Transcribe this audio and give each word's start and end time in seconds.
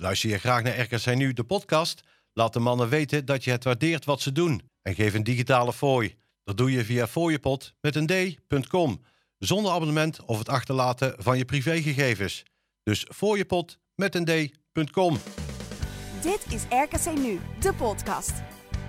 Luister 0.00 0.30
je 0.30 0.38
graag 0.38 0.62
naar 0.62 0.80
RKC 0.80 1.14
Nu, 1.14 1.32
de 1.32 1.44
podcast? 1.44 2.00
Laat 2.32 2.52
de 2.52 2.58
mannen 2.58 2.88
weten 2.88 3.24
dat 3.24 3.44
je 3.44 3.50
het 3.50 3.64
waardeert 3.64 4.04
wat 4.04 4.20
ze 4.20 4.32
doen. 4.32 4.62
En 4.82 4.94
geef 4.94 5.14
een 5.14 5.22
digitale 5.22 5.72
fooi. 5.72 6.16
Dat 6.44 6.56
doe 6.56 6.70
je 6.70 6.84
via 6.84 7.06
fooiepot 7.06 7.74
met 7.80 7.96
een 7.96 8.06
d.com. 8.06 9.02
Zonder 9.38 9.72
abonnement 9.72 10.24
of 10.24 10.38
het 10.38 10.48
achterlaten 10.48 11.14
van 11.18 11.38
je 11.38 11.44
privégegevens. 11.44 12.42
Dus 12.82 13.06
fooiepot 13.14 13.78
met 13.94 14.14
een 14.14 14.24
d.com. 14.24 15.18
Dit 16.22 16.46
is 16.48 16.62
RKC 16.68 17.18
Nu, 17.18 17.40
de 17.58 17.74
podcast. 17.74 18.32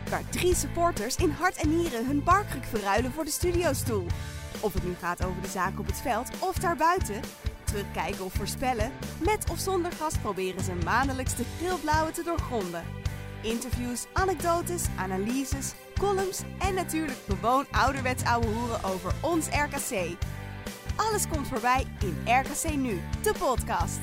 Waar 0.09 0.29
drie 0.29 0.55
supporters 0.55 1.15
in 1.15 1.29
hart 1.29 1.55
en 1.55 1.77
nieren 1.77 2.05
hun 2.05 2.23
barkruk 2.23 2.65
verruilen 2.65 3.11
voor 3.11 3.25
de 3.25 3.31
studiostoel. 3.31 4.05
Of 4.59 4.73
het 4.73 4.83
nu 4.83 4.93
gaat 4.99 5.25
over 5.25 5.41
de 5.41 5.47
zaak 5.47 5.79
op 5.79 5.85
het 5.85 6.01
veld 6.01 6.29
of 6.39 6.55
daarbuiten. 6.55 7.21
Terugkijken 7.71 8.25
of 8.25 8.33
voorspellen. 8.33 8.91
Met 9.19 9.49
of 9.49 9.59
zonder 9.59 9.91
gast 9.91 10.21
proberen 10.21 10.63
ze 10.63 10.73
maandelijks 10.83 11.35
de 11.35 11.43
geel-blauwe 11.59 12.11
te 12.11 12.23
doorgronden. 12.23 12.83
Interviews, 13.41 14.05
anekdotes, 14.13 14.85
analyses, 14.97 15.73
columns 15.99 16.41
en 16.59 16.73
natuurlijk 16.73 17.17
gewoon 17.27 17.65
ouderwets 17.71 18.23
ouwe 18.23 18.45
hoeren 18.45 18.83
over 18.83 19.13
ons 19.21 19.47
RKC. 19.47 20.15
Alles 20.95 21.27
komt 21.27 21.47
voorbij 21.47 21.85
in 21.99 22.17
RKC 22.25 22.75
Nu, 22.75 23.01
de 23.21 23.33
podcast. 23.39 23.99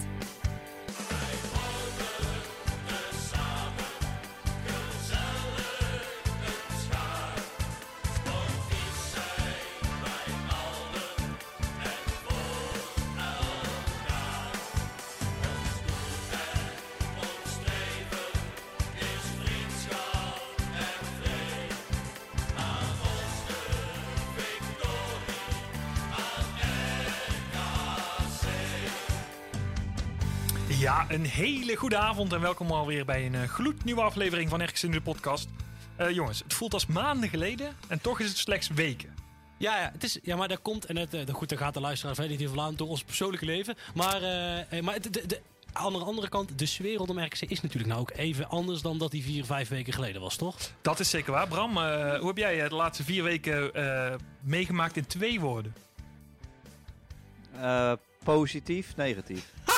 Hele 31.38 31.76
goede 31.76 31.96
avond 31.96 32.32
en 32.32 32.40
welkom 32.40 32.70
alweer 32.70 33.04
bij 33.04 33.26
een 33.26 33.34
uh, 33.34 33.42
gloednieuwe 33.42 34.00
aflevering 34.00 34.50
van 34.50 34.60
Ergens 34.60 34.84
in 34.84 34.90
de 34.90 35.00
podcast. 35.00 35.48
Uh, 36.00 36.10
jongens, 36.10 36.38
het 36.38 36.54
voelt 36.54 36.74
als 36.74 36.86
maanden 36.86 37.28
geleden 37.28 37.76
en 37.88 38.00
toch 38.00 38.20
is 38.20 38.28
het 38.28 38.38
slechts 38.38 38.68
weken. 38.68 39.14
Ja, 39.58 39.80
ja, 39.80 39.90
het 39.92 40.04
is, 40.04 40.18
ja 40.22 40.36
maar 40.36 40.48
dat 40.48 40.62
komt, 40.62 40.84
en 40.84 40.96
het, 40.96 41.14
uh, 41.14 41.22
goed, 41.32 41.48
daar 41.48 41.58
gaat 41.58 41.74
de 41.74 41.80
luisteraar 41.80 42.14
verder 42.14 42.36
niet 42.36 42.48
over 42.48 42.60
aan 42.60 42.74
door 42.76 42.88
ons 42.88 43.04
persoonlijke 43.04 43.44
leven. 43.44 43.76
Maar, 43.94 44.20
maar 44.82 45.00
de, 45.00 45.10
de, 45.10 45.26
de, 45.26 45.40
aan 45.72 45.92
de 45.92 45.98
andere 45.98 46.28
kant, 46.28 46.58
de 46.58 46.66
sfeer 46.66 46.96
rondom 46.96 47.18
RKC 47.18 47.40
is 47.40 47.60
natuurlijk 47.60 47.92
nou 47.92 48.00
ook 48.00 48.12
even 48.16 48.48
anders 48.48 48.82
dan 48.82 48.98
dat 48.98 49.10
die 49.10 49.22
vier, 49.22 49.44
vijf 49.44 49.68
weken 49.68 49.92
geleden 49.92 50.20
was, 50.20 50.36
toch? 50.36 50.56
Dat 50.82 51.00
is 51.00 51.10
zeker 51.10 51.32
waar. 51.32 51.48
Bram, 51.48 51.72
hoe 51.72 52.26
heb 52.26 52.36
jij 52.36 52.68
de 52.68 52.74
laatste 52.74 53.04
vier 53.04 53.22
weken 53.22 53.70
meegemaakt 54.40 54.96
in 54.96 55.06
twee 55.06 55.40
woorden? 55.40 55.74
positief, 58.24 58.96
negatief. 58.96 59.52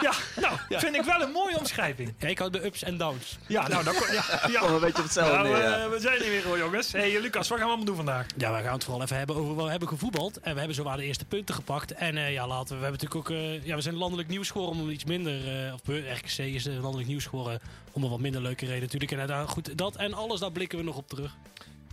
Ja, 0.00 0.12
nou, 0.40 0.56
vind 0.68 0.96
ik 0.96 1.02
wel 1.02 1.22
een 1.22 1.30
mooie 1.30 1.58
omschrijving. 1.58 2.14
Ik 2.18 2.38
had 2.38 2.52
de 2.52 2.64
ups 2.64 2.82
en 2.82 2.96
downs. 2.96 3.38
Ja, 3.46 3.68
nou, 3.68 3.84
dan 3.84 3.94
ja, 3.94 4.24
ja. 4.48 4.62
een 4.62 4.80
beetje 4.80 5.02
hetzelfde. 5.02 5.36
Nou, 5.36 5.48
uh, 5.48 5.88
we 5.88 6.00
zijn 6.00 6.20
hier 6.22 6.30
weer 6.30 6.44
hoor, 6.44 6.58
jongens. 6.58 6.92
hey, 6.92 7.20
Lucas, 7.20 7.48
wat 7.48 7.58
gaan 7.58 7.66
we 7.66 7.72
allemaal 7.72 7.84
doen 7.84 7.96
vandaag? 7.96 8.26
Ja, 8.36 8.56
we 8.56 8.62
gaan 8.62 8.72
het 8.72 8.84
vooral 8.84 9.02
even 9.02 9.16
hebben 9.16 9.36
over 9.36 9.54
wat 9.54 9.64
we 9.64 9.70
hebben 9.70 9.88
gevoetbald. 9.88 10.40
En 10.40 10.52
we 10.52 10.58
hebben 10.58 10.76
zowaar 10.76 10.96
de 10.96 11.04
eerste 11.04 11.24
punten 11.24 11.54
gepakt. 11.54 11.92
En 11.92 12.16
uh, 12.16 12.32
ja, 12.32 12.46
laten 12.46 12.68
we, 12.68 12.74
we 12.74 12.82
hebben 12.82 13.00
natuurlijk 13.00 13.30
ook, 13.30 13.36
uh, 13.36 13.66
ja, 13.66 13.74
we 13.74 13.82
zijn 13.82 13.96
landelijk 13.96 14.28
nieuws 14.28 14.50
geworden 14.50 14.82
om 14.82 14.90
iets 14.90 15.04
minder, 15.04 15.40
of 15.74 15.80
RKC 15.86 16.38
is 16.38 16.64
landelijk 16.64 17.08
nieuws 17.08 17.26
geworden 17.26 17.60
om 17.92 18.02
een 18.02 18.10
wat 18.10 18.20
minder 18.20 18.42
leuke 18.42 18.66
reden 18.66 18.88
natuurlijk. 18.92 19.30
En 19.30 19.48
goed, 19.48 19.78
dat 19.78 19.96
en 19.96 20.14
alles, 20.14 20.40
daar 20.40 20.52
blikken 20.52 20.78
we 20.78 20.84
nog 20.84 20.96
op 20.96 21.08
terug. 21.08 21.36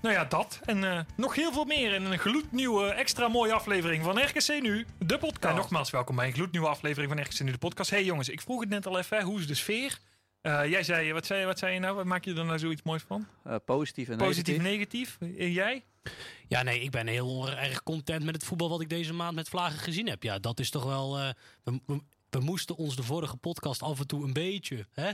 Nou 0.01 0.15
ja, 0.15 0.25
dat. 0.25 0.59
En 0.65 0.77
uh, 0.77 0.99
nog 1.15 1.35
heel 1.35 1.51
veel 1.51 1.65
meer 1.65 1.93
in 1.93 2.05
een 2.05 2.19
gloednieuwe, 2.19 2.89
extra 2.89 3.27
mooie 3.27 3.53
aflevering 3.53 4.03
van 4.03 4.19
RKC 4.19 4.61
Nu, 4.61 4.85
de 4.97 5.17
podcast. 5.17 5.53
En 5.53 5.55
nogmaals, 5.55 5.89
welkom 5.89 6.15
bij 6.15 6.27
een 6.27 6.33
gloednieuwe 6.33 6.67
aflevering 6.67 7.11
van 7.11 7.21
RKC 7.21 7.39
Nu, 7.39 7.51
de 7.51 7.57
podcast. 7.57 7.89
hey 7.89 8.03
jongens, 8.03 8.29
ik 8.29 8.41
vroeg 8.41 8.59
het 8.59 8.69
net 8.69 8.85
al 8.85 8.97
even, 8.97 9.21
hoe 9.21 9.39
is 9.39 9.47
de 9.47 9.55
sfeer? 9.55 9.99
Uh, 10.41 10.65
jij 10.69 10.83
zei, 10.83 11.13
wat 11.13 11.25
zei, 11.25 11.45
wat 11.45 11.59
zei 11.59 11.73
je 11.73 11.79
nou? 11.79 11.95
Wat 11.95 12.05
maak 12.05 12.25
je 12.25 12.33
er 12.33 12.45
nou 12.45 12.59
zoiets 12.59 12.83
moois 12.83 13.03
van? 13.07 13.27
Uh, 13.47 13.55
positief 13.65 14.09
en 14.09 14.17
positief, 14.17 14.61
negatief. 14.61 15.17
negatief. 15.19 15.39
En 15.39 15.51
jij? 15.51 15.83
Ja, 16.47 16.63
nee, 16.63 16.81
ik 16.81 16.91
ben 16.91 17.07
heel 17.07 17.49
erg 17.49 17.83
content 17.83 18.23
met 18.23 18.35
het 18.35 18.43
voetbal 18.43 18.69
wat 18.69 18.81
ik 18.81 18.89
deze 18.89 19.13
maand 19.13 19.35
met 19.35 19.49
Vlagen 19.49 19.79
gezien 19.79 20.09
heb. 20.09 20.23
Ja, 20.23 20.39
dat 20.39 20.59
is 20.59 20.69
toch 20.69 20.83
wel... 20.83 21.33
We, 21.63 22.01
we, 22.29 22.39
moesten 22.39 22.75
ons 22.75 22.95
de 22.95 23.03
vorige 23.03 23.37
podcast 23.37 23.81
af 23.81 23.99
en 23.99 24.07
toe 24.07 24.23
een 24.23 24.33
beetje 24.33 24.85
hè, 24.91 25.11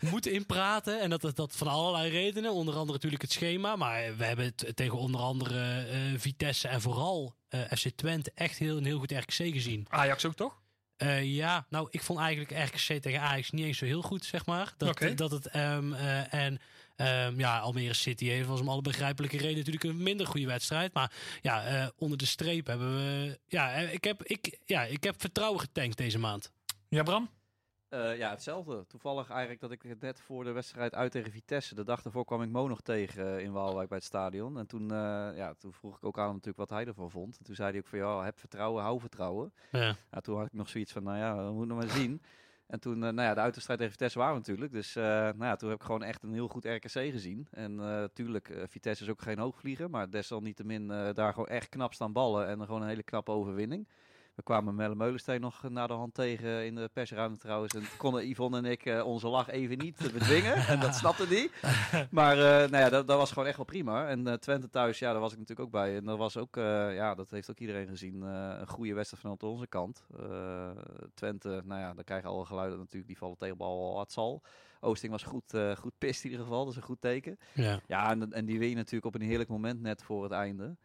moeten 0.10 0.32
inpraten. 0.32 1.00
En 1.00 1.10
dat, 1.10 1.36
dat 1.36 1.56
van 1.56 1.68
allerlei 1.68 2.10
redenen. 2.10 2.52
Onder 2.52 2.74
andere 2.74 2.92
natuurlijk 2.92 3.22
het 3.22 3.32
schema. 3.32 3.76
Maar 3.76 4.16
we 4.16 4.24
hebben 4.24 4.44
het 4.44 4.72
tegen 4.74 4.98
onder 4.98 5.20
andere 5.20 5.86
uh, 5.90 6.18
Vitesse 6.18 6.68
en 6.68 6.80
vooral 6.80 7.36
uh, 7.50 7.60
FC 7.60 7.88
Twente 7.96 8.32
echt 8.34 8.58
heel, 8.58 8.76
een 8.76 8.84
heel 8.84 8.98
goed 8.98 9.12
RKC 9.12 9.32
gezien. 9.32 9.86
Ajax 9.88 10.24
ook 10.24 10.34
toch? 10.34 10.60
Uh, 11.02 11.24
ja, 11.24 11.66
nou, 11.68 11.88
ik 11.90 12.02
vond 12.02 12.18
eigenlijk 12.18 12.68
RKC 12.70 13.02
tegen 13.02 13.20
Ajax 13.20 13.50
niet 13.50 13.64
eens 13.64 13.78
zo 13.78 13.84
heel 13.84 14.02
goed, 14.02 14.24
zeg 14.24 14.46
maar. 14.46 14.74
Dat, 14.76 14.88
okay. 14.88 15.14
dat 15.14 15.30
het, 15.30 15.54
um, 15.54 15.92
uh, 15.92 16.34
en 16.34 16.60
um, 17.00 17.38
ja, 17.38 17.58
Almere 17.58 17.94
City 17.94 18.26
heeft 18.26 18.48
was 18.48 18.60
om 18.60 18.68
alle 18.68 18.82
begrijpelijke 18.82 19.36
redenen 19.36 19.56
natuurlijk 19.56 19.84
een 19.84 20.02
minder 20.02 20.26
goede 20.26 20.46
wedstrijd. 20.46 20.92
Maar 20.92 21.12
ja, 21.40 21.72
uh, 21.72 21.88
onder 21.98 22.18
de 22.18 22.26
streep 22.26 22.66
hebben 22.66 22.96
we, 22.96 23.38
ja, 23.46 23.70
ik 23.70 24.04
heb, 24.04 24.22
ik, 24.22 24.58
ja, 24.64 24.82
ik 24.82 25.04
heb 25.04 25.20
vertrouwen 25.20 25.60
getankt 25.60 25.96
deze 25.96 26.18
maand. 26.18 26.52
Ja, 26.88 27.02
Bram? 27.02 27.28
Uh, 27.90 28.18
ja, 28.18 28.30
hetzelfde. 28.30 28.86
Toevallig 28.86 29.30
eigenlijk 29.30 29.60
dat 29.60 29.70
ik 29.70 30.00
net 30.00 30.20
voor 30.20 30.44
de 30.44 30.52
wedstrijd 30.52 30.94
uit 30.94 31.12
tegen 31.12 31.32
Vitesse, 31.32 31.74
de 31.74 31.84
dag 31.84 32.04
ervoor 32.04 32.24
kwam 32.24 32.42
ik 32.42 32.48
Mo 32.48 32.68
nog 32.68 32.80
tegen 32.80 33.42
in 33.42 33.52
Waalwijk 33.52 33.88
bij 33.88 33.98
het 33.98 34.06
stadion. 34.06 34.58
En 34.58 34.66
toen, 34.66 34.82
uh, 34.82 35.28
ja, 35.36 35.54
toen 35.58 35.72
vroeg 35.72 35.96
ik 35.96 36.04
ook 36.04 36.18
aan 36.18 36.24
hem 36.24 36.32
natuurlijk 36.32 36.58
wat 36.58 36.78
hij 36.78 36.86
ervan 36.86 37.10
vond. 37.10 37.38
En 37.38 37.44
toen 37.44 37.54
zei 37.54 37.70
hij 37.70 37.78
ook 37.78 37.86
van, 37.86 37.98
ja, 37.98 38.24
heb 38.24 38.38
vertrouwen, 38.38 38.82
hou 38.82 39.00
vertrouwen. 39.00 39.52
Ja. 39.72 39.96
ja 40.10 40.20
toen 40.20 40.36
had 40.36 40.46
ik 40.46 40.52
nog 40.52 40.68
zoiets 40.68 40.92
van, 40.92 41.02
nou 41.02 41.18
ja, 41.18 41.44
we 41.44 41.52
moeten 41.52 41.76
maar 41.76 41.90
zien. 41.90 42.22
En 42.68 42.80
toen, 42.80 42.98
nou 42.98 43.22
ja, 43.22 43.34
de 43.34 43.40
uitwedstrijd 43.40 43.78
tegen 43.78 43.94
Vitesse 43.94 44.18
waren 44.18 44.32
we 44.32 44.38
natuurlijk. 44.38 44.72
Dus 44.72 44.94
nou 44.94 45.44
ja, 45.44 45.56
toen 45.56 45.68
heb 45.68 45.78
ik 45.78 45.84
gewoon 45.84 46.02
echt 46.02 46.22
een 46.22 46.32
heel 46.32 46.48
goed 46.48 46.64
RKC 46.64 46.90
gezien. 46.90 47.46
En 47.50 47.74
natuurlijk, 47.74 48.52
Vitesse 48.66 49.04
is 49.04 49.10
ook 49.10 49.22
geen 49.22 49.38
hoogvlieger, 49.38 49.90
maar 49.90 50.10
desalniettemin 50.10 50.88
daar 50.88 51.32
gewoon 51.32 51.48
echt 51.48 51.68
knap 51.68 51.94
staan 51.94 52.12
ballen 52.12 52.48
en 52.48 52.64
gewoon 52.64 52.82
een 52.82 52.88
hele 52.88 53.02
knappe 53.02 53.30
overwinning. 53.30 53.88
We 54.38 54.44
kwamen 54.44 54.74
Melle 54.74 54.94
Meulensteen 54.94 55.40
nog 55.40 55.62
naar 55.68 55.88
de 55.88 55.94
hand 55.94 56.14
tegen 56.14 56.66
in 56.66 56.74
de 56.74 56.90
persruimte 56.92 57.38
trouwens. 57.38 57.74
En 57.74 57.82
konden 57.96 58.28
Yvonne 58.28 58.56
en 58.56 58.64
ik 58.64 58.84
uh, 58.84 59.06
onze 59.06 59.28
lach 59.28 59.48
even 59.50 59.78
niet 59.78 60.12
bedwingen. 60.12 60.54
en 60.72 60.80
dat 60.80 60.94
snapte 60.94 61.28
die. 61.28 61.50
Maar 62.10 62.36
uh, 62.36 62.42
nou 62.42 62.76
ja, 62.76 62.88
dat, 62.88 63.06
dat, 63.06 63.18
was 63.18 63.32
gewoon 63.32 63.48
echt 63.48 63.56
wel 63.56 63.66
prima. 63.66 64.08
En 64.08 64.26
uh, 64.26 64.32
Twente 64.32 64.70
thuis, 64.70 64.98
ja, 64.98 65.12
daar 65.12 65.20
was 65.20 65.32
ik 65.32 65.38
natuurlijk 65.38 65.66
ook 65.66 65.72
bij. 65.72 65.96
En 65.96 66.04
dat 66.04 66.18
was 66.18 66.36
ook, 66.36 66.56
ja, 66.56 67.14
dat 67.14 67.30
heeft 67.30 67.50
ook 67.50 67.58
iedereen 67.58 67.88
gezien, 67.88 68.22
een 68.22 68.68
goede 68.68 68.94
wedstrijd 68.94 69.22
vanuit 69.22 69.42
onze 69.42 69.66
kant. 69.66 70.06
Twente, 71.14 71.62
nou 71.64 71.80
ja, 71.80 71.94
daar 71.94 72.04
krijgen 72.04 72.30
alle 72.30 72.44
geluiden 72.44 72.78
natuurlijk, 72.78 73.06
die 73.06 73.18
vallen 73.18 73.36
tegen 73.36 73.56
bal 73.56 73.94
wat 73.94 74.12
zal. 74.12 74.42
Oosting 74.80 75.12
was 75.12 75.22
goed, 75.22 75.54
goed 75.78 75.98
pist 75.98 76.24
in 76.24 76.30
ieder 76.30 76.44
geval, 76.44 76.64
dat 76.64 76.72
is 76.72 76.80
een 76.80 76.86
goed 76.86 77.00
teken. 77.00 77.38
Ja, 77.54 77.80
ja 77.86 78.10
en, 78.10 78.32
en 78.32 78.44
die 78.44 78.58
win 78.58 78.68
je 78.68 78.74
natuurlijk 78.74 79.14
op 79.14 79.20
een 79.20 79.26
heerlijk 79.26 79.50
moment 79.50 79.80
net 79.80 80.02
voor 80.02 80.22
het 80.22 80.32
einde. 80.32 80.76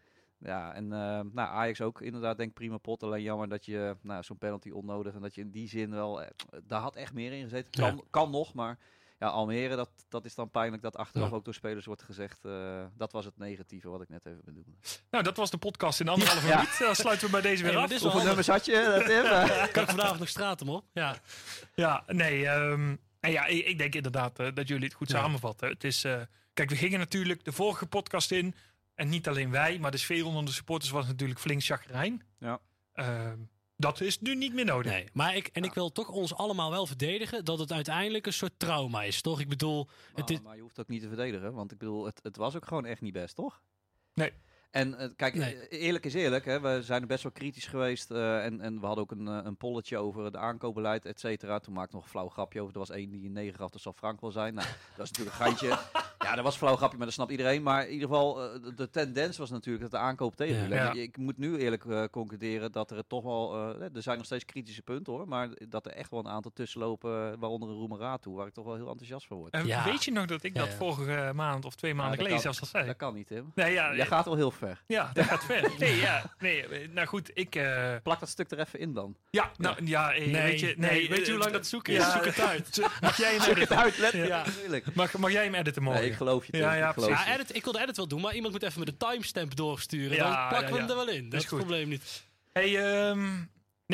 Ja, 0.43 0.73
en 0.73 0.83
uh, 0.83 0.89
nou, 1.31 1.33
Ajax 1.33 1.81
ook 1.81 2.01
inderdaad 2.01 2.37
denk 2.37 2.53
prima 2.53 2.77
pot. 2.77 3.03
Alleen 3.03 3.21
jammer 3.21 3.49
dat 3.49 3.65
je 3.65 3.95
nou, 4.01 4.23
zo'n 4.23 4.37
penalty 4.37 4.69
onnodig 4.69 5.13
en 5.13 5.21
dat 5.21 5.35
je 5.35 5.41
in 5.41 5.51
die 5.51 5.67
zin 5.67 5.91
wel, 5.91 6.21
eh, 6.21 6.29
daar 6.63 6.81
had 6.81 6.95
echt 6.95 7.13
meer 7.13 7.31
in 7.31 7.43
gezeten. 7.43 7.71
Kan, 7.71 7.95
ja. 7.95 8.01
kan 8.09 8.31
nog, 8.31 8.53
maar 8.53 8.77
ja, 9.19 9.27
Almere, 9.27 9.75
dat, 9.75 9.89
dat 10.09 10.25
is 10.25 10.35
dan 10.35 10.49
pijnlijk 10.49 10.81
dat 10.81 10.97
achteraf 10.97 11.29
ja. 11.29 11.35
ook 11.35 11.45
door 11.45 11.53
spelers 11.53 11.85
wordt 11.85 12.03
gezegd. 12.03 12.45
Uh, 12.45 12.83
dat 12.97 13.11
was 13.11 13.25
het 13.25 13.37
negatieve 13.37 13.89
wat 13.89 14.01
ik 14.01 14.09
net 14.09 14.25
even 14.25 14.41
bedoelde. 14.45 14.71
Nou, 15.09 15.23
dat 15.23 15.37
was 15.37 15.49
de 15.49 15.57
podcast 15.57 15.99
in 15.99 16.07
anderhalve 16.07 16.47
ja. 16.47 16.55
minuut. 16.55 16.79
Dan 16.79 16.95
sluiten 16.95 17.25
we 17.25 17.31
bij 17.31 17.41
deze 17.41 17.63
weer 17.63 17.77
af. 17.77 17.99
Hoeveel 17.99 18.23
nummers 18.23 18.47
had 18.47 18.65
je? 18.65 19.03
Dat 19.05 19.71
kan 19.71 19.83
ik 19.83 19.89
vandaag 19.89 20.19
nog 20.19 20.29
straat 20.29 20.61
op? 20.61 20.85
Ja, 20.93 21.15
ja 21.75 22.03
nee. 22.07 22.47
Um, 22.47 22.99
en 23.19 23.31
ja, 23.31 23.45
ik, 23.45 23.65
ik, 23.65 23.77
denk 23.77 23.95
inderdaad 23.95 24.39
uh, 24.39 24.47
dat 24.53 24.67
jullie 24.67 24.85
het 24.85 24.93
goed 24.93 25.09
samenvatten. 25.09 25.69
Het 25.69 25.83
is, 25.83 26.05
uh, 26.05 26.21
kijk, 26.53 26.69
we 26.69 26.75
gingen 26.75 26.99
natuurlijk 26.99 27.45
de 27.45 27.51
vorige 27.51 27.85
podcast 27.85 28.31
in. 28.31 28.55
En 28.95 29.09
niet 29.09 29.27
alleen 29.27 29.51
wij, 29.51 29.79
maar 29.79 29.91
de 29.91 29.97
sfeer 29.97 30.25
onder 30.25 30.45
de 30.45 30.51
supporters 30.51 30.91
was 30.91 31.05
natuurlijk 31.05 31.39
flink 31.39 31.63
chagrijn. 31.63 32.23
Ja. 32.39 32.59
Uh, 32.95 33.31
dat 33.75 34.01
is 34.01 34.19
nu 34.19 34.35
niet 34.35 34.53
meer 34.53 34.65
nodig. 34.65 34.91
Nee, 34.91 35.07
maar 35.13 35.35
ik, 35.35 35.47
en 35.47 35.63
ik 35.63 35.73
wil 35.73 35.91
toch 35.91 36.09
ons 36.09 36.35
allemaal 36.35 36.69
wel 36.69 36.87
verdedigen 36.87 37.45
dat 37.45 37.59
het 37.59 37.71
uiteindelijk 37.71 38.25
een 38.25 38.33
soort 38.33 38.59
trauma 38.59 39.03
is, 39.03 39.21
toch? 39.21 39.39
Ik 39.39 39.49
bedoel... 39.49 39.85
Maar, 39.85 39.95
het 40.15 40.29
is... 40.29 40.41
maar 40.41 40.55
je 40.55 40.61
hoeft 40.61 40.79
ook 40.79 40.87
niet 40.87 41.01
te 41.01 41.07
verdedigen, 41.07 41.53
want 41.53 41.71
ik 41.71 41.77
bedoel, 41.77 42.05
het, 42.05 42.19
het 42.23 42.35
was 42.35 42.55
ook 42.55 42.65
gewoon 42.65 42.85
echt 42.85 43.01
niet 43.01 43.13
best, 43.13 43.35
toch? 43.35 43.61
Nee. 44.13 44.31
En 44.73 44.95
uh, 44.99 45.07
kijk, 45.15 45.35
nee. 45.35 45.67
eerlijk 45.67 46.05
is 46.05 46.13
eerlijk, 46.13 46.45
hè, 46.45 46.59
we 46.59 46.81
zijn 46.81 47.01
er 47.01 47.07
best 47.07 47.23
wel 47.23 47.31
kritisch 47.31 47.65
geweest. 47.67 48.11
Uh, 48.11 48.45
en, 48.45 48.61
en 48.61 48.79
we 48.79 48.85
hadden 48.85 49.03
ook 49.03 49.11
een, 49.11 49.25
een 49.25 49.57
polletje 49.57 49.97
over 49.97 50.23
het 50.23 50.35
aankoopbeleid, 50.35 51.05
et 51.05 51.19
cetera. 51.19 51.59
Toen 51.59 51.73
maakte 51.73 51.95
nog 51.95 52.03
een 52.03 52.09
flauw 52.09 52.27
grapje 52.29 52.61
over. 52.61 52.73
Er 52.73 52.79
was 52.79 52.89
één 52.89 53.09
die 53.09 53.25
een 53.25 53.31
negen 53.31 53.59
gaf, 53.59 53.69
dat 53.69 53.81
zal 53.81 53.93
Frank 53.93 54.21
wel 54.21 54.31
zijn. 54.31 54.53
Nou, 54.53 54.67
dat 54.97 55.05
is 55.05 55.11
natuurlijk 55.11 55.37
een 55.39 55.45
geintje. 55.45 55.67
Ja, 56.19 56.35
dat 56.35 56.43
was 56.43 56.53
een 56.53 56.59
flauw 56.59 56.75
grapje, 56.75 56.97
maar 56.97 57.05
dat 57.05 57.15
snapt 57.15 57.31
iedereen. 57.31 57.63
Maar 57.63 57.85
in 57.85 57.93
ieder 57.93 58.07
geval, 58.07 58.43
eh, 58.43 58.61
de, 58.63 58.73
de 58.73 58.89
tendens 58.89 59.37
was 59.37 59.49
natuurlijk 59.49 59.83
dat 59.83 59.91
de 59.91 59.97
aankoop 60.07 60.35
tegen. 60.35 60.69
Ja. 60.69 60.89
Ik, 60.91 60.95
ik 60.95 61.17
moet 61.17 61.37
nu 61.37 61.57
eerlijk 61.57 61.85
eh, 61.85 62.03
concluderen 62.11 62.71
dat 62.71 62.91
er 62.91 63.07
toch 63.07 63.23
wel... 63.23 63.53
eh, 63.79 63.95
er 63.95 64.01
zijn 64.01 64.17
nog 64.17 64.25
steeds 64.25 64.45
kritische 64.45 64.81
punten 64.81 65.13
hoor. 65.13 65.27
Maar 65.27 65.49
dat 65.69 65.85
er 65.85 65.91
echt 65.91 66.09
wel 66.11 66.19
een 66.19 66.27
aantal 66.27 66.51
tussenlopen, 66.53 67.31
eh, 67.31 67.37
waaronder 67.39 67.69
een 67.69 67.75
Roemera 67.75 68.17
toe, 68.17 68.35
waar 68.35 68.47
ik 68.47 68.53
toch 68.53 68.65
wel 68.65 68.75
heel 68.75 68.89
enthousiast 68.89 69.27
van 69.27 69.37
word. 69.37 69.57
Ja. 69.65 69.83
Weet 69.83 70.03
je 70.03 70.11
nog 70.11 70.25
dat 70.25 70.43
ik 70.43 70.53
Ja, 70.53 70.59
dat 70.61 70.69
ja. 70.71 70.75
vorige 70.77 71.31
maand 71.35 71.65
of 71.65 71.75
twee 71.75 71.93
maanden 71.93 72.13
geleden 72.15 72.33
kan. 72.33 72.41
zelfs 72.43 72.61
al 72.61 72.67
zei? 72.67 72.85
Dat 72.85 72.95
kan 72.95 73.13
niet, 73.13 73.27
Tim. 73.27 73.51
Nee, 73.55 73.73
ja, 73.73 73.95
Jij 73.95 74.05
gaat 74.05 74.25
wel 74.25 74.35
heel 74.35 74.51
ver. 74.51 74.61
Ja, 74.87 75.09
dat 75.13 75.25
gaat 75.25 75.43
ver. 75.45 75.71
Nee, 75.79 75.95
ja, 75.97 76.33
nee, 76.39 76.67
eh, 76.67 76.87
nou 76.89 77.07
goed, 77.07 77.31
ik... 77.33 77.55
eh, 77.55 77.95
Plak 78.03 78.19
dat 78.19 78.29
stuk 78.29 78.51
er 78.51 78.59
even 78.59 78.79
in 78.79 78.93
dan. 78.93 79.15
ja, 79.29 79.51
nou, 79.57 79.85
ja, 79.85 80.13
eh, 80.13 80.25
Nee, 80.31 80.41
weet 80.43 80.59
je... 80.59 80.73
nee, 80.77 81.09
weet 81.09 81.17
je 81.17 81.23
eh, 81.23 81.29
hoe 81.29 81.37
lang 81.37 81.51
dat 81.51 81.67
zoeken 81.67 81.93
is? 81.93 81.99
ja, 81.99 82.11
Zoek 82.11 82.25
het 82.25 82.39
uit. 82.39 82.79
Mag 83.01 83.17
jij 83.17 83.31
hem 83.31 83.41
Zoek 83.41 83.57
het 83.59 83.71
editen? 83.71 83.77
uit. 83.77 84.11
Ja. 84.27 84.43
natuurlijk. 84.45 84.95
Mag, 84.95 85.13
mag 85.17 85.31
jij 85.31 85.43
hem 85.43 85.53
editen 85.55 85.83
morgen? 85.83 86.01
Nee, 86.01 86.09
ik 86.11 86.17
geloof 86.17 86.45
je. 86.45 86.57
Ja, 86.57 86.73
ja, 86.73 86.87
ik 86.87 86.93
geloof 86.93 87.09
precies. 87.09 87.25
je. 87.25 87.29
Ja, 87.31 87.35
edit, 87.39 87.55
ik 87.55 87.63
wil 87.63 87.73
de 87.73 87.81
edit 87.81 87.97
wel 87.97 88.07
doen, 88.07 88.21
maar 88.21 88.33
iemand 88.35 88.53
moet 88.53 88.63
even 88.63 88.79
met 88.79 88.87
de 88.87 88.97
timestamp 88.97 89.55
doorsturen. 89.55 90.15
Ja, 90.17 90.23
dan 90.23 90.31
plakken 90.47 90.59
ja, 90.59 90.73
we 90.73 90.79
hem 90.79 90.87
ja. 90.87 90.89
er 90.89 91.05
wel 91.05 91.09
in. 91.15 91.29
Dat 91.29 91.41
is 91.43 91.49
het 91.49 91.59
probleem 91.59 91.89
niet. 91.89 92.23
Hey, 92.53 92.77
ehm, 93.09 93.29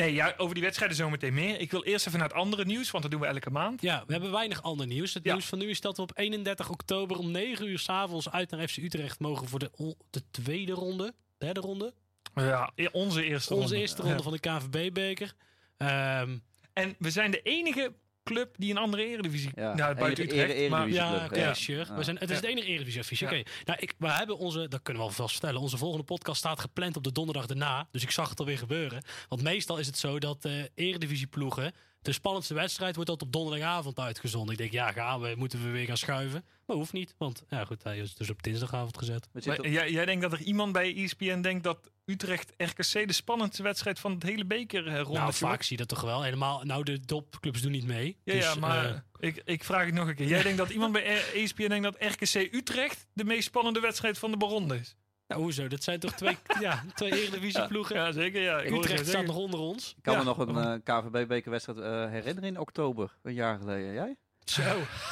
nee, 0.00 0.14
ja, 0.14 0.34
over 0.36 0.54
die 0.54 0.62
wedstrijden 0.64 0.96
zometeen 0.96 1.34
meer. 1.34 1.60
Ik 1.60 1.70
wil 1.70 1.84
eerst 1.84 2.06
even 2.06 2.18
naar 2.18 2.28
het 2.28 2.36
andere 2.36 2.64
nieuws, 2.64 2.90
want 2.90 3.02
dat 3.02 3.12
doen 3.12 3.20
we 3.20 3.26
elke 3.26 3.50
maand. 3.50 3.82
Ja, 3.82 4.04
we 4.06 4.12
hebben 4.12 4.30
weinig 4.30 4.62
ander 4.62 4.86
nieuws. 4.86 5.14
Het 5.14 5.24
Ja. 5.24 5.32
nieuws 5.32 5.46
van 5.46 5.58
nu 5.58 5.68
is 5.68 5.80
dat 5.80 5.96
we 5.96 6.02
op 6.02 6.10
31 6.18 6.70
oktober 6.70 7.18
om 7.18 7.30
9 7.30 7.68
uur 7.68 7.78
s'avonds 7.78 8.30
uit 8.30 8.50
naar 8.50 8.68
FC 8.68 8.76
Utrecht 8.76 9.18
mogen 9.20 9.48
voor 9.48 9.58
de, 9.58 9.94
de 10.10 10.22
tweede 10.30 10.72
ronde. 10.72 11.14
Derde 11.38 11.60
ronde? 11.60 11.94
Ja, 12.34 12.72
e- 12.74 12.86
onze 12.92 13.24
eerste 13.24 13.54
Onze 13.54 13.62
ronde. 13.66 13.80
eerste 13.80 14.02
ronde 14.02 14.16
Ja. 14.16 14.22
van 14.22 14.32
de 14.32 14.38
KVB-beker. 14.38 15.32
Ehm, 15.76 16.38
En 16.72 16.94
we 16.98 17.10
zijn 17.10 17.30
de 17.30 17.42
enige 17.42 17.92
club 18.32 18.54
die 18.58 18.70
een 18.70 18.76
andere 18.76 19.06
eredivisie... 19.06 19.50
Ja, 19.54 19.74
nou, 19.74 19.94
buiten 19.94 20.24
Utrecht. 20.24 20.50
ere- 20.52 20.68
maar, 20.68 20.80
eredivisie. 20.80 21.06
ja, 21.10 21.18
club, 21.18 21.30
oké, 21.30 21.40
ja. 21.40 21.54
sure. 21.54 21.84
Ja. 21.88 21.94
We 21.96 22.02
zijn, 22.04 22.16
het 22.18 22.30
is 22.30 22.36
Ja. 22.36 22.42
het 22.42 22.50
enige 22.50 22.66
Eredivisie-affiche. 22.66 23.24
Ja. 23.24 23.30
Oké. 23.30 23.50
Nou, 23.64 23.78
ik, 23.80 23.94
we 23.98 24.10
hebben 24.12 24.38
onze, 24.38 24.68
dat 24.68 24.82
kunnen 24.82 25.02
we 25.02 25.08
alvast 25.08 25.32
vertellen, 25.32 25.60
onze 25.60 25.76
volgende 25.76 26.04
podcast 26.04 26.38
staat 26.38 26.60
gepland 26.60 26.96
op 26.96 27.04
de 27.04 27.12
donderdag 27.12 27.46
daarna. 27.46 27.88
Dus 27.90 28.02
ik 28.02 28.10
zag 28.10 28.28
het 28.30 28.38
alweer 28.40 28.58
gebeuren. 28.58 29.02
Want 29.28 29.42
meestal 29.42 29.78
is 29.78 29.86
het 29.86 29.98
zo 29.98 30.18
dat 30.18 30.44
eh 30.44 30.52
Eredivisie-ploegen, 30.74 31.72
de 32.02 32.12
spannendste 32.12 32.54
wedstrijd 32.54 32.94
wordt 32.94 33.10
altijd 33.10 33.28
op 33.28 33.40
donderdagavond 33.40 33.98
uitgezonden. 33.98 34.52
Ik 34.52 34.58
denk, 34.58 34.72
ja, 34.72 34.92
gaan 34.92 35.20
we, 35.20 35.34
moeten 35.36 35.62
we 35.62 35.70
weer 35.70 35.86
gaan 35.86 35.96
schuiven. 35.96 36.44
Maar 36.66 36.76
hoeft 36.76 36.92
niet, 36.92 37.14
want 37.18 37.44
ja 37.48 37.64
goed, 37.64 37.82
hij 37.82 37.98
is 37.98 38.14
dus 38.14 38.30
op 38.30 38.42
dinsdagavond 38.42 38.98
gezet. 38.98 39.28
Maar 39.32 39.68
jij, 39.68 39.90
jij 39.90 40.04
denkt 40.04 40.22
dat 40.22 40.32
er 40.32 40.40
iemand 40.40 40.72
bij 40.72 40.96
ESPN 40.96 41.40
denkt 41.40 41.64
dat 41.64 41.90
Utrecht 42.04 42.52
RKC 42.56 43.06
de 43.06 43.12
spannendste 43.12 43.62
wedstrijd 43.62 43.98
van 43.98 44.12
het 44.12 44.22
hele 44.22 44.44
beker 44.44 44.86
eh, 44.86 45.00
ronde 45.00 45.18
Nou, 45.18 45.32
vaak 45.32 45.62
zie 45.62 45.76
je 45.76 45.86
dat 45.86 45.98
toch 45.98 46.08
wel. 46.08 46.22
Helemaal, 46.22 46.64
nou, 46.64 46.84
de 46.84 47.00
topclubs 47.00 47.62
doen 47.62 47.72
niet 47.72 47.86
mee. 47.86 48.16
Ja, 48.24 48.34
Dus, 48.34 48.44
ja, 48.44 48.54
maar 48.54 48.84
eh, 48.84 49.28
ik, 49.28 49.42
ik 49.44 49.64
vraag 49.64 49.84
het 49.84 49.94
nog 49.94 50.08
een 50.08 50.14
keer. 50.14 50.26
Jij 50.26 50.42
denkt 50.42 50.58
dat 50.58 50.70
iemand 50.70 50.92
bij 50.92 51.32
ESPN 51.34 51.68
denkt 51.68 51.84
dat 51.84 51.96
RKC 51.98 52.54
Utrecht 52.54 53.06
de 53.12 53.24
meest 53.24 53.44
spannende 53.44 53.80
wedstrijd 53.80 54.18
van 54.18 54.30
de 54.30 54.36
Baronde 54.36 54.78
is? 54.78 54.96
Nou, 55.30 55.42
hoezo? 55.42 55.68
Dat 55.68 55.82
zijn 55.82 56.00
toch 56.00 56.12
twee, 56.12 56.38
ja, 56.60 56.82
twee 56.94 57.10
Eredivisie-ploegen? 57.12 57.96
Ja, 57.96 58.12
zeker. 58.12 58.42
Ja. 58.42 58.60
Ik 58.60 58.74
Utrecht 58.74 59.04
zo 59.04 59.10
staat 59.10 59.26
nog 59.26 59.36
onder 59.36 59.60
ons. 59.60 59.94
Ik 59.96 60.02
kan 60.02 60.12
Ja. 60.12 60.18
me 60.18 60.24
nog 60.24 60.38
een 60.38 60.56
eh, 60.56 60.74
KVB-bekerwedstrijd 60.84 61.78
eh, 61.78 62.10
herinneren 62.10 62.48
in 62.48 62.58
oktober, 62.58 63.10
een 63.22 63.34
jaar 63.34 63.58
geleden. 63.58 63.92
Jij? 63.92 64.16
Zo. 64.44 64.62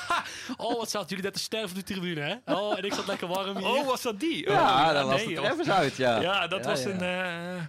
Ha! 0.09 0.23
Oh, 0.57 0.77
wat 0.79 0.91
zaten 0.91 1.09
jullie 1.09 1.25
net 1.25 1.33
te 1.35 1.39
sterven 1.41 1.69
op 1.69 1.75
de 1.75 1.83
tribune, 1.83 2.21
hè? 2.21 2.55
Oh, 2.55 2.79
en 2.79 2.85
ik 2.85 2.93
zat 2.95 3.07
lekker 3.07 3.29
warm 3.29 3.57
hier. 3.57 3.67
Oh, 3.67 3.87
was 3.87 4.03
dat 4.03 4.21
die? 4.21 4.47
Oh, 4.49 4.53
Ja, 4.55 4.93
dan 4.93 5.07
was 5.07 5.25
nee, 5.25 5.39
even 5.51 5.73
uit, 5.75 5.97
ja. 5.97 6.21
Ja, 6.21 6.47
dat 6.47 6.65
Ja, 6.65 6.71
was 6.71 6.83
ja. 6.83 6.89
een 6.89 7.01
eh 7.01 7.63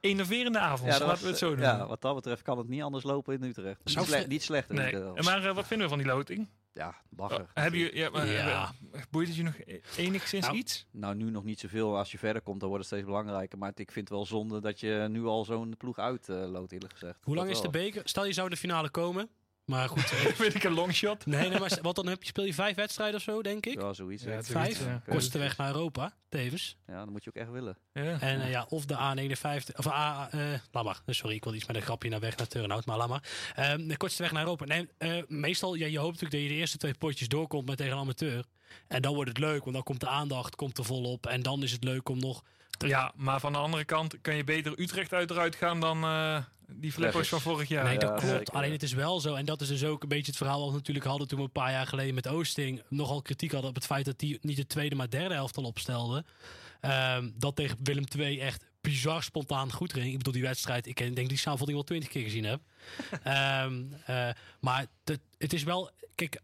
enerverende 0.00 0.58
avond. 0.58 0.90
dat 0.90 1.00
laten 1.00 1.06
was, 1.06 1.20
we 1.20 1.28
het 1.28 1.38
zo 1.38 1.46
eh, 1.50 1.56
doen. 1.56 1.64
Ja, 1.66 1.86
wat 1.86 2.00
dat 2.02 2.14
betreft 2.14 2.42
kan 2.42 2.58
het 2.58 2.68
niet 2.68 2.82
anders 2.82 3.04
lopen 3.04 3.34
in 3.34 3.42
Utrecht. 3.42 3.78
Niet, 3.84 3.94
Zou 3.94 4.06
sle- 4.06 4.20
ve- 4.20 4.26
niet 4.26 4.42
slechter. 4.42 4.74
nee. 4.74 4.96
Maar 5.22 5.44
eh, 5.46 5.54
wat 5.54 5.66
vinden 5.66 5.88
we 5.88 5.94
van 5.94 6.02
die 6.02 6.12
loting? 6.12 6.48
Ja, 6.76 6.94
lachen. 7.16 7.46
Hebben 7.54 7.80
jullie, 7.80 7.96
ja, 7.96 8.10
maar, 8.10 8.26
Ja. 8.26 8.72
eh, 8.92 9.02
boeit 9.10 9.26
het 9.28 9.36
je 9.36 9.42
nog 9.42 9.54
enigszins 9.96 10.44
Nou, 10.46 10.56
iets? 10.58 10.86
Nou, 10.90 11.14
nu 11.14 11.30
nog 11.30 11.44
niet 11.44 11.60
zoveel. 11.60 11.96
Als 11.98 12.12
je 12.12 12.18
verder 12.18 12.42
komt, 12.42 12.60
dan 12.60 12.68
wordt 12.68 12.84
het 12.84 12.92
steeds 12.94 13.08
belangrijker. 13.08 13.58
Maar 13.58 13.68
ik 13.74 13.92
vind 13.92 14.08
het 14.08 14.16
wel 14.16 14.26
zonde 14.26 14.60
dat 14.60 14.80
je 14.80 15.06
nu 15.10 15.24
al 15.24 15.44
zo'n 15.44 15.74
ploeg 15.78 15.98
uitloopt, 15.98 16.72
eerlijk 16.72 16.92
gezegd. 16.92 17.18
Hoe 17.24 17.34
lang 17.34 17.46
Dat 17.48 17.56
is 17.56 17.62
de 17.62 17.70
beker? 17.70 18.02
Stel 18.04 18.26
je 18.26 18.32
zou 18.32 18.48
de 18.48 18.56
finale 18.56 18.90
komen. 18.90 19.28
Maar 19.66 19.88
goed, 19.88 20.10
eh, 20.12 20.18
vind 20.18 20.54
ik 20.54 20.64
een 20.64 20.72
longshot. 20.72 21.26
nee, 21.26 21.48
nee, 21.48 21.58
maar 21.58 21.78
wat 21.82 21.94
dan 21.96 22.06
heb 22.06 22.22
je, 22.22 22.28
speel 22.28 22.44
je 22.44 22.54
vijf 22.54 22.76
wedstrijden 22.76 23.16
of 23.16 23.22
zo, 23.22 23.42
denk 23.42 23.66
ik? 23.66 23.80
Ja, 23.80 23.92
zoiets. 23.92 24.22
Ja, 24.22 24.42
Vijf? 24.42 24.84
ja. 24.84 25.02
Kortste 25.08 25.38
weg 25.38 25.56
naar 25.56 25.68
Europa, 25.68 26.12
tevens. 26.28 26.76
ja, 26.86 26.98
dan 26.98 27.12
moet 27.12 27.24
je 27.24 27.30
ook 27.30 27.42
echt 27.42 27.50
willen. 27.50 27.78
Ja. 27.92 28.20
En 28.20 28.40
eh, 28.40 28.50
ja, 28.50 28.66
of 28.68 28.84
de 28.84 28.94
A59, 28.94 29.76
of 29.76 29.86
A, 29.86 30.28
eh 30.30 30.40
laat 30.72 30.84
maar. 30.84 31.00
Eh, 31.06 31.14
Sorry, 31.14 31.34
ik 31.36 31.44
wil 31.44 31.54
iets 31.54 31.66
met 31.66 31.76
een 31.76 31.82
grapje 31.82 32.08
naar 32.08 32.20
weg 32.20 32.36
naar 32.36 32.46
Turnhout, 32.46 32.86
maar 32.86 32.96
laat 32.96 33.08
maar. 33.08 33.22
Ehm, 33.54 33.86
de 33.86 33.96
kortste 33.96 34.22
weg 34.22 34.32
naar 34.32 34.42
Europa. 34.42 34.64
Nee, 34.64 34.88
eh, 34.98 35.22
meestal, 35.28 35.74
ja, 35.74 35.86
je 35.86 35.98
hoopt 35.98 36.12
natuurlijk 36.20 36.32
dat 36.32 36.42
je 36.42 36.48
de 36.48 36.60
eerste 36.60 36.78
twee 36.78 36.94
potjes 36.94 37.28
doorkomt 37.28 37.66
met 37.66 37.76
tegen 37.76 37.92
een 37.92 37.98
amateur. 37.98 38.44
En 38.88 39.02
dan 39.02 39.14
wordt 39.14 39.28
het 39.28 39.38
leuk, 39.38 39.60
want 39.60 39.74
dan 39.74 39.82
komt 39.82 40.00
de 40.00 40.08
aandacht 40.08 40.54
komt 40.56 40.78
er 40.78 40.84
volop. 40.84 41.26
En 41.26 41.42
dan 41.42 41.62
is 41.62 41.72
het 41.72 41.84
leuk 41.84 42.08
om 42.08 42.18
nog... 42.18 42.42
Ja, 42.78 43.12
maar 43.16 43.40
van 43.40 43.52
de 43.52 43.58
andere 43.58 43.84
kant 43.84 44.20
kan 44.20 44.36
je 44.36 44.44
beter 44.44 44.80
Utrecht 44.80 45.12
uit 45.12 45.30
eruit 45.30 45.56
gaan 45.56 45.80
dan 45.80 46.02
eh, 46.04 46.38
die 46.68 46.92
flippers 46.92 47.28
van 47.28 47.40
vorig 47.40 47.68
jaar. 47.68 47.84
nee, 47.84 47.92
ja, 47.92 47.98
dat 47.98 48.08
klopt. 48.08 48.26
zeker. 48.26 48.54
Alleen 48.54 48.72
het 48.72 48.82
is 48.82 48.92
wel 48.92 49.20
zo. 49.20 49.34
En 49.34 49.44
dat 49.44 49.60
is 49.60 49.68
dus 49.68 49.84
ook 49.84 50.02
een 50.02 50.08
beetje 50.08 50.26
het 50.26 50.36
verhaal 50.36 50.60
wat 50.60 50.70
we 50.70 50.76
natuurlijk 50.76 51.06
hadden 51.06 51.28
toen 51.28 51.38
we 51.38 51.44
een 51.44 51.50
paar 51.50 51.70
jaar 51.70 51.86
geleden 51.86 52.14
met 52.14 52.28
Oosting 52.28 52.82
nogal 52.88 53.22
kritiek 53.22 53.52
hadden 53.52 53.70
op 53.70 53.76
het 53.76 53.86
feit 53.86 54.04
dat 54.04 54.20
hij 54.20 54.38
niet 54.40 54.56
de 54.56 54.66
tweede, 54.66 54.94
maar 54.94 55.10
derde 55.10 55.34
helft 55.34 55.56
al 55.56 55.64
opstelde. 55.64 56.24
Ehm, 56.80 57.30
dat 57.34 57.56
tegen 57.56 57.76
Willem 57.82 58.04
II 58.18 58.40
echt 58.40 58.64
bizar 58.80 59.22
spontaan 59.22 59.72
goed 59.72 59.92
ging. 59.92 60.06
Ik 60.06 60.16
bedoel, 60.16 60.32
die 60.32 60.42
wedstrijd, 60.42 60.86
ik 60.86 60.96
denk 60.96 61.28
die 61.28 61.38
samenvatting 61.38 61.78
wel 61.78 61.86
twintig 61.86 62.08
keer 62.08 62.22
gezien 62.22 62.44
heb. 62.44 62.60
Ehm, 63.22 63.82
eh, 64.06 64.28
maar 64.60 64.86
het, 65.04 65.20
het 65.38 65.52
is 65.52 65.62
wel, 65.62 65.90
kijk, 66.14 66.40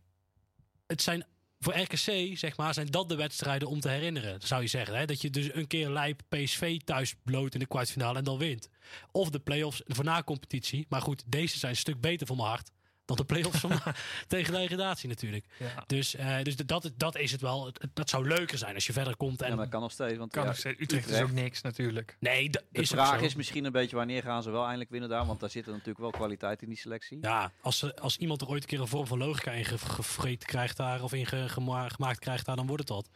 het 0.87 1.03
zijn 1.03 1.27
voor 1.63 1.77
RKC, 1.77 2.39
zeg 2.39 2.57
maar, 2.57 2.75
zijn 2.75 2.87
dat 2.87 3.09
de 3.09 3.15
wedstrijden 3.15 3.69
om 3.69 3.81
te 3.81 3.89
herinneren, 3.89 4.41
zou 4.41 4.63
je 4.63 4.69
zeggen. 4.69 4.97
Hè? 4.97 5.05
Dat 5.05 5.21
je 5.21 5.31
dus 5.31 5.55
een 5.55 5.67
keer 5.67 5.89
lijp 5.91 6.21
PSV 6.29 6.79
thuis 6.79 7.15
bloot 7.25 7.55
in 7.55 7.61
de 7.61 7.67
kwartfinale 7.67 8.19
en 8.19 8.25
dan 8.25 8.39
wint. 8.39 8.69
Of 9.13 9.31
de 9.31 9.39
play-offs 9.39 9.83
voor 9.87 10.05
na-competitie. 10.05 10.87
Maar 10.89 11.03
goed, 11.03 11.23
deze 11.27 11.59
zijn 11.59 11.73
een 11.73 11.79
stuk 11.79 12.01
beter 12.01 12.27
voor 12.27 12.37
mijn 12.37 12.49
hart 12.49 12.71
dan 13.05 13.17
de 13.17 13.25
play-offs 13.25 13.59
van 13.61 13.71
tegen 14.29 14.53
de 14.53 14.59
degradatie 14.59 15.09
natuurlijk. 15.09 15.45
Ja. 15.59 15.85
Dus, 15.87 16.15
eh, 16.15 16.43
dus 16.43 16.57
dat, 16.57 16.91
dat 16.97 17.17
is 17.17 17.33
het 17.33 17.41
wel. 17.41 17.73
Dat 17.95 18.09
zou 18.11 18.27
leuker 18.29 18.59
zijn 18.59 18.75
als 18.75 18.87
je 18.87 18.93
verder 18.93 19.17
komt. 19.17 19.43
En, 19.43 19.49
Ja, 19.49 19.55
maar 19.55 19.63
dat 19.65 19.73
kan 19.73 19.81
nog 19.83 19.93
steeds. 19.93 20.17
Want 20.19 20.31
Kan 20.33 20.43
ja, 20.43 20.49
nog 20.49 20.59
steeds. 20.59 20.81
Utrecht, 20.81 21.09
is 21.11 21.21
ook 21.21 21.31
niks 21.31 21.63
natuurlijk. 21.63 22.17
nee, 22.21 22.51
dat 22.51 22.63
De 22.71 22.81
is 22.81 22.91
vraag 22.91 23.21
is 23.21 23.35
misschien 23.35 23.65
een 23.65 23.73
beetje 23.73 23.97
wanneer 23.97 24.23
gaan 24.23 24.43
ze 24.43 24.51
wel 24.51 24.63
eindelijk 24.63 24.91
winnen 24.91 25.09
daar. 25.09 25.27
Want 25.27 25.41
daar 25.41 25.51
zit 25.51 25.65
er 25.67 25.71
natuurlijk 25.73 25.99
wel 25.99 26.11
kwaliteit 26.11 26.63
in 26.63 26.69
die 26.69 26.79
selectie. 26.79 27.19
Ja, 27.21 27.53
als, 27.61 27.79
ze- 27.79 27.97
als 27.97 28.17
iemand 28.17 28.41
er 28.41 28.49
ooit 28.49 28.63
een 28.63 28.69
keer 28.69 28.81
een 28.81 28.87
vorm 28.87 29.07
van 29.07 29.19
logica 29.19 29.51
in 29.51 29.65
ge- 29.65 29.79
gevreten 29.79 30.49
krijgt 30.49 30.77
daar, 30.77 31.03
of 31.03 31.13
in 31.13 31.27
ge- 31.27 31.49
gema- 31.49 31.89
gemaakt 31.89 32.19
krijgt 32.19 32.47
daar, 32.47 32.57
dan 32.57 32.67
wordt 32.67 32.89
het 32.89 32.97
dat. 32.97 33.09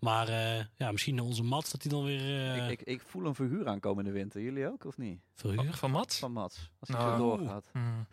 Maar 0.00 0.28
eh, 0.28 0.64
ja, 0.76 0.92
misschien 0.92 1.20
onze 1.20 1.42
Mats 1.42 1.70
dat 1.70 1.82
hij 1.82 1.90
dan 1.92 2.04
weer 2.04 2.20
eh 2.20 2.70
Ik, 2.70 2.80
ik, 2.80 2.86
ik 2.86 3.02
voel 3.06 3.26
een 3.26 3.34
verhuur 3.34 3.68
aankomen 3.68 4.04
in 4.06 4.12
de 4.12 4.18
winter. 4.18 4.40
Jullie 4.40 4.66
ook, 4.66 4.84
of 4.84 4.96
niet? 4.96 5.20
verhuurt. 5.34 5.76
Van 5.76 5.90
Mats? 5.90 6.18
Van 6.18 6.32
Mats. 6.32 6.70
Als 6.80 6.88
hij 6.88 6.98
Nou, 6.98 7.10
zo 7.18 7.36
doorgaat. 7.36 7.64
Hmm. 7.72 8.06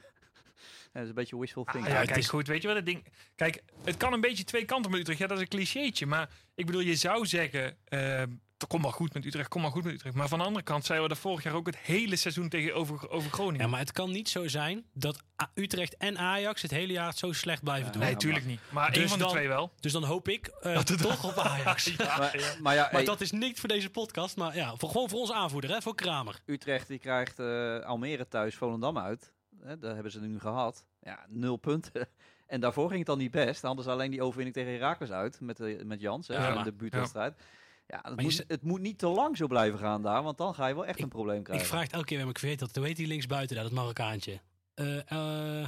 Ja, 0.96 1.02
dat 1.02 1.10
is 1.10 1.10
een 1.10 1.16
beetje 1.16 1.40
wishful 1.40 1.66
Ah, 1.66 1.72
thinking. 1.72 1.94
ja, 1.94 2.00
het 2.00 2.10
kijk, 2.10 2.20
is- 2.20 2.30
goed, 2.30 2.48
weet 2.48 2.62
je 2.62 2.68
wat 2.68 2.76
het 2.78 2.86
ding... 2.86 3.06
Kijk, 3.36 3.64
het 3.84 3.98
kan 3.98 4.14
een 4.14 4.22
beetje 4.22 4.44
twee 4.44 4.66
kanten 4.66 4.92
met 4.92 5.00
Utrecht. 5.00 5.20
Ja, 5.20 5.28
dat 5.28 5.38
is 5.38 5.44
een 5.44 5.50
clichétje. 5.50 6.06
Maar 6.06 6.30
ik 6.56 6.66
bedoel, 6.66 6.82
je 6.82 6.96
zou 6.96 7.26
zeggen... 7.26 7.78
eh 7.86 8.24
kom 8.68 8.82
maar 8.82 8.92
goed 8.94 9.14
met 9.14 9.26
Utrecht, 9.26 9.48
kom 9.48 9.62
maar 9.62 9.72
goed 9.72 9.84
met 9.84 9.94
Utrecht. 9.94 10.16
Maar 10.16 10.28
van 10.28 10.40
de 10.40 10.46
andere 10.46 10.64
kant 10.66 10.86
zeiden 10.86 11.08
we 11.08 11.14
dat 11.14 11.24
vorig 11.24 11.44
jaar 11.44 11.54
ook 11.54 11.66
het 11.66 11.78
hele 11.78 12.16
seizoen 12.16 12.50
tegen 12.50 12.76
over, 12.76 13.10
over 13.10 13.32
Groningen. 13.32 13.62
Ja, 13.66 13.68
maar 13.68 13.80
het 13.80 13.92
kan 13.92 14.12
niet 14.12 14.30
zo 14.30 14.48
zijn 14.48 14.86
dat 14.94 15.24
A- 15.42 15.52
Utrecht 15.54 15.98
en 15.98 16.18
Ajax 16.18 16.62
het 16.62 16.72
hele 16.72 16.94
jaar 16.94 17.08
het 17.08 17.18
zo 17.18 17.32
slecht 17.32 17.64
blijven 17.64 17.86
Ja, 17.86 17.92
doen. 17.92 18.02
nee, 18.02 18.16
tuurlijk 18.16 18.46
niet. 18.46 18.60
Maar 18.70 18.88
Dus 18.92 18.98
één 18.98 19.10
van 19.10 19.18
de 19.18 19.24
dan- 19.24 19.34
twee 19.34 19.48
wel. 19.48 19.74
Dus 19.80 19.92
dan 19.92 20.04
hoop 20.04 20.28
ik 20.30 20.48
eh, 20.48 20.80
toch 20.80 21.24
op 21.24 21.38
Ajax. 21.38 21.84
Ja, 21.98 22.18
Maar, 22.18 22.40
ja. 22.40 22.54
maar 22.62 22.74
ja, 22.76 22.82
Maar 22.82 22.92
hey, 22.92 23.04
dat 23.04 23.22
is 23.22 23.32
niet 23.32 23.60
voor 23.60 23.70
deze 23.70 23.90
podcast, 23.90 24.36
maar 24.38 24.56
ja, 24.56 24.76
voor, 24.76 24.90
gewoon 24.90 25.10
voor 25.10 25.20
onze 25.20 25.34
aanvoerder, 25.34 25.70
hè, 25.70 25.82
voor 25.82 25.96
Kramer. 25.96 26.40
Utrecht 26.46 26.88
die 26.88 27.00
krijgt 27.00 27.40
eh, 27.40 27.80
Almere 27.80 28.28
thuis 28.28 28.56
Volendam 28.56 28.98
uit. 28.98 29.34
Hè, 29.62 29.78
daar 29.78 29.94
hebben 29.94 30.12
ze 30.12 30.22
nu 30.22 30.40
gehad. 30.40 30.86
Ja, 31.02 31.26
nul 31.30 31.56
punten. 31.58 32.08
En 32.48 32.60
daarvoor 32.60 32.86
ging 32.88 32.98
het 32.98 33.08
dan 33.08 33.18
niet 33.18 33.32
best. 33.32 33.62
Dan 33.62 33.68
hadden 33.76 33.84
ze 33.86 33.92
alleen 33.92 34.12
die 34.12 34.22
overwinning 34.22 34.56
tegen 34.56 34.72
Herakles 34.72 35.10
uit 35.12 35.40
met, 35.42 35.60
eh, 35.60 35.84
met 35.84 36.02
Jans. 36.02 36.28
Hè, 36.28 36.34
Ja, 36.34 36.58
in 36.58 36.64
de 36.64 36.72
buurtwedstrijd. 36.74 37.42
Ja, 37.88 38.00
het, 38.02 38.22
moet, 38.22 38.44
het 38.48 38.62
moet 38.64 38.82
niet 38.82 38.98
te 38.98 39.08
lang 39.08 39.38
zo 39.38 39.48
blijven 39.48 39.80
gaan 39.80 40.02
daar. 40.02 40.24
Want 40.24 40.38
dan 40.38 40.56
ga 40.56 40.68
je 40.68 40.74
wel 40.76 40.86
echt 40.86 40.98
Ik- 40.98 41.04
een 41.04 41.10
probleem 41.10 41.38
Ik 41.38 41.44
krijgen. 41.44 41.68
vraag 41.68 41.82
het 41.84 41.92
elke 41.94 42.06
keer 42.06 42.16
weer, 42.18 42.26
maar 42.26 42.36
ik 42.36 42.42
weet 42.42 42.60
dat. 42.60 42.76
Hoe 42.76 42.86
heet 42.86 42.96
die 42.96 43.08
linksbuiten 43.08 43.56
daar, 43.56 43.66
dat 43.66 43.74
Marokkaantje? 43.74 44.40
Eh, 44.74 44.98
eh, 45.12 45.68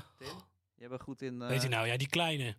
Je 0.76 0.88
bent 0.88 1.02
goed 1.02 1.22
in... 1.22 1.42
eh, 1.42 1.48
weet 1.48 1.62
je 1.62 1.68
nou, 1.70 1.88
ja, 1.88 1.98
die 1.98 2.10
kleine. 2.10 2.44
ja, 2.44 2.54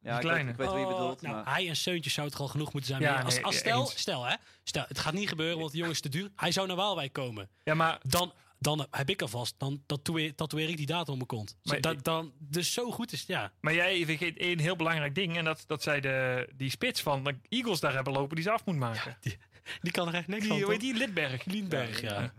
die 0.00 0.08
ik 0.08 0.12
weet- 0.12 0.20
kleine? 0.20 0.50
Ik 0.50 0.56
weet, 0.56 0.70
wie 0.70 0.78
je 0.78 0.84
Oh, 0.86 0.92
bedoelt. 0.98 1.20
nou, 1.22 1.34
maar- 1.34 1.54
hij 1.54 1.68
en 1.68 1.76
Seuntjes 1.76 2.14
zou 2.14 2.26
het 2.28 2.38
al 2.38 2.48
genoeg 2.48 2.72
moeten 2.72 2.90
zijn. 2.90 3.02
Ja, 3.02 3.20
als, 3.20 3.34
stel, 3.56 3.80
eens. 3.80 3.98
stel, 3.98 4.24
hè, 4.24 4.34
stel, 4.62 4.84
het 4.88 4.98
gaat 4.98 5.12
niet 5.12 5.28
gebeuren, 5.28 5.58
want 5.58 5.70
de 5.70 5.76
jongen 5.76 5.92
is 5.92 6.00
te 6.00 6.08
duur. 6.08 6.30
Hij 6.36 6.52
zou 6.52 6.66
naar 6.66 6.76
Waalwijk 6.76 7.12
komen. 7.12 7.48
ja, 7.64 7.74
maar 7.74 7.98
Dan, 8.02 8.32
dan 8.58 8.86
heb 8.90 9.10
ik 9.10 9.22
alvast, 9.22 9.54
dan 9.58 9.82
tatoeëer, 9.86 10.34
tatoeëer 10.34 10.68
ik 10.68 10.76
die 10.76 10.86
datum 10.86 11.12
op 11.12 11.16
mijn 11.16 11.26
kont. 11.26 11.56
Maar 11.62 12.02
dan, 12.02 12.32
dus 12.38 12.72
zo 12.72 12.90
goed 12.90 13.12
is 13.12 13.18
het, 13.18 13.28
ja. 13.28 13.52
Maar 13.60 13.74
jij 13.74 14.04
vergeet 14.04 14.38
één 14.38 14.58
heel 14.58 14.76
belangrijk 14.76 15.14
ding. 15.14 15.36
En 15.36 15.44
dat, 15.44 15.64
dat 15.66 15.82
zij 15.82 16.00
de, 16.00 16.48
die 16.54 16.70
spits 16.70 17.02
van 17.02 17.24
de 17.24 17.36
Eagles 17.48 17.80
daar 17.80 17.94
hebben 17.94 18.12
lopen 18.12 18.34
die 18.34 18.44
ze 18.44 18.50
af 18.50 18.64
moet 18.64 18.76
maken. 18.76 19.18
Die 19.80 19.92
kan 19.92 20.08
er 20.08 20.14
echt 20.14 20.28
niks 20.28 20.40
die, 20.40 20.50
van. 20.50 20.60
toch? 20.60 20.76
die? 20.76 20.94
Lidberg. 20.94 21.44
Lienberg, 21.44 22.00
ja. 22.00 22.20
Ja. 22.20 22.32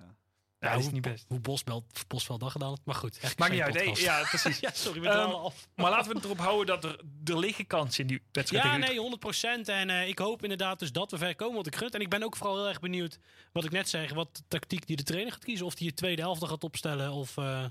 Ja, 0.60 0.72
dat 0.74 0.80
is 0.80 0.92
niet 0.92 1.02
best. 1.02 1.26
hoe 1.28 1.40
Bosveld, 1.40 2.04
Bosveld 2.08 2.40
dat 2.40 2.52
gedaan 2.52 2.70
had. 2.70 2.82
Maar 2.86 2.96
goed. 2.96 3.36
Maakt 3.38 3.52
niet 3.52 3.62
uit. 3.62 3.74
Nee, 3.74 4.02
ja, 4.02 4.24
precies. 4.24 4.60
Ja, 4.66 4.70
sorry, 4.74 5.00
we 5.02 5.08
dwalen 5.10 5.40
af. 5.42 5.68
Maar 5.76 5.90
laten 5.92 6.10
we 6.12 6.16
het 6.16 6.26
erop 6.26 6.40
houden 6.40 6.66
dat 6.82 6.84
er, 6.84 7.00
er 7.26 7.40
liggen 7.40 7.68
kansen 7.68 8.02
in 8.02 8.08
die 8.08 8.22
wedstrijd. 8.32 8.64
Ja, 8.64 8.78
nee, 8.78 9.18
100% 9.66 9.70
En 9.70 9.90
eh, 9.90 10.08
ik 10.08 10.20
hoop 10.20 10.42
inderdaad 10.44 10.80
dus 10.80 10.92
dat 10.92 11.12
we 11.12 11.18
ver 11.18 11.36
komen. 11.36 11.56
Want 11.56 11.68
ik 11.68 11.76
gun. 11.76 11.90
En 11.90 12.02
ik 12.02 12.10
ben 12.10 12.24
ook 12.24 12.36
vooral 12.36 12.56
heel 12.58 12.68
erg 12.68 12.80
benieuwd, 12.80 13.20
wat 13.52 13.64
ik 13.66 13.72
net 13.72 13.90
zeg, 13.90 14.14
wat 14.14 14.36
de 14.36 14.44
tactiek 14.48 14.88
die 14.88 14.96
de 14.96 15.04
trainer 15.04 15.32
gaat 15.32 15.44
kiezen. 15.44 15.66
Of 15.66 15.76
die 15.76 15.88
je 15.88 15.94
tweede 15.94 16.22
helft 16.22 16.46
gaat 16.48 16.64
opstellen. 16.64 17.12
Of, 17.12 17.38
eh, 17.38 17.66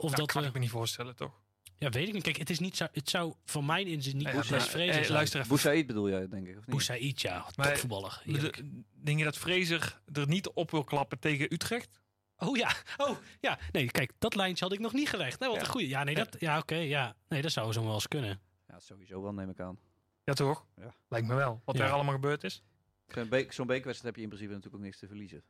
of 0.00 0.10
dat 0.10 0.18
dat 0.18 0.32
kan 0.32 0.42
we. 0.42 0.48
ik 0.48 0.54
me 0.54 0.60
niet 0.60 0.70
voorstellen, 0.70 1.16
toch? 1.16 1.32
Ja, 1.78 1.90
weet 1.90 2.08
ik 2.08 2.14
niet. 2.14 2.22
Kijk, 2.22 2.36
het, 2.36 2.50
is 2.50 2.58
niet 2.58 2.76
zo, 2.76 2.86
het 2.92 3.10
zou 3.10 3.34
van 3.44 3.66
mijn 3.66 3.86
inzien 3.86 4.16
niet 4.16 4.26
Ja, 4.26 4.42
Fraser 4.44 4.80
eh, 4.80 4.92
zijn. 4.92 5.08
luister 5.12 5.36
even. 5.38 5.48
Boussaïd 5.50 5.86
bedoel 5.86 6.08
jij, 6.08 6.28
denk 6.28 6.46
ik, 6.46 6.52
of 6.52 6.56
niet? 6.60 6.66
Boussaïd, 6.66 7.20
ja. 7.20 7.46
Topvoetballer. 7.54 8.22
De- 8.24 8.82
Denk 8.92 9.18
je 9.18 9.24
dat 9.24 9.36
Fraser 9.38 10.00
er 10.12 10.28
niet 10.28 10.48
op 10.48 10.70
wil 10.70 10.84
klappen 10.84 11.18
tegen 11.18 11.52
Utrecht? 11.52 12.00
Oh 12.38 12.56
ja, 12.56 12.70
oh 12.96 13.16
ja. 13.40 13.58
Nee, 13.72 13.90
kijk, 13.90 14.12
dat 14.18 14.34
lijntje 14.34 14.64
had 14.64 14.72
ik 14.74 14.80
nog 14.80 14.92
niet 14.92 15.08
gelegd. 15.08 15.40
Nee, 15.40 15.48
wat 15.48 15.58
Ja. 15.58 15.64
een 15.64 15.70
goeie. 15.70 15.88
Ja, 15.88 16.04
nee, 16.04 16.16
Ja. 16.16 16.24
dat, 16.24 16.40
ja 16.40 16.58
oké, 16.58 16.74
ja. 16.74 17.14
Nee, 17.28 17.42
dat 17.42 17.52
zou 17.52 17.72
zo 17.72 17.84
wel 17.84 17.94
eens 17.94 18.08
kunnen. 18.08 18.40
Ja, 18.68 18.78
sowieso 18.80 19.22
wel, 19.22 19.32
neem 19.32 19.50
ik 19.50 19.60
aan. 19.60 19.78
Ja, 20.24 20.32
toch? 20.32 20.66
Ja. 20.76 20.94
Lijkt 21.08 21.26
me 21.26 21.34
wel. 21.34 21.62
Wat 21.64 21.76
Ja. 21.76 21.84
er 21.84 21.90
allemaal 21.90 22.14
gebeurd 22.14 22.44
is. 22.44 22.62
Zo'n 23.08 23.28
zo'n 23.48 23.66
bekerwedstrijd 23.66 24.02
heb 24.02 24.16
je 24.16 24.22
in 24.22 24.28
principe 24.28 24.50
natuurlijk 24.52 24.74
ook 24.74 24.80
niks 24.82 24.98
te 24.98 25.06
verliezen. 25.06 25.42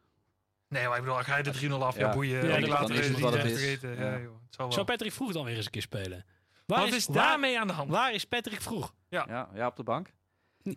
Nee, 0.68 0.88
maar 0.88 0.96
ik 0.96 1.02
bedoel, 1.04 1.18
ga 1.18 1.36
je 1.36 1.42
de 1.42 1.52
3-0 1.52 1.84
af, 1.84 1.96
ja, 1.96 2.06
Ja. 2.06 2.12
boeien. 2.12 2.42
Ja, 2.46 2.48
Ja, 2.48 2.56
is 2.56 2.68
later 2.68 2.94
het 2.96 3.18
wat 3.20 3.32
het 3.32 3.42
vergeten. 3.42 3.96
Ja. 3.96 4.10
Ja. 4.10 4.18
joh, 4.18 4.34
het 4.44 4.54
zal 4.54 4.64
wel. 4.64 4.72
Zou 4.72 4.86
Patrick 4.86 5.12
Vroeg 5.12 5.32
dan 5.32 5.44
weer 5.44 5.56
eens 5.56 5.64
een 5.64 5.70
keer 5.70 5.82
spelen? 5.82 6.24
Waar 6.66 6.78
Wat 6.80 6.92
is 6.92 7.06
daarmee 7.06 7.60
aan 7.60 7.66
de 7.66 7.72
hand? 7.72 7.90
Waar 7.90 8.12
is 8.12 8.24
Patrick 8.24 8.60
Vroeg? 8.60 8.94
Ja, 9.08 9.48
ja, 9.54 9.66
op 9.66 9.76
de 9.76 9.82
bank. 9.82 10.12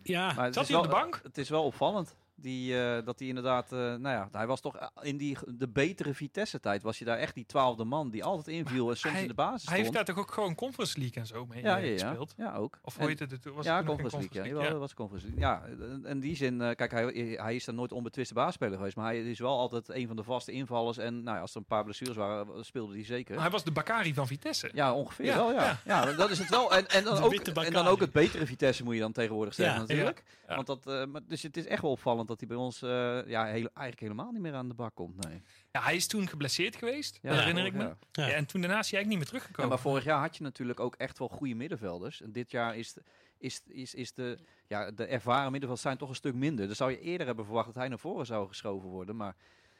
Ja, 0.02 0.32
Maar 0.32 0.52
Zat 0.52 0.68
hij 0.68 0.76
op 0.76 0.82
de 0.82 0.88
bank? 0.88 1.20
Het 1.22 1.38
is 1.38 1.48
wel 1.48 1.64
opvallend. 1.64 2.16
Die, 2.40 2.82
eh, 2.82 3.04
dat 3.04 3.18
hij 3.18 3.28
inderdaad, 3.28 3.72
eh, 3.72 3.78
nou 3.78 4.00
ja, 4.08 4.28
hij 4.32 4.46
was 4.46 4.60
toch 4.60 4.76
eh, 4.76 4.86
in 5.00 5.16
die, 5.16 5.36
de 5.46 5.68
betere 5.68 6.14
Vitesse-tijd, 6.14 6.82
was 6.82 6.98
je 6.98 7.04
daar 7.04 7.18
echt 7.18 7.34
die 7.34 7.46
twaalfde 7.46 7.84
man 7.84 8.10
die 8.10 8.24
altijd 8.24 8.56
inviel 8.56 8.90
en 8.90 8.96
soms 8.96 9.12
hij- 9.14 9.22
in 9.22 9.28
de 9.28 9.34
basis 9.34 9.68
Hij 9.68 9.76
heeft 9.78 9.88
stond. 9.90 10.06
daar 10.06 10.14
toch 10.16 10.24
ook 10.24 10.32
gewoon 10.32 10.54
Conference 10.54 10.98
League 10.98 11.16
en 11.22 11.26
zo 11.26 11.46
mee 11.46 11.62
ja, 11.62 11.78
eh, 11.78 11.84
ja, 11.84 11.90
ja, 11.90 12.08
gespeeld? 12.08 12.34
ja, 12.36 12.54
ook. 12.54 12.78
Of 12.82 12.96
hoe 12.96 13.06
heet 13.08 13.18
het? 13.18 13.38
Was 13.54 13.64
ja, 13.66 13.76
het 13.76 13.86
Conference 13.86 14.16
League. 14.32 14.62
Ja, 14.62 14.74
was 14.74 14.94
Conference 14.94 15.26
League. 15.26 15.44
Ja, 15.44 15.62
in- 16.10 16.20
die 16.20 16.36
zin, 16.36 16.58
kijk, 16.58 16.90
hij, 16.90 17.04
hij 17.36 17.54
is 17.54 17.64
dan 17.64 17.74
nooit 17.74 17.92
onbetwiste 17.92 18.34
baasspeler 18.34 18.76
geweest, 18.76 18.96
maar 18.96 19.04
hij 19.06 19.20
is 19.30 19.38
wel 19.38 19.58
altijd 19.58 19.88
een 19.88 20.06
van 20.06 20.16
de 20.16 20.22
vaste 20.22 20.52
invallers. 20.52 20.98
En 20.98 21.22
nou 21.22 21.34
ja, 21.36 21.42
als 21.42 21.50
er 21.50 21.56
een 21.56 21.64
paar 21.64 21.84
blessures 21.84 22.16
waren, 22.16 22.64
speelde 22.64 22.94
hij 22.94 23.04
zeker. 23.04 23.32
Maar 23.34 23.42
Hij 23.42 23.52
was 23.52 23.64
de 23.64 23.70
Bakari 23.72 24.14
van 24.14 24.26
Vitesse. 24.26 24.70
Ja, 24.72 24.94
ongeveer 24.94 25.24
Ja, 25.26 25.36
wel, 25.36 25.52
ja. 25.52 25.80
ja. 25.84 26.12
dat 26.12 26.30
is 26.30 26.38
het 26.38 26.48
wel. 26.48 26.74
En, 26.74 26.86
en, 26.88 27.04
dan 27.04 27.14
De 27.14 27.22
ook, 27.22 27.34
en 27.64 27.72
dan 27.72 27.86
ook 27.86 28.00
het 28.00 28.12
betere 28.12 28.46
Vitesse 28.46 28.84
moet 28.84 28.94
je 28.94 29.00
dan 29.00 29.12
tegenwoordig 29.12 29.54
zeggen 29.54 29.80
natuurlijk. 29.80 30.22
Want 30.46 30.66
dat, 30.66 30.84
maar, 31.08 31.20
dus 31.28 31.42
het 31.42 31.56
is 31.56 31.66
echt 31.66 31.82
wel 31.82 31.90
opvallend 31.90 32.28
dat 32.30 32.38
hij 32.40 32.48
bij 32.48 32.56
ons 32.58 32.82
eh, 32.82 32.90
ja, 33.26 33.44
heel, 33.44 33.68
eigenlijk 33.74 34.00
helemaal 34.00 34.30
niet 34.32 34.40
meer 34.40 34.54
aan 34.54 34.68
de 34.68 34.74
bak 34.74 34.94
komt. 34.94 35.24
Nee. 35.26 35.42
Ja, 35.72 35.82
hij 35.82 35.96
is 35.96 36.06
toen 36.06 36.28
geblesseerd 36.28 36.76
geweest, 36.76 37.18
Ja, 37.22 37.28
dat 37.30 37.38
herinner 37.38 37.64
ik 37.66 37.72
me. 37.74 37.82
Ja. 37.82 37.96
Ja, 38.12 38.28
en 38.28 38.46
toen 38.46 38.60
daarna 38.60 38.78
is 38.78 38.90
hij 38.90 38.98
eigenlijk 38.98 39.06
niet 39.06 39.16
meer 39.16 39.20
Ja, 39.24 39.28
teruggekomen. 39.30 39.68
maar 39.70 39.78
vorig 39.78 40.04
jaar 40.04 40.20
had 40.20 40.36
je 40.36 40.42
natuurlijk 40.42 40.80
ook 40.80 40.94
echt 40.94 41.18
wel 41.18 41.28
goede 41.28 41.54
middenvelders. 41.54 42.22
En 42.22 42.32
dit 42.32 42.50
jaar 42.50 42.76
is, 42.76 42.92
de- 42.92 43.02
is, 43.38 43.60
is, 43.66 43.94
is 43.94 44.12
de, 44.12 44.38
ja, 44.66 44.90
de 44.90 45.04
ervaren 45.04 45.42
middenvelders 45.50 45.80
zijn 45.82 45.96
toch 45.96 46.08
een 46.08 46.14
stuk 46.14 46.34
minder. 46.34 46.66
Dan 46.66 46.76
zou 46.76 46.90
je 46.90 47.00
eerder 47.00 47.26
hebben 47.26 47.44
verwacht 47.44 47.66
dat 47.66 47.74
hij 47.74 47.88
naar 47.88 47.98
voren 47.98 48.26
zou 48.26 48.48
geschoven 48.48 48.88
worden. 48.88 49.16
Maar 49.16 49.36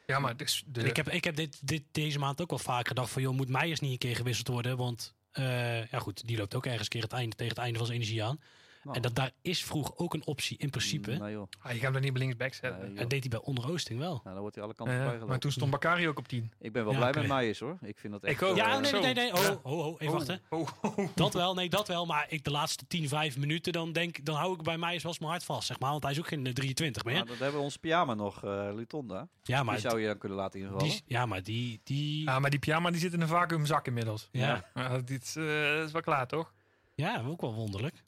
Ja, 0.07 0.19
maar 0.19 0.37
dus 0.37 0.65
de, 0.67 0.83
Ik 0.83 0.97
heb, 0.97 1.09
ik 1.09 1.25
heb 1.25 1.37
dit, 1.37 1.67
dit, 1.69 1.83
deze 1.91 2.19
maand 2.19 2.41
ook 2.41 2.51
wel 2.51 2.59
vaak 2.59 2.89
gedacht 2.89 3.11
van... 3.11 3.23
joh, 3.23 3.35
moet 3.35 3.49
Meijers 3.49 3.81
niet 3.81 3.93
een 3.93 3.99
keer 3.99 4.17
gewisseld 4.17 4.49
worden? 4.49 4.77
Want 4.77 5.15
eh, 5.31 5.87
ja 5.87 5.99
goed, 5.99 6.27
die 6.27 6.37
loopt 6.37 6.55
ook 6.55 6.65
ergens 6.67 6.83
een 6.83 6.89
keer 6.89 7.03
het 7.03 7.13
einde, 7.13 7.37
tegen 7.37 7.55
het 7.55 7.63
einde 7.63 7.79
van 7.79 7.87
zijn 7.87 7.99
energie 8.01 8.25
aan. 8.25 8.41
Nou, 8.83 8.97
En 8.97 9.03
dat 9.03 9.15
daar 9.15 9.31
is 9.43 9.65
vroeg 9.65 9.97
ook 9.97 10.15
een 10.15 10.27
optie 10.27 10.59
in 10.59 10.71
principe. 10.71 11.11
Nee 11.11 11.33
joh. 11.33 11.47
Ah, 11.61 11.73
je 11.73 11.77
gaat 11.79 11.87
hem 11.87 11.95
er 11.95 12.01
niet 12.01 12.11
op 12.11 12.17
linksback 12.17 12.55
zetten. 12.55 12.93
Nee. 12.93 13.03
En 13.03 13.09
deed 13.09 13.21
hij 13.21 13.29
bij 13.29 13.41
onder 13.41 13.71
Oosting 13.71 13.99
wel. 13.99 14.11
Nou, 14.13 14.23
dan 14.25 14.39
wordt 14.41 14.55
hij 14.55 14.65
alle 14.65 14.75
kanten 14.75 15.07
Eh, 15.13 15.15
uh, 15.21 15.25
maar 15.25 15.39
toen 15.39 15.51
stond 15.53 15.71
Bakari 15.71 16.09
ook 16.09 16.19
op 16.19 16.29
10. 16.29 16.53
Ik 16.59 16.73
ben 16.73 16.85
wel 16.85 16.93
Ja, 16.93 16.99
blij 16.99 17.13
met 17.13 17.27
Meijers 17.27 17.59
hoor. 17.61 17.79
Ik 17.83 17.99
vind 17.99 18.13
dat 18.13 18.25
echt... 18.25 18.35
Ik 18.35 18.43
ook. 18.49 18.51
eh, 18.51 18.57
Ja, 18.57 18.79
nee, 18.79 18.93
nee, 18.93 19.15
nee. 19.15 19.33
Oh, 19.35 19.43
Ja. 19.43 19.59
ho, 19.63 19.83
ho, 19.83 19.97
even 19.99 20.15
wachten. 20.15 20.41
Oh, 20.49 20.69
oh, 20.83 20.99
oh. 20.99 21.09
Dat 21.15 21.33
wel, 21.35 21.55
nee, 21.55 21.69
dat 21.69 21.89
wel. 21.89 22.07
Maar 22.07 22.27
ik 22.29 22.45
de 22.45 22.51
laatste 22.51 22.87
10, 22.87 23.09
5 23.09 23.39
minuten, 23.39 23.73
dan, 23.73 23.93
denk, 23.93 24.25
dan 24.25 24.35
hou 24.37 24.55
ik 24.55 24.63
bij 24.63 24.79
Meijers 24.79 25.03
wel 25.03 25.13
eens 25.13 25.21
mijn 25.21 25.33
hart 25.33 25.45
vast, 25.45 25.67
zeg 25.67 25.79
maar. 25.81 25.91
Want 25.91 26.03
hij 26.03 26.13
is 26.13 26.19
ook 26.19 26.27
geen 26.29 26.47
eh, 26.47 26.53
23 26.53 27.05
meer. 27.05 27.15
Nou, 27.15 27.27
dat 27.27 27.39
hebben 27.39 27.57
we 27.57 27.65
ons 27.65 27.77
pyjama 27.77 28.15
nog, 28.15 28.45
eh 28.45 28.69
Lutonda. 28.75 29.29
ja, 29.43 29.63
maar 29.63 29.75
Die 29.75 29.89
zou 29.89 30.01
je 30.01 30.07
dan 30.07 30.19
kunnen 30.19 30.39
laten 30.39 30.61
invallen. 30.61 30.85
die, 30.85 31.03
ja, 31.07 31.27
maar 31.27 31.43
die... 31.43 31.81
die 31.85 32.25
Ja, 32.25 32.39
maar 32.39 32.51
die 32.51 32.59
pyjama 32.59 32.91
die 32.91 33.01
zit 33.01 33.13
in 33.13 33.21
een 33.21 33.29
vacuümzak 33.29 33.87
inmiddels. 33.87 34.29
ja. 34.33 34.71
Ja, 34.75 34.99
dit 34.99 35.23
is, 35.23 35.37
eh, 35.37 35.83
is 35.83 35.93
wel 35.93 36.03
klaar, 36.03 36.27
toch? 36.27 36.53
ja, 36.95 37.23
ook 37.27 37.41
wel 37.41 37.55
wonderlijk. 37.55 38.03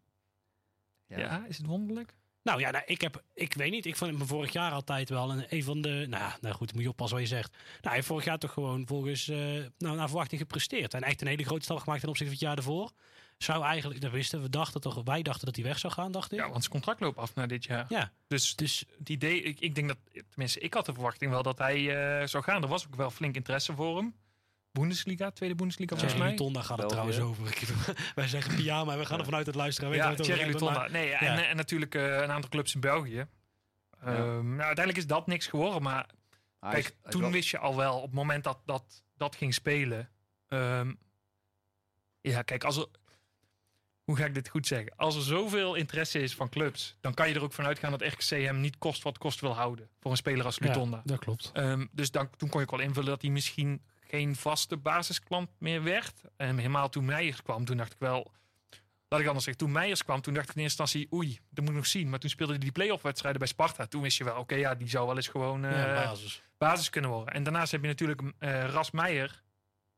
Ja, 1.19 1.45
is 1.49 1.57
het 1.57 1.67
wonderlijk? 1.67 2.15
Nou 2.43 2.61
ja, 2.61 2.71
nou, 2.71 2.85
ik, 2.87 3.01
heb, 3.01 3.23
ik 3.35 3.55
weet 3.55 3.71
niet. 3.71 3.87
Ik 3.87 3.97
vond 3.97 4.19
hem 4.19 4.27
vorig 4.27 4.53
jaar 4.53 4.73
altijd 4.73 5.09
wel 5.09 5.31
een, 5.31 5.45
een 5.49 5.65
van 5.65 5.81
de. 5.81 6.07
Nou, 6.09 6.33
nou 6.41 6.55
goed, 6.55 6.75
moet 6.75 6.83
je 6.83 6.89
oppassen 6.89 7.19
wat 7.19 7.29
je 7.29 7.35
zegt. 7.35 7.51
Nou, 7.53 7.63
hij 7.83 7.95
heeft 7.95 8.07
vorig 8.07 8.25
jaar 8.25 8.39
toch 8.39 8.53
gewoon 8.53 8.87
volgens. 8.87 9.29
eh, 9.29 9.37
nou, 9.79 9.97
naar 9.97 10.09
verwachting 10.09 10.41
gepresteerd. 10.41 10.95
En 10.95 11.03
echt 11.03 11.21
een 11.21 11.27
hele 11.27 11.45
grote 11.45 11.65
stap 11.65 11.79
gemaakt 11.79 12.01
ten 12.01 12.09
opzichte 12.09 12.33
van 12.37 12.47
het 12.47 12.49
jaar 12.57 12.65
ervoor. 12.65 12.91
Zou 13.39 13.65
eigenlijk, 13.65 14.01
dat 14.01 14.11
wisten 14.11 14.43
we, 14.43 14.49
dachten 14.49 14.81
toch, 14.81 15.01
wij 15.05 15.23
dachten 15.23 15.47
dat 15.47 15.57
hij 15.57 15.65
weg 15.65 15.79
zou 15.79 15.93
gaan, 15.93 16.13
dacht 16.13 16.33
ik. 16.33 16.39
Ja, 16.39 16.49
want 16.49 16.59
zijn 16.61 16.71
contract 16.73 17.01
loopt 17.01 17.19
af 17.19 17.35
na 17.35 17.47
dit 17.47 17.65
jaar. 17.65 17.87
Ja, 17.89 18.13
Dus 18.27 18.57
dus 18.57 18.85
het 18.99 19.09
idee, 19.09 19.43
ik, 19.43 19.61
ik 19.61 19.75
denk 19.75 19.89
dat, 19.89 19.97
tenminste, 20.31 20.61
ik 20.61 20.75
had 20.75 20.87
de 20.87 20.93
verwachting 20.93 21.31
wel 21.31 21.43
dat 21.43 21.59
hij 21.59 21.79
eh, 22.21 22.27
zou 22.27 22.45
gaan. 22.45 22.63
Er 22.63 22.69
was 22.69 22.87
ook 22.87 22.95
wel 22.95 23.11
flink 23.11 23.35
interesse 23.37 23.75
voor 23.75 23.97
hem. 23.97 24.15
Bundesliga, 24.73 25.31
tweede 25.31 25.55
Bundesliga 25.55 25.97
volgens 25.97 26.13
Thierry 26.13 26.29
mij. 26.31 26.39
Luton, 26.39 26.53
daar 26.53 26.63
gaat 26.65 26.79
het 26.79 26.89
trouwens 26.89 27.19
over. 27.19 27.45
Wij 28.15 28.29
zeggen 28.29 28.55
pyjama, 28.55 28.99
we 28.99 29.05
gaan 29.07 29.19
er 29.19 29.25
vanuit 29.25 29.47
het 29.47 29.55
luisteren. 29.55 29.91
weet 29.91 29.99
Ja, 29.99 30.05
waar 30.05 30.13
het 30.17 30.23
over 30.23 30.35
Thierry 30.35 30.53
gaat, 30.53 30.61
Luton. 30.61 30.77
maar- 30.79 30.91
Nee, 30.91 31.09
ja. 31.09 31.21
en, 31.21 31.49
en 31.49 31.57
natuurlijk 31.57 31.95
eh, 31.95 32.03
een 32.17 32.31
aantal 32.31 32.51
clubs 32.51 32.75
in 32.75 32.81
België. 32.81 33.27
Ehm, 34.05 34.15
nou, 34.49 34.49
uiteindelijk 34.49 34.97
is 34.97 35.07
dat 35.07 35.27
niks 35.27 35.47
geworden, 35.47 35.83
maar 35.83 36.07
Hij 36.61 36.71
Kijk, 36.73 36.85
is 37.05 37.11
toen 37.11 37.21
wel- 37.21 37.31
wist 37.31 37.49
je 37.49 37.59
al 37.59 37.77
wel, 37.77 37.97
op 37.97 38.03
het 38.03 38.13
moment 38.13 38.45
dat 38.45 38.59
dat, 38.65 39.03
dat 39.17 39.37
ging 39.37 39.55
spelen. 39.55 40.09
ehm, 40.49 40.93
ja, 42.21 42.43
kijk, 42.43 42.65
als 42.65 42.77
er. 42.77 42.87
Hoe 44.05 44.17
ga 44.17 44.25
ik 44.25 44.35
dit 44.35 44.49
goed 44.49 44.67
zeggen? 44.67 44.93
Als 44.97 45.17
er 45.17 45.23
zoveel 45.23 45.75
interesse 45.75 46.19
is 46.23 46.35
van 46.35 46.49
clubs, 46.49 46.97
dan 47.01 47.15
kan 47.15 47.29
je 47.29 47.35
er 47.35 47.43
ook 47.43 47.53
vanuit 47.53 47.79
gaan 47.79 47.91
dat 47.91 48.03
RKC 48.03 48.29
hem 48.31 48.61
niet 48.61 48.79
kost 48.79 49.03
wat 49.03 49.19
kost 49.19 49.41
wil 49.41 49.55
houden. 49.55 49.89
Voor 50.01 50.11
een 50.11 50.17
speler 50.17 50.45
als 50.45 50.59
Lutonda. 50.59 50.97
Ja, 50.97 51.03
dat 51.05 51.19
klopt. 51.19 51.51
Ehm, 51.53 51.87
dus 51.93 52.11
dan, 52.11 52.31
toen 52.37 52.49
kon 52.49 52.61
je 52.61 52.67
ook 52.67 52.77
wel 52.77 52.87
invullen 52.87 53.09
dat 53.09 53.23
hij 53.23 53.31
misschien 53.31 53.83
geen 54.13 54.37
vaste 54.37 54.77
basisklant 54.77 55.51
meer 55.59 55.83
werd. 55.83 56.23
En 56.37 56.57
helemaal 56.57 56.89
toen 56.89 57.05
Meijers 57.05 57.43
kwam, 57.43 57.65
toen 57.65 57.77
dacht 57.77 57.93
ik 57.93 57.99
wel. 57.99 58.33
Laat 59.09 59.21
ik 59.21 59.27
anders 59.27 59.45
zeggen, 59.45 59.65
toen 59.65 59.73
Meijers 59.73 60.05
kwam, 60.05 60.21
toen 60.21 60.35
dacht 60.35 60.49
ik 60.49 60.55
in 60.57 60.63
eerste 60.63 60.83
instantie, 60.83 61.13
oei, 61.15 61.39
dat 61.51 61.61
moet 61.65 61.69
ik 61.73 61.77
nog 61.77 61.87
zien. 61.87 62.09
Maar 62.11 62.19
toen 62.19 62.31
speelde 62.31 62.53
hij 62.53 62.61
die 62.63 62.73
play-off 62.73 63.03
wedstrijden 63.03 63.41
bij 63.41 63.49
Sparta. 63.49 63.87
Toen 63.87 64.03
wist 64.03 64.19
je 64.19 64.25
wel, 64.25 64.39
oké, 64.39 64.55
ja, 64.55 64.75
die 64.75 64.89
zou 64.89 65.07
wel 65.07 65.17
eens 65.17 65.29
gewoon 65.29 65.65
eh, 65.65 65.71
ja, 65.71 65.95
basis. 65.95 66.43
basis 66.59 66.91
kunnen 66.91 67.11
worden. 67.11 67.35
En 67.35 67.43
daarnaast 67.43 67.73
heb 67.73 67.81
je 67.83 67.87
natuurlijk 67.87 68.21
eh 68.39 68.65
Ras 68.65 68.91
Meijer, 68.91 69.43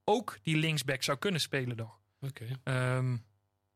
ook 0.04 0.38
die 0.42 0.56
linksback 0.56 1.02
zou 1.02 1.18
kunnen 1.18 1.40
spelen 1.40 1.76
nog. 1.76 1.98
Oké. 2.20 2.44
Ehm, 2.64 3.16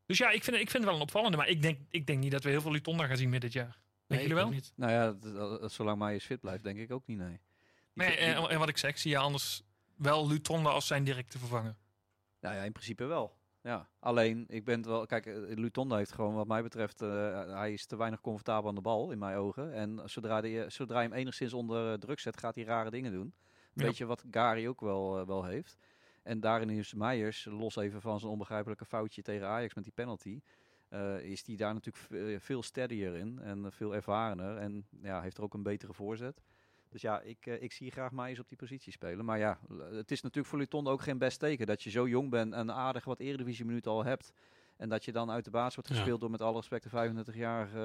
dus 0.05 0.17
ja, 0.17 0.29
ik 0.29 0.43
vind, 0.43 0.55
ik 0.57 0.69
vind 0.69 0.73
het 0.73 0.83
wel 0.83 0.95
een 0.95 1.01
opvallende. 1.01 1.37
Maar 1.37 1.47
ik 1.47 1.61
denk, 1.61 1.79
ik 1.89 2.07
denk 2.07 2.19
niet 2.19 2.31
dat 2.31 2.43
we 2.43 2.49
heel 2.49 2.61
veel 2.61 2.71
Lutonda 2.71 3.05
gaan 3.07 3.17
zien 3.17 3.29
met 3.29 3.41
dit 3.41 3.53
jaar. 3.53 3.79
Nee, 4.07 4.19
jullie 4.19 4.35
wel? 4.35 4.49
niet. 4.49 4.71
Nou 4.75 4.91
ja, 4.91 5.11
dat- 5.11 5.61
dat- 5.61 5.71
zolang 5.71 5.99
Meijers 5.99 6.25
fit 6.25 6.39
blijft, 6.39 6.63
denk 6.63 6.79
ik 6.79 6.91
ook 6.91 7.07
niet, 7.07 7.17
nee. 7.17 7.27
Die- 7.29 7.39
Nee, 7.93 8.09
die- 8.09 8.17
en, 8.17 8.49
en 8.49 8.59
wat 8.59 8.69
ik 8.69 8.77
zeg, 8.77 8.97
zie 8.97 9.11
je 9.11 9.17
anders 9.17 9.61
wel 9.99 10.27
Lutonda 10.27 10.69
als 10.69 10.87
zijn 10.87 11.03
directe 11.03 11.39
vervanger. 11.39 11.75
Nou 12.39 12.55
ja, 12.55 12.61
in 12.63 12.71
principe 12.71 13.05
wel. 13.05 13.37
Ja, 13.61 13.89
alleen 13.99 14.45
ik 14.47 14.65
ben 14.65 14.77
het 14.77 14.85
wel. 14.85 15.05
Kijk, 15.05 15.25
eh, 15.25 15.35
Lutonda 15.57 15.95
heeft 15.97 16.11
gewoon, 16.11 16.33
wat 16.33 16.47
mij 16.47 16.63
betreft, 16.63 17.01
eh, 17.01 17.09
hij 17.53 17.73
is 17.73 17.85
te 17.85 17.95
weinig 17.97 18.21
comfortabel 18.21 18.69
aan 18.69 18.75
de 18.75 18.81
bal 18.81 19.11
in 19.11 19.17
mijn 19.19 19.37
ogen. 19.37 19.73
En 19.73 20.01
zodra, 20.05 20.41
die, 20.41 20.63
eh, 20.63 20.69
zodra 20.69 21.01
je 21.01 21.07
hem 21.07 21.17
enigszins 21.17 21.53
onder 21.53 21.99
druk 21.99 22.19
zet, 22.19 22.39
gaat 22.39 22.55
hij 22.55 22.63
rare 22.63 22.89
dingen 22.89 23.11
doen. 23.11 23.21
Een 23.25 23.33
Ja. 23.73 23.85
beetje 23.85 24.05
wat 24.05 24.23
Gary 24.31 24.67
ook 24.67 24.81
wel, 24.81 25.25
wel 25.25 25.43
heeft. 25.45 25.77
En 26.23 26.39
daarin 26.39 26.69
is 26.69 26.93
Meijers, 26.93 27.45
los 27.45 27.75
even 27.75 28.01
van 28.01 28.19
zijn 28.19 28.31
onbegrijpelijke 28.31 28.85
foutje 28.85 29.21
tegen 29.21 29.47
Ajax 29.47 29.73
met 29.73 29.83
die 29.83 29.93
penalty, 29.93 30.41
is 31.21 31.43
die 31.43 31.57
daar 31.57 31.73
natuurlijk 31.73 32.05
ve- 32.05 32.37
veel 32.39 32.63
steadier 32.63 33.15
in 33.15 33.39
en 33.39 33.71
veel 33.71 33.95
ervarener. 33.95 34.57
En 34.57 34.87
ja, 35.01 35.21
heeft 35.21 35.37
er 35.37 35.43
ook 35.43 35.53
een 35.53 35.63
betere 35.63 35.93
voorzet. 35.93 36.41
Dus 36.89 37.01
ja, 37.01 37.19
ik, 37.21 37.45
eh, 37.45 37.61
ik 37.61 37.71
zie 37.71 37.91
graag 37.91 38.11
Meijers 38.11 38.39
op 38.39 38.47
die 38.49 38.57
positie 38.57 38.91
spelen. 38.91 39.25
Maar 39.25 39.37
ja, 39.39 39.59
het 39.91 40.11
is 40.11 40.21
natuurlijk 40.21 40.47
voor 40.49 40.59
Luton 40.59 40.87
ook 40.87 41.01
geen 41.01 41.17
best 41.17 41.39
teken 41.39 41.67
dat 41.67 41.83
je 41.83 41.89
zo 41.89 42.07
jong 42.07 42.29
bent 42.29 42.53
en 42.53 42.71
aardig 42.73 43.03
wat 43.05 43.19
eredivisie 43.19 43.65
minuten 43.65 43.91
al 43.91 44.03
hebt. 44.05 44.31
En 44.77 44.89
dat 44.89 45.05
je 45.05 45.11
dan 45.11 45.31
uit 45.31 45.43
de 45.45 45.51
baas 45.51 45.75
wordt 45.75 45.89
Ja. 45.89 45.95
gespeeld 45.95 46.21
door 46.21 46.31
met 46.31 46.41
alle 46.41 46.55
respect 46.57 46.83
de 46.83 46.89
35 46.89 47.35
jaar, 47.35 47.77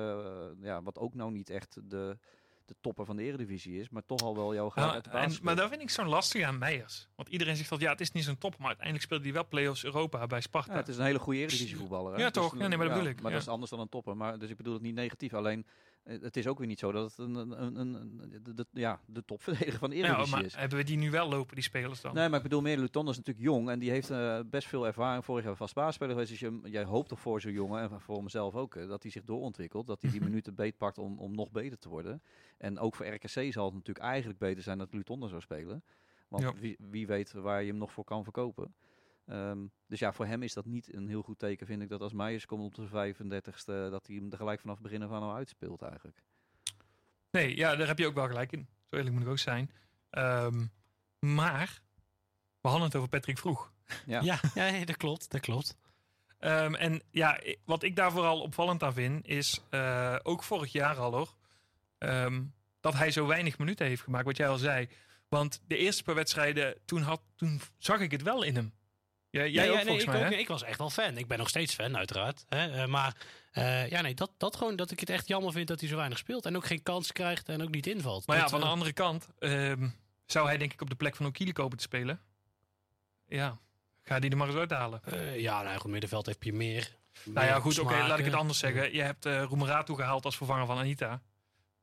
ja, 0.60 0.82
wat 0.82 0.98
ook 0.98 1.14
nou 1.14 1.32
niet 1.32 1.50
echt 1.50 1.74
de, 1.90 2.18
de 2.66 2.74
topper 2.80 3.04
van 3.04 3.16
de 3.16 3.22
eredivisie 3.22 3.80
is, 3.80 3.88
maar 3.88 4.02
toch 4.06 4.20
al 4.22 4.34
wel 4.36 4.54
jouw 4.54 4.72
uit 4.74 5.04
de 5.04 5.10
en, 5.10 5.16
baas 5.16 5.40
maar 5.40 5.56
dat 5.56 5.68
vind 5.68 5.82
ik 5.82 5.90
zo'n 5.90 6.08
lastig 6.08 6.42
aan 6.42 6.58
Meijers. 6.58 7.08
Want 7.14 7.28
iedereen 7.28 7.56
zegt 7.56 7.68
dat 7.70 7.80
ja, 7.80 7.90
het 7.90 8.00
is 8.00 8.12
niet 8.12 8.24
zo'n 8.24 8.38
top. 8.38 8.56
Maar 8.58 8.66
uiteindelijk 8.66 9.04
speelde 9.04 9.24
hij 9.24 9.32
wel 9.32 9.46
play-offs 9.48 9.84
Europa 9.84 10.26
bij 10.26 10.40
Sparta. 10.40 10.72
Ja, 10.72 10.78
het 10.78 10.88
is 10.88 10.96
een 10.96 11.04
hele 11.04 11.18
goede 11.18 11.38
eredivisie 11.38 11.76
voetballer. 11.76 12.14
hè. 12.14 12.20
Ja, 12.20 12.30
toch? 12.30 12.52
een- 12.52 12.58
Ja, 12.58 12.66
nee, 12.68 12.76
maar 12.76 12.86
dat 12.86 12.96
bedoel 12.96 13.10
ik, 13.12 13.20
Maar 13.22 13.32
dat 13.32 13.40
is 13.40 13.48
anders 13.48 13.70
dan 13.70 13.80
een 13.80 13.88
topper. 13.88 14.16
Maar, 14.16 14.38
dus 14.38 14.50
ik 14.50 14.56
bedoel 14.56 14.72
het 14.74 14.82
niet 14.82 14.94
negatief. 14.94 15.34
Alleen, 15.34 15.66
eh, 15.66 15.72
het 16.04 16.36
is 16.36 16.46
ook 16.46 16.58
weer 16.58 16.66
niet 16.66 16.78
zo 16.78 16.92
dat 16.92 17.10
het 17.10 17.18
een, 17.18 17.34
een, 17.34 17.62
een, 17.80 17.94
een- 17.94 18.40
de, 18.54 18.66
ja, 18.72 19.00
de 19.06 19.24
topverdediger 19.24 19.78
van 19.78 19.90
eredivisie 19.92 20.34
maar 20.34 20.44
is. 20.44 20.54
hebben 20.56 20.78
we 20.78 20.84
die 20.84 20.96
nu 20.96 21.10
wel 21.10 21.28
lopen, 21.28 21.54
die 21.54 21.64
spelers 21.64 22.00
dan? 22.00 22.14
Nee, 22.14 22.28
maar 22.28 22.36
ik 22.36 22.42
bedoel 22.42 22.60
meer, 22.60 22.78
Luton 22.78 23.08
is 23.08 23.16
natuurlijk 23.16 23.44
jong 23.46 23.68
en 23.70 23.78
die 23.78 23.90
heeft 23.90 24.10
eh, 24.10 24.40
best 24.46 24.68
veel 24.68 24.86
ervaring. 24.86 25.24
Vorig 25.24 25.44
jaar 25.44 25.56
vast 25.56 25.74
baasspeler 25.74 26.12
geweest. 26.12 26.30
Dus 26.30 26.40
je, 26.40 26.60
jij 26.64 26.84
hoopt 26.84 27.08
toch 27.08 27.20
voor 27.20 27.40
zo'n 27.40 27.52
jongen, 27.52 27.90
en 27.90 28.00
voor 28.00 28.22
mezelf 28.22 28.54
ook, 28.54 28.74
eh, 28.74 28.88
dat 28.88 29.02
hij 29.02 29.10
zich 29.12 29.24
doorontwikkelt. 29.24 29.86
Dat 29.86 30.02
hij 30.02 30.10
die 30.10 30.20
Mhm. 30.20 30.28
minuten 30.28 30.54
beetpakt 30.54 30.98
om, 30.98 31.18
om 31.18 31.34
nog 31.34 31.50
beter 31.50 31.78
te 31.78 31.88
worden. 31.88 32.22
En 32.58 32.78
ook 32.78 32.94
voor 32.94 33.06
RKC 33.06 33.28
zal 33.52 33.64
het 33.64 33.74
natuurlijk 33.74 33.98
eigenlijk 34.06 34.38
beter 34.38 34.62
zijn 34.62 34.78
dat 34.78 34.92
Luton 34.94 35.22
er 35.22 35.28
zou 35.28 35.40
spelen. 35.40 35.82
Want 36.28 36.42
Ja. 36.42 36.52
wie, 36.60 36.76
wie 36.90 37.06
weet 37.06 37.32
waar 37.32 37.62
je 37.62 37.68
hem 37.68 37.78
nog 37.78 37.92
voor 37.92 38.04
kan 38.04 38.22
verkopen. 38.22 38.74
Ehm, 39.26 39.66
dus 39.86 39.98
ja, 39.98 40.12
voor 40.12 40.26
hem 40.26 40.42
is 40.42 40.54
dat 40.54 40.64
niet 40.64 40.94
een 40.94 41.08
heel 41.08 41.22
goed 41.22 41.38
teken, 41.38 41.66
vind 41.66 41.82
ik, 41.82 41.88
dat 41.88 42.00
als 42.00 42.12
Meijers 42.12 42.46
komt 42.46 42.64
op 42.64 42.74
de 42.74 42.88
35ste, 42.88 43.90
dat 43.90 44.06
hij 44.06 44.16
hem 44.16 44.30
er 44.30 44.36
gelijk 44.36 44.60
vanaf 44.60 44.74
het 44.74 44.84
begin 44.84 45.02
af 45.02 45.10
aan 45.10 45.22
al 45.22 45.34
uitspeelt 45.34 45.82
eigenlijk. 45.82 46.22
Nee, 47.30 47.56
ja, 47.56 47.76
daar 47.76 47.86
heb 47.86 47.98
je 47.98 48.06
ook 48.06 48.14
wel 48.14 48.26
gelijk 48.26 48.52
in. 48.52 48.68
Zo 48.90 48.96
eerlijk 48.96 49.14
moet 49.14 49.24
ik 49.24 49.30
ook 49.30 49.38
zijn. 49.38 49.70
Ehm, 50.10 50.66
maar, 51.18 51.82
we 52.60 52.68
hadden 52.68 52.86
het 52.86 52.96
over 52.96 53.08
Patrick 53.08 53.38
Vroeg. 53.38 53.72
Ja. 54.06 54.20
Ja, 54.20 54.40
ja, 54.54 54.84
dat 54.84 54.96
klopt, 54.96 55.30
dat 55.30 55.40
klopt. 55.40 55.76
Ehm, 56.38 56.74
en 56.74 57.02
ja, 57.10 57.40
wat 57.64 57.82
ik 57.82 57.96
daar 57.96 58.12
vooral 58.12 58.40
opvallend 58.40 58.82
aan 58.82 58.92
vind, 58.92 59.26
is 59.26 59.62
eh, 59.70 60.16
ook 60.22 60.42
vorig 60.42 60.72
jaar 60.72 60.96
al 60.96 61.12
hoor, 61.12 61.34
ehm, 61.98 62.44
dat 62.80 62.94
hij 62.94 63.10
zo 63.10 63.26
weinig 63.26 63.58
minuten 63.58 63.86
heeft 63.86 64.02
gemaakt, 64.02 64.24
wat 64.24 64.36
jij 64.36 64.48
al 64.48 64.58
zei. 64.58 64.88
Want 65.28 65.62
de 65.66 65.76
eerste 65.76 66.02
paar 66.02 66.14
wedstrijden, 66.14 66.78
toen, 66.84 67.02
had, 67.02 67.22
toen 67.36 67.60
zag 67.78 68.00
ik 68.00 68.10
het 68.10 68.22
wel 68.22 68.42
in 68.42 68.54
hem. 68.54 68.72
Ja, 69.34 69.46
jij 69.46 69.64
Ja, 69.64 69.70
ook 69.72 69.78
ja, 69.78 69.84
nee, 69.84 69.98
ik, 70.00 70.06
mij, 70.06 70.26
ook, 70.26 70.32
ik 70.32 70.48
was 70.48 70.62
echt 70.62 70.78
wel 70.78 70.90
fan. 70.90 71.16
Ik 71.18 71.26
ben 71.26 71.38
nog 71.38 71.48
steeds 71.48 71.74
fan, 71.74 71.96
uiteraard. 71.96 72.44
Hè? 72.48 72.82
eh, 72.82 72.86
maar 72.88 73.16
eh, 73.52 73.88
ja, 73.88 74.00
nee, 74.00 74.14
dat, 74.14 74.30
dat 74.36 74.56
gewoon 74.56 74.76
dat 74.76 74.90
ik 74.90 75.00
het 75.00 75.10
echt 75.10 75.28
jammer 75.28 75.52
vind 75.52 75.68
dat 75.68 75.80
hij 75.80 75.88
zo 75.88 75.96
weinig 75.96 76.18
speelt. 76.18 76.46
En 76.46 76.56
ook 76.56 76.66
geen 76.66 76.82
kans 76.82 77.12
krijgt 77.12 77.48
en 77.48 77.62
ook 77.62 77.70
niet 77.70 77.86
invalt. 77.86 78.26
Maar 78.26 78.36
ja, 78.36 78.48
van 78.48 78.60
de 78.60 78.66
eh, 78.66 78.72
andere 78.72 78.92
kant 78.92 79.28
ehm, 79.38 79.88
zou 80.26 80.46
hij 80.46 80.56
denk 80.58 80.72
ik 80.72 80.80
op 80.80 80.90
de 80.90 80.96
plek 80.96 81.16
van 81.16 81.26
Okili 81.26 81.52
kopen 81.52 81.76
te 81.76 81.82
spelen. 81.84 82.20
Ja, 83.28 83.58
ga 84.02 84.18
die 84.18 84.30
er 84.30 84.36
maar 84.36 84.48
eens 84.48 84.56
uithalen. 84.56 85.00
eh, 85.04 85.40
ja, 85.40 85.62
nou 85.62 85.78
goed, 85.78 85.90
middenveld 85.90 86.26
heb 86.26 86.42
je 86.42 86.52
meer. 86.52 86.96
Nou 87.24 87.46
ja, 87.46 87.60
goed, 87.60 87.78
oké, 87.78 87.94
laat 87.96 88.18
ik 88.18 88.24
het 88.24 88.34
anders 88.34 88.58
zeggen. 88.58 88.92
Je 88.94 89.02
hebt 89.02 89.26
eh 89.26 89.42
Roemeratu 89.42 89.94
gehaald 89.94 90.24
als 90.24 90.36
vervanger 90.36 90.66
van 90.66 90.78
Anita. 90.78 91.22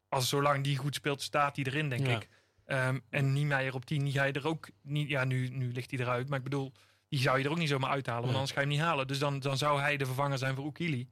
Als 0.10 0.29
zolang 0.29 0.63
die 0.63 0.77
goed 0.77 0.96
speelt, 0.96 1.22
staat 1.22 1.55
hij 1.55 1.65
erin, 1.65 1.89
denk 1.89 2.08
Ja. 2.08 2.15
ik. 2.15 2.29
Ehm, 2.65 3.00
en 3.10 3.34
Niemeyer 3.34 3.74
op 3.74 3.86
10, 3.86 4.03
die 4.03 4.13
ga 4.13 4.24
je 4.24 4.34
er 4.34 4.48
ook 4.48 4.70
niet... 4.81 5.10
Ja, 5.10 5.24
nu, 5.24 5.48
nu 5.50 5.72
ligt 5.72 5.91
hij 5.91 6.00
eruit. 6.00 6.29
Maar 6.29 6.38
ik 6.38 6.43
bedoel, 6.43 6.74
die 7.11 7.19
zou 7.19 7.37
je 7.37 7.43
er 7.45 7.49
ook 7.51 7.57
niet 7.57 7.69
zomaar 7.69 7.89
uithalen. 7.89 8.21
Want 8.21 8.31
Ja. 8.31 8.37
anders 8.37 8.51
ga 8.55 8.61
je 8.61 8.67
hem 8.67 8.75
niet 8.75 8.85
halen. 8.85 9.07
Dus 9.07 9.19
dan, 9.19 9.39
dan 9.39 9.57
zou 9.57 9.79
hij 9.81 9.97
de 9.97 10.05
vervanger 10.05 10.37
zijn 10.37 10.55
voor 10.55 10.65
Oekili. 10.65 11.09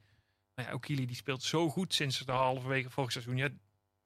Maar 0.56 0.66
ja, 0.66 0.74
Oekili 0.74 1.06
die 1.06 1.16
speelt 1.16 1.44
zo 1.44 1.70
goed 1.70 1.94
sinds 1.94 2.20
de 2.26 2.32
halverwege 2.32 2.90
vorig 2.90 3.12
seizoen. 3.12 3.38
Ja, 3.38 3.50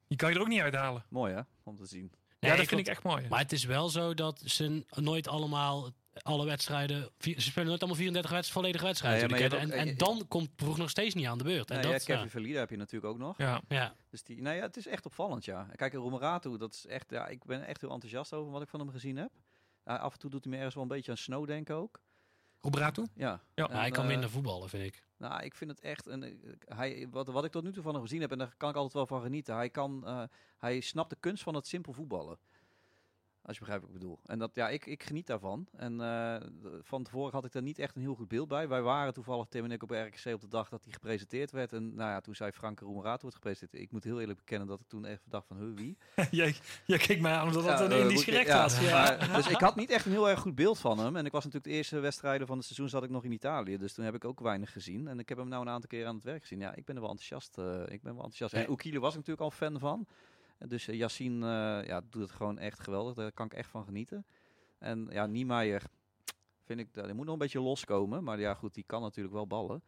die 0.08 0.18
kan 0.18 0.30
je 0.30 0.34
er 0.36 0.40
ook 0.40 0.48
niet 0.48 0.60
uithalen. 0.60 1.04
Mooi 1.08 1.34
hè, 1.34 1.40
om 1.62 1.76
te 1.76 1.86
zien. 1.86 2.00
Nee, 2.40 2.50
ja, 2.50 2.50
dat 2.50 2.58
ik 2.62 2.68
vind 2.68 2.80
ik 2.80 2.86
echt 2.86 3.02
mooi. 3.02 3.28
Maar 3.28 3.38
het 3.38 3.52
is 3.52 3.64
wel 3.64 3.88
zo 3.88 4.14
dat 4.14 4.42
ze 4.44 4.84
nooit 4.90 5.28
allemaal 5.28 5.90
alle 6.22 6.44
wedstrijden. 6.44 7.10
vier- 7.18 7.40
Ze 7.40 7.48
spelen 7.50 7.68
nooit 7.68 7.80
allemaal 7.80 7.98
34 7.98 8.30
wedst- 8.30 8.52
volledige 8.52 8.84
wedstrijden. 8.84 9.28
Ja, 9.28 9.36
ja, 9.36 9.50
en, 9.58 9.66
ook- 9.66 9.72
en 9.72 9.96
dan 9.96 10.24
komt 10.28 10.50
Vroeg 10.56 10.76
nog 10.76 10.90
steeds 10.90 11.14
niet 11.14 11.26
aan 11.26 11.38
de 11.38 11.44
beurt. 11.44 11.70
En 11.70 11.76
Nee, 11.76 11.86
ja, 11.86 11.92
dat, 11.92 12.04
Kevin 12.04 12.46
ja. 12.46 12.58
Heb 12.58 12.70
je 12.70 12.76
natuurlijk 12.76 13.12
ook 13.12 13.18
nog. 13.18 13.38
ja. 13.38 13.60
Ja. 13.68 13.94
Dus 14.10 14.22
die, 14.22 14.42
nou 14.42 14.56
ja, 14.56 14.62
het 14.62 14.76
is 14.76 14.86
echt 14.86 15.06
opvallend, 15.06 15.44
ja. 15.44 15.66
Kijk, 15.76 15.92
Roemeratu, 15.92 16.56
dat 16.58 16.74
is 16.74 16.86
echt, 16.86 17.10
ja, 17.10 17.26
ik 17.26 17.44
ben 17.44 17.66
echt 17.66 17.80
heel 17.80 17.90
enthousiast 17.90 18.32
over 18.32 18.52
wat 18.52 18.62
ik 18.62 18.68
van 18.68 18.80
hem 18.80 18.90
gezien 18.90 19.16
heb. 19.16 19.30
Af 19.84 20.12
en 20.12 20.18
toe 20.18 20.30
doet 20.30 20.44
hij 20.44 20.50
me 20.50 20.56
ergens 20.56 20.74
wel 20.74 20.82
een 20.82 20.88
beetje 20.88 21.10
aan 21.10 21.16
Snow 21.16 21.46
denken 21.46 21.74
ook. 21.74 22.00
Roemeratu? 22.60 23.06
Ja. 23.14 23.40
Ja. 23.54 23.66
Maar 23.66 23.80
hij 23.80 23.90
kan 23.90 24.04
eh, 24.04 24.10
minder 24.10 24.30
voetballen, 24.30 24.68
vind 24.68 24.84
ik. 24.84 25.04
Nou, 25.16 25.42
ik 25.42 25.54
vind 25.54 25.70
het 25.70 25.80
echt. 25.80 26.06
Een, 26.06 26.22
eh, 26.22 26.76
hij, 26.76 27.08
wat, 27.10 27.28
wat 27.28 27.44
ik 27.44 27.50
tot 27.50 27.62
nu 27.62 27.72
toe 27.72 27.82
van 27.82 27.94
hem 27.94 28.02
gezien 28.02 28.20
heb, 28.20 28.30
en 28.32 28.38
daar 28.38 28.54
kan 28.56 28.70
ik 28.70 28.76
altijd 28.76 28.94
wel 28.94 29.06
van 29.06 29.22
genieten. 29.22 29.54
Hij, 29.54 29.70
kan, 29.70 30.06
eh, 30.06 30.22
hij 30.58 30.80
snapt 30.80 31.10
de 31.10 31.16
kunst 31.20 31.42
van 31.42 31.54
het 31.54 31.66
simpel 31.66 31.92
voetballen. 31.92 32.38
Als 33.46 33.54
je 33.56 33.62
begrijpt 33.62 33.84
wat 33.86 33.94
ik 33.94 34.00
bedoel. 34.00 34.18
En 34.26 34.38
dat, 34.38 34.54
ja, 34.54 34.68
ik, 34.68 34.86
ik 34.86 35.02
geniet 35.02 35.26
daarvan. 35.26 35.66
En 35.76 36.00
eh, 36.00 36.36
van 36.82 37.02
tevoren 37.02 37.32
had 37.32 37.44
ik 37.44 37.52
daar 37.52 37.62
niet 37.62 37.78
echt 37.78 37.96
een 37.96 38.02
heel 38.02 38.14
goed 38.14 38.28
beeld 38.28 38.48
bij. 38.48 38.68
Wij 38.68 38.82
waren 38.82 39.12
toevallig, 39.12 39.46
Tim 39.48 39.64
en 39.64 39.70
ik, 39.70 39.82
op 39.82 39.90
RKC 39.90 40.32
op 40.34 40.40
de 40.40 40.48
dag 40.48 40.68
dat 40.68 40.84
hij 40.84 40.92
gepresenteerd 40.92 41.50
werd. 41.50 41.72
En 41.72 41.94
nou 41.94 42.10
ja, 42.10 42.20
toen 42.20 42.34
zei 42.34 42.50
Frank 42.52 42.80
Roemerato 42.80 43.20
wordt 43.20 43.36
gepresenteerd. 43.36 43.82
Ik 43.82 43.90
moet 43.90 44.04
heel 44.04 44.20
eerlijk 44.20 44.38
bekennen 44.38 44.68
dat 44.68 44.80
ik 44.80 44.86
toen 44.88 45.04
even 45.04 45.30
dacht 45.30 45.46
van, 45.46 45.56
huh, 45.56 45.74
wie? 45.76 45.96
jij, 46.40 46.54
jij 46.84 46.98
keek 46.98 47.20
mij 47.20 47.32
aan 47.32 47.46
omdat 47.46 47.64
dat 47.64 47.80
een 47.80 47.90
eh, 47.92 48.00
Indisch 48.00 48.24
ja, 48.24 48.62
was. 48.62 48.80
Ja. 48.80 48.90
maar- 48.92 49.32
dus 49.36 49.48
ik 49.48 49.60
had 49.60 49.76
niet 49.76 49.90
echt 49.90 50.06
een 50.06 50.12
heel 50.12 50.28
erg 50.28 50.40
goed 50.40 50.54
beeld 50.54 50.78
van 50.78 50.98
hem. 50.98 51.16
En 51.16 51.26
ik 51.26 51.32
was 51.32 51.44
natuurlijk 51.44 51.70
de 51.72 51.76
eerste 51.76 51.98
wedstrijden 51.98 52.46
van 52.46 52.56
het 52.56 52.66
seizoen 52.66 52.88
zat 52.88 53.02
ik 53.04 53.10
nog 53.10 53.24
in 53.24 53.32
Italië. 53.32 53.76
Dus 53.78 53.92
toen 53.94 54.04
heb 54.04 54.14
ik 54.14 54.24
ook 54.24 54.40
weinig 54.40 54.72
gezien. 54.72 55.08
En 55.08 55.18
ik 55.18 55.28
heb 55.28 55.38
hem 55.38 55.48
nou 55.48 55.62
een 55.62 55.72
aantal 55.72 55.88
keer 55.88 56.06
aan 56.06 56.14
het 56.14 56.24
werk 56.24 56.40
gezien. 56.40 56.58
Ja, 56.58 56.74
ik 56.74 56.84
ben 56.84 56.94
er 56.94 57.00
wel 57.02 57.10
enthousiast. 57.10 57.58
eh, 57.58 57.64
ik 57.94 58.02
ben 58.02 58.14
wel 58.14 58.24
enthousiast. 58.24 58.54
En. 58.54 58.70
Oekile 58.70 59.00
was 59.00 59.10
ik 59.10 59.16
natuurlijk 59.16 59.44
al 59.44 59.50
fan 59.50 59.78
van. 59.78 60.06
Dus 60.68 60.88
uh, 60.88 60.96
Yassine 60.96 61.46
eh, 61.80 61.86
ja, 61.88 62.00
doet 62.10 62.22
het 62.22 62.30
gewoon 62.30 62.58
echt 62.58 62.80
geweldig. 62.80 63.14
Daar 63.14 63.32
kan 63.32 63.46
ik 63.46 63.52
echt 63.54 63.70
van 63.70 63.84
genieten. 63.84 64.26
En 64.78 65.06
ja, 65.10 65.26
Niemeyer 65.26 65.82
vind 66.64 66.80
ik, 66.80 66.94
dat- 66.94 67.04
die 67.04 67.14
moet 67.14 67.24
nog 67.24 67.32
een 67.34 67.38
beetje 67.40 67.60
loskomen. 67.60 68.24
Maar 68.24 68.40
ja, 68.40 68.54
goed, 68.54 68.74
die 68.74 68.84
kan 68.86 69.02
natuurlijk 69.02 69.34
wel 69.34 69.46
ballen. 69.46 69.82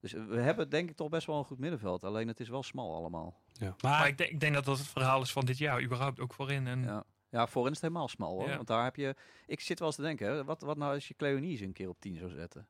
Dus 0.00 0.14
eh, 0.14 0.24
we 0.26 0.40
hebben 0.40 0.68
denk 0.70 0.90
ik 0.90 0.96
toch 0.96 1.08
best 1.08 1.26
wel 1.26 1.38
een 1.38 1.44
goed 1.44 1.58
middenveld. 1.58 2.04
Alleen 2.04 2.28
het 2.28 2.40
is 2.40 2.48
wel 2.48 2.62
smal 2.62 2.94
allemaal. 2.94 3.40
Ja. 3.52 3.74
Maar 3.80 3.90
Maar 3.98 4.08
ik 4.08 4.18
denk, 4.18 4.30
ik 4.30 4.40
denk 4.40 4.54
dat 4.54 4.64
dat 4.64 4.78
het 4.78 4.86
verhaal 4.86 5.22
is 5.22 5.32
van 5.32 5.44
dit 5.44 5.58
jaar, 5.58 5.82
überhaupt 5.82 6.20
ook 6.20 6.32
voorin. 6.32 6.66
En 6.66 6.82
Ja. 6.82 7.04
Ja, 7.30 7.46
voorin 7.46 7.70
is 7.72 7.80
het 7.80 7.86
helemaal 7.88 8.08
smal 8.08 8.32
hoor. 8.38 8.48
Ja. 8.48 8.56
Want 8.56 8.66
daar 8.68 8.84
heb 8.84 8.96
je. 8.96 9.14
Ik 9.46 9.60
zit 9.60 9.78
wel 9.78 9.88
eens 9.88 9.96
te 9.96 10.02
denken, 10.02 10.26
hè, 10.26 10.44
wat, 10.44 10.60
wat 10.62 10.76
nou 10.76 10.94
als 10.94 11.08
je 11.08 11.14
Cleonice 11.14 11.64
een 11.64 11.72
keer 11.72 11.88
op 11.88 12.00
10 12.00 12.16
zou 12.16 12.30
zetten? 12.30 12.66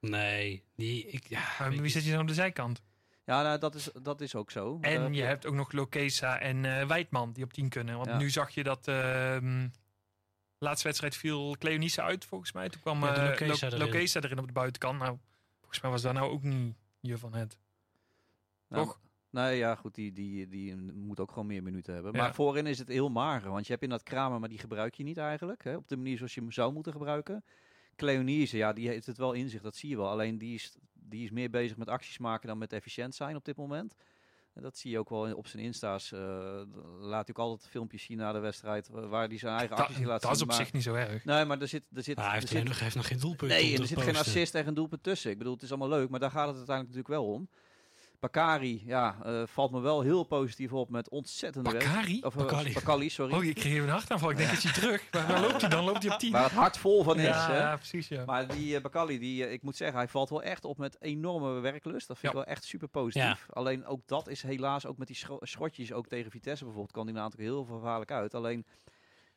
nee, 0.00 0.64
die, 0.76 1.06
ik, 1.06 1.26
ja, 1.26 1.42
Maar 1.58 1.70
weet 1.70 1.80
wie 1.80 1.90
zet 1.90 2.04
je 2.04 2.10
dan 2.10 2.20
op 2.20 2.26
de 2.28 2.34
zijkant? 2.34 2.82
Ja, 3.30 3.42
nou, 3.42 3.58
dat, 3.58 3.74
is, 3.74 3.90
dat 4.02 4.20
is 4.20 4.34
ook 4.34 4.50
zo. 4.50 4.78
En 4.80 5.02
heb 5.02 5.12
je 5.12 5.22
hebt 5.22 5.46
ook 5.46 5.54
nog 5.54 5.72
Lokesa 5.72 6.38
en 6.40 6.64
eh 6.64 6.86
Wijtman 6.86 7.32
die 7.32 7.44
op 7.44 7.52
10 7.52 7.68
kunnen. 7.68 7.96
Want 7.96 8.08
Ja. 8.08 8.16
nu 8.18 8.30
zag 8.30 8.50
je 8.50 8.62
dat. 8.62 8.88
ehm 8.88 9.68
laatste 10.58 10.86
wedstrijd 10.86 11.16
viel 11.16 11.56
Cleonice 11.58 12.02
uit, 12.02 12.24
volgens 12.24 12.52
mij. 12.52 12.68
Toen 12.68 12.80
kwam 12.80 13.04
Ja, 13.04 13.14
eh, 13.16 13.28
Lokesa 13.28 13.66
Lo- 13.68 13.72
erin. 13.76 13.86
Lokesa 13.86 14.20
erin 14.20 14.38
op 14.38 14.46
de 14.46 14.52
buitenkant. 14.52 14.98
Nou, 14.98 15.18
volgens 15.58 15.80
mij 15.80 15.90
was 15.90 16.02
daar 16.02 16.14
nou 16.14 16.30
ook 16.30 16.42
niet 16.42 16.74
je 17.00 17.18
van 17.18 17.34
het. 17.34 17.58
nou, 18.68 18.84
toch? 18.84 19.00
Nee, 19.30 19.56
ja, 19.56 19.74
goed, 19.74 19.94
die, 19.94 20.12
die, 20.12 20.48
die 20.48 20.76
moet 20.76 21.20
ook 21.20 21.28
gewoon 21.28 21.46
meer 21.46 21.62
minuten 21.62 21.94
hebben. 21.94 22.12
Ja. 22.12 22.18
Maar 22.18 22.34
voorin 22.34 22.66
is 22.66 22.78
het 22.78 22.88
heel 22.88 23.08
mager. 23.08 23.50
Want 23.50 23.64
je 23.66 23.70
hebt 23.70 23.82
inderdaad 23.84 24.08
Kramer, 24.08 24.40
maar 24.40 24.48
die 24.48 24.58
gebruik 24.58 24.94
je 24.94 25.02
niet 25.04 25.18
eigenlijk. 25.18 25.64
Hè, 25.64 25.76
op 25.76 25.88
de 25.88 25.96
manier 25.96 26.16
zoals 26.16 26.34
je 26.34 26.40
hem 26.40 26.52
zou 26.52 26.72
moeten 26.72 26.92
gebruiken. 26.92 27.44
Cleonice, 27.96 28.56
ja, 28.56 28.72
die 28.72 28.88
heeft 28.88 29.06
het 29.06 29.16
wel 29.16 29.32
in 29.32 29.48
zich, 29.48 29.62
dat 29.62 29.76
zie 29.76 29.88
je 29.88 29.96
wel. 29.96 30.08
Alleen 30.08 30.38
die 30.38 30.54
is, 30.54 30.76
die 31.10 31.24
is 31.24 31.30
meer 31.30 31.50
bezig 31.50 31.76
met 31.76 31.88
acties 31.88 32.18
maken 32.18 32.48
dan 32.48 32.58
met 32.58 32.72
efficiënt 32.72 33.14
zijn 33.14 33.36
op 33.36 33.44
dit 33.44 33.56
moment. 33.56 33.94
En 34.54 34.62
dat 34.62 34.76
zie 34.76 34.90
je 34.90 34.98
ook 34.98 35.08
wel 35.10 35.34
op 35.34 35.46
zijn 35.46 35.62
insta's. 35.62 36.12
eh, 36.12 36.20
laat 36.98 37.26
hij 37.26 37.34
ook 37.36 37.38
altijd 37.38 37.70
filmpjes 37.70 38.02
zien 38.02 38.16
na 38.16 38.32
de 38.32 38.38
wedstrijd 38.38 38.88
wa- 38.88 39.06
waar 39.06 39.28
hij 39.28 39.38
zijn 39.38 39.56
eigen 39.58 39.76
Da- 39.76 39.82
acties 39.82 40.04
laat 40.04 40.22
dat 40.22 40.30
is 40.30 40.38
zien. 40.38 40.46
op 40.48 40.54
maar, 40.54 40.64
zich 40.64 40.72
niet 40.72 40.82
zo 40.82 40.94
erg. 40.94 41.24
Nee, 41.24 41.44
maar 41.44 41.60
er 41.60 41.68
zit, 41.68 41.82
er 41.94 42.02
zit, 42.02 42.16
Maar 42.16 42.24
hij 42.24 42.34
er 42.34 42.40
heeft, 42.40 42.52
zit, 42.52 42.64
nog, 42.64 42.72
hij 42.74 42.82
heeft 42.82 42.96
nog 42.96 43.06
geen 43.06 43.18
doelpunt. 43.18 43.50
Nee, 43.50 43.78
er 43.78 43.86
zit 43.86 44.00
geen 44.02 44.16
assist 44.16 44.54
en 44.54 44.64
geen 44.64 44.74
doelpunt 44.74 45.02
tussen. 45.02 45.30
Ik 45.30 45.38
bedoel, 45.38 45.52
het 45.54 45.62
is 45.62 45.70
allemaal 45.70 45.88
leuk, 45.88 46.08
maar 46.08 46.20
daar 46.20 46.30
gaat 46.30 46.46
het 46.48 46.56
uiteindelijk 46.56 46.96
natuurlijk 46.96 47.24
wel 47.24 47.34
om. 47.34 47.48
Bakari, 48.20 48.82
ja, 48.86 49.16
eh, 49.24 49.42
valt 49.46 49.70
me 49.70 49.80
wel 49.80 50.00
heel 50.00 50.24
positief 50.24 50.72
op 50.72 50.90
met 50.90 51.08
ontzettende 51.08 51.70
werk. 51.70 51.84
Bakari? 51.84 52.20
Of, 52.22 52.34
eh, 52.36 52.40
Bakali. 52.40 52.72
Bakali, 52.72 53.08
sorry. 53.08 53.34
Oh, 53.34 53.44
ik 53.44 53.54
kreeg 53.54 53.72
even 53.72 53.84
een 53.84 53.92
hartaanval. 53.94 54.30
Ik 54.30 54.36
denk, 54.36 54.50
is 54.50 54.62
hij 54.62 54.72
terug? 54.72 55.02
Waar, 55.10 55.26
waar 55.26 55.40
loopt 55.40 55.60
hij 55.60 55.70
dan? 55.70 55.84
Loopt 55.84 56.02
hij 56.02 56.12
op 56.12 56.18
10? 56.18 56.32
Waar 56.32 56.42
het 56.42 56.52
hart 56.52 56.78
vol 56.78 57.02
van 57.04 57.18
is. 57.18 57.24
ja, 57.26 57.50
hè. 57.50 57.58
ja, 57.58 57.76
precies. 57.76 58.08
Ja. 58.08 58.24
Maar 58.24 58.48
die 58.48 58.74
uh, 58.74 58.80
Bakali, 58.80 59.18
die, 59.18 59.44
eh, 59.46 59.52
ik 59.52 59.62
moet 59.62 59.76
zeggen, 59.76 59.96
hij 59.96 60.08
valt 60.08 60.30
wel 60.30 60.42
echt 60.42 60.64
op 60.64 60.78
met 60.78 60.96
enorme 61.00 61.60
werklust. 61.60 62.08
Dat 62.08 62.18
vind 62.18 62.32
Ja. 62.32 62.38
ik 62.38 62.44
wel 62.46 62.54
echt 62.54 62.64
super 62.64 62.88
positief. 62.88 63.46
Alleen 63.50 63.86
ook 63.86 64.00
dat 64.06 64.28
is 64.28 64.42
helaas, 64.42 64.86
ook 64.86 64.98
met 64.98 65.06
die 65.06 65.16
scho- 65.16 65.38
schotjes, 65.40 65.92
ook 65.92 66.06
tegen 66.06 66.30
Vitesse 66.30 66.64
bijvoorbeeld, 66.64 66.92
kwam 66.94 67.06
die 67.06 67.14
een 67.14 67.20
aantal 67.20 67.38
keer 67.38 67.48
heel 67.48 67.64
gevaarlijk 67.64 68.10
uit. 68.10 68.34
Alleen, 68.34 68.66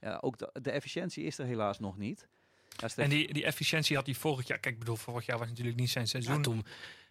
ja, 0.01 0.17
ook 0.21 0.37
de, 0.37 0.49
de 0.61 0.71
efficiëntie 0.71 1.23
is 1.23 1.37
er 1.37 1.45
helaas 1.45 1.79
nog 1.79 1.97
niet. 1.97 2.27
Ja, 2.69 2.87
En 2.95 3.09
die, 3.09 3.33
die 3.33 3.45
efficiëntie 3.45 3.95
had 3.95 4.05
hij 4.05 4.15
vorig 4.15 4.47
jaar. 4.47 4.59
Kijk, 4.59 4.73
ik 4.73 4.79
bedoel, 4.79 4.95
vorig 4.95 5.25
jaar 5.25 5.37
was 5.37 5.47
natuurlijk 5.47 5.77
niet 5.77 5.89
zijn 5.89 6.07
seizoen. 6.07 6.35
Ja, 6.35 6.41
toen, 6.41 6.65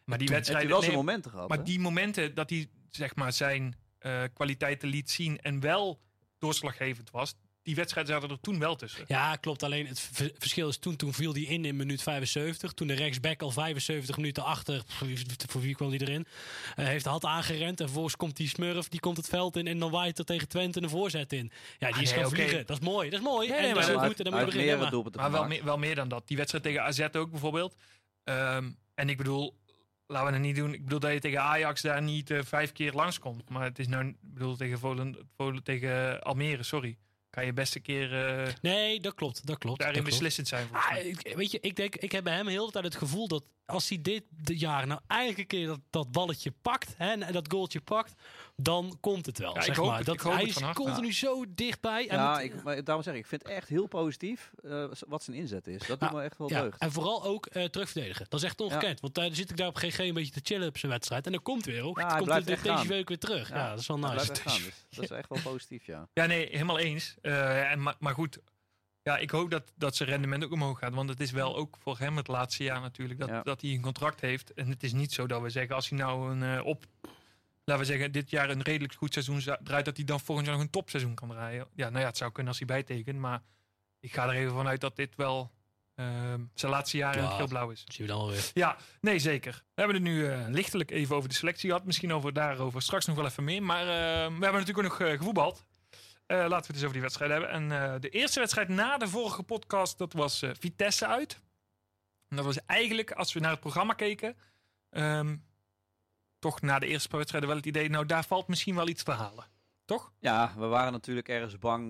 maar 0.05 0.19
die 0.19 0.27
hij 0.27 0.37
wedstrijden. 0.37 0.71
wel 0.71 0.83
zijn 0.83 0.95
momenten 0.95 1.31
gehad. 1.31 1.49
maar 1.49 1.59
hè? 1.59 1.65
die 1.65 1.81
momenten 1.81 2.35
dat 2.35 2.51
hij 2.51 2.69
zeg 2.91 3.15
maar 3.15 3.33
zijn 3.33 3.77
eh, 3.99 4.23
kwaliteiten 4.35 4.89
liet 4.89 5.11
zien 5.11 5.41
en 5.41 5.61
wel 5.61 6.01
doorslaggevend 6.39 7.11
was, 7.11 7.35
die 7.63 7.75
wedstrijden 7.75 8.13
zaten 8.13 8.31
er 8.31 8.41
toen 8.41 8.59
wel 8.59 8.77
tussen. 8.77 9.05
Ja, 9.07 9.37
klopt. 9.37 9.63
Alleen 9.63 9.87
het 9.87 10.11
verschil 10.39 10.69
is 10.69 10.79
toen, 10.79 10.97
toen 10.97 11.13
viel 11.13 11.33
hij 11.33 11.43
in 11.43 11.65
in 11.65 11.77
minuut 11.77 12.03
75. 12.03 12.73
Toen 12.73 12.87
de 12.87 12.95
rechtsback 12.95 13.43
al 13.43 13.51
75 13.51 14.17
minuten 14.17 14.45
achter, 14.45 14.83
voor 15.49 15.61
wie, 15.61 15.75
kwam 15.75 15.91
die 15.91 16.01
erin, 16.01 16.27
eh, 16.77 16.85
heeft 16.87 17.05
had 17.05 17.25
aangerend. 17.25 17.81
En 17.81 17.85
vervolgens 17.85 18.17
komt 18.17 18.37
die 18.37 18.49
smurf, 18.49 18.89
die 18.89 19.01
komt 19.01 19.17
het 19.17 19.29
veld 19.29 19.57
in 19.57 19.67
en 19.67 19.79
dan 19.79 19.91
waait 19.91 20.19
er 20.19 20.25
tegen 20.25 20.49
Twente 20.49 20.83
een 20.83 20.89
voorzet 20.89 21.33
in. 21.33 21.51
Ja, 21.79 21.87
die 21.87 21.97
Ah, 21.97 22.03
is 22.03 22.11
nee, 22.11 22.21
gaan 22.21 22.31
vliegen. 22.31 22.67
Dat 22.67 22.79
is 22.81 22.87
mooi. 22.87 23.11
Dat 23.11 23.19
is 23.19 23.25
mooi. 23.25 23.49
Nee, 23.49 23.57
en 23.57 23.63
nee, 23.63 23.75
dat 23.75 23.83
maar 23.83 23.93
ook 23.95 24.01
Hij 24.01 24.09
goed. 24.09 24.19
En 24.19 24.25
dan 24.25 24.33
moet 24.33 24.53
je 24.53 24.59
hij 24.59 24.79
beginnen. 24.79 25.03
Maar, 25.03 25.31
Maar 25.31 25.31
wel, 25.31 25.47
meer, 25.47 25.65
wel 25.65 25.79
meer 25.79 25.95
dan 25.95 26.09
dat. 26.09 26.29
Die 26.29 26.37
wedstrijd 26.37 26.65
tegen 26.65 26.83
AZ 26.83 27.01
ook 27.13 27.31
bijvoorbeeld. 27.31 27.77
Ehm, 28.25 28.71
en 28.95 29.09
ik 29.09 29.17
bedoel, 29.17 29.57
laten 30.07 30.27
we 30.29 30.33
het 30.33 30.43
niet 30.43 30.57
doen. 30.57 30.75
Ik 30.75 30.83
bedoel 30.85 30.99
dat 31.01 31.13
je 31.13 31.21
tegen 31.21 31.41
Ajax 31.43 31.83
daar 31.83 32.03
niet 32.03 32.31
eh, 32.31 32.39
vijf 32.45 32.73
keer 32.73 32.93
langskomt. 32.93 33.49
Maar 33.49 33.65
het 33.65 33.79
is 33.79 33.89
nou, 33.89 34.07
ik 34.09 34.17
bedoel 34.21 34.57
tegen, 34.57 34.79
Volen, 34.79 35.63
tegen 35.63 36.23
Almere, 36.23 36.63
sorry. 36.63 36.97
Kan 37.31 37.45
je 37.45 37.53
best 37.53 37.75
een 37.75 37.83
keer 37.83 38.27
eh, 38.29 38.53
nee, 38.63 39.01
dat 39.01 39.15
klopt. 39.15 39.47
Dat 39.47 39.59
klopt. 39.59 39.79
daarin 39.79 39.97
dat 40.03 40.09
klopt. 40.09 40.23
beslissend 40.25 40.49
zijn. 40.49 40.69
Ah, 40.73 41.05
ik- 41.07 41.33
weet 41.37 41.51
je, 41.51 41.59
ik 41.61 41.77
denk, 41.77 41.97
ik 41.97 42.13
heb 42.13 42.25
bij 42.25 42.35
hem 42.35 42.47
heel 42.47 42.71
tijd 42.71 42.85
het 42.85 42.95
gevoel 42.97 43.29
dat 43.29 43.45
als 43.67 43.89
hij 43.89 43.99
dit 44.03 44.23
de 44.31 44.57
jaar 44.59 44.87
nou 44.87 45.01
eigenlijk 45.07 45.41
een 45.41 45.59
keer 45.59 45.67
dat, 45.67 45.81
dat 45.91 46.13
balletje 46.13 46.53
pakt 46.63 46.95
hè, 46.97 47.13
en 47.13 47.33
dat 47.33 47.47
goaltje 47.53 47.81
pakt, 47.81 48.13
dan 48.57 48.97
komt 49.01 49.27
het 49.27 49.39
wel. 49.39 49.53
Ja, 49.55 49.59
ik 49.59 49.65
zeg 49.67 49.77
hoop 49.77 49.87
maar. 49.87 49.97
het, 49.97 50.07
dat, 50.07 50.15
ik 50.15 50.21
hoop 50.21 50.33
hij 50.33 50.41
het 50.41 50.51
is 50.51 50.55
van 50.57 50.63
harte. 50.65 50.81
continu 50.83 51.13
zo 51.13 51.45
dichtbij. 51.49 52.09
En 52.09 52.17
Ja, 52.19 52.41
ik, 52.41 52.63
maar 52.63 52.85
daarom 52.85 53.05
zeg 53.05 53.15
ik, 53.15 53.21
ik 53.21 53.27
vind 53.27 53.43
het 53.43 53.51
echt 53.53 53.69
heel 53.69 53.87
positief 53.87 54.51
eh, 54.65 54.85
wat 55.09 55.23
zijn 55.23 55.37
inzet 55.37 55.67
is. 55.67 55.87
Dat 55.87 56.01
doet 56.01 56.09
Ja, 56.11 56.15
me 56.17 56.23
echt 56.23 56.39
wel 56.39 56.49
ja, 56.51 56.61
deugd. 56.63 56.79
en 56.81 56.93
vooral 56.93 57.25
ook 57.25 57.47
eh, 57.47 57.65
terugverdedigen. 57.65 58.27
Dat 58.29 58.41
is 58.41 58.47
echt 58.47 58.61
ongekend. 58.61 59.01
Want 59.01 59.15
daar 59.15 59.35
zit 59.35 59.51
ik 59.51 59.57
daar 59.57 59.69
op 59.69 59.77
GG 59.77 59.99
een 59.99 60.15
beetje 60.15 60.33
te 60.33 60.41
chillen 60.43 60.69
op 60.69 60.79
zijn 60.79 60.93
wedstrijd. 60.93 61.27
En 61.27 61.33
dan 61.33 61.43
komt 61.43 61.65
weer. 61.65 61.85
Oh, 61.85 61.97
Ja, 61.97 62.03
dan 62.03 62.11
hij 62.11 62.19
komt 62.19 62.49
echt 62.49 62.63
deze 62.65 62.87
week 62.87 63.09
weer 63.09 63.19
terug. 63.19 63.49
Ja, 63.49 63.71
dat 63.71 63.79
is 63.79 63.87
wel 63.87 64.01
Hij 64.01 64.11
nice. 64.15 64.25
blijft 64.25 64.45
echt 64.45 64.53
gaan, 64.55 64.63
dus 64.65 64.75
dat 64.97 65.05
is 65.05 65.11
echt 65.11 65.29
wel 65.29 65.41
positief, 65.53 65.87
ja. 65.87 66.09
Ja, 66.13 66.27
nee, 66.27 66.49
helemaal 66.51 66.79
eens. 66.79 67.15
Eh, 67.23 67.71
en, 67.71 67.83
maar, 67.83 67.95
maar 67.99 68.15
goed, 68.15 68.39
ja, 69.03 69.17
ik 69.19 69.31
hoop 69.31 69.51
dat, 69.51 69.73
dat 69.77 69.97
zijn 69.97 70.09
rendement 70.09 70.45
ook 70.45 70.53
omhoog 70.53 70.79
gaat. 70.79 70.95
Want 70.95 71.09
het 71.09 71.21
is 71.21 71.31
wel 71.31 71.57
ook 71.57 71.77
voor 71.81 71.99
hem 71.99 72.17
het 72.17 72.29
laatste 72.29 72.65
jaar 72.65 72.81
natuurlijk 72.81 73.21
dat, 73.21 73.29
Ja. 73.29 73.43
dat 73.43 73.61
hij 73.61 73.71
een 73.71 73.81
contract 73.81 74.21
heeft. 74.21 74.55
En 74.55 74.69
het 74.69 74.83
is 74.83 74.93
niet 74.93 75.13
zo 75.13 75.27
dat 75.27 75.43
we 75.43 75.51
zeggen, 75.51 75.75
als 75.75 75.89
hij 75.89 75.99
nou 75.99 76.31
een 76.31 76.59
eh, 76.59 76.65
op... 76.67 76.85
Laten 77.65 77.83
we 77.85 77.91
zeggen, 77.91 78.13
dit 78.13 78.31
jaar 78.31 78.51
een 78.51 78.63
redelijk 78.63 78.95
goed 78.95 79.13
seizoen 79.13 79.41
draait... 79.63 79.85
dat 79.85 79.97
hij 79.97 80.05
dan 80.05 80.21
volgend 80.21 80.47
jaar 80.47 80.57
nog 80.57 80.65
een 80.65 80.71
topseizoen 80.71 81.15
kan 81.15 81.29
draaien. 81.29 81.67
Ja, 81.75 81.89
nou 81.89 82.01
ja, 82.01 82.07
het 82.07 82.17
zou 82.17 82.31
kunnen 82.33 82.51
als 82.53 82.59
hij 82.61 82.69
bijtekent. 82.69 83.19
Maar 83.19 83.43
ik 84.01 84.13
ga 84.13 84.25
er 84.29 84.35
even 84.35 84.53
vanuit 84.53 84.81
dat 84.81 84.97
dit 84.97 85.17
wel 85.17 85.51
ehm, 85.95 86.41
zijn 86.55 86.73
laatste 86.73 86.97
jaar 86.97 87.17
in 87.17 87.23
Ja. 87.23 87.29
het 87.29 87.37
geel-blauw 87.37 87.71
is. 87.71 87.85
Zien 87.87 88.07
we 88.07 88.13
dan 88.13 88.21
wel 88.23 88.31
weer. 88.31 88.51
Ja, 88.55 88.77
nee, 89.01 89.19
zeker. 89.19 89.53
We 89.75 89.83
hebben 89.83 89.95
het 89.97 90.05
nu 90.05 90.27
eh, 90.27 90.45
lichtelijk 90.49 90.91
even 90.91 91.17
over 91.17 91.29
de 91.29 91.35
selectie 91.35 91.69
gehad. 91.71 91.85
Misschien 91.85 92.13
over 92.13 92.33
daarover 92.33 92.83
straks 92.83 93.07
nog 93.07 93.17
wel 93.17 93.27
even 93.27 93.45
meer. 93.45 93.63
Maar 93.63 93.81
eh, 93.81 93.87
we 94.27 94.45
hebben 94.45 94.53
natuurlijk 94.53 94.79
ook 94.79 94.99
nog 94.99 95.17
gevoetbald. 95.19 95.65
Eh, 96.33 96.39
laten 96.39 96.49
we 96.49 96.57
het 96.57 96.69
eens 96.69 96.81
over 96.83 96.93
die 96.93 97.03
wedstrijd 97.03 97.31
hebben. 97.31 97.51
En 97.51 97.73
eh, 97.73 98.01
de 98.01 98.09
eerste 98.09 98.39
wedstrijd 98.39 98.69
na 98.69 98.99
de 98.99 99.09
vorige 99.09 99.43
podcast, 99.43 99.99
dat 99.99 100.13
was 100.13 100.43
eh, 100.43 100.51
Vitesse 100.59 101.07
uit. 101.07 101.41
En 102.29 102.37
dat 102.37 102.45
was 102.45 102.65
eigenlijk, 102.67 103.13
als 103.13 103.33
we 103.33 103.41
naar 103.41 103.51
het 103.51 103.61
programma 103.61 103.93
keken... 103.93 104.37
ehm, 104.91 105.37
toch 106.39 106.61
na 106.61 106.79
de 106.79 106.87
eerste 106.87 107.09
paar 107.09 107.19
wedstrijden 107.19 107.51
wel 107.51 107.59
het 107.59 107.69
idee... 107.69 107.89
nou, 107.89 108.07
daar 108.07 108.25
valt 108.25 108.49
misschien 108.49 108.75
wel 108.75 108.89
iets 108.89 109.03
te 109.03 109.11
halen. 109.11 109.45
Toch? 109.85 110.13
Ja, 110.19 110.55
we 110.57 110.67
waren 110.67 110.93
natuurlijk 110.93 111.29
ergens 111.29 111.59
bang 111.59 111.85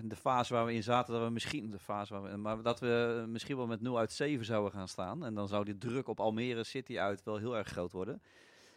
in 0.00 0.08
de 0.08 0.16
fase 0.16 0.54
waar 0.54 0.66
we 0.66 0.74
in 0.74 0.82
zaten 0.82 1.14
dat 1.14 1.22
we 1.22 1.30
misschien 1.30 1.70
de 1.70 1.78
fase 1.78 2.12
waar 2.12 2.22
we, 2.22 2.36
maar 2.36 2.62
dat 2.62 2.80
we 2.80 3.24
misschien 3.28 3.56
wel 3.56 3.66
met 3.66 3.80
0 3.80 3.98
uit 3.98 4.12
7 4.12 4.44
zouden 4.44 4.72
gaan 4.72 4.88
staan 4.88 5.24
en 5.24 5.34
dan 5.34 5.48
zou 5.48 5.64
die 5.64 5.78
druk 5.78 6.08
op 6.08 6.20
Almere 6.20 6.64
City 6.64 6.98
uit 6.98 7.22
wel 7.24 7.36
heel 7.36 7.56
erg 7.56 7.68
groot 7.68 7.92
worden. 7.92 8.22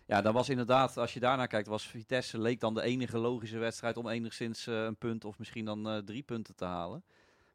Ja, 0.10 0.22
dat 0.22 0.34
was 0.34 0.50
inderdaad, 0.50 0.98
als 0.98 1.13
je 1.13 1.19
daarnaar 1.19 1.48
kijkt, 1.48 1.67
was 1.67 1.88
Vitesse 1.88 2.39
leek 2.39 2.60
dan 2.60 2.74
de 2.74 2.82
enige 2.82 3.17
logische 3.17 3.58
wedstrijd 3.58 3.98
om 3.98 4.08
enigszins 4.08 4.67
eh, 4.67 4.84
een 4.84 4.98
punt 4.98 5.26
of 5.26 5.39
misschien 5.39 5.65
dan 5.65 5.89
eh, 5.89 5.98
drie 5.98 6.24
punten 6.24 6.56
te 6.56 6.65
halen. 6.65 7.04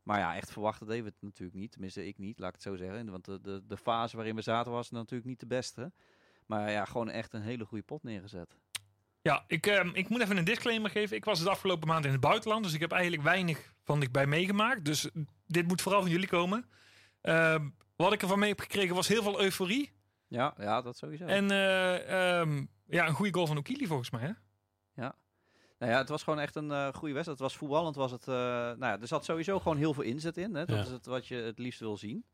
Maar 0.03 0.19
ja, 0.19 0.37
echt 0.37 0.53
verwachten 0.53 0.87
deden 0.87 1.05
we 1.05 1.11
het 1.11 1.23
natuurlijk 1.23 1.59
niet. 1.59 1.73
Tenminste, 1.73 2.07
ik 2.07 2.19
niet, 2.19 2.39
laat 2.39 2.49
ik 2.49 2.55
het 2.55 2.63
zo 2.63 2.77
zeggen. 2.77 3.11
Want 3.11 3.25
de, 3.25 3.41
de, 3.41 3.63
de 3.67 3.77
fase 3.77 4.17
waarin 4.17 4.35
we 4.35 4.43
zaten 4.43 4.73
was 4.73 4.91
natuurlijk 4.91 5.29
niet 5.29 5.41
de 5.41 5.47
beste. 5.47 5.93
Maar 6.47 6.71
ja, 6.71 6.85
gewoon 6.85 7.11
echt 7.11 7.33
een 7.33 7.43
hele 7.43 7.65
goede 7.65 7.85
pot 7.85 8.03
neergezet. 8.03 8.57
Ja, 9.23 9.45
ik, 9.47 9.67
ehm, 9.67 9.91
ik 9.93 10.09
moet 10.09 10.21
even 10.21 10.37
een 10.37 10.45
disclaimer 10.45 10.91
geven. 10.91 11.17
Ik 11.17 11.25
was 11.25 11.39
het 11.39 11.49
afgelopen 11.49 11.89
maand 11.89 12.05
in 12.05 12.13
het 12.13 12.21
buitenland, 12.21 12.65
dus 12.65 12.75
ik 12.75 12.81
heb 12.81 12.93
eigenlijk 12.93 13.23
weinig 13.23 13.73
van 13.85 14.01
dichtbij 14.01 14.27
meegemaakt. 14.27 14.85
Dus 14.85 15.11
dit 15.47 15.67
moet 15.67 15.83
vooral 15.83 16.01
van 16.01 16.11
jullie 16.11 16.29
komen. 16.29 16.69
Ehm, 17.21 17.69
wat 17.97 18.13
ik 18.13 18.23
ervan 18.23 18.39
mee 18.39 18.49
heb 18.49 18.61
gekregen 18.61 18.95
was 18.95 19.09
heel 19.09 19.23
veel 19.23 19.41
euforie. 19.41 19.93
Ja, 20.35 20.55
ja 20.59 20.83
dat 20.83 20.97
sowieso. 20.97 21.25
En 21.25 21.51
eh, 21.51 22.39
ehm, 22.41 22.65
ja, 22.87 23.07
een 23.07 23.15
goede 23.15 23.35
goal 23.35 23.47
van 23.47 23.57
Okili 23.59 23.87
volgens 23.87 24.11
mij. 24.11 24.21
Hè? 24.21 24.33
Nou 25.79 25.93
ja, 25.93 25.99
het 25.99 26.09
was 26.09 26.23
gewoon 26.23 26.39
echt 26.39 26.57
een 26.57 26.71
eh, 26.71 26.93
goede 26.95 27.15
wedstrijd. 27.15 27.39
Het 27.39 27.49
was 27.49 27.57
voetballend, 27.57 27.97
was 27.97 28.11
het. 28.11 28.29
eh, 28.29 28.35
nou 28.35 28.79
ja, 28.79 29.01
er 29.01 29.07
zat 29.07 29.25
sowieso 29.25 29.59
gewoon 29.59 29.77
heel 29.77 29.95
veel 29.95 30.03
inzet 30.03 30.37
in. 30.37 30.55
Hè? 30.55 30.65
Dat 30.65 30.77
Ja. 30.77 30.83
is 30.83 30.89
het 30.91 31.07
wat 31.07 31.27
je 31.27 31.35
het 31.37 31.59
liefst 31.59 31.81
wil 31.81 31.97
zien. 31.97 32.25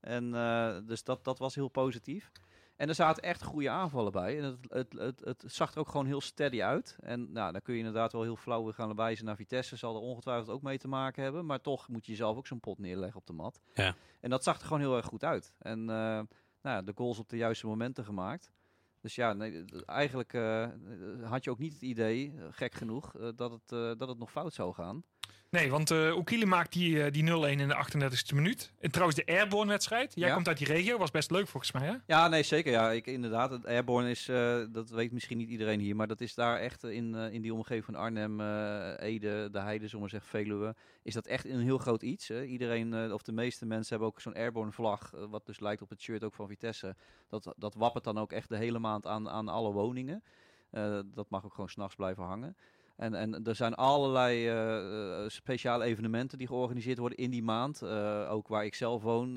En 0.00 0.34
eh, 0.34 0.76
dus 0.84 1.04
dat, 1.04 1.24
dat 1.24 1.38
was 1.38 1.54
heel 1.54 1.68
positief. 1.68 2.30
En 2.76 2.88
er 2.88 2.94
zaten 2.94 3.22
echt 3.22 3.42
goede 3.42 3.70
aanvallen 3.70 4.12
bij. 4.12 4.38
En 4.38 4.44
het, 4.44 4.58
het, 4.68 4.92
het, 4.92 5.20
het 5.24 5.44
zag 5.46 5.72
er 5.72 5.78
ook 5.80 5.88
gewoon 5.88 6.06
heel 6.06 6.20
steady 6.20 6.62
uit. 6.62 6.96
En 7.00 7.32
nou, 7.32 7.52
dan 7.52 7.62
kun 7.62 7.72
je 7.72 7.78
inderdaad 7.78 8.12
wel 8.12 8.22
heel 8.22 8.36
flauw 8.36 8.64
weer 8.64 8.74
gaan 8.74 8.96
wijzen 8.96 9.24
naar 9.24 9.36
Vitesse. 9.36 9.76
Zal 9.76 9.94
er 9.94 10.00
ongetwijfeld 10.00 10.48
ook 10.50 10.62
mee 10.62 10.78
te 10.78 10.88
maken 10.88 11.22
hebben. 11.22 11.46
Maar 11.46 11.60
toch 11.60 11.88
moet 11.88 12.06
je 12.06 12.14
zelf 12.14 12.36
ook 12.36 12.46
zo'n 12.46 12.60
pot 12.60 12.78
neerleggen 12.78 13.20
op 13.20 13.26
de 13.26 13.32
mat. 13.32 13.60
Ja. 13.74 13.94
En 14.20 14.30
dat 14.30 14.42
zag 14.44 14.58
er 14.60 14.66
gewoon 14.66 14.80
heel 14.80 14.96
erg 14.96 15.06
goed 15.06 15.24
uit. 15.24 15.52
En 15.58 15.90
eh, 15.90 16.20
nou, 16.66 16.84
de 16.84 16.92
goals 16.94 17.18
op 17.18 17.28
de 17.28 17.36
juiste 17.36 17.66
momenten 17.66 18.04
gemaakt. 18.04 18.50
Dus 19.00 19.14
ja, 19.14 19.32
nee, 19.32 19.64
eigenlijk 19.86 20.32
eh, 20.32 20.68
had 21.22 21.44
je 21.44 21.50
ook 21.50 21.58
niet 21.58 21.72
het 21.72 21.82
idee, 21.82 22.32
eh, 22.36 22.44
gek 22.50 22.74
genoeg, 22.74 23.14
eh, 23.14 23.28
dat, 23.36 23.50
het, 23.50 23.98
dat 23.98 24.08
het 24.08 24.18
nog 24.18 24.30
fout 24.30 24.54
zou 24.54 24.74
gaan. 24.74 25.04
Nee, 25.50 25.70
want 25.70 25.90
eh 25.90 26.16
Okili 26.16 26.44
maakt 26.46 26.72
die, 26.72 27.02
eh, 27.02 27.12
die 27.12 27.22
0-1 27.22 27.60
in 27.60 27.68
de 27.68 27.74
38e 27.74 28.34
minuut. 28.34 28.72
En 28.80 28.90
trouwens, 28.90 29.18
de 29.24 29.26
Airborne-wedstrijd. 29.32 30.12
Jij 30.14 30.28
Ja. 30.28 30.34
komt 30.34 30.48
uit 30.48 30.58
die 30.58 30.66
regio, 30.66 30.98
was 30.98 31.10
best 31.10 31.30
leuk 31.30 31.48
volgens 31.48 31.72
mij. 31.72 31.86
Hè? 31.86 31.94
Ja, 32.06 32.28
nee, 32.28 32.42
zeker. 32.42 32.72
Ja, 32.72 32.90
ik, 32.90 33.06
inderdaad. 33.06 33.50
Het 33.50 33.66
Airborne 33.66 34.10
is, 34.10 34.28
eh, 34.28 34.58
dat 34.72 34.90
weet 34.90 35.12
misschien 35.12 35.38
niet 35.38 35.48
iedereen 35.48 35.80
hier, 35.80 35.96
maar 35.96 36.06
dat 36.06 36.20
is 36.20 36.34
daar 36.34 36.58
echt 36.58 36.84
in, 36.84 37.14
in 37.14 37.42
die 37.42 37.54
omgeving 37.54 37.84
van 37.84 37.94
Arnhem, 37.94 38.40
Ede, 38.98 39.48
de 39.50 39.58
Heide, 39.60 39.88
zomaar 39.88 40.08
zeggen, 40.08 40.28
Veluwe, 40.30 40.74
is 41.02 41.14
dat 41.14 41.26
echt 41.26 41.44
een 41.44 41.60
heel 41.60 41.78
groot 41.78 42.02
iets. 42.02 42.28
Hè. 42.28 42.44
Iedereen, 42.44 43.12
of 43.12 43.22
de 43.22 43.32
meeste 43.32 43.66
mensen 43.66 43.90
hebben 43.90 44.08
ook 44.08 44.20
zo'n 44.20 44.34
Airborne 44.34 44.72
vlag, 44.72 45.12
eh, 45.14 45.24
wat 45.30 45.46
dus 45.46 45.60
lijkt 45.60 45.82
op 45.82 45.88
het 45.90 46.00
shirt 46.00 46.24
ook 46.24 46.34
van 46.34 46.48
Vitesse. 46.48 46.96
Dat, 47.28 47.54
dat 47.56 47.74
wappert 47.74 48.04
dan 48.04 48.18
ook 48.18 48.32
echt 48.32 48.48
de 48.48 48.56
hele 48.56 48.78
maand 48.78 49.06
aan, 49.06 49.28
aan 49.28 49.48
alle 49.48 49.72
woningen. 49.72 50.22
Dat 51.04 51.30
mag 51.30 51.44
ook 51.44 51.54
gewoon 51.54 51.68
s'nachts 51.68 51.94
blijven 51.94 52.22
hangen. 52.24 52.56
En, 52.96 53.14
en 53.14 53.44
er 53.44 53.54
zijn 53.54 53.74
allerlei 53.74 54.48
eh, 54.48 55.28
speciale 55.28 55.84
evenementen 55.84 56.38
die 56.38 56.46
georganiseerd 56.46 56.98
worden 56.98 57.18
in 57.18 57.30
die 57.30 57.42
maand. 57.42 57.82
Eh, 57.82 58.26
ook 58.30 58.48
waar 58.48 58.64
ik 58.64 58.74
zelf 58.74 59.02
woon, 59.02 59.34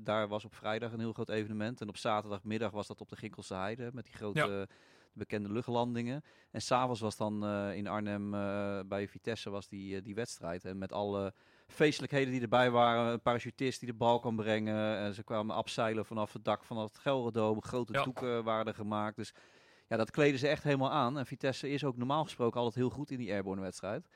daar 0.00 0.28
was 0.28 0.44
op 0.44 0.54
vrijdag 0.54 0.92
een 0.92 0.98
heel 1.00 1.12
groot 1.12 1.28
evenement. 1.28 1.80
En 1.80 1.88
op 1.88 1.96
zaterdagmiddag 1.96 2.70
was 2.70 2.86
dat 2.86 3.00
op 3.00 3.08
de 3.08 3.16
Ginkelse 3.16 3.54
Heide 3.54 3.90
met 3.92 4.04
die 4.04 4.14
grote 4.14 4.38
Ja. 4.68 4.76
bekende 5.12 5.52
luchtlandingen. 5.52 6.22
En 6.50 6.62
s'avonds 6.62 7.00
was 7.00 7.16
dan 7.16 7.46
in 7.74 7.86
Arnhem 7.86 8.30
bij 8.88 9.08
Vitesse 9.08 9.50
was 9.50 9.68
die, 9.68 10.02
die 10.02 10.14
wedstrijd. 10.14 10.64
En 10.64 10.78
met 10.78 10.92
alle 10.92 11.32
feestelijkheden 11.66 12.32
die 12.32 12.40
erbij 12.42 12.70
waren. 12.70 13.12
Een 13.12 13.20
parachutist 13.20 13.80
die 13.80 13.88
de 13.90 13.94
bal 13.96 14.20
kan 14.20 14.36
breilen. 14.36 14.96
En 14.96 15.14
ze 15.14 15.22
kwamen 15.22 15.54
afzeilen 15.56 16.04
vanaf 16.04 16.32
het 16.32 16.44
dak 16.44 16.64
van 16.64 16.78
het 16.78 16.98
Gelredome. 16.98 17.60
Grote 17.60 17.92
Ja. 17.92 18.02
doeken 18.02 18.44
waren 18.44 18.66
er 18.66 18.74
gemaakt. 18.74 19.16
Dus 19.16 19.34
ja, 19.88 19.96
dat 19.96 20.10
kleden 20.10 20.38
ze 20.38 20.48
echt 20.48 20.62
helemaal 20.62 20.90
aan. 20.90 21.18
En 21.18 21.26
Vitesse 21.26 21.70
is 21.70 21.84
ook 21.84 21.96
normaal 21.96 22.24
gesproken 22.24 22.60
altijd 22.60 22.74
heel 22.84 22.90
goed 22.90 23.10
in 23.10 23.18
die 23.18 23.32
airborne 23.32 23.62
wedstrijd. 23.62 24.08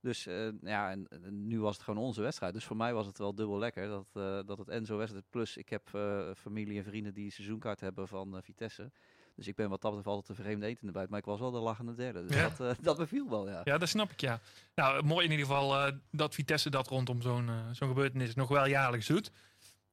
Dus 0.00 0.26
eh, 0.26 0.48
ja, 0.62 0.90
en, 0.90 1.06
en 1.08 1.46
nu 1.46 1.60
was 1.60 1.74
het 1.74 1.84
gewoon 1.84 2.04
onze 2.04 2.22
wedstrijd. 2.22 2.54
Dus 2.54 2.64
voor 2.64 2.76
mij 2.76 2.94
was 2.94 3.06
het 3.06 3.18
wel 3.18 3.34
dubbel 3.34 3.58
lekker 3.58 3.88
dat, 3.88 4.06
eh, 4.12 4.38
dat 4.46 4.58
het 4.58 4.68
en 4.68 4.86
zo 4.86 4.96
wedstrijd. 4.96 5.24
Plus 5.30 5.56
ik 5.56 5.68
heb 5.68 5.88
eh, 5.94 6.30
familie 6.36 6.78
en 6.78 6.84
vrienden 6.84 7.14
die 7.14 7.30
seizoenkaart 7.30 7.80
hebben 7.80 8.08
van 8.08 8.38
Vitesse. 8.42 8.90
Dus 9.36 9.46
ik 9.46 9.54
ben 9.54 9.68
wat 9.68 9.80
dat 9.80 9.90
betreft 9.94 10.16
altijd 10.16 10.36
de 10.36 10.42
vreemde 10.42 10.66
eten 10.66 10.86
erbij. 10.86 11.06
Maar 11.08 11.18
ik 11.18 11.24
was 11.24 11.40
wel 11.40 11.50
de 11.50 11.58
lachende 11.58 11.94
derde. 11.94 12.24
Dus 12.24 12.36
Ja. 12.36 12.50
dat, 12.58 12.76
dat 12.80 12.96
beviel 12.96 13.28
wel, 13.30 13.48
ja. 13.48 13.60
Ja, 13.64 13.78
dat 13.78 13.88
snap 13.88 14.10
ik, 14.10 14.20
ja. 14.20 14.40
Nou, 14.74 15.02
mooi 15.04 15.24
in 15.24 15.30
ieder 15.30 15.46
geval 15.46 15.92
dat 16.10 16.34
Vitesse 16.34 16.70
dat 16.70 16.88
rondom 16.88 17.22
zo'n 17.22 17.50
zo'n 17.72 17.88
gebeurtenis 17.88 18.34
nog 18.34 18.48
wel 18.48 18.66
jaarlijks 18.66 19.06
doet. 19.06 19.30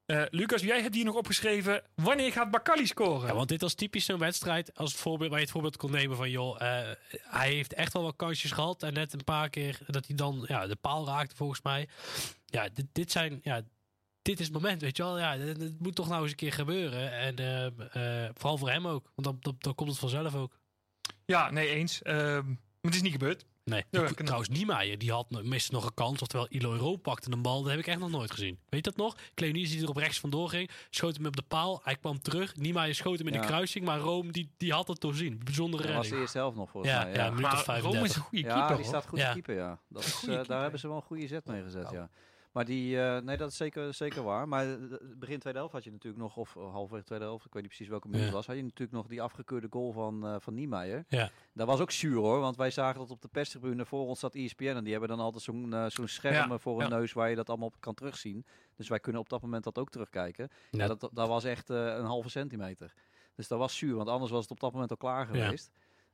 Eh, 0.10 0.24
Lucas, 0.30 0.62
jij 0.62 0.82
hebt 0.82 0.95
hier 0.95 1.06
nog 1.06 1.15
opgeschreven. 1.15 1.84
Wanneer 1.95 2.32
gaat 2.32 2.52
Bakali 2.52 2.86
scoren? 2.88 3.28
Ja, 3.28 3.36
want 3.36 3.50
dit 3.50 3.62
was 3.62 3.74
typisch 3.74 4.06
zo'n 4.06 4.19
wedstrijd 4.19 4.78
als 4.78 4.91
het 4.91 5.02
voorbeeld, 5.02 5.30
waar 5.30 5.39
je 5.39 5.45
het 5.45 5.54
voorbeeld 5.54 5.78
kon 5.78 5.91
nemen 5.91 6.17
van 6.17 6.30
joh, 6.30 6.62
eh, 6.62 6.89
hij 7.10 7.54
heeft 7.54 7.74
echt 7.74 7.93
wel 7.93 8.04
wat 8.04 8.15
kansjes 8.15 8.52
gehad 8.52 8.84
en 8.84 8.93
net 8.93 9.13
een 9.13 9.24
paar 9.24 9.50
keer 9.50 9.80
dat 9.88 10.08
hij 10.08 10.15
dan 10.15 10.45
ja, 10.48 10.67
de 10.67 10.76
paal 10.76 11.06
raakte 11.06 11.36
volgens 11.36 11.62
mij. 11.62 11.89
Ja, 12.45 12.69
dit, 12.74 12.86
dit 12.91 13.12
zijn 13.12 13.39
ja, 13.43 13.62
dit 14.22 14.39
is 14.39 14.45
het 14.45 14.54
moment, 14.54 14.82
weet 14.82 14.98
je 14.98 15.04
wel. 15.04 15.19
Ja, 15.19 15.38
het, 15.38 15.80
moet 15.80 15.95
toch 15.95 16.10
nou 16.10 16.22
eens 16.22 16.32
een 16.32 16.38
keer 16.38 16.54
gebeuren 16.54 17.12
en 17.12 17.36
eh, 17.91 18.30
vooral 18.34 18.58
voor 18.58 18.69
hem 18.69 18.88
ook, 18.88 19.12
want 19.15 19.28
dan, 19.28 19.38
dan, 19.39 19.56
dan 19.60 19.76
komt 19.76 19.89
het 19.89 20.00
vanzelf 20.00 20.36
ook. 20.36 20.60
Ja, 21.26 21.52
nee, 21.52 21.69
eens. 21.69 22.02
Ehm, 22.02 22.48
maar 22.48 22.58
het 22.82 22.95
is 22.95 23.02
niet 23.02 23.12
gebeurd. 23.12 23.45
Nee, 23.69 23.84
Ja, 23.89 24.05
die- 24.05 24.15
trouwens 24.15 24.49
Niemeyer, 24.49 24.97
die 24.97 25.12
had 25.12 25.29
nog- 25.29 25.43
miste 25.43 25.71
nog 25.73 25.86
een 25.86 25.93
kans, 25.93 26.21
oftewel 26.21 26.45
Ilo 26.49 26.71
Euro 26.71 26.95
pakte 26.95 27.32
een 27.32 27.41
bal, 27.41 27.62
dat 27.62 27.69
heb 27.71 27.79
ik 27.79 27.88
echt 27.88 27.99
nog 27.99 28.10
nooit 28.10 28.32
gezien. 28.32 28.60
Weet 28.69 28.86
je 28.86 28.91
dat 28.91 28.95
nog? 28.95 29.15
Cleonice 29.34 29.73
die 29.73 29.84
er 29.84 29.89
op 29.89 29.97
rechts 29.97 30.19
vandoor 30.19 30.49
ging, 30.49 30.69
schoot 30.89 31.15
hem 31.15 31.25
op 31.25 31.36
de 31.36 31.41
paal, 31.47 31.82
hij 31.84 31.95
kwam 31.95 32.21
terug, 32.21 32.55
Niemeyer 32.55 32.95
schoot 32.95 33.17
hem 33.17 33.27
in 33.27 33.34
Ja. 33.34 33.41
de 33.41 33.47
kruising, 33.47 33.86
maar 33.86 33.99
Rome 33.99 34.32
die, 34.32 34.49
die 34.58 34.73
had 34.73 34.88
het 34.88 35.01
doorzien. 35.01 35.41
Bijzondere 35.43 35.84
Dat 35.88 35.95
was 35.95 36.10
eerste 36.12 36.38
helft 36.38 36.58
nog 36.58 36.69
volgens 36.69 36.93
Ja, 36.93 37.03
mij. 37.03 37.13
ja, 37.13 37.23
Ja, 37.23 37.29
minuut 37.32 37.45
of 37.45 37.67
Maar 37.67 37.79
Rome 37.79 37.82
35. 37.82 38.10
is 38.10 38.15
een 38.15 38.21
goede 38.21 38.43
Ja, 38.47 38.53
keeper, 38.53 38.67
die 38.67 38.86
hoor. 38.86 38.86
staat 38.86 39.05
goed 39.10 39.19
Ja. 39.19 39.27
te 39.27 39.34
keeper, 39.34 39.55
ja. 39.55 39.79
Dat 39.88 40.03
is, 40.05 40.13
eh, 40.13 40.19
keeper. 40.19 40.47
daar 40.47 40.62
hebben 40.62 40.79
ze 40.79 40.88
wel 40.88 40.95
een 40.95 41.01
goede 41.01 41.27
zet 41.27 41.45
mee 41.45 41.63
gezet, 41.63 41.86
Oh. 41.86 41.91
ja. 41.91 42.10
Maar 42.60 42.67
die, 42.67 43.02
eh, 43.02 43.22
nee, 43.22 43.38
dat 43.38 43.50
is 43.52 43.58
zeker, 43.58 43.93
zeker 43.93 44.24
waar. 44.24 44.48
Maar 44.48 44.69
eh, 44.72 44.78
begin 45.15 45.39
tweede 45.39 45.60
helft 45.60 45.74
had 45.74 45.84
je 45.84 45.91
natuurlijk 45.91 46.24
nog, 46.24 46.38
of 46.38 46.56
eh, 46.56 46.72
halverwege 46.72 47.06
tweede 47.06 47.26
helft, 47.26 47.45
ik 47.45 47.54
weet 47.54 47.62
niet 47.62 47.72
precies 47.72 47.91
welke 47.91 48.08
minuut 48.08 48.22
het 48.22 48.30
Ja. 48.32 48.36
was, 48.38 48.48
had 48.48 48.56
je 48.56 48.62
natuurlijk 48.62 48.91
nog 48.91 49.08
die 49.08 49.22
afgekeurde 49.22 49.67
goal 49.69 49.91
van, 49.91 50.26
eh 50.28 50.36
van 50.39 50.54
Niemeyer. 50.54 51.06
Ja. 51.08 51.30
Dat 51.54 51.67
was 51.67 51.80
ook 51.80 51.91
zuur 51.91 52.15
hoor, 52.17 52.39
want 52.39 52.56
wij 52.56 52.72
zagen 52.72 53.00
dat 53.00 53.12
op 53.12 53.22
de 53.22 53.28
perstribune 53.28 53.86
voor 53.86 54.08
ons 54.08 54.19
zat 54.19 54.36
ESPN 54.36 54.63
en 54.65 54.84
die 54.84 54.91
hebben 54.91 55.10
dan 55.10 55.19
altijd 55.19 55.43
zo'n 55.43 55.74
eh, 55.74 55.86
zo'n 55.88 56.08
scherm 56.08 56.34
Ja, 56.50 56.50
eh, 56.56 56.60
voor 56.60 56.80
hun 56.82 56.89
ja. 56.89 56.95
neus 56.98 57.13
waar 57.13 57.30
je 57.30 57.36
dat 57.36 57.50
allemaal 57.50 57.67
op 57.67 57.76
kan 57.80 57.93
terugzien. 57.93 58.45
Dus 58.76 58.88
wij 58.89 59.00
kunnen 59.00 59.22
op 59.22 59.30
dat 59.30 59.41
moment 59.41 59.63
dat 59.63 59.78
ook 59.78 59.89
terugkijken. 59.89 60.50
Ja, 60.72 60.88
dat, 60.88 61.10
dat 61.13 61.28
was 61.28 61.43
echt 61.43 61.69
eh, 61.69 61.86
een 61.86 62.06
halve 62.06 62.30
centimeter. 62.30 62.93
Dus 63.36 63.48
dat 63.48 63.60
was 63.60 63.78
zuur, 63.78 63.95
want 63.95 64.10
anders 64.10 64.32
was 64.32 64.41
het 64.41 64.52
op 64.52 64.60
dat 64.60 64.72
moment 64.72 64.91
al 64.91 64.98
klaar 64.98 65.36
Ja. 65.38 65.54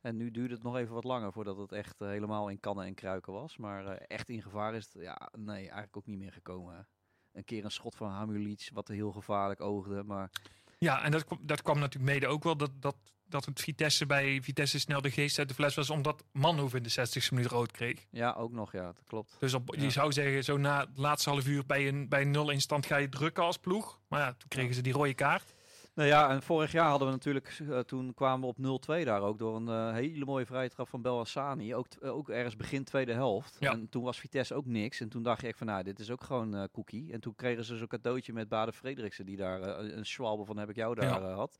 En 0.05 0.17
nu 0.17 0.31
duurde 0.31 0.53
het 0.53 0.63
nog 0.63 0.75
even 0.77 0.93
wat 0.93 1.03
langer 1.03 1.31
voordat 1.31 1.57
het 1.57 1.71
echt 1.71 2.01
eh, 2.01 2.07
helemaal 2.07 2.49
in 2.49 2.59
kannen 2.59 2.85
en 2.85 2.93
kruiken 2.93 3.33
was. 3.33 3.57
Maar 3.57 3.85
eh, 3.85 4.05
echt 4.07 4.29
in 4.29 4.41
gevaar 4.41 4.75
is 4.75 4.83
het, 4.93 5.01
ja, 5.03 5.29
nee, 5.37 5.57
eigenlijk 5.59 5.97
ook 5.97 6.05
niet 6.05 6.17
meer 6.17 6.31
gekomen. 6.31 6.87
Een 7.33 7.43
keer 7.43 7.63
een 7.65 7.71
schot 7.71 7.95
van 7.95 8.09
Hamulic, 8.09 8.69
wat 8.73 8.87
heel 8.87 9.11
gevaarlijk 9.11 9.61
oogde. 9.61 10.03
Maar 10.03 10.31
Ja, 10.77 11.03
en 11.03 11.11
dat, 11.11 11.25
kwam- 11.25 11.39
dat 11.41 11.61
kwam 11.61 11.79
natuurlijk 11.79 12.13
mede 12.13 12.27
ook 12.27 12.43
wel 12.43 12.57
dat, 12.57 12.71
dat, 12.79 12.95
dat 13.27 13.45
het 13.45 13.59
Vitesse 13.61 14.05
bij 14.05 14.41
Vitesse 14.41 14.79
snel 14.79 15.01
de 15.01 15.11
geest 15.11 15.39
uit 15.39 15.47
de 15.47 15.53
fles 15.53 15.75
was, 15.75 15.89
omdat 15.89 16.23
Manhoef 16.31 16.73
in 16.75 16.83
de 16.83 16.91
60ste 16.91 17.29
minuut 17.33 17.51
rood 17.51 17.71
kreeg. 17.71 18.05
ja, 18.11 18.33
ook 18.33 18.51
nog, 18.51 18.71
ja, 18.71 18.85
dat 18.85 19.03
klopt. 19.07 19.35
Dus 19.39 19.53
op, 19.53 19.75
Ja. 19.75 19.81
je 19.81 19.89
zou 19.89 20.11
zeggen, 20.11 20.43
zo 20.43 20.57
na 20.57 20.79
het 20.79 20.97
laatste 20.97 21.29
half 21.29 21.47
uur 21.47 21.65
bij 21.65 21.87
een, 21.87 22.09
bij 22.09 22.21
een 22.21 22.31
0 22.31 22.49
in 22.49 22.61
stand 22.61 22.85
ga 22.85 22.97
je 22.97 23.09
drukken 23.09 23.43
als 23.43 23.57
ploeg. 23.57 23.99
Maar 24.07 24.19
ja, 24.19 24.33
toen 24.33 24.47
kregen 24.49 24.75
ze 24.75 24.81
die 24.81 24.93
rode 24.93 25.13
kaart. 25.13 25.53
Nou 25.95 26.07
ja, 26.07 26.29
en 26.29 26.41
vorig 26.41 26.71
jaar 26.71 26.89
hadden 26.89 27.07
we 27.07 27.13
natuurlijk, 27.13 27.57
eh, 27.69 27.79
toen 27.79 28.13
kwamen 28.13 28.41
we 28.41 28.47
op 28.47 28.57
0-2 29.01 29.05
daar 29.05 29.21
ook 29.21 29.39
door 29.39 29.55
een 29.55 29.67
eh, 29.67 29.93
hele 29.93 30.25
mooie 30.25 30.45
vrije 30.45 30.69
trap 30.69 30.89
van 30.89 31.01
Bel 31.01 31.17
Hassani. 31.17 31.75
Ook, 31.75 31.87
ook 32.01 32.29
ergens 32.29 32.55
begin 32.55 32.83
tweede 32.83 33.13
helft. 33.13 33.57
Ja. 33.59 33.71
En 33.71 33.89
toen 33.89 34.03
was 34.03 34.19
Vitesse 34.19 34.53
ook 34.53 34.65
niks. 34.65 34.99
En 34.99 35.09
toen 35.09 35.23
dacht 35.23 35.43
echt 35.43 35.57
van, 35.57 35.67
nou, 35.67 35.83
dit 35.83 35.99
is 35.99 36.11
ook 36.11 36.23
gewoon 36.23 36.55
eh 36.55 36.63
cookie. 36.71 37.13
En 37.13 37.19
toen 37.19 37.35
kregen 37.35 37.65
ze 37.65 37.77
zo'n 37.77 37.87
cadeautje 37.87 38.33
met 38.33 38.49
Baden 38.49 38.73
Frederiksen, 38.73 39.25
die 39.25 39.37
daar 39.37 39.79
een 39.79 40.05
schwalbe 40.05 40.45
van 40.45 40.57
heb 40.57 40.69
ik 40.69 40.75
jou 40.75 40.95
daar 40.95 41.21
Ja. 41.21 41.33
had. 41.33 41.57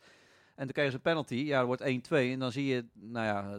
En 0.56 0.63
toen 0.63 0.74
kregen 0.74 0.91
ze 0.91 0.98
een 0.98 1.04
penalty. 1.04 1.36
Ja, 1.36 1.60
er 1.60 1.65
wordt 1.65 1.82
1-2. 1.82 2.32
En 2.32 2.39
dan 2.39 2.52
zie 2.52 2.65
je, 2.65 2.86
nou 2.93 3.26
ja, 3.26 3.50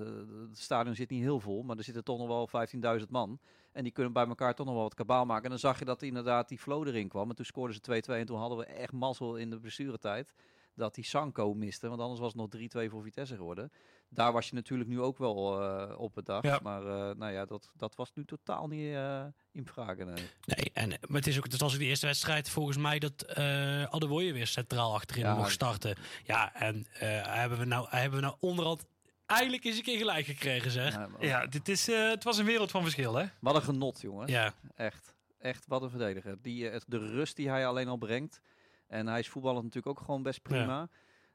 het 0.49 0.59
stadion 0.59 0.95
zit 0.95 1.11
niet 1.11 1.23
heel 1.23 1.41
vol, 1.41 1.63
maar 1.63 1.77
er 1.77 1.85
zitten 1.85 2.05
toch 2.05 2.19
nog 2.19 2.49
wel 2.49 2.67
15.000 3.01 3.09
man. 3.11 3.39
En 3.73 3.83
die 3.83 3.93
kunnen 3.93 4.13
bij 4.13 4.27
elkaar 4.27 4.55
toch 4.55 4.67
nog 4.67 4.75
wel 4.75 4.85
wat 4.85 4.95
kabaal 4.95 5.27
maken. 5.27 5.45
En 5.45 5.51
dan 5.51 5.59
zag 5.59 5.79
je 5.79 5.85
dat 5.85 6.03
inderdaad 6.03 6.49
die 6.49 6.59
flow 6.59 6.87
erin 6.87 7.09
kwam. 7.09 7.29
En 7.31 7.37
toen 7.37 7.45
scoorden 7.45 7.75
ze 7.77 7.81
2-2. 7.81 8.19
En 8.21 8.27
toen 8.27 8.39
hadden 8.39 8.59
we 8.59 8.65
echt 8.65 8.93
mazzel 8.93 9.37
in 9.37 9.51
de 9.51 9.59
blessuretijd 9.61 10.35
dat 10.77 10.95
die 10.95 11.05
Sanko 11.05 11.55
miste. 11.55 11.89
Want 11.89 12.01
anders 12.01 12.21
was 12.21 12.33
het 12.37 12.73
nog 12.75 12.87
3-2 12.87 12.91
voor 12.91 13.03
Vitesse 13.03 13.37
geworden. 13.37 13.73
Daar 14.09 14.33
was 14.33 14.49
je 14.49 14.55
natuurlijk 14.55 14.89
nu 14.91 15.01
ook 15.01 15.19
wel 15.19 15.63
eh, 15.63 15.99
op 15.99 16.15
bedacht. 16.15 16.45
Ja. 16.45 16.61
Maar 16.63 16.81
eh, 16.87 17.17
nou 17.17 17.33
ja, 17.33 17.45
dat, 17.45 17.71
dat 17.77 17.95
was 17.95 18.13
nu 18.15 18.25
totaal 18.25 18.69
niet 18.69 18.95
eh, 18.95 19.25
in 19.53 19.67
vraag. 19.67 19.97
Nee. 19.97 20.07
Nee, 20.45 20.71
en, 20.73 20.89
maar 20.89 20.99
het, 21.19 21.27
is 21.27 21.37
ook, 21.39 21.45
het 21.45 21.61
was 21.61 21.73
ook 21.73 21.79
de 21.79 21.85
eerste 21.85 22.07
wedstrijd 22.07 22.49
volgens 22.49 22.77
mij 22.77 22.99
dat 22.99 23.23
eh 23.23 23.83
Adewoye 23.85 24.33
weer 24.33 24.47
centraal 24.47 24.95
achterin 24.95 25.25
Ja. 25.25 25.35
mocht 25.35 25.51
starten. 25.53 25.97
Ja, 26.25 26.55
en 26.55 26.87
eh, 26.93 27.09
hebben, 27.23 27.59
we 27.59 27.65
nou, 27.65 27.87
hebben 27.91 28.19
we 28.19 28.25
nou 28.25 28.37
onderhand 28.41 28.87
eindelijk 29.27 29.65
eens 29.65 29.77
een 29.77 29.83
keer 29.83 29.99
gelijk 29.99 30.27
gekregen, 30.27 30.71
zeg. 30.71 30.95
Ja. 30.95 31.09
Ja, 31.21 31.27
Ja, 31.27 31.47
dit 31.47 31.69
is, 31.69 31.89
eh, 31.89 32.09
het 32.09 32.25
was 32.25 32.39
een 32.39 32.45
wereld 32.45 32.71
van 32.71 32.83
verschil, 32.83 33.15
hè? 33.15 33.27
Wat 33.41 33.55
een 33.55 33.63
genot, 33.63 34.01
jongen. 34.01 34.53
Echt. 34.75 35.15
Echt, 35.39 35.67
wat 35.67 35.83
een 35.83 35.91
verdediger. 35.91 36.37
Die, 36.43 36.71
de 36.87 36.99
rust 36.99 37.37
die 37.37 37.49
hij 37.49 37.67
alleen 37.67 37.89
al 37.89 37.97
brengt. 37.97 38.41
En 38.87 39.07
hij 39.07 39.19
is 39.19 39.29
voetballend 39.29 39.65
natuurlijk 39.65 39.99
ook 39.99 40.05
gewoon 40.05 40.23
best 40.23 40.43
prima. 40.43 40.89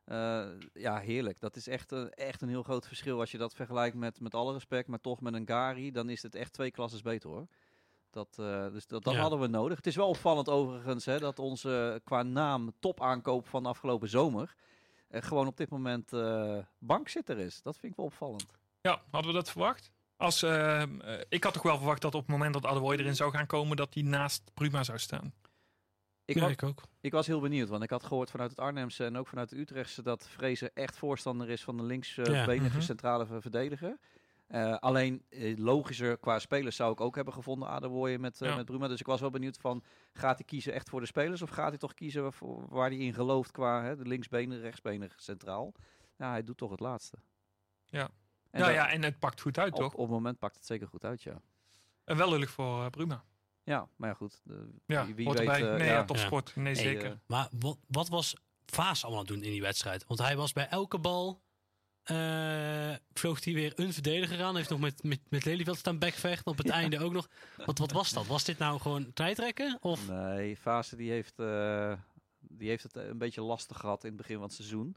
Ja, 0.05 0.51
ja 0.73 0.97
heerlijk. 0.99 1.39
Dat 1.39 1.55
is 1.55 1.67
echt, 1.67 1.91
een- 1.91 2.09
echt 2.11 2.41
een 2.41 2.49
heel 2.49 2.63
groot 2.63 2.87
verschil. 2.87 3.19
Als 3.19 3.31
je 3.31 3.37
dat 3.37 3.53
vergelijkt 3.55 3.95
met, 3.95 4.19
met 4.19 4.35
alle 4.35 4.53
respect, 4.53 4.87
maar 4.87 5.01
toch 5.01 5.21
met 5.21 5.33
een 5.33 5.47
Gari, 5.47 5.91
dan 5.91 6.09
is 6.09 6.21
het 6.23 6.35
echt 6.35 6.53
twee 6.53 6.71
klasses 6.71 7.01
beter 7.01 7.29
hoor. 7.29 7.47
Dat, 8.09 8.37
eh, 8.39 8.67
dus 8.71 8.87
dat, 8.87 9.03
dat 9.03 9.13
Ja. 9.13 9.19
hadden 9.19 9.39
we 9.39 9.47
nodig. 9.47 9.77
Het 9.77 9.87
is 9.87 9.95
wel 9.95 10.07
opvallend 10.07 10.49
overigens 10.49 11.05
hè, 11.05 11.19
dat 11.19 11.39
onze 11.39 11.91
eh, 11.93 11.99
qua 12.05 12.23
naam 12.23 12.71
topaankoop 12.79 13.47
van 13.47 13.65
afgelopen 13.65 14.09
zomer 14.09 14.55
eh, 15.07 15.21
gewoon 15.21 15.47
op 15.47 15.57
dit 15.57 15.69
moment 15.69 16.13
eh, 16.13 16.57
bankzitter 16.79 17.37
is. 17.37 17.61
Dat 17.61 17.77
vind 17.77 17.91
ik 17.91 17.97
wel 17.97 18.05
opvallend. 18.07 18.45
Ja, 18.81 19.01
hadden 19.11 19.31
we 19.31 19.37
dat 19.37 19.49
verwacht? 19.51 19.91
Als, 20.17 20.43
eh, 20.43 20.81
eh, 20.81 21.21
ik 21.29 21.43
had 21.43 21.53
toch 21.53 21.63
wel 21.63 21.77
verwacht 21.77 22.01
dat 22.01 22.15
op 22.15 22.21
het 22.21 22.29
moment 22.29 22.53
dat 22.53 22.65
Adewoye 22.65 22.99
erin 22.99 23.15
zou 23.15 23.31
gaan 23.31 23.45
komen, 23.47 23.77
dat 23.77 23.93
hij 23.93 24.03
naast 24.03 24.53
Pruma 24.53 24.83
zou 24.83 24.97
staan. 24.99 25.33
Ik, 26.31 26.37
Ja, 26.37 26.45
wa- 26.45 26.49
ik 26.51 26.63
ook. 26.63 26.81
Ik 27.01 27.11
was 27.11 27.27
heel 27.27 27.39
benieuwd, 27.39 27.69
want 27.69 27.83
ik 27.83 27.89
had 27.89 28.03
gehoord 28.03 28.31
vanuit 28.31 28.49
het 28.49 28.59
Arnhemse 28.59 29.05
en 29.05 29.17
ook 29.17 29.27
vanuit 29.27 29.49
de 29.49 29.59
Utrechtse 29.59 30.01
dat 30.01 30.27
Vrezen 30.27 30.73
echt 30.73 30.97
voorstander 30.97 31.49
is 31.49 31.63
van 31.63 31.77
de 31.77 31.83
linksbenige 31.83 32.53
Ja. 32.63 32.69
Mhm. 32.69 32.81
centrale 32.81 33.25
ver- 33.25 33.41
verdediger. 33.41 33.97
Eh, 34.47 34.75
alleen 34.77 35.25
eh, 35.29 35.57
logischer 35.57 36.17
qua 36.17 36.39
spelers 36.39 36.75
zou 36.75 36.91
ik 36.91 37.01
ook 37.01 37.15
hebben 37.15 37.33
gevonden 37.33 37.67
Adewoye 37.69 38.19
met, 38.19 38.41
eh, 38.41 38.49
Ja. 38.49 38.55
met 38.55 38.65
Bruma. 38.65 38.87
Dus 38.87 38.99
ik 38.99 39.05
was 39.05 39.19
wel 39.21 39.29
benieuwd 39.29 39.57
van, 39.57 39.83
gaat 40.13 40.37
hij 40.37 40.45
kiezen 40.45 40.73
echt 40.73 40.89
voor 40.89 40.99
de 40.99 41.05
spelers 41.05 41.41
of 41.41 41.49
gaat 41.49 41.69
hij 41.69 41.77
toch 41.77 41.93
kiezen 41.93 42.33
voor, 42.33 42.65
waar 42.69 42.89
hij 42.89 42.97
in 42.97 43.13
gelooft 43.13 43.51
qua 43.51 43.83
hè, 43.83 43.95
de 43.95 44.05
linksbenig, 44.07 44.61
rechtsbenig 44.61 45.13
centraal? 45.21 45.73
Ja, 46.17 46.29
hij 46.29 46.43
doet 46.43 46.57
toch 46.57 46.71
het 46.71 46.79
laatste. 46.79 47.17
Ja. 47.85 48.09
En 48.49 48.59
nou 48.59 48.73
dat- 48.73 48.81
ja, 48.83 48.89
en 48.89 49.03
het 49.03 49.19
pakt 49.19 49.41
goed 49.41 49.57
uit, 49.57 49.73
op, 49.73 49.79
toch? 49.79 49.93
op 49.93 49.99
het 50.01 50.09
moment 50.09 50.39
pakt 50.39 50.55
het 50.55 50.65
zeker 50.65 50.87
goed 50.87 51.05
uit, 51.05 51.21
ja. 51.23 51.41
En 52.03 52.17
wel 52.17 52.29
lullig 52.29 52.49
voor 52.49 52.89
Bruma. 52.89 53.23
Ja, 53.71 53.87
maar 53.95 54.09
ja, 54.09 54.15
goed. 54.15 54.41
de- 54.43 54.69
Ja, 54.85 55.05
wie, 55.05 55.15
weet. 55.15 55.37
eh, 55.39 55.45
nee, 55.59 55.77
ja. 55.77 55.83
ja, 55.93 56.05
topsport. 56.05 56.55
Nee, 56.55 56.73
Hey, 56.73 56.83
zeker. 56.83 57.11
eh, 57.11 57.17
Maar 57.27 57.47
wat, 57.59 57.77
wat 57.87 58.09
was 58.09 58.35
Vaas 58.65 59.03
allemaal 59.03 59.19
aan 59.21 59.25
het 59.27 59.35
doen 59.35 59.43
in 59.45 59.51
die 59.51 59.61
wedstrijd? 59.61 60.05
Want 60.07 60.19
hij 60.19 60.35
was 60.35 60.53
bij 60.53 60.67
elke 60.67 60.99
bal... 60.99 61.41
eh, 62.03 62.95
vloog 63.13 63.43
hij 63.43 63.53
weer 63.53 63.73
een 63.75 63.93
verdediger 63.93 64.43
aan. 64.43 64.55
Heeft 64.55 64.69
nog 64.69 64.79
met, 64.79 65.03
met, 65.03 65.19
met 65.29 65.45
Lelyveld 65.45 65.77
staan 65.77 65.99
bekvechten. 65.99 66.51
Op 66.51 66.57
het 66.57 66.69
einde 66.69 66.99
ook 66.99 67.11
nog. 67.11 67.27
Wat, 67.65 67.77
wat 67.77 67.91
was 67.91 68.11
dat? 68.13 68.27
Was 68.27 68.43
dit 68.43 68.57
nou 68.57 68.79
gewoon 68.79 69.13
tijdrekken? 69.13 69.77
Of... 69.81 70.07
Nee, 70.07 70.57
Fase 70.57 70.95
die 70.95 71.11
heeft, 71.11 71.39
eh, 71.39 71.93
die 72.39 72.69
heeft 72.69 72.83
het 72.83 72.95
een 72.95 73.17
beetje 73.17 73.41
lastig 73.41 73.77
gehad 73.77 74.03
in 74.03 74.07
het 74.09 74.17
begin 74.17 74.35
van 74.35 74.43
het 74.45 74.53
seizoen. 74.53 74.95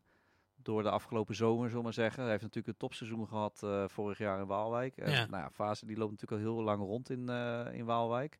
Door 0.56 0.82
de 0.82 0.90
afgelopen 0.90 1.34
zomer, 1.34 1.62
zullen 1.64 1.76
we 1.76 1.82
maar 1.82 1.92
zeggen. 1.92 2.20
Hij 2.22 2.30
heeft 2.30 2.42
natuurlijk 2.42 2.72
een 2.72 2.88
topseizoen 2.88 3.28
gehad 3.28 3.62
eh, 3.62 3.84
vorig 3.88 4.18
jaar 4.18 4.40
in 4.40 4.46
Waalwijk. 4.46 4.96
En, 4.96 5.10
Ja. 5.10 5.26
Nou 5.26 5.42
ja, 5.42 5.50
Fase 5.50 5.86
die 5.86 5.96
loopt 5.96 6.10
natuurlijk 6.10 6.42
al 6.42 6.52
heel 6.54 6.62
lang 6.64 6.80
rond 6.82 7.10
in, 7.10 7.28
eh, 7.28 7.66
in 7.72 7.84
Waalwijk. 7.84 8.38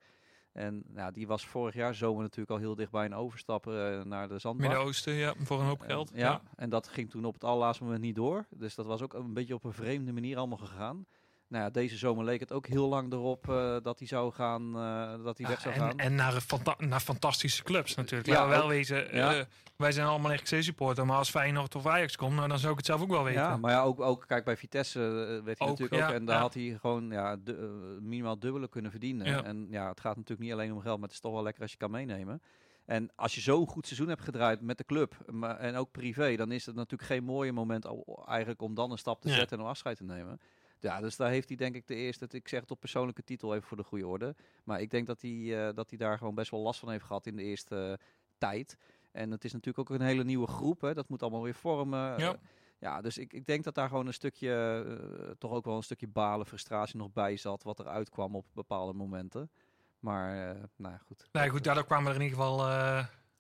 En 0.54 0.82
nou, 0.86 1.12
die 1.12 1.26
was 1.26 1.46
vorig 1.46 1.74
jaar 1.74 1.94
zomer 1.94 2.22
natuurlijk 2.22 2.50
al 2.50 2.56
heel 2.58 2.74
dicht 2.74 2.90
bij 2.90 3.04
een 3.04 3.14
overstappen 3.14 3.98
eh, 3.98 4.04
naar 4.04 4.28
de 4.28 4.38
Zandbak. 4.38 4.66
Midden-Oosten, 4.66 5.12
ja, 5.14 5.34
voor 5.38 5.60
een 5.60 5.66
hoop 5.66 5.80
geld. 5.80 6.10
ja, 6.14 6.42
en 6.56 6.70
dat 6.70 6.88
ging 6.88 7.10
toen 7.10 7.24
op 7.24 7.34
het 7.34 7.44
allerlaatste 7.44 7.84
moment 7.84 8.02
niet 8.02 8.14
door. 8.14 8.46
Dus 8.50 8.74
dat 8.74 8.86
was 8.86 9.02
ook 9.02 9.14
een 9.14 9.34
beetje 9.34 9.54
op 9.54 9.64
een 9.64 9.72
vreemde 9.72 10.12
manier 10.12 10.36
allemaal 10.36 10.58
gegaan. 10.58 11.06
Nou 11.48 11.64
ja, 11.64 11.70
deze 11.70 11.96
zomer 11.96 12.24
leek 12.24 12.40
het 12.40 12.52
ook 12.52 12.66
heel 12.66 12.88
lang 12.88 13.12
erop 13.12 13.48
eh, 13.48 13.76
dat 13.82 13.98
hij 13.98 14.08
zou 14.08 14.32
gaan, 14.32 14.76
eh, 14.76 15.24
dat 15.24 15.38
hij 15.38 15.46
weg 15.48 15.60
zou 15.60 15.74
en, 15.74 15.80
gaan. 15.80 15.98
en 15.98 16.14
naar, 16.14 16.34
een 16.34 16.40
fanta- 16.40 16.74
naar 16.78 17.00
fantastische 17.00 17.62
clubs 17.62 17.94
natuurlijk. 17.94 18.28
Ja, 18.30 18.48
wel 18.48 18.62
ook. 18.62 18.68
wezen, 18.68 19.14
Ja. 19.16 19.34
eh, 19.34 19.44
wij 19.76 19.92
zijn 19.92 20.06
allemaal 20.06 20.32
RKC-supporter, 20.34 21.06
maar 21.06 21.16
als 21.16 21.30
Feyenoord 21.30 21.74
of 21.74 21.86
Ajax 21.86 22.16
komt, 22.16 22.34
nou, 22.34 22.48
dan 22.48 22.58
zou 22.58 22.70
ik 22.72 22.76
het 22.76 22.86
zelf 22.86 23.00
ook 23.02 23.08
wel 23.10 23.24
weten. 23.24 23.40
Ja, 23.42 23.56
maar 23.56 23.70
ja, 23.70 23.82
ook, 23.82 24.00
ook 24.00 24.24
kijk, 24.26 24.44
bij 24.44 24.56
Vitesse 24.56 24.98
werd 25.44 25.58
hij 25.58 25.68
Ook, 25.68 25.78
natuurlijk 25.78 26.02
ook. 26.10 26.16
En 26.16 26.24
daar 26.24 26.40
had 26.40 26.54
hij 26.54 26.76
gewoon 26.80 27.10
ja, 27.10 27.36
du- 27.36 27.52
minimaal 28.00 28.38
dubbele 28.38 28.68
kunnen 28.68 28.90
verdienen. 28.90 29.44
En 29.44 29.66
ja, 29.70 29.88
het 29.88 30.00
gaat 30.00 30.14
natuurlijk 30.16 30.40
niet 30.42 30.52
alleen 30.52 30.72
om 30.72 30.80
geld, 30.80 30.94
maar 30.98 31.04
het 31.08 31.16
is 31.16 31.20
toch 31.22 31.32
wel 31.32 31.42
lekker 31.42 31.62
als 31.62 31.70
je 31.70 31.76
kan 31.78 31.90
meenemen. 31.90 32.42
En 32.84 33.10
als 33.16 33.34
je 33.34 33.40
zo'n 33.40 33.66
goed 33.68 33.86
seizoen 33.86 34.08
hebt 34.08 34.22
gedraaid 34.22 34.60
met 34.60 34.78
de 34.78 34.84
club 34.84 35.14
maar, 35.32 35.56
en 35.56 35.76
ook 35.76 35.90
privé, 35.90 36.36
dan 36.36 36.52
is 36.52 36.66
het 36.66 36.74
natuurlijk 36.74 37.10
geen 37.10 37.24
mooie 37.24 37.52
moment 37.52 37.86
eigenlijk 38.26 38.62
om 38.62 38.74
dan 38.74 38.90
een 38.90 38.98
stap 38.98 39.20
te 39.20 39.28
zetten 39.30 39.56
en 39.58 39.62
om 39.64 39.68
afscheid 39.70 39.96
te 39.96 40.04
nemen. 40.04 40.40
Ja, 40.84 41.00
dus 41.00 41.16
daar 41.16 41.30
heeft 41.30 41.48
hij 41.48 41.56
denk 41.56 41.74
ik 41.74 41.86
de 41.86 41.94
eerste, 41.94 42.26
ik 42.30 42.48
zeg 42.48 42.60
het 42.60 42.70
op 42.70 42.80
persoonlijke 42.80 43.24
titel 43.24 43.54
even 43.54 43.66
voor 43.66 43.76
de 43.76 43.82
goede 43.82 44.06
orde. 44.06 44.34
Maar 44.64 44.80
ik 44.80 44.90
denk 44.90 45.06
dat 45.06 45.22
hij, 45.22 45.66
eh, 45.68 45.74
dat 45.74 45.88
hij 45.88 45.98
daar 45.98 46.18
gewoon 46.18 46.34
best 46.34 46.50
wel 46.50 46.60
last 46.60 46.80
van 46.80 46.90
heeft 46.90 47.04
gehad 47.04 47.26
in 47.26 47.36
de 47.36 47.42
eerste 47.42 47.98
eh, 48.00 48.06
tijd. 48.38 48.76
En 49.12 49.30
het 49.30 49.44
is 49.44 49.52
natuurlijk 49.52 49.90
ook 49.90 49.98
een 49.98 50.06
hele 50.06 50.24
nieuwe 50.24 50.46
groep, 50.46 50.80
hè. 50.80 50.94
dat 50.94 51.08
moet 51.08 51.22
allemaal 51.22 51.42
weer 51.42 51.54
vormen. 51.54 52.18
Ja. 52.18 52.32
Eh, 52.32 52.38
ja, 52.78 53.00
dus 53.00 53.18
ik, 53.18 53.32
ik 53.32 53.46
denk 53.46 53.64
dat 53.64 53.74
daar 53.74 53.88
gewoon 53.88 54.06
een 54.06 54.14
stukje, 54.14 55.34
toch 55.38 55.52
ook 55.52 55.64
wel 55.64 55.76
een 55.76 55.82
stukje 55.82 56.08
balen, 56.08 56.46
frustratie 56.46 56.96
nog 56.96 57.12
bij 57.12 57.36
zat, 57.36 57.62
wat 57.62 57.78
er 57.78 57.88
uitkwam 57.88 58.36
op 58.36 58.46
bepaalde 58.52 58.92
momenten. 58.92 59.50
Maar, 59.98 60.56
nou 60.76 60.92
ja, 60.92 61.00
goed. 61.06 61.28
Nee, 61.32 61.48
goed, 61.48 61.64
daardoor 61.64 61.84
kwamen 61.84 62.08
er 62.08 62.16
in 62.16 62.22
ieder 62.22 62.38
geval, 62.38 62.58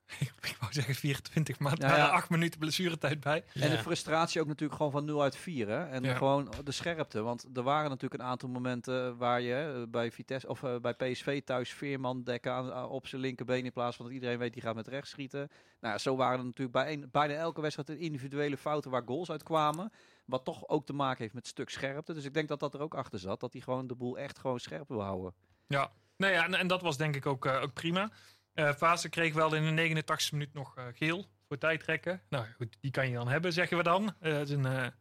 ik 0.40 0.56
wou 0.60 0.72
zeggen 0.72 0.94
24, 0.94 1.58
maar 1.58 1.72
Ja, 1.78 1.88
daar 1.88 1.96
ja. 1.98 2.08
8 2.08 2.30
minuten 2.30 2.60
blessuretijd 2.60 3.20
bij. 3.20 3.44
En 3.54 3.70
de 3.70 3.78
frustratie 3.78 4.40
ook 4.40 4.46
natuurlijk 4.46 4.76
gewoon 4.76 4.92
van 4.92 5.04
0 5.04 5.22
uit 5.22 5.36
4. 5.36 5.68
Hè? 5.68 5.84
En 5.84 6.02
Ja. 6.02 6.14
gewoon 6.14 6.52
de 6.64 6.72
scherpte. 6.72 7.22
Want 7.22 7.46
er 7.54 7.62
waren 7.62 7.90
natuurlijk 7.90 8.22
een 8.22 8.28
aantal 8.28 8.48
momenten 8.48 9.16
waar 9.16 9.40
je 9.40 9.52
hè, 9.52 9.88
bij 9.88 10.10
Vitesse 10.12 10.48
of 10.48 10.62
eh, 10.62 10.76
bij 10.80 10.94
PSV 10.94 11.42
thuis 11.44 11.72
Veerman 11.72 12.22
dekken 12.22 12.52
aan, 12.52 12.88
op 12.88 13.06
zijn 13.06 13.20
linkerbeen 13.20 13.64
in 13.64 13.72
plaats 13.72 13.96
van 13.96 14.04
dat 14.04 14.14
iedereen 14.14 14.38
weet 14.38 14.52
die 14.52 14.62
gaat 14.62 14.74
met 14.74 14.88
rechts 14.88 15.10
schieten. 15.10 15.48
Nou, 15.80 15.98
zo 15.98 16.16
waren 16.16 16.38
er 16.38 16.44
natuurlijk 16.44 16.72
bij 16.72 16.92
een, 16.92 17.08
bijna 17.10 17.34
elke 17.34 17.60
wedstrijd 17.60 17.98
individuele 18.00 18.56
fouten 18.56 18.90
waar 18.90 19.02
goals 19.06 19.30
uitkwamen. 19.30 19.92
Wat 20.24 20.44
toch 20.44 20.68
ook 20.68 20.86
te 20.86 20.92
maken 20.92 21.22
heeft 21.22 21.34
met 21.34 21.46
stuk 21.46 21.70
scherpte. 21.70 22.12
Dus 22.14 22.24
ik 22.24 22.34
denk 22.34 22.48
dat 22.48 22.60
dat 22.60 22.74
er 22.74 22.80
ook 22.80 22.94
achter 22.94 23.18
zat. 23.18 23.40
Dat 23.40 23.52
hij 23.52 23.62
gewoon 23.62 23.86
de 23.86 23.94
boel 23.94 24.18
echt 24.18 24.38
gewoon 24.38 24.60
scherp 24.60 24.88
wil 24.88 25.02
houden. 25.02 25.34
Ja, 25.66 25.90
nou 26.16 26.32
ja, 26.32 26.44
en, 26.44 26.54
en 26.54 26.66
dat 26.66 26.82
was 26.82 26.96
denk 26.96 27.16
ik 27.16 27.26
ook, 27.26 27.46
eh, 27.46 27.62
ook 27.62 27.72
prima. 27.72 28.10
Fase 28.54 29.08
kreeg 29.08 29.34
wel 29.34 29.54
in 29.54 29.64
de 29.64 29.70
89 29.70 30.32
minuut 30.32 30.54
nog 30.54 30.76
eh, 30.76 30.84
geel 30.94 31.26
voor 31.48 31.58
tijdrekken. 31.58 32.22
Nou 32.28 32.46
goed, 32.56 32.76
die 32.80 32.90
kan 32.90 33.08
je 33.08 33.14
dan 33.14 33.28
hebben, 33.28 33.52
zeggen 33.52 33.76
we 33.76 33.82
dan. 33.82 34.14
Eh, 34.20 34.32
het 34.32 34.48
is 34.48 34.54
een, 34.54 34.92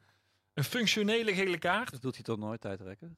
een 0.53 0.63
functionele 0.63 1.33
gele 1.33 1.57
kaart. 1.57 1.91
Dat 1.91 2.01
doet 2.01 2.15
hij 2.15 2.23
toch 2.23 2.37
nooit 2.37 2.61
tijdrekken? 2.61 3.15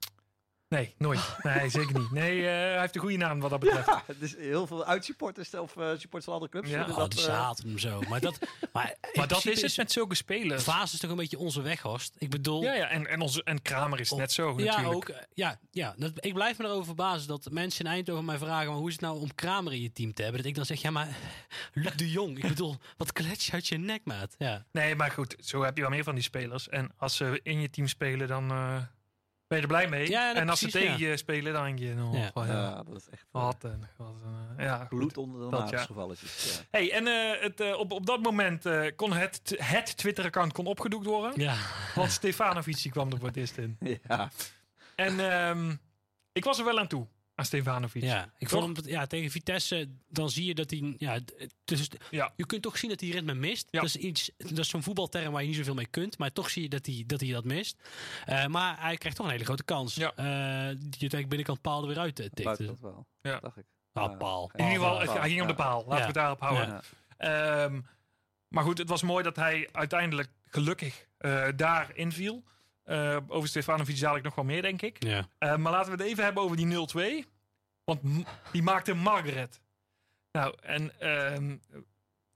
Nee, 0.75 0.93
nooit. 0.97 1.19
Nee, 1.41 1.69
zeker 1.69 1.99
niet. 1.99 2.11
Nee, 2.11 2.39
eh, 2.41 2.51
hij 2.51 2.79
heeft 2.79 2.95
een 2.95 3.01
goede 3.01 3.17
naam 3.17 3.39
wat 3.39 3.49
dat 3.49 3.59
betreft. 3.59 3.87
Ja, 3.87 4.03
dus 4.19 4.35
heel 4.35 4.67
veel 4.67 4.85
uitsupporters 4.85 5.53
of 5.53 5.77
eh 5.77 5.87
supporters 5.89 6.23
van 6.25 6.33
andere 6.33 6.51
clubs. 6.51 6.69
Ja. 6.69 6.85
Oh, 6.89 6.97
dat, 6.97 7.11
die 7.11 7.19
eh, 7.19 7.25
zaten 7.25 7.67
hem 7.67 7.79
zo. 7.79 8.01
Maar, 8.09 8.19
dat, 8.19 8.39
maar, 8.73 8.95
Maar 9.13 9.27
dat 9.27 9.45
is 9.45 9.61
het 9.61 9.77
met 9.77 9.91
zulke 9.91 10.15
spelers. 10.15 10.63
Vaas 10.63 10.93
is 10.93 10.99
toch 10.99 11.09
een 11.09 11.15
beetje 11.15 11.37
onze 11.37 11.61
weghorst. 11.61 12.15
Ik 12.17 12.29
bedoel... 12.29 12.63
Ja, 12.63 12.73
ja 12.73 12.87
en, 12.89 13.07
en, 13.07 13.21
onze, 13.21 13.43
en 13.43 13.61
Kramer 13.61 13.99
is 13.99 14.11
net 14.11 14.31
zo 14.31 14.53
Ja, 14.57 14.65
natuurlijk. 14.65 14.95
ook. 14.95 15.09
eh, 15.09 15.21
Ja, 15.33 15.59
ja 15.71 15.93
dat, 15.97 16.11
ik 16.15 16.33
blijf 16.33 16.57
me 16.57 16.65
erover 16.65 16.85
verbazen 16.85 17.27
dat 17.27 17.47
mensen 17.51 17.85
in 17.85 17.91
Eindhoven 17.91 18.25
mij 18.25 18.37
vragen... 18.37 18.67
Maar 18.67 18.77
hoe 18.77 18.87
is 18.87 18.93
het 18.93 19.01
nou 19.01 19.19
om 19.19 19.35
Kramer 19.35 19.73
in 19.73 19.81
je 19.81 19.91
team 19.91 20.13
te 20.13 20.21
hebben? 20.21 20.41
Dat 20.41 20.49
ik 20.49 20.55
dan 20.55 20.65
zeg, 20.65 20.81
ja, 20.81 20.89
maar 20.91 21.07
Luc 21.73 21.93
de 21.95 22.11
Jong. 22.11 22.37
Ik 22.37 22.47
bedoel, 22.47 22.77
wat 22.97 23.11
klets 23.11 23.45
je 23.45 23.51
uit 23.51 23.67
je 23.67 23.77
nek, 23.77 24.01
maat. 24.03 24.35
Ja. 24.37 24.65
Nee, 24.71 24.95
maar 24.95 25.11
goed, 25.11 25.35
zo 25.39 25.63
heb 25.63 25.75
je 25.75 25.81
wel 25.81 25.89
meer 25.91 26.03
van 26.03 26.15
die 26.15 26.23
spelers. 26.23 26.69
En 26.69 26.91
als 26.97 27.15
ze 27.15 27.39
in 27.43 27.61
je 27.61 27.69
team 27.69 27.87
spelen, 27.87 28.27
dan 28.27 28.51
eh, 28.51 28.77
ben 29.55 29.67
je 29.69 29.75
er 29.75 29.87
blij 29.87 29.99
mee. 29.99 30.09
Ja, 30.09 30.35
en 30.35 30.49
als 30.49 30.59
ze 30.59 30.71
tegen 30.71 30.97
je 30.99 31.17
spelen, 31.17 31.53
dan 31.53 31.63
denk 31.63 31.79
je... 31.79 31.93
nog 31.93 32.15
Ja. 32.15 32.31
van, 32.33 32.47
ja, 32.47 32.53
ja, 32.53 32.83
dat 32.83 32.95
is 32.95 33.09
echt 33.09 33.25
eh, 33.31 33.41
Wat 33.41 33.63
een... 33.63 33.85
Wat 33.97 34.07
een 34.07 34.57
eh, 34.57 34.65
ja, 34.65 34.77
goed. 34.77 34.87
bloed 34.97 35.17
onder 35.17 35.49
de 35.49 35.57
nagels. 35.57 36.67
Hey, 36.71 36.91
en 36.91 37.07
eh, 37.07 37.41
het, 37.41 37.59
eh, 37.59 37.79
op, 37.79 37.91
op 37.91 38.05
dat 38.05 38.21
moment 38.21 38.65
eh, 38.65 38.91
kon 38.95 39.13
het, 39.13 39.55
het 39.57 39.97
Twitter-account 39.97 40.53
kon 40.53 40.65
opgedoekt 40.65 41.05
worden. 41.05 41.41
ja. 41.41 41.55
Want 41.95 42.11
Stefanovic 42.11 42.87
kwam 42.91 43.11
er 43.11 43.17
voor 43.17 43.27
het 43.27 43.37
eerst 43.37 43.57
in. 43.57 43.77
ja. 44.07 44.29
En 44.95 45.19
ehm, 45.31 45.75
ik 46.31 46.43
was 46.43 46.59
er 46.59 46.65
wel 46.65 46.79
aan 46.79 46.87
toe. 46.87 47.07
Aan 47.35 47.45
Stefanovic. 47.45 48.03
Ja, 48.03 48.31
ik 48.37 48.47
Toch? 48.47 48.61
vond 48.61 48.77
hem, 48.77 48.87
ja, 48.87 49.05
tegen 49.05 49.31
Vitesse, 49.31 49.89
dan 50.07 50.29
zie 50.29 50.45
je 50.45 50.55
dat 50.55 50.69
hij, 50.69 50.95
ja, 50.97 51.19
dus, 51.65 51.87
Ja. 52.09 52.33
je 52.35 52.45
kunt 52.45 52.61
toch 52.61 52.77
zien 52.77 52.89
dat 52.89 52.99
hij 52.99 53.09
ritme 53.09 53.33
mist. 53.33 53.67
Ja. 53.71 53.79
Dat 53.79 53.89
is 53.89 53.95
iets, 53.95 54.31
dat 54.37 54.57
is 54.57 54.69
zo'n 54.69 54.83
voetbalterm 54.83 55.31
waar 55.31 55.41
je 55.41 55.47
niet 55.47 55.57
zoveel 55.57 55.73
mee 55.73 55.85
kunt, 55.87 56.17
maar 56.17 56.31
toch 56.31 56.49
zie 56.49 56.61
je 56.61 56.69
dat 56.69 56.85
hij 56.85 57.03
dat, 57.07 57.19
hij 57.19 57.31
dat 57.31 57.43
mist. 57.43 57.77
Eh, 58.25 58.45
maar 58.45 58.81
hij 58.81 58.97
krijgt 58.97 59.17
toch 59.17 59.25
een 59.25 59.31
hele 59.31 59.43
grote 59.45 59.63
kans. 59.63 59.95
Ja. 59.95 60.13
Eh, 60.15 60.75
die 60.79 60.95
je 60.97 61.09
denk 61.09 61.27
binnenkant 61.27 61.61
paal 61.61 61.81
er 61.81 61.87
weer 61.87 61.99
uit 61.99 62.19
eh, 62.19 62.25
tikt. 62.33 62.57
Dus- 62.57 62.67
dat 62.67 62.79
wel. 62.79 63.07
Ja. 63.21 63.39
Dacht 63.39 63.57
ik. 63.57 63.65
Ah, 63.93 64.17
paal. 64.17 64.51
In 64.55 64.63
ieder 64.65 64.79
geval, 64.79 64.99
hij 65.19 65.29
ging 65.29 65.41
op 65.41 65.47
de 65.47 65.55
paal. 65.55 65.79
Laten 65.79 65.97
we 65.97 66.05
het 66.05 66.13
daarop 66.13 66.39
houden. 66.39 66.67
Ja. 66.67 67.63
Ehm, 67.63 67.81
maar 68.47 68.63
goed, 68.63 68.77
het 68.77 68.89
was 68.89 69.03
mooi 69.03 69.23
dat 69.23 69.35
hij 69.35 69.69
uiteindelijk 69.71 70.29
gelukkig 70.45 71.05
eh, 71.17 71.47
daar 71.55 71.91
inviel. 71.95 72.43
Eh, 72.85 73.17
over 73.27 73.49
Stefanovic 73.49 73.99
dadelijk 73.99 74.25
nog 74.25 74.35
wel 74.35 74.45
meer, 74.45 74.61
denk 74.61 74.81
ik. 74.81 75.03
Ja. 75.03 75.27
Eh, 75.37 75.55
maar 75.55 75.71
laten 75.71 75.91
we 75.97 75.97
het 76.03 76.11
even 76.11 76.23
hebben 76.23 76.43
over 76.43 76.57
die 76.57 76.65
0-2. 76.65 77.25
Want 77.83 78.01
die 78.51 78.63
maakte 78.63 78.93
Margaret. 78.93 79.59
Nou, 80.31 80.55
en 80.61 80.99
ehm, 80.99 81.57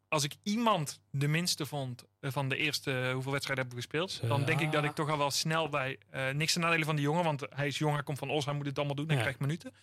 als 0.07 0.23
ik 0.23 0.33
iemand 0.43 1.01
de 1.11 1.27
minste 1.27 1.65
vond 1.65 2.03
eh, 2.19 2.31
van 2.31 2.49
de 2.49 2.55
eerste 2.57 3.09
hoeveel 3.13 3.31
wedstrijden 3.31 3.65
hebben 3.65 3.83
we 3.83 3.89
gespeeld, 3.89 4.27
dan 4.27 4.45
denk 4.45 4.59
ik 4.59 4.71
dat 4.71 4.83
ik 4.83 4.91
toch 4.91 5.09
al 5.09 5.17
wel 5.17 5.31
snel 5.31 5.69
bij 5.69 5.97
eh, 6.09 6.29
niks 6.29 6.53
ten 6.53 6.61
nadele 6.61 6.85
van 6.85 6.95
die 6.95 7.05
jongen, 7.05 7.23
want 7.23 7.45
hij 7.49 7.67
is 7.67 7.77
jong, 7.77 7.93
hij 7.93 8.03
komt 8.03 8.17
van 8.19 8.29
Os, 8.29 8.45
hij 8.45 8.53
moet 8.53 8.65
het 8.65 8.77
allemaal 8.77 8.95
doen, 8.95 9.05
hij 9.07 9.15
Ja. 9.15 9.21
krijgt 9.21 9.39
minuten. 9.39 9.73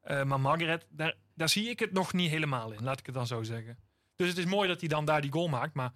Eh, 0.00 0.22
maar 0.22 0.40
Margaret, 0.40 0.86
daar, 0.90 1.14
daar 1.34 1.48
zie 1.48 1.68
ik 1.68 1.78
het 1.78 1.92
nog 1.92 2.12
niet 2.12 2.30
helemaal 2.30 2.70
in, 2.72 2.82
laat 2.84 2.98
ik 2.98 3.06
het 3.06 3.14
dan 3.14 3.26
zo 3.26 3.42
zeggen. 3.42 3.78
Dus 4.16 4.28
het 4.28 4.38
is 4.38 4.44
mooi 4.44 4.68
dat 4.68 4.80
hij 4.80 4.88
dan 4.88 5.04
daar 5.04 5.20
die 5.20 5.32
goal 5.32 5.48
maakt, 5.48 5.74
maar 5.74 5.92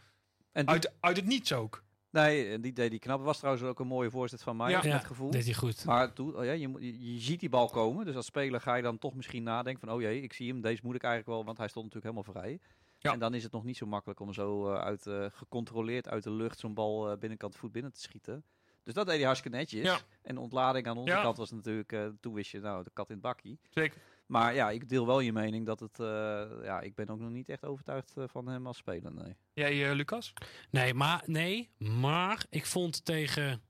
En 0.53 0.65
die, 0.67 0.75
uit, 0.75 0.93
uit 1.01 1.17
het 1.17 1.27
niets 1.27 1.53
ook. 1.53 1.83
Nee, 2.15 2.49
en 2.53 2.61
die 2.61 2.73
deed 2.73 2.91
die 2.91 2.99
knap. 2.99 3.23
Was 3.25 3.39
trouwens 3.39 3.65
ook 3.65 3.81
een 3.81 3.87
mooie 3.87 4.11
voorzet 4.11 4.43
van 4.43 4.57
mij, 4.57 4.71
Ja. 4.71 4.77
met 4.77 4.85
Ja, 4.87 4.93
het 4.97 5.05
gevoel. 5.05 5.31
deed 5.31 5.45
hij 5.45 5.55
goed. 5.55 5.85
Maar 5.85 6.13
toen, 6.13 6.37
oh 6.37 6.45
ja, 6.45 6.53
je, 6.53 6.69
moet- 6.69 6.81
je, 6.83 7.13
je 7.15 7.21
ziet 7.21 7.41
die 7.41 7.49
bal 7.49 7.69
komen. 7.69 8.05
Dus 8.07 8.17
als 8.17 8.27
speler 8.27 8.61
ga 8.61 8.75
je 8.75 8.83
dan 8.83 8.99
toch 8.99 9.15
misschien 9.15 9.43
nadenken 9.43 9.87
van... 9.89 9.97
oh 9.97 10.01
jee, 10.03 10.21
ik 10.23 10.33
zie 10.33 10.49
hem, 10.53 10.61
deze 10.61 10.81
moet 10.85 10.95
ik 10.95 11.03
eigenlijk 11.03 11.33
wel... 11.37 11.45
want 11.45 11.59
hij 11.59 11.69
stond 11.69 11.85
natuurlijk 11.95 12.15
helemaal 12.15 12.43
vrij. 12.43 12.59
Ja. 12.99 13.13
En 13.13 13.19
dan 13.19 13.35
is 13.35 13.43
het 13.43 13.53
nog 13.53 13.65
niet 13.65 13.77
zo 13.77 13.87
makkelijk 13.87 14.21
om 14.21 14.33
zo 14.33 14.71
eh, 14.73 14.81
uit, 14.81 15.07
eh, 15.07 15.27
gecontroleerd 15.33 16.09
uit 16.09 16.23
de 16.23 16.31
lucht... 16.31 16.59
zo'n 16.59 16.75
bal 16.75 17.11
eh, 17.11 17.19
binnenkant 17.19 17.57
voet 17.57 17.73
binnen 17.73 17.93
te 17.93 18.01
schieten. 18.01 18.45
Dus 18.83 18.95
dat 18.95 19.07
deed 19.07 19.17
hij 19.17 19.25
hartstikke 19.25 19.57
netjes. 19.57 19.85
Ja. 19.85 19.99
En 20.23 20.35
de 20.35 20.41
ontlading 20.41 20.87
aan 20.87 20.97
onze 20.97 21.13
Ja. 21.13 21.23
kant 21.23 21.37
was 21.37 21.51
natuurlijk... 21.51 21.93
eh, 21.93 22.07
toen 22.21 22.35
wist 22.35 22.51
je, 22.51 22.61
nou, 22.61 22.83
de 22.85 22.91
kat 22.93 23.09
in 23.09 23.15
het 23.15 23.23
bakkie. 23.25 23.59
Zeker. 23.71 24.01
Maar 24.27 24.55
ja, 24.55 24.71
ik 24.71 24.89
deel 24.89 25.07
wel 25.07 25.21
je 25.21 25.33
mening 25.33 25.67
dat 25.67 25.81
het... 25.81 25.99
eh, 26.01 26.43
ja, 26.63 26.81
ik 26.81 26.95
ben 26.95 27.09
ook 27.09 27.19
nog 27.19 27.31
niet 27.31 27.49
echt 27.49 27.65
overtuigd 27.65 28.17
eh, 28.17 28.25
van 28.27 28.47
hem 28.47 28.67
als 28.67 28.77
speler, 28.77 29.15
nee. 29.15 29.37
Jij, 29.53 29.89
eh, 29.89 29.95
Lucas? 29.97 30.33
Nee, 30.71 30.95
maar, 30.95 31.23
nee, 31.27 31.71
maar 31.79 32.47
ik 32.51 32.67
vond 32.67 33.05
tegen 33.05 33.63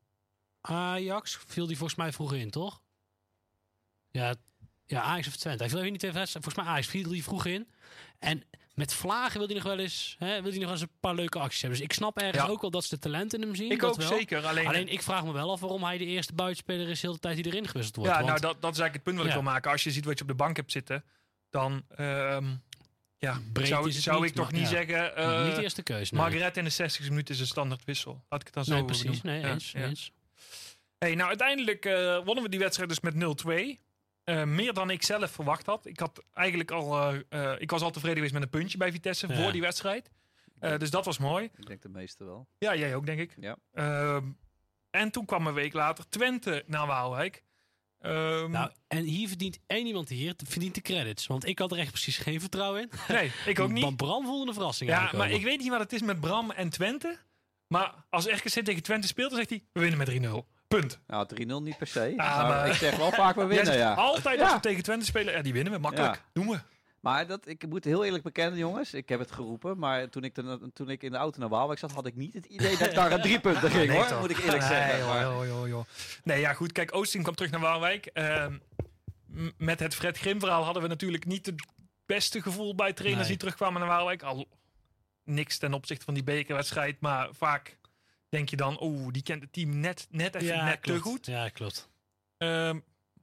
Ajax, 0.60 1.36
viel 1.46 1.66
die 1.66 1.76
volgens 1.76 1.98
mij 1.98 2.12
vroeger 2.12 2.38
in, 2.38 2.50
toch? 2.50 2.82
Ja, 4.10 4.34
ja 4.86 5.02
Ajax 5.02 5.26
of 5.26 5.36
Twente. 5.36 5.62
Hij 5.62 5.68
viel 5.68 5.78
even 5.78 5.92
niet 5.92 6.00
tegen. 6.00 6.28
Volgens 6.28 6.54
mij 6.54 6.64
Ajax 6.64 6.86
viel 6.86 7.08
die 7.08 7.24
vroeg 7.24 7.46
in. 7.46 7.68
En 8.18 8.42
met 8.74 8.94
Vlagen 8.94 9.38
wil 9.38 9.46
hij 9.46 9.54
nog 9.56 9.64
wel 9.64 9.78
eens, 9.78 10.16
hè, 10.18 10.42
wil 10.42 10.50
hij 10.50 10.52
nog 10.52 10.60
wel 10.62 10.70
eens 10.70 10.80
een 10.80 10.90
paar 11.00 11.14
leuke 11.14 11.38
acties 11.38 11.60
hebben. 11.60 11.78
Dus 11.78 11.88
ik 11.88 11.94
snap 11.94 12.18
ergens 12.18 12.44
Ja. 12.44 12.50
ook 12.50 12.60
wel 12.60 12.70
dat 12.70 12.84
ze 12.84 12.94
de 12.94 13.00
talent 13.00 13.34
in 13.34 13.40
hem 13.40 13.54
zien. 13.54 13.70
Ik 13.70 13.80
dat 13.80 13.90
ook 13.90 13.96
wel. 13.96 14.08
zeker. 14.18 14.46
Alleen, 14.46 14.66
Alleen 14.66 14.88
ik 14.88 15.02
vraag 15.02 15.24
me 15.24 15.32
wel 15.32 15.50
af 15.50 15.60
waarom 15.60 15.84
hij 15.84 15.98
de 15.98 16.04
eerste 16.04 16.32
buitenspeler 16.34 16.88
is 16.88 17.00
de 17.00 17.06
hele 17.06 17.18
tijd 17.18 17.36
die 17.36 17.46
erin 17.46 17.66
gewisseld 17.68 17.96
wordt. 17.96 18.10
ja, 18.10 18.16
Want- 18.16 18.28
nou 18.28 18.40
dat, 18.40 18.62
dat 18.62 18.72
is 18.72 18.78
eigenlijk 18.78 18.94
het 18.94 19.02
punt 19.02 19.16
wat 19.16 19.26
ik 19.26 19.32
wil 19.32 19.52
maken. 19.52 19.70
Als 19.70 19.84
je 19.84 19.90
ziet 19.90 20.04
wat 20.04 20.16
je 20.18 20.22
op 20.22 20.28
de 20.30 20.34
bank 20.36 20.56
hebt 20.56 20.72
zitten, 20.72 21.04
dan 21.50 21.84
ehm, 21.96 22.54
ja, 23.18 23.40
Breed 23.52 23.66
zou, 23.68 23.92
zou 23.92 24.20
niet, 24.20 24.28
ik 24.30 24.34
toch 24.36 24.44
maar- 24.50 24.60
niet 24.60 24.70
ja. 24.70 24.76
zeggen... 24.76 25.16
eh, 25.16 25.44
niet 25.46 25.54
de 25.56 25.62
eerste 25.62 25.82
keus. 25.82 26.10
Nee, 26.10 26.20
Margaret 26.20 26.56
in 26.56 26.64
de 26.64 26.70
60 26.70 27.08
minuten 27.08 27.34
is 27.34 27.40
een 27.40 27.46
standaard 27.46 27.84
wissel. 27.84 28.24
Laat 28.28 28.40
ik 28.40 28.46
het 28.46 28.54
dan 28.54 28.64
zo 28.64 28.72
nee 28.74 28.84
precies. 28.84 29.22
Nee, 29.22 29.44
eens, 29.44 29.72
eens. 29.74 30.10
Hey, 30.98 31.14
nou, 31.14 31.28
uiteindelijk 31.28 31.84
eh, 31.84 32.16
wonnen 32.24 32.44
we 32.44 32.48
die 32.50 32.58
wedstrijd 32.58 32.88
dus 32.88 33.00
met 33.00 33.14
0-2. 33.14 33.80
Eh, 34.24 34.44
meer 34.44 34.72
dan 34.72 34.90
ik 34.90 35.02
zelf 35.02 35.30
verwacht 35.30 35.66
had. 35.66 35.86
Ik, 35.86 35.98
had 35.98 36.22
eigenlijk 36.32 36.70
al, 36.70 36.98
eh, 37.28 37.52
eh, 37.52 37.60
ik 37.60 37.70
was 37.70 37.82
al 37.82 37.90
tevreden 37.90 38.16
geweest 38.16 38.34
met 38.34 38.42
een 38.42 38.48
puntje 38.58 38.78
bij 38.78 38.92
Vitesse 38.92 39.28
Ja. 39.28 39.42
voor 39.42 39.52
die 39.52 39.60
wedstrijd. 39.60 40.10
Eh, 40.58 40.78
dus 40.78 40.90
dat 40.90 41.04
was 41.04 41.18
mooi. 41.18 41.44
Ik 41.56 41.66
denk 41.66 41.82
de 41.82 41.88
meeste 41.88 42.24
wel. 42.24 42.46
Ja, 42.58 42.74
jij 42.76 42.94
ook, 42.94 43.06
denk 43.06 43.20
ik. 43.20 43.34
Ja. 43.40 43.56
Ehm, 43.72 44.24
en 44.90 45.10
toen 45.10 45.24
kwam 45.24 45.46
een 45.46 45.54
week 45.54 45.72
later 45.72 46.08
Twente 46.08 46.64
naar 46.66 46.86
Waalwijk. 46.86 47.42
Ehm, 48.00 48.50
Nou, 48.50 48.70
en 48.88 49.04
hier 49.04 49.28
verdient 49.28 49.58
één 49.66 49.86
iemand 49.86 50.08
hier 50.08 50.34
verdient 50.46 50.74
de 50.74 50.80
credits. 50.80 51.26
Want 51.26 51.46
ik 51.46 51.58
had 51.58 51.72
er 51.72 51.78
echt 51.78 51.90
precies 51.90 52.18
geen 52.18 52.40
vertrouwen 52.40 52.80
in. 52.80 52.90
nee, 53.14 53.32
ik 53.46 53.60
ook 53.60 53.70
niet. 53.70 53.82
Want 53.82 53.96
Bram 53.96 54.24
voelde 54.24 54.48
een 54.48 54.54
verrassing 54.54 54.90
Ja, 54.90 55.10
maar 55.16 55.30
ik 55.30 55.42
weet 55.42 55.58
niet 55.58 55.68
wat 55.68 55.80
het 55.80 55.92
is 55.92 56.02
met 56.02 56.20
Bram 56.20 56.50
en 56.50 56.68
Twente. 56.68 57.18
Maar 57.66 57.94
als 58.10 58.26
RKC 58.26 58.48
tegen 58.64 58.82
Twente 58.82 59.06
speelt, 59.06 59.28
dan 59.28 59.38
zegt 59.38 59.50
hij... 59.50 59.62
We 59.72 59.80
winnen 59.80 59.98
met 59.98 60.08
3-0. 60.08 60.46
Punt. 60.68 60.98
Nou, 61.06 61.26
3-0 61.26 61.62
niet 61.62 61.78
per 61.78 61.86
se. 61.86 62.14
Ah, 62.16 62.36
maar, 62.36 62.46
maar- 62.48 62.66
ik 62.68 62.72
zeg 62.74 62.96
wel 62.96 63.12
vaak 63.12 63.34
we 63.34 63.44
winnen, 63.44 63.76
ja. 63.76 63.94
Altijd 63.94 64.40
als 64.40 64.48
Ja. 64.50 64.54
we 64.54 64.60
tegen 64.60 64.82
Twente 64.82 65.04
spelen, 65.04 65.32
ja, 65.34 65.42
die 65.42 65.52
winnen 65.52 65.72
we 65.72 65.78
makkelijk. 65.78 66.14
Ja. 66.14 66.20
Doen 66.32 66.46
we. 66.48 66.58
Maar 67.00 67.26
dat, 67.26 67.48
ik 67.48 67.66
moet 67.68 67.84
heel 67.84 68.04
eerlijk 68.04 68.22
bekennen, 68.24 68.58
jongens. 68.58 68.94
Ik 68.94 69.08
heb 69.08 69.18
het 69.18 69.32
geroepen. 69.32 69.78
Maar 69.78 70.08
toen 70.08 70.24
ik, 70.24 70.34
de, 70.34 70.70
toen 70.74 70.90
ik 70.90 71.02
in 71.02 71.10
de 71.10 71.16
auto 71.16 71.38
naar 71.40 71.48
Waalwijk 71.48 71.78
zat, 71.78 71.92
had 71.92 72.06
ik 72.06 72.14
niet 72.16 72.34
het 72.34 72.46
idee 72.46 72.76
dat 72.76 72.88
ik 72.88 72.94
daar 72.94 73.12
aan 73.12 73.20
drie 73.28 73.40
punten 73.40 73.70
ging, 73.70 73.86
Nee, 73.88 73.96
hoor. 73.96 74.06
toch? 74.06 74.20
Moet 74.20 74.30
ik 74.30 74.38
eerlijk 74.38 74.58
Nee, 74.58 74.68
zeggen. 74.68 74.98
joh, 74.98 75.08
Maar- 75.08 75.22
joh, 75.22 75.46
joh, 75.46 75.68
joh. 75.68 75.84
Nee, 76.24 76.40
ja, 76.40 76.52
goed. 76.52 76.72
Kijk, 76.72 76.94
Oosting 76.94 77.22
kwam 77.22 77.34
terug 77.34 77.50
naar 77.50 77.60
Waalwijk. 77.60 78.06
Ehm, 78.06 78.58
met 79.56 79.80
het 79.80 79.94
Fred 79.94 80.18
Grim 80.18 80.40
verhaal 80.40 80.64
hadden 80.64 80.82
we 80.82 80.88
natuurlijk 80.88 81.24
niet 81.24 81.46
het 81.46 81.64
beste 82.06 82.42
gevoel 82.42 82.74
bij 82.74 82.92
trainers 82.92 83.20
Nee. 83.20 83.30
die 83.30 83.38
terugkwamen 83.38 83.80
naar 83.80 83.88
Waalwijk. 83.90 84.22
Al 84.22 84.48
niks 85.24 85.58
ten 85.58 85.74
opzichte 85.74 86.04
van 86.04 86.14
die 86.14 86.24
bekerwedstrijd. 86.24 87.00
Maar 87.00 87.28
vaak 87.32 87.76
denk 88.34 88.48
je 88.48 88.56
dan, 88.56 88.82
oeh, 88.82 89.12
die 89.12 89.22
kent 89.22 89.42
het 89.42 89.52
team 89.52 89.80
net, 89.80 90.06
net 90.10 90.34
even 90.34 90.46
ja, 90.46 90.64
net 90.64 90.80
klopt. 90.80 91.02
te 91.02 91.08
goed. 91.08 91.26
Ja, 91.26 91.48
klopt. 91.48 91.88
Ehm, 92.38 92.78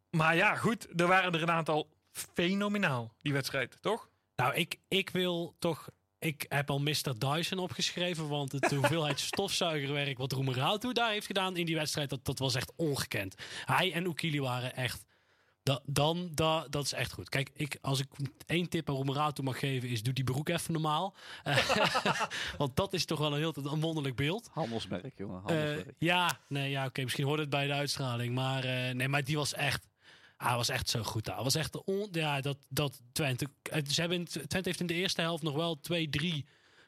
maar 0.10 0.36
ja, 0.36 0.56
goed. 0.56 0.88
Er 1.00 1.08
waren 1.08 1.34
er 1.34 1.42
een 1.42 1.52
aantal 1.52 1.90
fenomenaal, 2.12 3.14
die 3.22 3.34
wedstrijd, 3.34 3.78
toch? 3.82 4.10
Nou, 4.36 4.54
ik, 4.54 4.80
ik 4.88 5.10
wil 5.10 5.56
toch... 5.60 5.90
Ik 6.20 6.46
heb 6.50 6.70
al 6.70 6.80
Mr. 6.80 7.14
Dyson 7.18 7.60
opgeschreven, 7.60 8.28
want 8.28 8.70
de 8.70 8.76
hoeveelheid 8.80 9.20
stofzuigerwerk 9.20 10.18
wat 10.18 10.32
Roemerauto 10.32 10.92
daar 10.92 11.12
heeft 11.12 11.26
gedaan 11.26 11.58
in 11.58 11.66
die 11.66 11.76
wedstrijd, 11.76 12.10
dat, 12.10 12.26
dat 12.26 12.40
was 12.40 12.56
echt 12.56 12.74
ongekend. 12.76 13.36
Hij 13.66 13.94
en 13.94 14.06
Oekili 14.06 14.42
waren 14.42 14.76
echt... 14.76 15.06
Da, 15.64 15.80
dan, 15.86 16.30
da, 16.34 16.68
dat 16.70 16.86
is 16.86 16.94
echt 16.94 17.12
goed. 17.14 17.30
Kijk, 17.30 17.52
ik, 17.54 17.78
als 17.82 18.00
ik 18.00 18.08
één 18.46 18.70
tip 18.70 18.90
aan 18.90 18.96
Roemerauto 18.96 19.44
mag 19.44 19.60
geven, 19.60 19.90
is 19.90 20.04
doe 20.04 20.14
die 20.14 20.24
broek 20.24 20.50
even 20.50 20.74
normaal. 20.74 21.16
want 22.58 22.76
dat 22.76 22.94
is 22.94 23.06
toch 23.06 23.20
wel 23.20 23.32
een 23.34 23.38
heel 23.38 23.54
een 23.56 23.80
wonderlijk 23.80 24.16
beeld. 24.16 24.50
Handelsmerk, 24.52 25.18
jongen. 25.18 25.46
Eh, 25.46 25.84
ja, 25.98 26.40
nee, 26.48 26.70
ja, 26.70 26.86
oké, 26.86 27.04
misschien 27.04 27.26
hoorde 27.26 27.42
het 27.42 27.52
bij 27.52 27.68
de 27.68 27.74
uitstraling. 27.74 28.36
Maar, 28.36 28.64
eh, 28.64 28.94
nee, 28.94 29.08
maar 29.08 29.24
die 29.24 29.38
was 29.38 29.54
echt. 29.54 29.88
Hij 30.38 30.56
was 30.56 30.70
echt 30.70 30.90
zo 30.90 31.04
goed. 31.04 31.26
Hij 31.28 31.44
was 31.44 31.56
echt. 31.56 31.74
de 31.74 31.84
On, 31.86 32.08
ja, 32.12 32.42
dat, 32.42 32.58
dat 32.70 33.02
Twente. 33.12 33.48
eh, 33.62 33.82
Ze 33.88 34.02
hebben, 34.02 34.26
Twente 34.26 34.62
heeft 34.64 34.80
in 34.80 34.88
de 34.88 34.94
eerste 34.94 35.22
helft 35.22 35.44
nog 35.44 35.56
wel 35.56 35.80
twee, 35.80 36.10
drie 36.10 36.46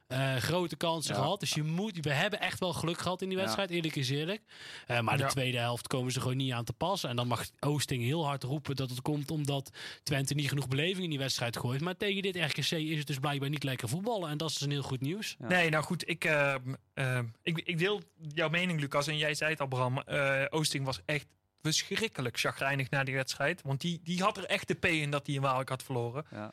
eh, 0.08 0.36
grote 0.36 0.76
kansen 0.76 1.16
Ja. 1.16 1.22
gehad. 1.22 1.39
Dus 1.39 1.54
je 1.54 1.63
moet, 1.63 1.98
we 2.02 2.13
hebben 2.13 2.39
echt 2.39 2.60
wel 2.60 2.74
geluk 2.74 2.98
gehad 3.00 3.22
in 3.22 3.28
die 3.28 3.38
Ja. 3.38 3.44
wedstrijd, 3.44 3.70
eerlijk 3.70 3.96
is 3.96 4.10
eerlijk. 4.10 4.42
Eh, 4.88 5.00
maar 5.00 5.18
de 5.18 5.24
Ja. 5.24 5.30
tweede 5.30 5.58
helft 5.58 5.88
komen 5.88 6.12
ze 6.12 6.22
gewoon 6.22 6.38
niet 6.38 6.52
aan 6.52 6.63
te 6.63 6.74
passen. 6.74 7.10
En 7.10 7.16
dan 7.16 7.28
mag 7.28 7.46
Oosting 7.60 8.04
heel 8.04 8.26
hard 8.26 8.44
roepen 8.44 8.76
dat 8.76 8.89
het 8.89 9.02
komt 9.02 9.32
omdat 9.32 9.70
Twente 10.04 10.34
niet 10.34 10.50
genoeg 10.50 10.68
beleving 10.68 11.04
in 11.04 11.10
die 11.10 11.20
wedstrijd 11.20 11.58
gooit. 11.58 11.82
Maar 11.82 11.98
tegen 11.98 12.22
dit 12.22 12.36
RKC 12.36 12.72
is 12.72 12.98
het 12.98 13.08
dus 13.08 13.20
blijkbaar 13.20 13.50
niet 13.50 13.63
lekker 13.63 13.89
voetballen. 13.89 14.30
En 14.30 14.38
dat 14.38 14.50
is 14.50 14.54
dus 14.56 14.63
een 14.63 14.72
heel 14.72 14.82
goed 14.82 15.02
nieuws. 15.02 15.36
Ja. 15.39 15.48
Nee, 15.48 15.70
nou 15.70 15.84
goed, 15.84 16.10
ik, 16.10 16.26
ehm, 16.26 16.74
ehm, 16.94 17.26
ik, 17.44 17.62
ik 17.63 17.78
deel 17.78 18.02
jouw 18.34 18.50
mening, 18.50 18.80
Lucas. 18.80 19.08
En 19.08 19.18
jij 19.18 19.34
zei 19.34 19.52
het 19.52 19.60
al, 19.60 19.68
Bram. 19.68 19.98
eh, 19.98 20.44
Oosting 20.50 20.86
was 20.86 21.00
echt 21.06 21.28
verschrikkelijk 21.62 22.39
chagrijnig 22.39 22.89
na 22.89 23.04
die 23.04 23.16
wedstrijd. 23.16 23.62
Want 23.62 23.82
die, 23.82 24.00
die 24.04 24.22
had 24.22 24.38
er 24.38 24.46
echt 24.46 24.68
de 24.68 24.74
P 24.74 24.86
in 24.86 25.12
dat 25.12 25.26
hij 25.26 25.36
in 25.36 25.42
Waalwijk 25.42 25.70
had 25.70 25.84
verloren. 25.84 26.26
Ja. 26.32 26.52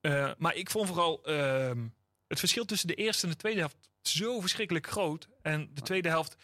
Eh, 0.00 0.30
maar 0.38 0.54
ik 0.54 0.70
vond 0.70 0.86
vooral 0.88 1.22
ehm, 1.24 1.86
het 2.28 2.38
verschil 2.38 2.64
tussen 2.64 2.88
de 2.88 2.94
eerste 2.94 3.24
en 3.26 3.32
de 3.32 3.38
tweede 3.38 3.58
helft 3.60 3.76
zo 4.02 4.40
verschrikkelijk 4.40 4.86
groot. 4.86 5.28
En 5.42 5.70
de 5.74 5.80
tweede 5.82 6.08
helft, 6.08 6.36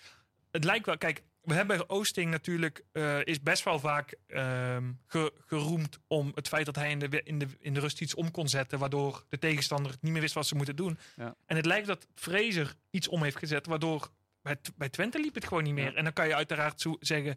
het 0.51 0.65
lijkt 0.65 0.87
wel... 0.87 0.99
Kijk, 0.99 1.23
we 1.43 1.55
hebben 1.55 1.91
Oosting 1.91 2.31
natuurlijk, 2.31 2.85
eh, 2.93 3.25
is 3.25 3.43
best 3.43 3.65
wel 3.65 3.79
vaak 3.79 4.15
ehm, 4.27 4.93
ge- 5.07 5.33
geroemd 5.47 5.99
om 6.07 6.33
het 6.35 6.49
feit 6.49 6.67
dat 6.67 6.77
hij 6.77 6.91
in 6.91 6.99
de, 6.99 7.23
in, 7.23 7.39
de, 7.39 7.47
in 7.59 7.75
de 7.75 7.81
rust 7.81 8.01
iets 8.01 8.15
om 8.15 8.31
kon 8.31 8.49
zetten. 8.49 8.79
Waardoor 8.79 9.25
de 9.29 9.39
tegenstander 9.39 9.95
niet 10.01 10.13
meer 10.13 10.21
wist 10.21 10.35
wat 10.35 10.47
ze 10.47 10.55
moeten 10.55 10.77
doen. 10.77 10.99
Ja. 11.17 11.35
En 11.47 11.57
het 11.57 11.67
lijkt 11.67 11.87
dat 11.87 12.07
Fraser 12.15 12.75
iets 12.91 13.09
om 13.09 13.23
heeft 13.23 13.37
gezet, 13.37 13.67
waardoor 13.67 14.11
bij, 14.43 14.57
bij 14.77 14.89
Twente 14.89 15.21
liep 15.21 15.35
het 15.35 15.47
gewoon 15.47 15.63
niet 15.63 15.75
meer. 15.75 15.91
Ja. 15.91 15.95
En 15.95 16.05
dan 16.05 16.13
kan 16.13 16.27
je 16.29 16.35
uiteraard 16.35 16.81
zo 16.81 16.97
zeggen, 17.01 17.37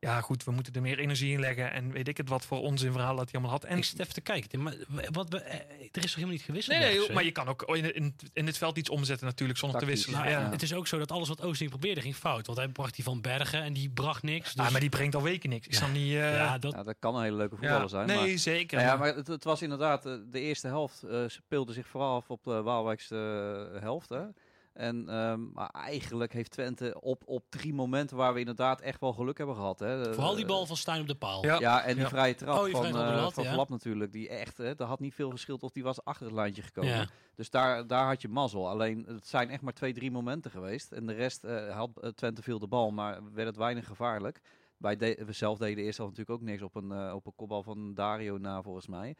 ja 0.00 0.20
goed, 0.20 0.44
we 0.44 0.50
moeten 0.50 0.72
er 0.74 0.82
meer 0.82 0.98
energie 0.98 1.32
in 1.32 1.40
leggen. 1.40 1.72
En 1.72 1.92
weet 1.92 2.08
ik 2.08 2.16
het 2.16 2.28
wat 2.28 2.44
voor 2.46 2.60
onzin 2.60 2.92
verhaal 2.92 3.16
dat 3.16 3.24
hij 3.24 3.32
allemaal 3.32 3.50
had. 3.50 3.64
En 3.64 3.76
ik 3.78 3.84
zit 3.84 3.98
even 4.00 4.14
te 4.14 4.20
kijken. 4.20 4.62
Maar 4.62 4.74
wat, 5.10 5.28
we- 5.28 5.38
eh, 5.40 5.54
er 5.58 5.64
is 5.92 6.00
toch 6.02 6.14
helemaal 6.14 6.32
niet 6.34 6.42
gewisseld? 6.42 6.78
Nee, 6.78 6.98
nee, 6.98 7.12
maar 7.12 7.24
je 7.24 7.30
kan 7.32 7.48
ook 7.48 7.62
in, 7.62 7.94
in, 7.94 8.14
in 8.32 8.46
het 8.46 8.58
veld 8.58 8.76
iets 8.78 8.88
omzetten 8.90 9.26
natuurlijk 9.26 9.58
zonder 9.58 9.80
te 9.80 9.86
wisselen. 9.86 10.18
Nou, 10.18 10.30
ja. 10.30 10.50
Het 10.50 10.62
is 10.62 10.74
ook 10.74 10.86
zo 10.86 10.98
dat 10.98 11.12
alles 11.12 11.28
wat 11.28 11.42
Oosting 11.42 11.70
probeerde 11.70 12.00
ging 12.00 12.16
fout. 12.16 12.46
Want 12.46 12.58
hij 12.58 12.68
bracht 12.68 12.94
die 12.94 13.04
van 13.04 13.20
Bergen 13.20 13.62
en 13.62 13.72
die 13.72 13.90
bracht 13.90 14.22
niks. 14.22 14.54
Dus, 14.54 14.64
Ah, 14.64 14.70
maar 14.70 14.80
die 14.80 14.88
brengt 14.88 15.14
al 15.14 15.22
weken 15.22 15.48
niks. 15.50 15.66
Ik 15.66 15.72
Ja. 15.72 15.78
snap 15.78 15.90
niet... 15.92 16.12
eh, 16.12 16.34
ja, 16.34 16.58
dat, 16.58 16.72
Ja, 16.72 16.82
dat 16.82 16.96
kan 16.98 17.16
een 17.16 17.22
hele 17.22 17.36
leuke 17.36 17.54
ja. 17.54 17.60
voetballer 17.60 17.88
zijn. 17.88 18.06
Nee, 18.06 18.16
maar, 18.28 18.38
zeker. 18.38 18.76
Nou 18.78 18.88
ja, 18.90 18.96
maar- 18.96 19.14
het, 19.14 19.26
het 19.26 19.44
was 19.44 19.62
inderdaad, 19.62 20.06
eh, 20.06 20.12
de 20.30 20.40
eerste 20.40 20.66
helft 20.66 21.02
eh, 21.02 21.20
speelde 21.26 21.72
zich 21.72 21.86
vooral 21.86 22.16
af 22.16 22.30
op 22.30 22.44
de 22.44 22.62
Waalwijkse 22.62 23.16
eh, 23.74 23.80
helft. 23.80 24.08
Hè. 24.08 24.20
En 24.78 25.08
ehm, 25.08 25.40
maar 25.52 25.68
eigenlijk 25.70 26.32
heeft 26.32 26.50
Twente 26.50 27.00
op, 27.00 27.22
op 27.26 27.44
drie 27.48 27.74
momenten 27.74 28.16
waar 28.16 28.32
we 28.34 28.38
inderdaad 28.38 28.80
echt 28.80 29.00
wel 29.00 29.12
geluk 29.12 29.38
hebben 29.38 29.56
gehad. 29.56 29.78
Hè. 29.78 30.12
Vooral 30.14 30.34
die 30.34 30.42
Eh, 30.44 30.48
bal 30.50 30.66
van 30.66 30.76
Stijn 30.76 31.00
op 31.00 31.06
de 31.06 31.14
paal. 31.14 31.44
Ja. 31.44 31.58
Ja, 31.58 31.82
en 31.84 31.94
die 31.94 32.02
Ja. 32.02 32.08
vrije 32.08 32.34
trap 32.34 32.58
Oh, 32.58 32.64
die 32.64 32.72
van, 32.72 32.80
vrije 32.80 32.96
trap 32.96 33.08
eh, 33.14 33.20
lat, 33.22 33.32
van 33.34 33.44
ja. 33.44 33.52
Flap 33.52 33.68
natuurlijk. 33.68 34.12
Die 34.12 34.28
echt, 34.28 34.56
hè, 34.56 34.74
daar 34.74 34.88
had 34.88 35.00
niet 35.00 35.14
veel 35.14 35.30
geschild 35.30 35.62
of 35.62 35.70
die 35.72 35.82
was 35.82 36.04
achter 36.04 36.26
het 36.26 36.34
lijntje 36.34 36.62
gekomen. 36.62 36.90
Ja. 36.90 37.06
Dus 37.34 37.50
daar, 37.50 37.86
daar 37.86 38.06
had 38.06 38.22
je 38.22 38.28
mazzel. 38.28 38.68
Alleen 38.68 39.04
het 39.06 39.26
zijn 39.26 39.50
echt 39.50 39.62
maar 39.62 39.72
twee, 39.72 39.92
drie 39.92 40.10
momenten 40.10 40.50
geweest. 40.50 40.92
En 40.92 41.06
de 41.06 41.14
rest 41.14 41.44
eh, 41.44 41.76
had 41.76 41.90
eh, 42.00 42.10
Twente 42.10 42.42
veel 42.42 42.58
de 42.58 42.66
bal, 42.68 42.90
maar 42.90 43.18
werd 43.32 43.46
het 43.48 43.56
weinig 43.56 43.86
gevaarlijk. 43.86 44.40
Wij 44.76 44.96
de, 44.96 45.22
we 45.26 45.32
zelf 45.32 45.58
deden 45.58 45.84
eerst 45.84 45.98
al 46.00 46.04
natuurlijk 46.06 46.40
ook 46.40 46.46
niks 46.46 46.62
op 46.62 46.74
een, 46.74 46.92
eh, 46.92 47.12
op 47.14 47.26
een 47.26 47.34
kopbal 47.36 47.62
van 47.62 47.94
Dario 47.94 48.38
na, 48.38 48.62
volgens 48.62 48.86
mij. 48.86 49.16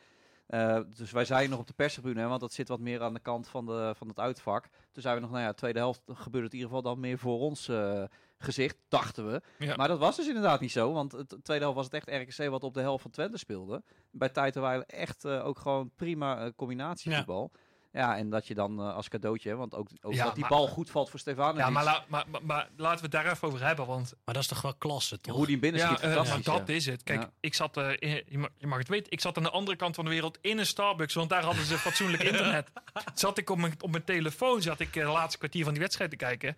Eh, 0.48 0.80
dus 0.96 1.10
wij 1.10 1.24
zijn 1.24 1.50
nog 1.50 1.58
op 1.58 1.66
de 1.66 1.72
perstribune, 1.72 2.20
hè, 2.20 2.26
want 2.26 2.40
dat 2.40 2.52
zit 2.52 2.68
wat 2.68 2.80
meer 2.80 3.02
aan 3.02 3.14
de 3.14 3.20
kant 3.20 3.48
van, 3.48 3.66
de, 3.66 3.92
van 3.96 4.08
het 4.08 4.18
uitvak. 4.18 4.62
Toen 4.62 5.02
zeiden 5.02 5.14
we 5.14 5.28
nog, 5.28 5.36
nou 5.36 5.48
ja, 5.48 5.52
tweede 5.52 5.78
helft 5.78 6.00
gebeurde 6.06 6.46
het 6.46 6.54
in 6.54 6.58
ieder 6.58 6.76
geval 6.76 6.82
dan 6.92 7.00
meer 7.00 7.18
voor 7.18 7.38
ons 7.38 7.68
eh, 7.68 8.04
gezicht, 8.38 8.76
dachten 8.88 9.30
we. 9.30 9.42
Ja. 9.58 9.76
Maar 9.76 9.88
dat 9.88 9.98
was 9.98 10.16
dus 10.16 10.26
inderdaad 10.26 10.60
niet 10.60 10.72
zo, 10.72 10.92
want 10.92 11.12
het 11.12 11.28
tweede 11.42 11.64
helft 11.64 11.76
was 11.76 11.84
het 11.84 11.94
echt 11.94 12.38
RKC 12.38 12.50
wat 12.50 12.64
op 12.64 12.74
de 12.74 12.80
helft 12.80 13.02
van 13.02 13.10
Twente 13.10 13.38
speelde. 13.38 13.82
Bij 14.10 14.28
tijd 14.28 14.54
waren 14.54 14.86
echt 14.86 15.24
eh, 15.24 15.46
ook 15.46 15.58
gewoon 15.58 15.90
prima 15.96 16.52
combinatievoetbal. 16.56 17.50
Ja. 17.52 17.60
En 17.92 18.30
dat 18.30 18.46
je 18.46 18.54
dan 18.54 18.78
eh, 18.80 18.94
als 18.94 19.08
cadeautje, 19.08 19.54
want 19.56 19.74
ook, 19.74 19.88
ook 20.00 20.12
Ja, 20.12 20.24
dat 20.24 20.32
die 20.34 20.40
maar- 20.40 20.50
bal 20.50 20.66
goed 20.68 20.90
valt 20.90 21.10
voor 21.10 21.18
Stefanovic. 21.18 21.60
Ja, 21.60 21.70
maar, 21.70 21.84
la- 21.84 22.04
maar, 22.08 22.24
maar, 22.30 22.44
maar 22.44 22.68
laten 22.76 22.96
we 22.96 23.02
het 23.02 23.10
daar 23.24 23.32
even 23.32 23.48
over 23.48 23.66
hebben. 23.66 23.86
Want 23.86 24.14
Maar 24.24 24.34
dat 24.34 24.42
is 24.42 24.48
toch 24.48 24.62
wel 24.62 24.74
klasse, 24.74 25.20
toch? 25.20 25.36
Hoe 25.36 25.46
die 25.46 25.58
binnen 25.58 25.80
ja, 25.80 25.86
schiet, 25.86 26.00
eh, 26.00 26.14
maar 26.16 26.42
dat 26.42 26.68
ja. 26.68 26.74
is 26.74 26.86
het. 26.86 27.02
Kijk, 27.02 27.20
Ja. 27.20 27.30
ik 27.40 27.54
zat, 27.54 27.76
eh, 27.76 27.90
in- 27.98 28.22
je, 28.28 28.38
mag, 28.38 28.48
je 28.56 28.66
mag 28.66 28.78
het 28.78 28.88
weten, 28.88 29.12
ik 29.12 29.20
zat 29.20 29.36
aan 29.36 29.42
de 29.42 29.50
andere 29.50 29.76
kant 29.76 29.94
van 29.94 30.04
de 30.04 30.10
wereld 30.10 30.38
in 30.40 30.58
een 30.58 30.66
Starbucks, 30.66 31.14
want 31.14 31.28
daar 31.30 31.42
hadden 31.44 31.64
ze 31.64 31.78
fatsoenlijk 31.88 32.22
internet. 32.22 32.68
Zat 33.14 33.38
ik 33.38 33.50
op 33.50 33.58
mijn, 33.58 33.74
op 33.80 33.90
mijn 33.90 34.04
telefoon, 34.04 34.62
zat 34.62 34.80
ik 34.80 34.92
de 34.92 35.02
laatste 35.04 35.38
kwartier 35.38 35.64
van 35.64 35.72
die 35.72 35.82
wedstrijd 35.82 36.10
te 36.10 36.16
kijken. 36.16 36.56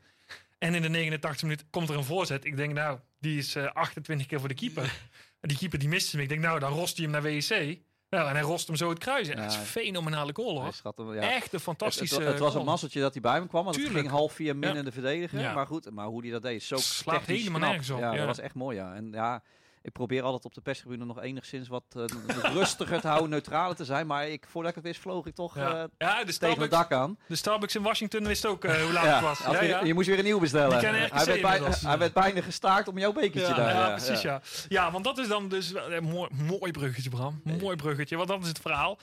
En 0.58 0.74
in 0.74 0.82
de 0.82 0.88
89 0.88 1.42
minuten 1.42 1.66
komt 1.70 1.88
er 1.88 1.96
een 1.96 2.04
voorzet. 2.04 2.44
Ik 2.44 2.56
denk, 2.56 2.72
nou, 2.72 2.98
die 3.18 3.38
is 3.38 3.54
eh, 3.54 3.66
28 3.72 4.26
keer 4.26 4.38
voor 4.38 4.48
de 4.48 4.54
keeper. 4.54 4.92
En 5.40 5.48
die 5.48 5.58
keeper 5.58 5.78
die 5.78 5.88
miste 5.88 6.10
hem. 6.16 6.20
Ik 6.20 6.28
denk, 6.28 6.40
nou, 6.40 6.58
dan 6.58 6.72
rost 6.72 6.96
hij 6.96 7.04
hem 7.06 7.12
naar 7.12 7.22
WC. 7.22 7.78
Nou, 8.10 8.28
en 8.28 8.34
hij 8.34 8.42
rost 8.42 8.66
hem 8.66 8.76
zo 8.76 8.88
het 8.88 8.98
kruis. 8.98 9.26
Ja. 9.28 9.34
dat 9.34 9.50
is 9.50 9.56
een 9.56 9.62
fenomenale 9.64 10.30
goal, 10.34 10.60
hoor. 10.60 10.72
schat 10.72 10.96
hem, 10.96 11.14
ja. 11.14 11.20
Echt 11.20 11.52
een 11.52 11.60
fantastische 11.60 12.14
het, 12.18 12.24
het 12.26 12.38
was 12.38 12.48
een 12.48 12.54
goal. 12.54 12.64
mazzeltje 12.64 13.00
dat 13.00 13.12
hij 13.12 13.22
bij 13.22 13.32
hem 13.32 13.46
kwam, 13.48 13.64
want 13.64 13.74
Tuurlijk. 13.76 13.96
het 13.96 14.04
ging 14.06 14.18
half 14.18 14.32
via 14.32 14.54
min 14.54 14.70
Ja. 14.72 14.76
in 14.78 14.84
de 14.84 14.92
verdediger. 14.92 15.54
Maar 15.54 15.66
goed, 15.66 15.90
maar 15.90 16.06
hoe 16.06 16.22
hij 16.22 16.30
dat 16.30 16.42
deed, 16.42 16.56
is 16.60 16.66
zo 16.66 16.76
Slaat 16.76 17.24
helemaal 17.24 17.60
nergens 17.60 17.90
op, 17.90 17.98
ja. 17.98 18.14
dat 18.14 18.26
was 18.26 18.38
echt 18.38 18.54
mooi, 18.54 18.76
ja. 18.76 18.94
En 18.94 19.08
ja, 19.12 19.42
ik 19.82 19.92
probeer 19.92 20.22
altijd 20.22 20.44
op 20.44 20.54
de 20.54 20.60
perstribune 20.60 21.04
nog 21.04 21.22
enigszins 21.22 21.68
wat 21.68 21.84
eh, 21.96 22.04
rustiger 22.58 23.00
te 23.00 23.06
houden, 23.06 23.30
neutraler 23.30 23.76
te 23.76 23.84
zijn. 23.84 24.06
Maar 24.06 24.28
ik, 24.28 24.46
voordat 24.48 24.70
ik 24.70 24.76
het 24.76 24.84
wist, 24.84 25.00
vloog 25.00 25.26
ik 25.26 25.34
toch 25.34 25.54
Ja, 25.54 25.70
eh, 25.70 25.72
ja 25.72 25.84
de, 25.84 25.88
tegen 25.98 26.26
het 26.26 26.34
Starbucks, 26.34 26.70
dak 26.70 26.92
aan. 26.92 27.18
de 27.26 27.36
Starbucks 27.36 27.74
in 27.74 27.82
Washington 27.82 28.26
wist 28.26 28.46
ook 28.46 28.64
eh, 28.64 28.82
hoe 28.82 28.92
laat 28.92 29.04
het 29.04 29.20
was. 29.20 29.60
Ja. 29.60 29.84
Je 29.84 29.94
moest 29.94 30.08
weer 30.08 30.18
een 30.18 30.24
nieuw 30.24 30.38
bestellen. 30.40 30.78
Hij, 30.78 31.24
werd 31.24 31.40
bij- 31.40 31.60
hij 31.80 31.98
werd 31.98 32.12
bijna 32.12 32.40
gestaakt 32.42 32.88
om 32.88 32.98
jouw 32.98 33.12
bekertje 33.12 33.54
daar. 33.54 33.74
ja, 33.74 33.88
ja. 33.88 33.94
precies, 33.94 34.22
ja. 34.22 34.40
ja. 34.68 34.90
want 34.90 35.04
dat 35.04 35.18
is 35.18 35.28
dan 35.28 35.48
dus 35.48 35.72
een 35.88 36.04
mooi, 36.04 36.30
mooi 36.34 36.72
bruggetje, 36.72 37.10
Bram. 37.10 37.40
Mooi 37.44 37.76
bruggetje, 37.76 38.16
want 38.16 38.28
dat 38.28 38.42
is 38.42 38.48
het 38.48 38.60
verhaal. 38.60 38.98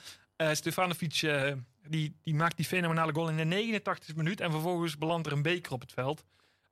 Stefanovic, 0.52 1.20
die, 1.88 2.16
die 2.24 2.34
maakt 2.34 2.56
die 2.56 2.66
fenomenale 2.66 3.12
goal 3.12 3.28
in 3.28 3.36
de 3.36 3.44
89 3.44 4.16
minuut. 4.16 4.40
En 4.40 4.50
vervolgens 4.50 4.98
belandt 4.98 5.26
er 5.26 5.32
een 5.32 5.42
beker 5.42 5.72
op 5.72 5.80
het 5.80 5.92
veld. 5.92 6.24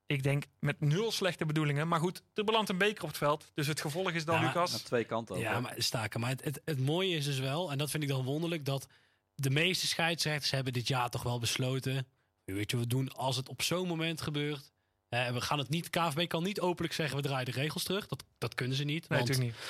Ik 0.07 0.23
denk 0.23 0.43
met 0.59 0.81
nul 0.81 1.11
slechte 1.11 1.45
bedoelingen. 1.45 1.87
Maar 1.87 1.99
goed, 1.99 2.21
er 2.33 2.43
belandt 2.43 2.69
een 2.69 2.77
beker 2.77 3.03
op 3.03 3.09
het 3.09 3.17
veld. 3.17 3.51
Dus 3.53 3.67
het 3.67 3.81
gevolg 3.81 4.11
is 4.11 4.25
dan, 4.25 4.35
Ja, 4.35 4.41
Aan 4.41 4.47
Lucas... 4.47 4.81
twee 4.81 5.03
kanten 5.03 5.35
ook. 5.35 5.41
Ja, 5.41 5.53
hè. 5.53 5.61
maar 5.61 5.73
staken. 5.77 6.19
Maar 6.19 6.29
het, 6.29 6.43
het, 6.43 6.61
het 6.65 6.79
mooie 6.79 7.15
is 7.15 7.25
dus 7.25 7.39
wel, 7.39 7.71
en 7.71 7.77
dat 7.77 7.89
vind 7.89 8.03
ik 8.03 8.09
dan 8.09 8.23
wonderlijk, 8.23 8.65
dat 8.65 8.87
de 9.35 9.49
meeste 9.49 9.87
scheidsrechters 9.87 10.51
hebben 10.51 10.73
dit 10.73 10.87
jaar 10.87 11.09
toch 11.09 11.23
wel 11.23 11.39
besloten. 11.39 12.07
Weet 12.43 12.71
je, 12.71 12.77
wat 12.77 12.85
we 12.85 12.91
doen 12.91 13.13
als 13.13 13.35
het 13.35 13.49
op 13.49 13.61
zo'n 13.61 13.87
moment 13.87 14.21
gebeurt. 14.21 14.71
Eh, 15.09 15.31
we 15.31 15.41
gaan 15.41 15.57
het 15.57 15.69
niet, 15.69 15.89
KVB 15.89 16.27
kan 16.27 16.43
niet 16.43 16.59
openlijk 16.59 16.93
zeggen 16.93 17.15
we 17.15 17.21
draaien 17.21 17.45
de 17.45 17.51
regels 17.51 17.83
terug. 17.83 18.07
Dat, 18.07 18.23
dat 18.37 18.55
kunnen 18.55 18.77
ze 18.77 18.83
niet. 18.83 19.09
Nee, 19.09 19.19
want, 19.19 19.29
natuurlijk 19.29 19.57
niet. 19.57 19.67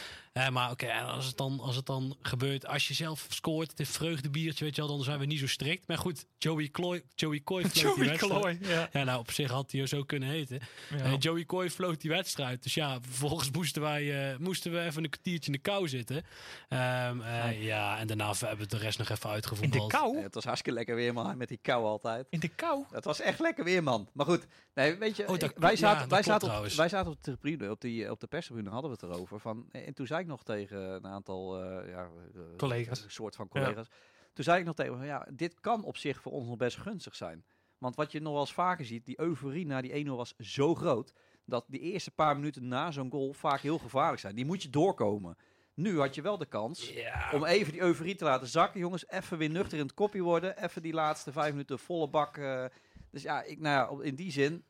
Maar 0.49 0.71
oké, 0.71 0.85
en 0.85 1.05
als, 1.05 1.25
het 1.25 1.37
dan, 1.37 1.59
als 1.59 1.75
het 1.75 1.85
dan 1.85 2.17
gebeurt, 2.21 2.67
als 2.67 2.87
je 2.87 2.93
zelf 2.93 3.25
scoort, 3.29 3.69
het 3.69 3.79
is 3.79 3.89
vreugdebiertje, 3.89 4.63
weet 4.63 4.75
je 4.75 4.81
wel, 4.81 4.95
dan 4.95 5.03
zijn 5.03 5.19
we 5.19 5.25
niet 5.25 5.39
zo 5.39 5.47
strikt. 5.47 5.87
Maar 5.87 5.97
goed, 5.97 6.25
Joey, 6.37 6.67
Kloy, 6.67 7.03
Joey 7.15 7.41
Coy 7.43 7.61
floot 7.61 7.73
die 7.73 7.83
Joey 7.83 8.07
wedstrijd. 8.07 8.39
Klooi, 8.41 8.57
ja. 8.61 8.89
Ja, 8.91 9.03
nou, 9.03 9.19
op 9.19 9.31
zich 9.31 9.51
had 9.51 9.71
hij 9.71 9.85
zo 9.85 10.03
kunnen 10.03 10.29
heten. 10.29 10.59
Ja. 10.89 10.97
Eh, 10.97 11.13
Joey 11.19 11.45
Coy 11.45 11.69
floot 11.69 12.01
die 12.01 12.11
wedstrijd. 12.11 12.63
Dus 12.63 12.73
ja, 12.73 12.97
vervolgens 13.01 13.51
moesten 13.51 13.81
wij 13.81 14.31
eh, 14.31 14.37
moesten 14.37 14.71
we 14.71 14.81
even 14.81 15.03
een 15.03 15.09
kwartiertje 15.09 15.45
in 15.51 15.51
de 15.51 15.69
kou 15.69 15.87
zitten. 15.87 16.23
Ehm, 16.69 17.21
eh, 17.21 17.63
ja, 17.63 17.97
en 17.97 18.07
daarna 18.07 18.33
hebben 18.39 18.57
we 18.57 18.65
de 18.67 18.77
rest 18.77 18.97
nog 18.97 19.09
even 19.09 19.29
in 19.29 19.35
uitgevoetbald. 19.35 19.91
de 19.91 19.97
kou? 19.97 20.21
Het 20.21 20.33
was 20.33 20.43
hartstikke 20.43 20.77
lekker 20.77 20.95
weer, 20.95 21.13
man. 21.13 21.37
Met 21.37 21.47
die 21.47 21.59
kou 21.61 21.85
altijd. 21.85 22.27
In 22.29 22.39
de 22.39 22.47
kou? 22.47 22.83
Het 22.91 23.05
was 23.05 23.19
echt 23.19 23.39
lekker 23.39 23.63
weer, 23.63 23.83
man. 23.83 24.09
Maar 24.13 24.25
goed, 24.25 24.47
nee, 24.73 24.95
weet 24.95 25.15
je, 25.15 25.27
Oh, 25.27 25.37
dat- 25.37 25.53
wij, 25.55 25.75
zaten, 25.75 25.99
dat 26.01 26.09
wij, 26.09 26.23
zaten 26.23 26.57
op, 26.57 26.67
wij 26.67 26.89
zaten 26.89 27.11
op 27.11 27.23
de 27.23 27.37
tribune, 27.37 27.71
op, 27.71 27.81
die, 27.81 28.11
op 28.11 28.19
de 28.19 28.27
perstribune 28.27 28.69
hadden 28.69 28.91
we 28.91 28.97
het 29.01 29.15
erover. 29.15 29.39
Van, 29.39 29.65
en 29.71 29.93
toen 29.93 30.07
zei 30.07 30.21
ik 30.21 30.26
nog 30.27 30.43
tegen 30.43 30.79
een 30.79 31.07
aantal 31.07 31.63
eh, 31.63 31.89
ja, 31.89 32.09
eh, 32.35 32.41
Collega's. 32.57 33.03
Een 33.03 33.11
soort 33.11 33.35
van 33.35 33.47
collega's. 33.47 33.87
Toen 34.33 34.43
zei 34.43 34.59
ik 34.59 34.65
nog 34.65 34.75
tegen 34.75 35.05
ja, 35.05 35.27
dit 35.31 35.59
kan 35.59 35.83
op 35.83 35.97
zich 35.97 36.21
voor 36.21 36.31
ons 36.31 36.47
nog 36.47 36.57
best 36.57 36.77
gunstig 36.77 37.15
zijn. 37.15 37.45
Want 37.77 37.95
wat 37.95 38.11
je 38.11 38.19
nog 38.19 38.31
wel 38.31 38.41
eens 38.41 38.53
vaker 38.53 38.85
ziet, 38.85 39.05
die 39.05 39.19
euforie 39.19 39.65
na 39.65 39.81
die 39.81 40.05
1-0 40.05 40.09
was 40.09 40.35
zo 40.37 40.75
groot, 40.75 41.13
dat 41.45 41.65
die 41.67 41.79
eerste 41.79 42.11
paar 42.11 42.35
minuten 42.35 42.67
na 42.67 42.91
zo'n 42.91 43.11
goal 43.11 43.33
vaak 43.33 43.59
heel 43.59 43.77
gevaarlijk 43.77 44.19
zijn. 44.19 44.35
Die 44.35 44.45
moet 44.45 44.63
je 44.63 44.69
doorkomen. 44.69 45.37
Nu 45.73 45.99
had 45.99 46.15
je 46.15 46.21
wel 46.21 46.37
de 46.37 46.45
kans 46.45 46.93
om 47.33 47.45
even 47.45 47.71
die 47.71 47.81
euforie 47.81 48.15
te 48.15 48.23
laten 48.23 48.47
zakken, 48.47 48.79
jongens. 48.79 49.07
Even 49.07 49.37
weer 49.37 49.49
nuchter 49.49 49.77
in 49.77 49.83
het 49.83 49.93
kopje 49.93 50.21
worden. 50.21 50.63
Even 50.63 50.81
die 50.81 50.93
laatste 50.93 51.31
vijf 51.31 51.51
minuten 51.51 51.79
volle 51.79 52.09
bak. 52.09 52.37
eh. 52.37 52.65
dus 53.11 53.21
ja, 53.21 53.43
ik, 53.43 53.59
nou 53.59 53.99
ja, 53.99 54.03
in 54.03 54.15
die 54.15 54.31
zin 54.31 54.65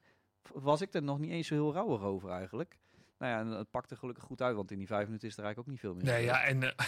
was 0.53 0.81
ik 0.81 0.93
er 0.93 1.03
nog 1.03 1.19
niet 1.19 1.31
eens 1.31 1.47
zo 1.47 1.53
heel 1.53 1.73
rauwig 1.73 2.01
over 2.01 2.29
eigenlijk. 2.29 2.77
Nou 3.17 3.31
ja, 3.31 3.39
en 3.39 3.47
het 3.47 3.69
pakte 3.69 3.95
gelukkig 3.95 4.23
goed 4.23 4.41
uit, 4.41 4.55
want 4.55 4.71
in 4.71 4.77
die 4.77 4.87
vijf 4.87 5.05
minuten 5.05 5.27
is 5.27 5.37
er 5.37 5.43
eigenlijk 5.43 5.67
ook 5.67 5.73
niet 5.73 5.83
veel 5.83 5.93
meer. 5.95 6.13
Nee, 6.13 6.23
ja, 6.25 6.43
en, 6.43 6.63
eh 6.63 6.85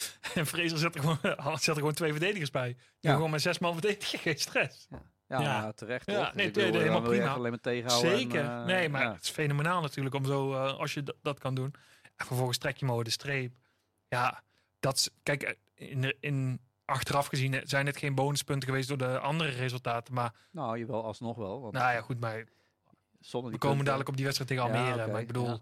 en 0.34 0.46
Fraser 0.46 0.78
zet 0.78 0.94
er, 0.94 1.00
gewoon, 1.00 1.18
zet 1.58 1.66
er 1.66 1.74
gewoon 1.74 1.92
twee 1.92 2.10
verdedigers 2.10 2.50
bij. 2.50 2.76
Ja. 3.00 3.14
gewoon 3.14 3.30
met 3.30 3.42
zes 3.42 3.58
man 3.58 3.72
verdedigen, 3.72 4.18
geen 4.18 4.38
stress. 4.38 4.86
Ja, 4.90 5.02
Ja. 5.26 5.40
ja, 5.40 5.72
terecht 5.72 6.10
Ja, 6.10 6.24
toch? 6.24 6.34
nee, 6.34 6.50
nee, 6.50 6.64
helemaal 6.64 7.02
prima. 7.02 7.32
alleen 7.32 7.50
maar 7.50 7.60
tegenhouden. 7.60 8.18
Zeker. 8.18 8.40
en, 8.44 8.58
eh, 8.60 8.64
nee, 8.64 8.88
maar 8.88 9.02
ja. 9.02 9.12
het 9.12 9.22
is 9.22 9.30
fenomenaal 9.30 9.80
natuurlijk 9.80 10.14
om 10.14 10.24
zo, 10.24 10.52
eh, 10.52 10.78
als 10.78 10.94
je 10.94 11.16
dat 11.22 11.38
kan 11.38 11.54
doen. 11.54 11.74
En 12.16 12.26
vervolgens 12.26 12.58
trek 12.58 12.76
je 12.76 12.84
hem 12.84 12.92
over 12.92 13.04
de 13.04 13.10
streep. 13.10 13.54
Ja, 14.08 14.42
dat 14.80 14.96
is, 14.96 15.10
kijk, 15.22 15.58
in, 15.74 16.14
in, 16.20 16.60
achteraf 16.84 17.26
gezien 17.26 17.60
zijn 17.64 17.86
het 17.86 17.96
geen 17.96 18.14
bonuspunten 18.14 18.68
geweest 18.68 18.88
door 18.88 18.98
de 18.98 19.18
andere 19.18 19.50
resultaten. 19.50 20.14
Maar 20.14 20.34
Nou, 20.50 20.78
je 20.78 20.86
wel 20.86 21.04
alsnog 21.04 21.36
wel. 21.36 21.60
Want 21.60 21.72
nou 21.72 21.92
ja, 21.92 22.00
goed, 22.00 22.20
maar 22.20 22.44
zonder 23.22 23.50
we 23.50 23.58
die 23.58 23.68
komen 23.68 23.84
punten- 23.84 23.84
dadelijk 23.84 24.08
op 24.08 24.16
die 24.16 24.24
wedstrijd 24.24 24.50
tegen 24.50 24.72
Ja, 24.72 24.90
Almere. 24.90 25.10
maar 25.12 25.20
ik 25.20 25.26
bedoel, 25.26 25.48
ja. 25.48 25.60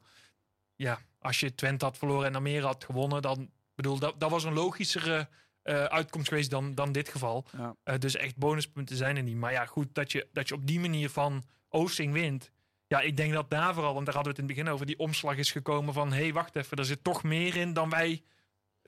ja. 0.76 0.98
als 1.18 1.40
je 1.40 1.54
Twente 1.54 1.84
had 1.84 1.98
verloren 1.98 2.26
en 2.26 2.34
Almere 2.34 2.66
had 2.66 2.84
gewonnen, 2.84 3.22
dan 3.22 3.50
bedoel, 3.74 3.98
dat, 3.98 4.20
dat 4.20 4.30
was 4.30 4.44
een 4.44 4.52
logischere 4.52 5.28
eh, 5.62 5.84
uitkomst 5.84 6.28
geweest 6.28 6.50
dan, 6.50 6.74
dan 6.74 6.92
dit 6.92 7.08
geval. 7.08 7.46
Ja. 7.56 7.76
Eh, 7.82 7.98
dus 7.98 8.16
echt 8.16 8.36
bonuspunten 8.36 8.96
zijn 8.96 9.16
er 9.16 9.22
niet. 9.22 9.36
Maar 9.36 9.52
ja, 9.52 9.64
goed, 9.66 9.94
dat 9.94 10.12
je, 10.12 10.28
dat 10.32 10.48
je 10.48 10.54
op 10.54 10.66
die 10.66 10.80
manier 10.80 11.10
van 11.10 11.44
Oosting 11.68 12.12
wint. 12.12 12.50
Ja, 12.86 13.00
ik 13.00 13.16
denk 13.16 13.32
dat 13.32 13.50
daar 13.50 13.74
vooral, 13.74 13.94
want 13.94 14.06
daar 14.06 14.14
hadden 14.14 14.32
we 14.34 14.40
het 14.40 14.48
in 14.48 14.54
het 14.54 14.56
begin 14.64 14.74
over, 14.74 14.86
die 14.86 14.98
omslag 14.98 15.36
is 15.36 15.50
gekomen 15.52 15.94
van, 15.94 16.12
hé, 16.12 16.22
hey, 16.22 16.32
wacht 16.32 16.56
even, 16.56 16.76
er 16.76 16.84
zit 16.84 17.04
toch 17.04 17.22
meer 17.22 17.56
in 17.56 17.72
dan 17.72 17.90
wij 17.90 18.22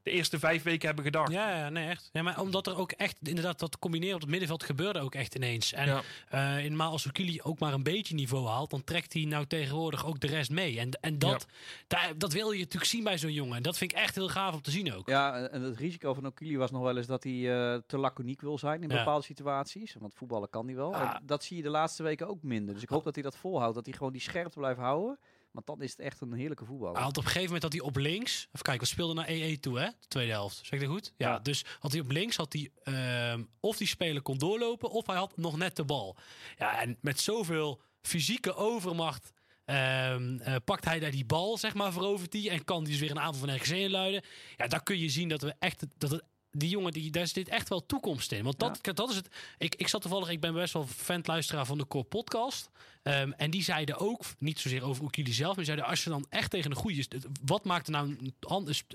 de 0.03 0.11
eerste 0.11 0.38
vijf 0.38 0.62
weken 0.62 0.86
hebben 0.86 1.05
gedacht. 1.05 1.32
Ja, 1.32 1.57
ja, 1.59 1.68
nee, 1.68 1.88
echt. 1.88 2.09
Ja, 2.12 2.22
maar 2.22 2.40
omdat 2.40 2.66
er 2.66 2.76
ook 2.76 2.92
echt, 2.92 3.16
inderdaad, 3.22 3.59
dat 3.59 3.78
combineren 3.78 4.14
op 4.14 4.20
het 4.20 4.30
middenveld 4.30 4.62
gebeurde 4.64 5.00
ook 5.00 5.14
echt 5.14 5.34
ineens. 5.34 5.72
En 5.72 5.86
Ja. 5.86 6.03
eh 6.28 6.57
eenmaal 6.64 6.90
als 6.90 7.05
Ukili 7.07 7.40
ook 7.42 7.59
maar 7.59 7.72
een 7.72 7.82
beetje 7.82 8.14
niveau 8.14 8.46
haalt, 8.46 8.70
dan 8.70 8.84
trekt 8.84 9.12
hij 9.12 9.24
nou 9.24 9.46
tegenwoordig 9.46 10.07
ook 10.07 10.20
de 10.20 10.26
rest 10.26 10.50
mee. 10.50 10.78
En, 10.78 10.90
en 11.00 11.18
dat, 11.18 11.46
daar, 11.86 12.12
dat 12.18 12.32
wil 12.32 12.50
je 12.53 12.59
natuurlijk 12.59 12.90
zien 12.90 13.05
bij 13.05 13.18
zo'n 13.18 13.32
jongen. 13.32 13.57
En 13.57 13.62
dat 13.62 13.78
vind 13.78 13.92
ik 13.92 13.98
echt 13.98 14.14
heel 14.14 14.28
gaaf 14.28 14.55
om 14.55 14.62
te 14.62 14.70
zien 14.70 14.92
ook. 14.94 15.09
Ja, 15.09 15.48
en 15.48 15.62
het 15.62 15.76
risico 15.76 16.14
van 16.14 16.26
Okili 16.26 16.57
was 16.57 16.70
nog 16.70 16.82
wel 16.82 16.96
eens 16.96 17.07
dat 17.07 17.22
hij 17.24 17.32
eh, 17.72 17.80
te 17.86 17.98
laconiek 17.98 18.40
wil 18.40 18.59
zijn 18.59 18.82
in 18.82 18.88
Ja. 18.90 18.96
bepaalde 18.96 19.24
situaties. 19.24 19.94
Want 19.98 20.14
voetballen 20.14 20.50
kan 20.50 20.66
hij 20.66 20.74
wel. 20.76 20.94
Ah. 20.94 21.00
En 21.14 21.22
dat 21.26 21.44
zie 21.44 21.57
je 21.57 21.62
de 21.62 21.68
laatste 21.68 22.03
weken 22.03 22.28
ook 22.28 22.42
minder. 22.42 22.74
Dus 22.74 22.82
ik 22.82 22.88
hoop 22.88 23.05
dat 23.05 23.14
hij 23.14 23.22
dat 23.22 23.36
volhoudt. 23.36 23.74
Dat 23.74 23.84
hij 23.86 23.94
gewoon 23.94 24.12
die 24.12 24.20
scherpte 24.20 24.59
blijft 24.59 24.80
houden. 24.80 25.18
Want 25.53 25.66
dan 25.66 25.82
is 25.82 25.90
het 25.90 26.00
echt 26.00 26.20
een 26.20 26.32
heerlijke 26.32 26.64
voetballer. 26.64 26.94
Hij 26.94 27.03
had 27.03 27.16
op 27.16 27.22
een 27.24 27.30
gegeven 27.30 27.53
moment 27.53 27.62
dat 27.62 27.72
hij 27.72 27.80
op 27.82 27.96
links. 27.96 28.46
Even 28.46 28.62
kijken, 28.62 28.82
we 28.82 28.88
speelden 28.88 29.16
naar 29.16 29.28
EE 29.28 29.61
toe, 29.61 29.78
hè? 29.78 29.86
De 29.86 30.09
tweede 30.09 30.32
helft. 30.32 30.57
Zeg 30.57 30.70
ik 30.70 30.80
dat 30.80 30.88
goed? 30.88 31.12
Ja. 31.16 31.28
Ja. 31.28 31.38
Dus 31.38 31.64
had 31.78 31.92
hij 31.92 32.00
op 32.00 32.11
links 32.11 32.36
had 32.36 32.53
hij 32.53 32.70
ehm, 32.82 33.42
of 33.61 33.76
die 33.76 33.86
speler 33.86 34.22
kon 34.22 34.38
doorlopen, 34.38 34.90
of 34.90 35.07
hij 35.07 35.16
had 35.16 35.36
nog 35.36 35.57
net 35.57 35.76
de 35.76 35.84
bal. 35.84 36.16
Ja, 36.59 36.80
en 36.80 36.98
met 37.00 37.20
zoveel 37.20 37.80
fysieke 38.03 38.55
overmacht. 38.55 39.32
ehm, 39.64 40.38
eh, 40.38 40.55
pakt 40.64 40.84
hij 40.84 40.98
daar 40.98 41.11
die 41.11 41.24
bal, 41.24 41.59
zeg 41.59 41.74
maar, 41.74 41.92
verovert 41.92 42.32
hij. 42.32 42.50
En 42.50 42.64
kan 42.64 42.82
die 42.84 42.92
dus 42.92 43.00
weer 43.00 43.11
een 43.11 43.20
aanval 43.20 43.48
van 43.48 43.57
RKC 43.57 43.66
inluiden. 43.68 44.22
Ja, 44.57 44.66
daar 44.66 44.82
kun 44.82 44.98
je 44.98 45.09
zien 45.09 45.28
dat 45.28 45.42
we 45.42 45.55
echt 45.59 45.84
dat 45.98 46.11
het 46.11 46.22
die 46.53 46.68
jongen, 46.68 46.92
die, 46.92 47.11
daar 47.11 47.26
zit 47.26 47.48
echt 47.48 47.68
wel 47.68 47.86
toekomst 47.86 48.32
in. 48.32 48.44
Want 48.44 48.59
dat, 48.59 48.78
dat 48.94 49.11
is 49.11 49.16
het. 49.16 49.28
Ik, 49.59 49.74
ik 49.74 49.88
zat 49.88 50.00
toevallig, 50.00 50.28
ik 50.28 50.40
ben 50.40 50.55
best 50.55 50.72
wel 50.72 50.86
fan-luisteraar 50.86 51.66
van 51.66 51.78
de 51.78 51.86
Core 51.86 52.05
Podcast. 52.05 52.70
Ehm, 53.03 53.30
en 53.36 53.50
die 53.50 53.62
zeiden 53.62 53.98
ook, 53.98 54.24
niet 54.38 54.61
zozeer 54.61 54.84
over 54.84 55.03
Oekili 55.03 55.32
zelf, 55.32 55.57
maar 55.57 55.64
zeiden 55.64 55.86
als 55.86 56.05
je 56.05 56.11
dan 56.11 56.26
echt 56.28 56.50
tegen 56.50 56.70
een 56.70 56.76
goede. 56.76 57.07
Wat 57.44 57.64
maakt 57.64 57.86
er 57.86 57.92
nou 57.92 58.32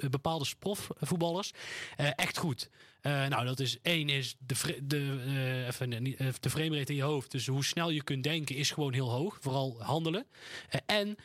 bepaalde 0.10 0.46
profvoetballers 0.60 1.52
eh, 1.96 2.10
echt 2.16 2.38
goed? 2.38 2.70
Eh, 3.02 3.28
nou, 3.28 3.46
dat 3.46 3.60
is 3.60 3.82
één 3.82 4.10
is 4.10 4.36
de, 4.40 4.78
de, 4.84 5.24
eh, 5.26 5.68
even, 5.68 6.04
de 6.40 6.50
framerate 6.50 6.92
in 6.92 6.98
je 6.98 7.04
hoofd. 7.04 7.32
Dus 7.32 7.48
hoe 7.48 7.66
snel 7.66 7.90
je 7.90 8.04
kunt 8.04 8.24
denken 8.24 8.56
is 8.56 8.72
gewoon 8.72 8.94
heel 8.94 9.12
hoog. 9.12 9.38
Vooral 9.42 9.84
handelen. 9.84 10.26
En 10.86 11.16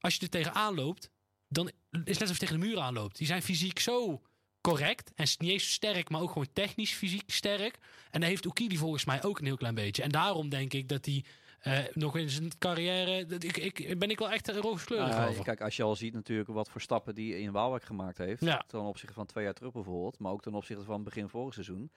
als 0.00 0.14
je 0.14 0.20
er 0.20 0.28
tegenaan 0.28 0.74
loopt, 0.74 1.10
dan 1.48 1.66
is 1.66 1.72
het 1.92 2.06
net 2.06 2.20
alsof 2.20 2.38
je 2.38 2.46
tegen 2.46 2.60
de 2.60 2.66
muur 2.66 2.78
aanloopt. 2.78 3.16
Die 3.16 3.26
zijn 3.26 3.42
fysiek 3.42 3.78
zo 3.78 4.22
correct. 4.70 5.12
En 5.14 5.24
is 5.24 5.36
niet 5.36 5.50
eens 5.50 5.72
sterk, 5.72 6.10
maar 6.10 6.20
ook 6.20 6.30
gewoon 6.30 6.52
technisch 6.52 6.92
fysiek 6.94 7.30
sterk. 7.30 7.78
En 8.10 8.20
daar 8.20 8.28
heeft 8.28 8.46
Oekili 8.46 8.76
volgens 8.76 9.04
mij 9.04 9.22
ook 9.22 9.38
een 9.38 9.44
heel 9.44 9.56
klein 9.56 9.74
beetje. 9.74 10.02
En 10.02 10.10
daarom 10.10 10.48
denk 10.48 10.72
ik 10.72 10.88
dat 10.88 11.04
hij 11.04 11.24
eh, 11.60 11.78
nog 11.92 12.16
in 12.16 12.30
zijn 12.30 12.58
carrière... 12.58 13.26
Dat 13.26 13.42
ik, 13.42 13.56
ik, 13.56 13.98
ben 13.98 14.10
ik 14.10 14.18
wel 14.18 14.30
echt 14.30 14.48
rooskleurig 14.48 15.28
over. 15.28 15.44
kijk, 15.44 15.60
als 15.60 15.76
je 15.76 15.82
al 15.82 15.96
ziet 15.96 16.14
natuurlijk 16.14 16.48
wat 16.48 16.68
voor 16.68 16.80
stappen 16.80 17.14
die 17.14 17.38
in 17.38 17.52
Waalwijk 17.52 17.84
gemaakt 17.84 18.18
heeft. 18.18 18.44
Ja. 18.44 18.64
Ten 18.66 18.80
opzichte 18.80 19.14
van 19.14 19.26
twee 19.26 19.44
jaar 19.44 19.54
terug 19.54 19.72
bijvoorbeeld. 19.72 20.18
Maar 20.18 20.32
ook 20.32 20.42
ten 20.42 20.54
opzichte 20.54 20.84
van 20.84 21.02
begin 21.02 21.28
vorig 21.28 21.54
seizoen. 21.54 21.90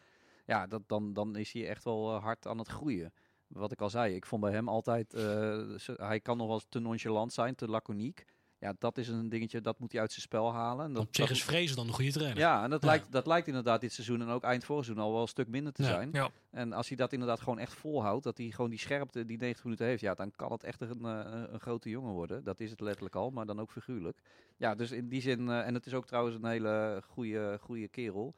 Ja, 0.46 0.68
dat, 0.68 0.82
dan, 0.88 1.14
dan 1.14 1.36
is 1.36 1.52
hij 1.54 1.68
echt 1.68 1.84
wel 1.84 2.16
eh, 2.16 2.24
hard 2.24 2.48
aan 2.48 2.58
het 2.58 2.68
groeien. 2.68 3.14
Wat 3.48 3.72
ik 3.72 3.82
al 3.82 3.90
zei, 3.90 4.16
ik 4.16 4.26
vond 4.26 4.42
bij 4.42 4.52
hem 4.52 4.70
altijd... 4.70 5.14
eh, 5.14 5.60
hij 5.96 6.20
kan 6.20 6.38
nog 6.38 6.48
wel 6.48 6.56
eens 6.56 6.66
te 6.70 6.80
nonchalant 6.80 7.34
zijn, 7.34 7.56
te 7.56 7.68
laconiek. 7.68 8.26
Ja, 8.60 8.74
dat 8.80 8.98
is 8.98 9.08
een 9.08 9.30
dingetje, 9.30 9.62
dat 9.62 9.80
moet 9.80 9.92
hij 9.92 10.02
uit 10.02 10.12
zijn 10.12 10.22
spel 10.22 10.54
halen. 10.54 10.86
En 10.86 10.94
dat, 10.94 11.02
Op 11.08 11.16
zich 11.16 11.28
dat- 11.28 11.36
is 11.36 11.44
Vrezen 11.44 11.76
dan 11.76 11.88
een 11.88 11.94
goede 11.94 12.12
trainer. 12.12 12.38
ja, 12.40 12.64
en 12.64 12.70
dat, 12.70 12.82
Ja. 12.82 12.88
Lijkt, 12.88 13.12
dat 13.12 13.28
lijkt 13.28 13.48
inderdaad 13.48 13.82
dit 13.82 13.94
seizoen 13.94 14.22
en 14.22 14.28
ook 14.28 14.44
eind 14.44 14.64
vorig 14.66 14.86
seizoen 14.86 15.06
al 15.06 15.12
wel 15.12 15.22
een 15.22 15.28
stuk 15.28 15.48
minder 15.48 15.74
te 15.74 15.84
Ja. 15.84 15.90
zijn. 15.90 16.10
Ja. 16.12 16.30
En 16.52 16.74
als 16.74 16.88
hij 16.88 16.98
dat 16.98 17.14
inderdaad 17.14 17.40
gewoon 17.40 17.60
echt 17.60 17.74
volhoudt, 17.74 18.24
dat 18.24 18.38
hij 18.38 18.50
gewoon 18.52 18.70
die 18.70 18.80
scherpte 18.80 19.26
die 19.26 19.38
90 19.38 19.64
minuten 19.64 19.86
heeft, 19.86 20.02
ja, 20.02 20.14
dan 20.14 20.32
kan 20.36 20.52
het 20.52 20.64
echt 20.64 20.82
een, 20.82 21.06
eh, 21.06 21.44
een 21.52 21.60
grote 21.60 21.90
jongen 21.90 22.14
worden. 22.14 22.44
Dat 22.44 22.60
is 22.60 22.70
het 22.72 22.80
letterlijk 22.82 23.16
al, 23.16 23.30
maar 23.30 23.46
dan 23.46 23.60
ook 23.60 23.72
figuurlijk. 23.72 24.20
Ja, 24.58 24.76
dus 24.76 24.92
in 24.92 25.08
die 25.10 25.22
zin, 25.22 25.50
eh, 25.50 25.68
en 25.68 25.74
het 25.74 25.86
is 25.86 25.94
ook 25.94 26.06
trouwens 26.06 26.36
een 26.36 26.46
hele 26.46 27.02
goede, 27.08 27.58
goede 27.62 27.88
kerel. 27.88 28.36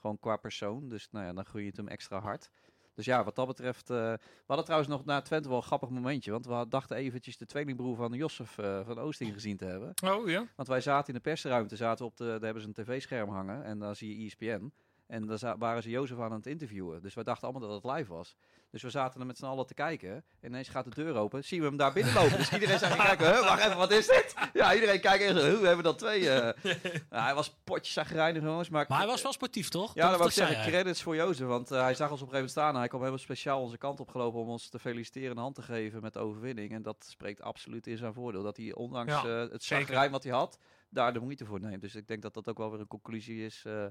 Gewoon 0.00 0.18
qua 0.18 0.36
persoon. 0.36 0.88
Dus 0.88 1.08
nou 1.10 1.26
ja, 1.26 1.32
dan 1.32 1.44
groei 1.44 1.62
je 1.62 1.68
het 1.68 1.78
hem 1.78 1.88
extra 1.88 2.20
hard. 2.20 2.50
Dus 2.94 3.04
ja, 3.04 3.24
wat 3.24 3.34
dat 3.34 3.46
betreft. 3.46 3.90
eh, 3.90 3.96
we 3.96 4.18
hadden 4.46 4.64
trouwens 4.64 4.90
nog 4.90 5.04
na 5.04 5.20
Twente 5.22 5.48
wel 5.48 5.56
een 5.56 5.62
grappig 5.62 5.88
momentje. 5.88 6.30
Want 6.30 6.46
we 6.46 6.66
dachten 6.68 6.96
eventjes 6.96 7.36
de 7.36 7.46
tweelingbroer 7.46 7.96
van 7.96 8.12
Josef 8.12 8.58
eh, 8.58 8.86
van 8.86 8.98
Oosting 8.98 9.32
gezien 9.32 9.56
te 9.56 9.64
hebben. 9.64 9.92
Oh 10.04 10.28
ja. 10.28 10.46
Want 10.56 10.68
wij 10.68 10.80
zaten 10.80 11.08
in 11.08 11.14
de 11.14 11.20
persruimte, 11.20 11.76
zaten 11.76 12.04
op 12.04 12.16
de, 12.16 12.24
daar 12.24 12.40
hebben 12.40 12.62
ze 12.62 12.68
een 12.68 12.84
tv-scherm 12.84 13.28
hangen 13.28 13.64
en 13.64 13.78
dan 13.78 13.96
zie 13.96 14.18
je 14.18 14.26
ESPN. 14.26 14.72
En 15.06 15.26
daar 15.26 15.58
waren 15.58 15.82
ze 15.82 15.90
Jozef 15.90 16.18
aan 16.18 16.32
het 16.32 16.46
interviewen. 16.46 17.02
Dus 17.02 17.14
wij 17.14 17.24
dachten 17.24 17.48
allemaal 17.48 17.68
dat 17.68 17.82
het 17.82 17.92
live 17.92 18.12
was. 18.12 18.36
Dus 18.74 18.82
we 18.82 18.90
zaten 18.90 19.20
er 19.20 19.26
met 19.26 19.36
z'n 19.38 19.44
allen 19.44 19.66
te 19.66 19.74
kijken. 19.74 20.10
En 20.40 20.48
ineens 20.48 20.68
gaat 20.68 20.84
de 20.84 20.90
deur 21.02 21.14
open. 21.16 21.44
Zien 21.44 21.60
we 21.60 21.66
hem 21.66 21.76
daar 21.76 21.92
binnenlopen. 21.92 22.36
dus 22.38 22.52
iedereen 22.52 22.78
zei, 22.78 22.96
kijken, 22.96 23.26
huh, 23.26 23.40
wacht 23.40 23.64
even, 23.64 23.76
wat 23.76 23.90
is 23.90 24.06
dit? 24.06 24.34
Ja, 24.52 24.74
iedereen 24.74 25.00
kijkt 25.00 25.24
echt, 25.24 25.32
huh, 25.34 25.60
we 25.60 25.66
hebben 25.66 25.84
dat 25.84 25.98
twee. 25.98 26.30
eh. 26.30 26.62
Nou, 27.10 27.22
hij 27.24 27.34
was 27.34 27.54
potjes 27.64 27.92
zagrijnig, 27.94 28.42
jongens. 28.42 28.68
Maar, 28.68 28.84
Maar 28.88 28.98
hij 28.98 29.06
was 29.06 29.22
wel 29.22 29.32
sportief, 29.32 29.68
toch? 29.68 29.94
Ja, 29.94 30.08
dat 30.08 30.16
wil 30.18 30.26
ik 30.26 30.32
zeggen, 30.32 30.56
hij. 30.56 30.66
credits 30.70 31.02
voor 31.02 31.16
Jozef. 31.16 31.46
Want 31.46 31.70
eh, 31.70 31.80
hij 31.82 31.94
zag 31.94 32.10
ons 32.10 32.20
op 32.22 32.26
een 32.28 32.34
gegeven 32.34 32.34
moment 32.34 32.50
staan. 32.50 32.72
En 32.72 32.78
hij 32.78 32.88
kwam 32.88 33.00
helemaal 33.00 33.22
speciaal 33.22 33.60
onze 33.60 33.78
kant 33.78 34.00
opgelopen 34.00 34.40
om 34.40 34.48
ons 34.48 34.68
te 34.68 34.78
feliciteren 34.78 35.30
en 35.30 35.42
hand 35.42 35.54
te 35.54 35.62
geven 35.62 36.02
met 36.02 36.12
de 36.12 36.18
overwinning. 36.18 36.72
En 36.72 36.82
dat 36.82 37.04
spreekt 37.08 37.42
absoluut 37.42 37.86
in 37.86 37.96
zijn 37.96 38.14
voordeel. 38.14 38.42
Dat 38.42 38.56
hij 38.56 38.74
ondanks 38.74 39.12
Ja, 39.12 39.24
eh, 39.44 39.50
het 39.50 39.64
zagrijn 39.64 40.10
wat 40.10 40.22
hij 40.22 40.32
had, 40.32 40.58
daar 40.88 41.12
de 41.12 41.20
moeite 41.20 41.44
voor 41.44 41.60
neemt. 41.60 41.80
Dus 41.80 41.94
ik 41.94 42.06
denk 42.06 42.22
dat 42.22 42.34
dat 42.34 42.48
ook 42.48 42.58
wel 42.58 42.70
weer 42.70 42.80
een 42.80 42.86
conclusie 42.86 43.44
is. 43.44 43.62
eh, 43.66 43.84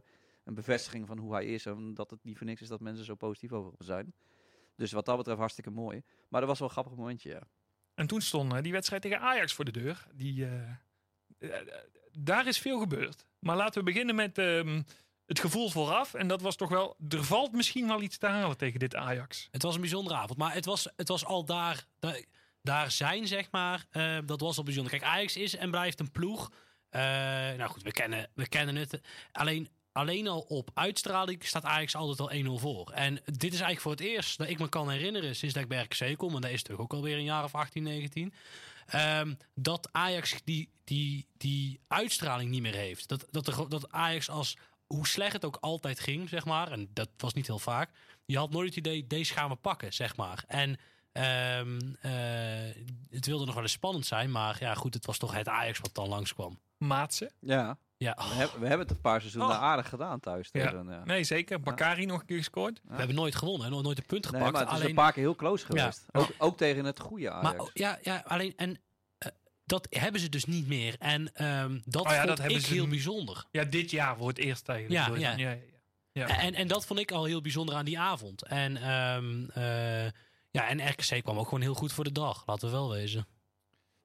een 0.43 0.53
bevestiging 0.53 1.07
van 1.07 1.17
hoe 1.17 1.33
hij 1.33 1.45
is. 1.45 1.65
En 1.65 1.93
dat 1.93 2.09
het 2.09 2.23
niet 2.23 2.37
voor 2.37 2.45
niks 2.47 2.61
is 2.61 2.67
dat 2.67 2.79
mensen 2.79 3.05
zo 3.05 3.15
positief 3.15 3.51
over 3.51 3.71
hem 3.77 3.87
zijn. 3.87 4.13
Dus 4.75 4.91
wat 4.91 5.05
dat 5.05 5.17
betreft 5.17 5.39
hartstikke 5.39 5.69
mooi. 5.69 6.03
Maar 6.29 6.39
dat 6.41 6.49
was 6.49 6.59
wel 6.59 6.67
een 6.67 6.73
grappig 6.73 6.95
momentje, 6.95 7.29
ja. 7.29 7.41
En 7.93 8.07
toen 8.07 8.21
stond 8.21 8.53
eh, 8.53 8.61
die 8.61 8.71
wedstrijd 8.71 9.01
tegen 9.01 9.19
Ajax 9.19 9.53
voor 9.53 9.65
de 9.65 9.71
deur. 9.71 10.07
Die, 10.13 10.45
eh, 10.45 10.69
eh, 11.37 11.67
daar 12.11 12.47
is 12.47 12.57
veel 12.57 12.79
gebeurd. 12.79 13.25
Maar 13.39 13.55
laten 13.55 13.79
we 13.79 13.91
beginnen 13.91 14.15
met 14.15 14.37
ehm, 14.37 14.81
het 15.25 15.39
gevoel 15.39 15.69
vooraf. 15.69 16.13
En 16.13 16.27
dat 16.27 16.41
was 16.41 16.55
toch 16.55 16.69
wel, 16.69 16.95
er 17.09 17.23
valt 17.23 17.51
misschien 17.51 17.87
wel 17.87 18.01
iets 18.01 18.17
te 18.17 18.27
halen 18.27 18.57
tegen 18.57 18.79
dit 18.79 18.95
Ajax. 18.95 19.47
Het 19.51 19.61
was 19.61 19.75
een 19.75 19.81
bijzondere 19.81 20.15
avond. 20.15 20.37
Maar 20.39 20.53
het 20.53 20.65
was, 20.65 20.87
het 20.95 21.07
was 21.07 21.25
al 21.25 21.45
daar, 21.45 21.85
daar, 21.99 22.23
daar 22.61 22.91
zijn, 22.91 23.27
zeg 23.27 23.51
maar. 23.51 23.85
eh, 23.89 24.17
dat 24.25 24.39
was 24.39 24.57
al 24.57 24.63
bijzonder. 24.63 24.91
Kijk, 24.91 25.03
Ajax 25.03 25.37
is 25.37 25.55
en 25.55 25.71
blijft 25.71 25.99
een 25.99 26.11
ploeg. 26.11 26.51
Eh, 26.89 27.01
nou 27.57 27.69
goed, 27.69 27.83
we 27.83 27.91
kennen, 27.91 28.29
we 28.33 28.47
kennen 28.47 28.75
het. 28.75 29.01
Alleen, 29.31 29.69
alleen 29.93 30.27
al 30.27 30.39
op 30.39 30.71
uitstraling 30.73 31.45
staat 31.45 31.63
Ajax 31.63 31.95
altijd 31.95 32.45
al 32.45 32.57
1-0 32.57 32.61
voor. 32.61 32.91
En 32.91 33.13
dit 33.25 33.53
is 33.53 33.61
eigenlijk 33.61 33.81
voor 33.81 33.91
het 33.91 33.99
eerst 33.99 34.37
dat 34.37 34.49
ik 34.49 34.59
me 34.59 34.69
kan 34.69 34.89
herinneren... 34.89 35.35
sinds 35.35 35.53
dat 35.53 35.63
ik 35.63 35.69
bij 35.69 35.83
RKC 35.83 36.17
kom, 36.17 36.35
en 36.35 36.41
dat 36.41 36.51
is 36.51 36.63
toch 36.63 36.79
ook 36.79 36.93
alweer 36.93 37.17
een 37.17 37.23
jaar 37.23 37.43
of 37.43 37.55
18, 37.55 37.83
19... 37.83 38.33
ehm, 38.85 39.33
dat 39.55 39.89
Ajax 39.91 40.35
die, 40.43 40.69
die, 40.83 41.27
die 41.37 41.79
uitstraling 41.87 42.49
niet 42.49 42.61
meer 42.61 42.75
heeft. 42.75 43.07
Dat, 43.07 43.27
dat, 43.31 43.65
dat 43.69 43.91
Ajax 43.91 44.29
als... 44.29 44.57
Hoe 44.87 45.07
slecht 45.07 45.33
het 45.33 45.45
ook 45.45 45.57
altijd 45.61 45.99
ging, 45.99 46.29
zeg 46.29 46.45
maar. 46.45 46.71
En 46.71 46.89
dat 46.93 47.09
was 47.17 47.33
niet 47.33 47.47
heel 47.47 47.59
vaak. 47.59 47.89
Je 48.25 48.37
had 48.37 48.51
nooit 48.51 48.67
het 48.67 48.77
idee, 48.77 49.07
deze 49.07 49.33
gaan 49.33 49.49
we 49.49 49.55
pakken, 49.55 49.93
zeg 49.93 50.15
maar. 50.15 50.43
En 50.47 50.79
ehm, 51.11 51.79
eh, 52.01 52.83
het 53.09 53.25
wilde 53.25 53.45
nog 53.45 53.53
wel 53.53 53.63
eens 53.63 53.71
spannend 53.71 54.05
zijn. 54.05 54.31
Maar 54.31 54.57
ja, 54.59 54.73
goed, 54.73 54.93
het 54.93 55.05
was 55.05 55.17
toch 55.17 55.33
het 55.33 55.47
Ajax 55.47 55.79
wat 55.79 55.95
dan 55.95 56.07
langskwam. 56.07 56.59
Maatse. 56.77 57.31
Ja, 57.39 57.77
Ja, 58.03 58.15
we, 58.15 58.23
hebben, 58.35 58.59
we 58.59 58.67
hebben 58.67 58.87
het 58.87 58.95
een 58.95 59.01
paar 59.01 59.19
seizoenen 59.19 59.51
Oh. 59.51 59.61
aardig 59.61 59.89
gedaan 59.89 60.19
thuis. 60.19 60.49
Ja. 60.51 60.69
Tegen, 60.69 60.85
ja. 60.89 61.03
Nee, 61.05 61.23
zeker. 61.23 61.59
Bakari 61.59 62.05
nog 62.05 62.19
een 62.19 62.25
keer 62.25 62.37
gescoord. 62.37 62.81
we 62.83 62.95
hebben 62.95 63.15
nooit 63.15 63.35
gewonnen, 63.35 63.63
hè, 63.65 63.69
nooit 63.69 63.83
nooit 63.85 63.97
een 63.97 64.05
punt 64.05 64.23
Nee, 64.23 64.31
gepakt. 64.31 64.51
maar 64.51 64.61
het 64.61 64.69
is 64.71 64.75
alleen, 64.77 64.89
een 64.89 64.95
paar 64.95 65.13
keer 65.13 65.23
heel 65.23 65.35
close 65.35 65.65
geweest. 65.65 66.05
Ja. 66.11 66.19
Ook, 66.19 66.29
ook 66.37 66.57
tegen 66.57 66.85
het 66.85 66.99
goede 66.99 67.31
Ajax. 67.31 67.43
maar 67.43 67.59
oh, 67.59 67.69
ja, 67.73 67.99
ja, 68.01 68.23
alleen 68.27 68.53
en 68.55 68.79
eh, 69.17 69.29
dat 69.65 69.87
hebben 69.89 70.21
ze 70.21 70.29
dus 70.29 70.45
niet 70.45 70.67
meer. 70.67 70.95
En 70.99 71.33
ehm, 71.35 71.79
dat 71.85 72.05
Oh 72.05 72.11
ja, 72.11 72.15
vond 72.15 72.27
dat 72.27 72.37
hebben 72.37 72.57
ik 72.57 72.65
ze 72.65 72.73
heel 72.73 72.87
bijzonder. 72.87 73.45
Ja, 73.51 73.63
dit 73.63 73.91
jaar 73.91 74.17
voor 74.17 74.27
het 74.27 74.37
eerst 74.37 74.69
eigenlijk. 74.69 75.19
Ja, 75.19 75.35
ja. 75.37 75.57
ja. 76.11 76.27
En, 76.39 76.53
en 76.53 76.67
dat 76.67 76.85
vond 76.85 76.99
ik 76.99 77.11
al 77.11 77.25
heel 77.25 77.41
bijzonder 77.41 77.75
aan 77.75 77.85
die 77.85 77.99
avond. 77.99 78.43
En, 78.43 78.77
ehm, 78.77 79.49
eh, 79.49 80.11
ja, 80.51 80.67
en 80.69 80.89
RKC 80.89 81.23
kwam 81.23 81.37
ook 81.37 81.43
gewoon 81.45 81.61
heel 81.61 81.73
goed 81.73 81.93
voor 81.93 82.03
de 82.03 82.11
dag, 82.11 82.43
laten 82.45 82.67
we 82.67 82.73
wel 82.73 82.89
wezen. 82.89 83.27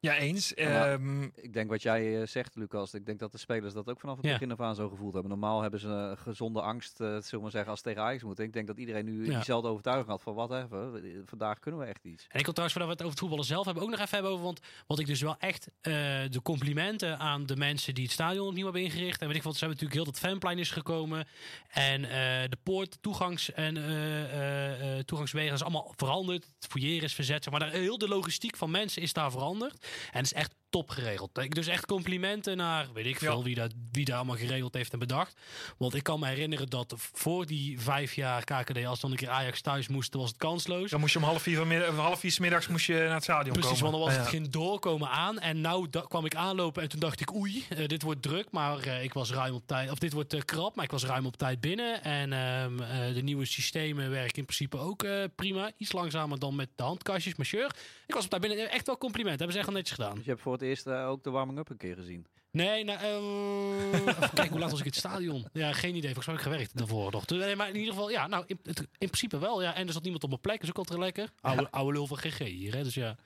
Ja, 0.01 0.17
eens. 0.17 0.55
maar- 0.55 0.93
Ehm, 0.93 1.23
Ik 1.23 1.53
denk 1.53 1.71
wat 1.71 1.83
jij 1.83 2.21
eh, 2.21 2.27
zegt, 2.27 2.55
Lucas. 2.57 2.95
Ik 2.95 3.07
denk 3.07 3.19
dat 3.19 3.33
de 3.33 3.39
spelers 3.39 3.75
dat 3.75 3.89
ook 3.89 4.01
vanaf 4.01 4.17
het 4.17 4.25
Ja. 4.25 4.33
begin 4.33 4.53
af 4.53 4.61
aan 4.61 4.75
zo 4.75 4.89
gevoeld 4.89 5.13
hebben. 5.13 5.31
Normaal 5.31 5.63
hebben 5.63 5.81
ze 5.81 5.89
een 5.89 6.19
gezonde 6.19 6.61
angst, 6.61 7.01
eh 7.01 7.17
zullen 7.21 7.45
we 7.45 7.51
zeggen, 7.51 7.71
als 7.71 7.81
tegen 7.81 8.03
Ajax 8.03 8.23
moeten. 8.23 8.45
Ik 8.45 8.53
denk 8.53 8.67
dat 8.67 8.79
iedereen 8.79 9.05
nu 9.05 9.25
Ja. 9.27 9.33
diezelfde 9.35 9.69
overtuiging 9.69 10.09
had 10.09 10.23
van 10.23 10.35
wat 10.35 10.53
even, 10.53 11.23
vandaag 11.27 11.59
kunnen 11.59 11.81
we 11.81 11.87
echt 11.87 12.05
iets. 12.05 12.23
En 12.29 12.39
ik 12.39 12.45
wil 12.45 12.55
trouwens, 12.55 12.73
voordat 12.79 12.87
we 12.87 12.91
het 12.91 13.01
over 13.01 13.11
het 13.11 13.19
voetballen 13.19 13.45
zelf 13.45 13.65
hebben, 13.65 13.83
ook 13.83 13.91
nog 13.91 13.99
even 14.01 14.15
hebben 14.15 14.33
over. 14.33 14.45
Want 14.45 14.61
wat 14.87 14.99
ik 14.99 15.07
dus 15.07 15.21
wel 15.21 15.37
echt 15.39 15.69
eh, 15.81 15.93
de 16.31 16.41
complimenten 16.43 17.19
aan 17.19 17.47
de 17.47 17.57
mensen 17.57 17.95
die 17.95 18.05
het 18.05 18.13
stadion 18.13 18.47
opnieuw 18.49 18.65
hebben 18.65 18.83
ingericht. 18.83 19.21
En 19.21 19.27
weet 19.29 19.37
ik 19.37 19.43
wat, 19.43 19.57
ze 19.57 19.65
hebben 19.65 19.79
natuurlijk 19.79 20.05
heel 20.07 20.21
dat 20.21 20.31
fanplein 20.31 20.59
is 20.59 20.71
gekomen. 20.71 21.27
En 21.69 22.05
eh, 22.05 22.11
de 22.49 22.59
poort, 22.63 22.99
toegangs- 23.01 23.53
en 23.53 23.77
eh, 23.77 24.23
eh, 24.23 24.99
eh, 24.99 25.05
toegangswegen 25.05 25.55
is 25.55 25.63
allemaal 25.63 25.93
veranderd. 25.97 26.45
Het 26.61 26.67
foyer 26.71 27.03
is 27.03 27.15
verzet. 27.15 27.43
Zeg 27.45 27.53
maar 27.53 27.61
daar, 27.63 27.79
heel 27.79 27.99
de 27.99 28.09
logistiek 28.09 28.57
van 28.57 28.71
mensen 28.71 29.03
is 29.03 29.13
daar 29.13 29.31
veranderd. 29.31 29.87
En 30.13 30.19
het 30.19 30.25
is 30.25 30.33
echt 30.33 30.55
top 30.71 30.91
geregeld. 30.91 31.39
Ik 31.39 31.55
dus 31.55 31.67
echt 31.67 31.87
complimenten 31.87 32.57
naar, 32.57 32.87
weet 32.95 33.07
ik 33.07 33.19
veel, 33.19 33.37
Ja. 33.39 33.43
wie, 33.45 33.55
dat, 33.55 33.73
wie 33.93 34.05
daar 34.05 34.17
allemaal 34.17 34.37
geregeld 34.37 34.75
heeft 34.75 34.93
en 34.93 34.99
bedacht. 34.99 35.41
Want 35.79 35.95
ik 35.95 36.03
kan 36.03 36.21
me 36.21 36.27
herinneren 36.27 36.69
dat 36.69 36.95
voor 36.97 37.47
die 37.47 37.81
vijf 37.81 38.15
jaar 38.15 38.45
KKD, 38.45 38.85
als 38.85 39.01
dan 39.01 39.11
een 39.11 39.17
keer 39.17 39.29
Ajax 39.29 39.61
thuis 39.61 39.89
moest, 39.89 40.15
was 40.15 40.29
het 40.29 40.39
kansloos. 40.39 40.91
dan 40.91 41.01
moest 41.01 41.13
je 41.13 41.19
om 41.19 41.25
half 41.25 41.43
vier, 41.43 41.57
vanmiddag- 41.57 41.89
of 41.89 41.97
half 41.97 42.21
vier 42.21 42.31
's 42.31 42.39
middags 42.39 42.67
moest 42.69 42.87
je 42.87 42.93
naar 42.95 43.15
het 43.15 43.23
stadion 43.23 43.53
Precies, 43.53 43.79
komen. 43.81 43.83
want 43.91 43.95
dan 43.97 44.05
was 44.05 44.15
Ja. 44.15 44.21
het 44.21 44.29
geen 44.43 44.51
doorkomen 44.51 45.09
aan. 45.09 45.39
En 45.39 45.61
nou 45.61 45.89
kwam 46.09 46.25
ik 46.25 46.35
aanlopen 46.35 46.83
en 46.83 46.89
toen 46.89 47.01
dacht 47.01 47.21
ik, 47.21 47.35
oei, 47.35 47.65
eh, 47.69 47.87
dit 47.87 48.03
wordt 48.03 48.23
druk. 48.23 48.51
Maar 48.51 48.79
eh, 48.79 49.03
ik 49.03 49.13
was 49.13 49.31
ruim 49.31 49.55
op 49.55 49.67
tijd, 49.67 49.91
of 49.91 49.99
dit 49.99 50.13
wordt 50.13 50.33
eh, 50.35 50.41
krap, 50.45 50.75
maar 50.75 50.85
ik 50.85 50.91
was 50.91 51.05
ruim 51.05 51.27
op 51.27 51.37
tijd 51.37 51.61
binnen. 51.61 52.03
En 52.03 52.33
ehm, 52.33 52.81
eh, 52.81 53.15
de 53.15 53.23
nieuwe 53.23 53.45
systemen 53.45 54.11
werken 54.11 54.37
in 54.37 54.45
principe 54.45 54.79
ook 54.79 55.03
eh, 55.03 55.25
prima. 55.37 55.71
Iets 55.77 55.93
langzamer 55.93 56.39
dan 56.39 56.57
met 56.57 56.69
de 56.77 56.83
handkastjes, 56.83 57.35
maar 57.35 57.47
sure. 57.47 57.71
Ik 58.07 58.15
was 58.15 58.25
op 58.25 58.31
tijd 58.31 58.43
binnen. 58.43 58.71
Echt 58.71 58.87
wel 58.87 58.99
compliment, 58.99 59.37
hebben 59.39 59.53
ze 59.53 59.59
echt 59.59 59.69
wel 59.69 59.77
netjes 59.79 59.97
gedaan. 59.97 60.15
Dus 60.15 60.25
je 60.25 60.31
hebt 60.31 60.43
voor 60.43 60.58
het 60.61 60.69
eerst 60.69 60.87
eh, 60.87 61.09
ook 61.09 61.25
de 61.25 61.31
warming-up 61.31 61.69
een 61.71 61.77
keer 61.77 61.95
gezien. 61.97 62.27
Nee, 62.51 62.85
nou, 62.85 62.99
eh, 62.99 63.99
even 64.01 64.15
kijken, 64.35 64.49
hoe 64.49 64.59
laat 64.59 64.71
was 64.71 64.79
ik 64.79 64.85
in 64.85 64.91
het 64.91 65.01
stadion? 65.01 65.47
Ja, 65.53 65.73
geen 65.73 65.95
idee. 65.95 66.15
Volgens 66.15 66.27
mij 66.27 66.35
heb 66.35 66.45
ik 66.45 66.51
gewerkt 66.53 66.77
daarvoor 66.79 67.11
nog. 67.11 67.25
Dus, 67.25 67.39
nee, 67.45 67.57
maar 67.57 67.69
in 67.69 67.77
ieder 67.77 67.93
geval, 67.93 68.11
ja, 68.11 68.27
nou, 68.27 68.45
in, 68.47 68.59
het- 68.63 68.79
in 68.79 68.87
principe 68.99 69.39
wel. 69.39 69.63
Ja. 69.63 69.75
En 69.75 69.87
er 69.87 69.93
zat 69.93 70.03
niemand 70.03 70.23
op 70.23 70.29
mijn 70.29 70.41
plek, 70.41 70.63
is 70.63 70.69
ook 70.69 70.79
altijd 70.79 70.99
lekker. 70.99 71.29
Oude, 71.41 71.71
oude 71.71 71.93
lul 71.93 72.07
van 72.07 72.17
GG 72.19 72.39
hier, 72.39 72.75
hè. 72.75 72.83
Dus 72.83 72.95
ja. 72.95 73.17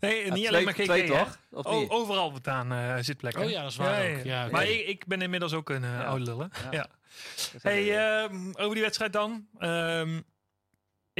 Nee, 0.00 0.16
Ja, 0.16 0.22
niet 0.22 0.32
twee- 0.32 0.48
alleen 0.48 0.64
maar 0.64 0.74
GG, 0.74 0.84
twee 0.84 1.06
toch? 1.06 1.38
Of 1.50 1.66
O- 1.66 1.80
niet? 1.80 1.88
overal 1.90 2.32
wat 2.32 2.48
aan 2.48 2.72
eh, 2.72 2.96
zitplekken. 3.00 3.42
Oh 3.44 3.50
ja, 3.50 3.62
dat 3.62 3.70
is 3.70 3.76
waar 3.76 4.10
ook. 4.18 4.24
Ja. 4.24 4.48
Maar 4.50 4.66
ik, 4.66 4.86
ik 4.86 5.06
ben 5.06 5.22
inmiddels 5.22 5.52
ook 5.52 5.70
een 5.70 5.84
eh, 5.84 6.06
oude 6.08 6.24
lul, 6.24 6.38
hè? 6.40 6.46
Ja. 6.70 6.86
Hey, 7.62 7.98
ehm, 7.98 8.50
over 8.52 8.74
die 8.74 8.82
wedstrijd 8.82 9.12
dan. 9.12 9.46
Ehm, 9.58 10.20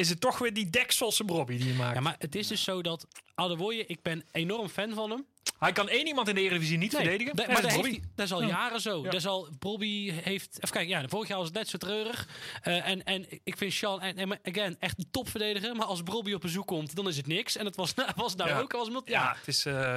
is 0.00 0.08
het 0.08 0.20
toch 0.20 0.38
weer 0.38 0.52
die 0.54 0.70
dekselse 0.70 1.24
Bobby 1.24 1.56
die 1.56 1.66
je 1.66 1.74
maakt. 1.74 1.94
Ja, 1.94 2.00
maar 2.00 2.16
het 2.18 2.34
is 2.34 2.46
dus 2.46 2.62
zo 2.64 2.82
dat 2.82 3.06
Adewoye, 3.34 3.86
ik 3.86 4.02
ben 4.02 4.24
enorm 4.32 4.68
fan 4.68 4.94
van 4.94 5.10
hem. 5.10 5.26
Hij 5.58 5.72
kan 5.72 5.88
één 5.88 6.06
iemand 6.06 6.28
in 6.28 6.34
de 6.34 6.40
Eredivisie 6.40 6.78
niet 6.78 6.92
Nee, 6.92 7.00
verdedigen. 7.00 7.36
da- 7.36 7.42
En 7.44 7.52
maar 7.52 7.62
dat 7.62 7.70
dat, 7.70 7.80
is 7.80 7.86
heeft, 7.86 7.98
Bobby. 7.98 8.06
hij- 8.06 8.14
dat 8.16 8.26
is 8.26 8.32
al 8.32 8.40
Ja. 8.42 8.48
jaren 8.48 8.80
zo. 8.80 8.96
Ja. 8.96 9.02
Dat 9.04 9.14
is 9.14 9.26
al, 9.26 9.48
Bobby 9.58 10.10
heeft... 10.10 10.54
Even 10.56 10.70
kijken, 10.70 10.88
ja, 10.88 11.08
vorig 11.08 11.28
jaar 11.28 11.38
was 11.38 11.46
het 11.46 11.56
net 11.56 11.68
zo 11.68 11.78
treurig. 11.78 12.28
Eh, 12.62 12.88
en, 12.88 13.04
en 13.04 13.26
ik 13.44 13.56
vind 13.56 13.72
Sean, 13.72 14.00
en, 14.00 14.16
en 14.16 14.38
again, 14.42 14.76
echt 14.78 14.98
een 14.98 15.10
topverdediger. 15.10 15.76
Maar 15.76 15.86
als 15.86 16.02
Bobby 16.02 16.32
op 16.32 16.40
bezoek 16.40 16.66
komt, 16.66 16.94
dan 16.94 17.08
is 17.08 17.16
het 17.16 17.26
niks. 17.26 17.56
En 17.56 17.64
dat 17.64 17.76
was, 17.76 17.94
was 18.16 18.34
nou 18.34 18.50
Ja. 18.50 18.58
ook. 18.60 18.74
Als, 18.74 18.88
ja. 18.88 19.00
Ja, 19.04 19.34
het 19.38 19.48
is. 19.48 19.64
eh, 19.66 19.94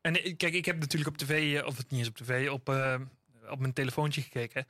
en 0.00 0.36
kijk, 0.36 0.54
ik 0.54 0.64
heb 0.64 0.78
natuurlijk 0.78 1.10
op 1.10 1.16
tv, 1.18 1.56
eh, 1.60 1.66
of 1.66 1.76
het 1.76 1.90
niet 1.90 1.98
eens 2.00 2.08
op 2.08 2.16
tv, 2.16 2.50
op, 2.50 2.68
op 3.50 3.58
mijn 3.58 3.72
telefoontje 3.72 4.22
gekeken. 4.22 4.66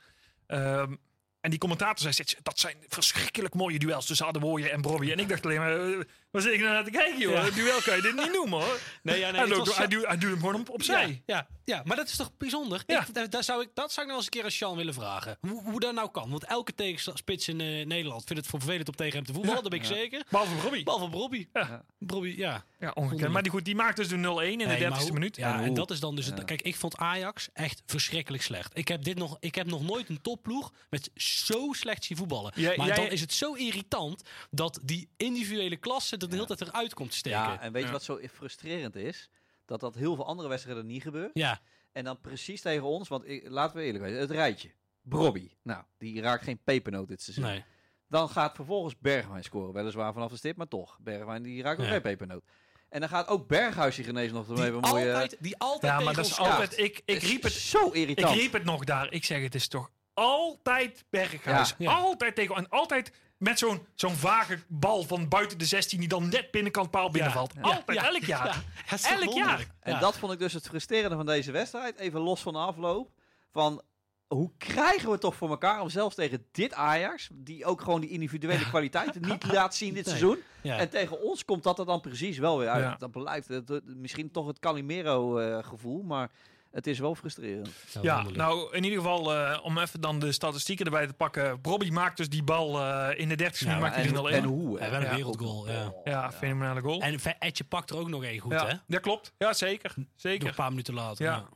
Ehm, 0.47 0.95
en 1.41 1.49
die 1.49 1.59
commentator 1.59 2.13
zei: 2.13 2.27
Dat 2.43 2.59
zijn 2.59 2.77
verschrikkelijk 2.87 3.53
mooie 3.53 3.79
duels 3.79 4.05
tussen 4.05 4.25
Adewoye 4.25 4.69
en 4.69 4.81
Bobby. 4.81 5.11
En 5.11 5.19
ik 5.19 5.29
dacht 5.29 5.45
alleen 5.45 5.59
maar: 5.59 6.05
Waar 6.31 6.41
zit 6.41 6.53
ik 6.53 6.59
nou 6.59 6.71
naar 6.73 6.83
te 6.83 6.91
kijken, 6.91 7.19
joh? 7.19 7.31
Ja. 7.33 7.45
Een 7.47 7.53
duel 7.53 7.81
kan 7.81 7.95
je 7.95 8.01
dit 8.01 8.15
niet 8.15 8.31
noemen, 8.31 8.59
hoor. 8.59 8.79
Nee, 9.03 9.19
ja, 9.19 9.25
nee, 9.31 9.39
hij, 9.39 9.39
het 9.41 9.49
loopt- 9.49 9.67
was 9.67 9.77
hij, 9.77 9.85
zo- 9.85 9.91
duwt, 9.97 10.05
hij 10.07 10.17
duwt 10.17 10.31
hem 10.31 10.39
gewoon 10.39 10.55
op, 10.55 10.69
opzij. 10.69 11.23
Ja, 11.25 11.35
ja, 11.35 11.47
ja, 11.65 11.81
maar 11.85 11.95
dat 11.97 12.07
is 12.09 12.15
toch 12.15 12.31
bijzonder? 12.37 12.83
Ja. 12.87 13.01
Ik, 13.07 13.13
daar, 13.13 13.29
daar 13.29 13.43
zou 13.43 13.61
ik, 13.61 13.69
dat 13.73 13.91
zou 13.91 14.01
ik 14.05 14.11
nog 14.11 14.15
eens 14.21 14.25
een 14.25 14.31
keer 14.31 14.43
aan 14.43 14.51
Sean 14.51 14.75
willen 14.77 14.93
vragen. 14.93 15.37
Hoe, 15.41 15.63
hoe 15.63 15.79
dat 15.79 15.93
nou 15.93 16.11
kan. 16.11 16.29
Want 16.29 16.45
elke 16.45 16.75
tegenspits 16.75 17.47
in 17.47 17.61
eh, 17.61 17.85
Nederland 17.85 18.23
vindt 18.25 18.41
het 18.41 18.51
voor 18.51 18.59
vervelend 18.59 18.87
om 18.87 18.95
tegen 18.95 19.15
hem 19.15 19.25
te 19.25 19.33
voetballen. 19.33 19.61
Dat 19.61 19.71
ben 19.71 19.79
ik 19.79 19.85
zeker. 19.85 20.23
Behalve 20.29 20.55
Bobby. 20.63 20.83
Behalve 20.83 21.09
Bobby. 21.09 21.47
Ja. 21.53 21.83
Bobby, 21.99 22.33
ja. 22.37 22.63
Ja, 22.79 22.91
ongekend. 22.93 23.31
Maar 23.31 23.41
die, 23.43 23.51
goed, 23.51 23.65
die 23.65 23.75
maakt 23.75 23.97
dus 23.97 24.07
de 24.07 24.15
0-1 24.15 24.17
in 24.17 24.57
de 24.57 24.65
Nee, 24.65 24.77
30ste 24.77 24.89
maar 24.89 24.99
hoe- 25.01 25.11
minuut. 25.11 25.35
Ja, 25.35 25.61
En 25.61 25.73
dat 25.73 25.91
is 25.91 25.99
dan 25.99 26.15
dus. 26.15 26.25
het- 26.25 26.43
Kijk, 26.43 26.61
ik 26.61 26.75
vond 26.75 26.97
Ajax 26.97 27.49
echt 27.53 27.81
verschrikkelijk 27.85 28.43
slecht. 28.43 28.77
Ik 28.77 28.87
heb, 28.87 29.03
dit 29.03 29.17
nog, 29.17 29.37
ik 29.39 29.55
heb 29.55 29.67
nog 29.67 29.81
nooit 29.83 30.09
een 30.09 30.21
topploeg 30.21 30.71
met 30.89 31.09
zo 31.15 31.73
slecht 31.73 32.03
zien 32.03 32.17
voetballen. 32.17 32.51
Jij- 32.55 32.77
maar 32.77 32.87
jij- 32.87 32.95
dan 32.95 33.05
is 33.05 33.21
het 33.21 33.33
zo 33.33 33.53
irritant 33.53 34.23
dat 34.49 34.79
die 34.83 35.09
individuele 35.17 35.75
klasse 35.77 36.17
er 36.21 36.29
de 36.29 36.35
hele 36.35 36.47
tijd 36.47 36.61
eruit 36.61 36.93
komt 36.93 37.11
te 37.11 37.17
steken. 37.17 37.39
Ja, 37.39 37.59
en 37.59 37.71
weet 37.71 37.81
Ja. 37.81 37.87
je 37.87 37.93
wat 37.93 38.03
zo 38.03 38.19
frustrerend 38.33 38.95
is? 38.95 39.29
Dat 39.65 39.79
dat 39.79 39.95
heel 39.95 40.15
veel 40.15 40.25
andere 40.25 40.49
wedstrijden 40.49 40.85
niet 40.85 41.01
gebeurt. 41.01 41.31
ja, 41.33 41.59
En 41.91 42.03
dan 42.03 42.21
precies 42.21 42.61
tegen 42.61 42.83
ons, 42.83 43.07
want 43.07 43.27
ik, 43.29 43.49
laten 43.49 43.77
we 43.77 43.83
eerlijk 43.83 44.03
zijn, 44.05 44.15
het 44.17 44.31
rijtje. 44.31 44.71
Brobby, 45.01 45.49
nou, 45.63 45.83
die 45.97 46.21
raakt 46.21 46.43
geen 46.43 46.59
pepernoot 46.63 47.07
dit 47.07 47.21
seizoen. 47.21 47.45
nee. 47.45 47.63
Dan 48.07 48.29
gaat 48.29 48.55
vervolgens 48.55 48.97
Bergwijn 48.99 49.43
scoren. 49.43 49.73
Weliswaar 49.73 50.13
vanaf 50.13 50.31
de 50.31 50.37
stip, 50.37 50.55
maar 50.57 50.67
toch. 50.67 50.97
Bergwijn 51.01 51.43
die 51.43 51.61
raakt 51.61 51.79
ook 51.79 51.85
Ja. 51.85 51.91
geen 51.91 52.01
pepernoot. 52.01 52.43
En 52.89 52.99
dan 52.99 53.09
gaat 53.09 53.27
ook 53.27 53.47
Berghuis 53.47 53.95
zich 53.95 54.07
ineens 54.07 54.31
nog 54.31 54.49
ermee 54.49 54.71
bemoeien. 54.71 55.13
altijd, 55.13 55.37
die 55.39 55.57
altijd 55.57 55.81
Ja, 55.81 55.99
maar 55.99 55.99
tegen 55.99 56.15
dat 56.15 56.25
is 56.31 56.39
ons 56.39 56.49
altijd... 56.49 56.77
Ik, 56.77 57.01
ik, 57.05 57.21
riep 57.21 57.43
het, 57.43 57.51
Zo 57.53 57.87
ik 57.87 57.93
irritant. 57.93 58.35
riep 58.37 58.53
het 58.53 58.63
nog 58.63 58.83
daar. 58.83 59.11
Ik 59.11 59.23
zeg, 59.23 59.41
het 59.41 59.55
is 59.55 59.67
toch 59.67 59.91
altijd 60.13 61.03
Berghuis. 61.09 61.75
Ja. 61.77 61.93
Altijd 61.93 62.35
tegen... 62.35 62.55
En 62.55 62.69
altijd 62.69 63.11
met 63.41 63.59
zo'n 63.59 63.85
zo'n 63.95 64.15
vage 64.15 64.59
bal 64.67 65.03
van 65.03 65.27
buiten 65.27 65.57
de 65.57 65.65
16 65.65 65.99
die 65.99 66.07
dan 66.07 66.29
net 66.29 66.51
binnenkant 66.51 66.91
paal 66.91 67.09
binnenvalt. 67.11 67.53
Ja. 67.55 67.61
Altijd, 67.61 67.97
Ja. 67.99 68.07
elk 68.07 68.23
jaar. 68.23 68.63
Elk 68.89 68.99
wonderlijk? 69.23 69.33
jaar. 69.37 69.65
En 69.79 69.93
Ja. 69.93 69.99
dat 69.99 70.17
vond 70.17 70.33
ik 70.33 70.39
dus 70.39 70.53
het 70.53 70.67
frustrerende 70.67 71.15
van 71.15 71.25
deze 71.25 71.51
wedstrijd. 71.51 71.97
Even 71.99 72.19
los 72.19 72.41
van 72.41 72.53
de 72.53 72.59
afloop. 72.59 73.09
Van 73.51 73.81
hoe 74.27 74.51
krijgen 74.57 75.05
we 75.05 75.11
het 75.11 75.21
toch 75.21 75.35
voor 75.35 75.49
elkaar 75.49 75.81
om 75.81 75.89
zelfs 75.89 76.15
tegen 76.15 76.45
dit 76.51 76.73
Ajax, 76.73 77.29
die 77.33 77.65
ook 77.65 77.81
gewoon 77.81 78.01
die 78.01 78.09
individuele 78.09 78.69
kwaliteiten 78.69 79.21
niet 79.21 79.51
laat 79.53 79.75
zien 79.75 79.93
dit 79.93 80.05
Nee. 80.05 80.15
seizoen. 80.17 80.39
Ja. 80.61 80.77
En 80.77 80.89
tegen 80.89 81.21
ons 81.21 81.45
komt 81.45 81.63
dat 81.63 81.79
er 81.79 81.85
dan 81.85 82.01
precies 82.01 82.37
wel 82.37 82.57
weer 82.57 82.69
uit. 82.69 82.83
Ja. 82.83 82.95
Dat 82.97 83.11
blijft 83.11 83.47
het, 83.47 83.81
misschien 83.85 84.31
toch 84.31 84.47
het 84.47 84.59
Calimero-gevoel, 84.59 86.01
maar 86.01 86.31
het 86.71 86.87
is 86.87 86.99
wel 86.99 87.15
frustrerend. 87.15 87.69
Ja, 88.01 88.13
wonderlijk. 88.13 88.35
nou 88.37 88.75
in 88.75 88.83
ieder 88.83 88.97
geval 88.99 89.35
eh, 89.35 89.59
om 89.63 89.77
even 89.77 90.01
dan 90.01 90.19
de 90.19 90.31
statistieken 90.31 90.85
erbij 90.85 91.07
te 91.07 91.13
pakken. 91.13 91.61
Bobby 91.61 91.89
maakt 91.89 92.17
dus 92.17 92.29
die 92.29 92.43
bal 92.43 92.79
eh, 92.81 93.19
in 93.19 93.29
de 93.29 93.35
30 93.35 93.59
Ja, 93.59 93.65
minuut 93.65 93.81
maakt 93.81 93.95
hij 93.95 94.05
en, 94.05 94.13
de 94.13 94.29
0-1. 94.29 94.33
en 94.33 94.43
hoe? 94.43 94.79
hè? 94.79 94.85
Ja, 94.85 94.91
wel 94.91 94.99
een 95.01 95.05
Ja. 95.05 95.15
wereldgoal. 95.15 95.67
Ja. 95.69 95.93
Ja, 96.03 96.31
fenomenale 96.31 96.81
goal. 96.81 97.01
En 97.01 97.19
Etje 97.39 97.63
pakt 97.63 97.89
er 97.89 97.97
ook 97.97 98.09
nog 98.09 98.23
één 98.23 98.39
goed, 98.39 98.51
ja, 98.51 98.67
hè? 98.67 98.73
dat 98.87 99.01
klopt. 99.01 99.33
Ja, 99.37 99.53
zeker. 99.53 99.91
Door 99.95 100.05
zeker. 100.15 100.47
een 100.47 100.55
paar 100.55 100.69
minuten 100.69 100.93
later. 100.93 101.25
Ja. 101.25 101.31
Ja. 101.35 101.49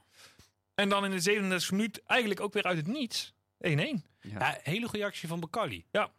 En 0.75 0.89
dan 0.89 1.05
in 1.05 1.11
de 1.11 1.19
37 1.19 1.71
minuut 1.71 2.01
eigenlijk 2.05 2.39
ook 2.39 2.53
weer 2.53 2.63
uit 2.63 2.77
het 2.77 2.87
niets. 2.87 3.33
1-1. 3.67 3.67
Ja. 3.67 4.39
Ja, 4.39 4.57
hele 4.63 4.87
goede 4.87 5.05
actie 5.05 5.27
van 5.27 5.39
Bakali. 5.39 5.85
Ja. 5.91 6.09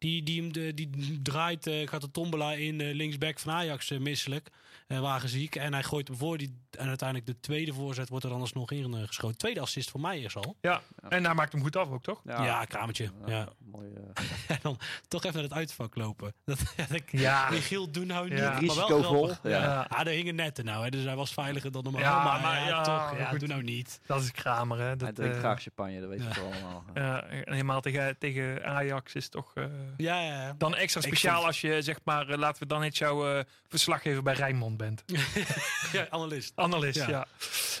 Die, 0.00 0.22
die, 0.22 0.74
die 0.74 1.20
draait, 1.22 1.66
eh, 1.66 1.88
gaat 1.88 2.00
de 2.00 2.10
tombola 2.10 2.52
in, 2.52 2.80
eh, 2.80 2.94
linksback 2.94 3.38
van 3.38 3.52
Ajax 3.52 3.90
eh, 3.90 3.98
misselijk. 3.98 4.48
wagenziek. 4.86 5.56
En 5.56 5.72
hij 5.72 5.82
gooit 5.82 6.08
hem 6.08 6.16
voor. 6.16 6.38
Die, 6.38 6.56
en 6.70 6.88
uiteindelijk 6.88 7.28
de 7.28 7.40
tweede 7.40 7.72
voorzet 7.72 8.08
wordt 8.08 8.24
er 8.24 8.32
anders 8.32 8.52
nog 8.52 8.70
in 8.70 9.06
geschoten. 9.06 9.38
Tweede 9.38 9.60
assist 9.60 9.90
voor 9.90 10.00
mij 10.00 10.20
is 10.20 10.36
al. 10.36 10.56
Ja. 10.60 10.82
En 11.08 11.22
daar 11.22 11.34
maakt 11.34 11.52
hem 11.52 11.62
goed 11.62 11.76
af 11.76 11.90
ook, 11.90 12.02
toch? 12.02 12.20
Ja, 12.24 12.64
kramertje. 12.64 13.10
Ja. 13.26 13.48
Mooi, 13.58 13.88
En 14.48 14.58
dan 14.62 14.78
toch 15.08 15.24
even 15.24 15.34
naar 15.34 15.44
het 15.48 15.52
uitvak 15.52 15.96
lopen. 15.96 16.34
Dat, 16.44 16.58
ja, 16.76 16.86
ik, 16.90 17.12
Ja. 17.12 17.50
Michiel, 17.50 17.90
doe 17.90 18.04
nou 18.04 18.28
niet. 18.28 18.38
Ja. 18.38 18.60
Maar 18.60 18.76
wel 18.76 19.02
grappig. 19.02 19.40
ja. 19.42 19.48
Ja. 19.50 19.86
Ah, 19.88 20.04
daar 20.04 20.14
hingen 20.14 20.34
netten 20.34 20.64
nou. 20.64 20.84
Hè, 20.84 20.90
dus 20.90 21.04
hij 21.04 21.16
was 21.16 21.32
veiliger 21.32 21.72
dan 21.72 21.82
normaal. 21.82 22.02
Ja, 22.02 22.24
maar, 22.24 22.40
maar 22.40 22.60
ja, 22.60 22.66
ja, 22.66 22.82
toch. 22.82 23.18
Ja, 23.18 23.28
goed. 23.28 23.38
doe 23.40 23.48
nou 23.48 23.62
niet. 23.62 24.00
Dat 24.06 24.22
is 24.22 24.30
Kramer, 24.30 24.78
hè. 24.78 24.84
hij 24.84 24.96
Dat, 24.96 25.14
drinkt 25.14 25.34
eh, 25.34 25.40
graag 25.40 25.62
champagne, 25.62 26.00
dat 26.00 26.08
weet 26.08 26.18
je 26.18 26.24
ja. 26.28 26.32
toch 26.32 26.44
allemaal. 26.52 26.84
ja, 26.94 27.22
en 27.22 27.52
helemaal 27.52 27.80
tegen, 27.80 28.18
tegen 28.18 28.64
Ajax 28.64 29.14
is 29.14 29.28
toch 29.28 29.50
eh, 29.54 29.64
Ja, 29.96 30.20
ja, 30.22 30.42
ja. 30.42 30.54
dan 30.58 30.74
extra 30.76 31.00
speciaal 31.00 31.46
als 31.46 31.60
je 31.60 31.82
zeg 31.82 31.98
maar, 32.04 32.28
eh, 32.28 32.38
laten 32.38 32.62
we 32.62 32.68
dan 32.68 32.80
net 32.80 32.96
jouw 32.98 33.34
eh, 33.38 33.44
verslaggever 33.68 34.22
bij 34.22 34.34
Rijnmond 34.34 34.76
bent. 34.76 35.04
ja 35.92 36.06
analist. 36.10 36.52
Analist, 36.54 37.06
ja. 37.06 37.26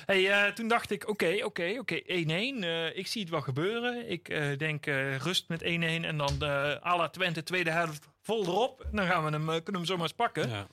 Hey, 0.06 0.30
eh, 0.46 0.52
toen 0.52 0.68
dacht 0.68 0.90
ik, 0.90 1.08
oké, 1.08 1.38
oké, 1.44 1.74
oké, 1.78 2.00
1-1. 2.06 2.62
eh, 2.64 2.96
ik 2.96 3.06
zie 3.06 3.20
het 3.20 3.30
wel 3.30 3.40
gebeuren. 3.40 4.10
Ik 4.10 4.28
eh, 4.28 4.58
denk 4.58 4.86
eh, 4.86 5.16
rust 5.16 5.48
met 5.48 5.62
1-1 5.62 5.66
en 6.04 6.16
dan 6.16 6.42
à 6.84 6.96
la 6.96 7.08
Twente 7.08 7.42
tweede 7.42 7.70
helft 7.70 8.08
vol 8.22 8.42
erop. 8.46 8.86
Dan 8.92 9.06
gaan 9.06 9.24
we 9.24 9.30
hem, 9.30 9.40
eh, 9.48 9.54
kunnen 9.54 9.64
we 9.72 9.78
hem 9.78 9.84
zomaar 9.86 10.02
eens 10.02 10.12
pakken. 10.12 10.48
Ja. 10.48 10.66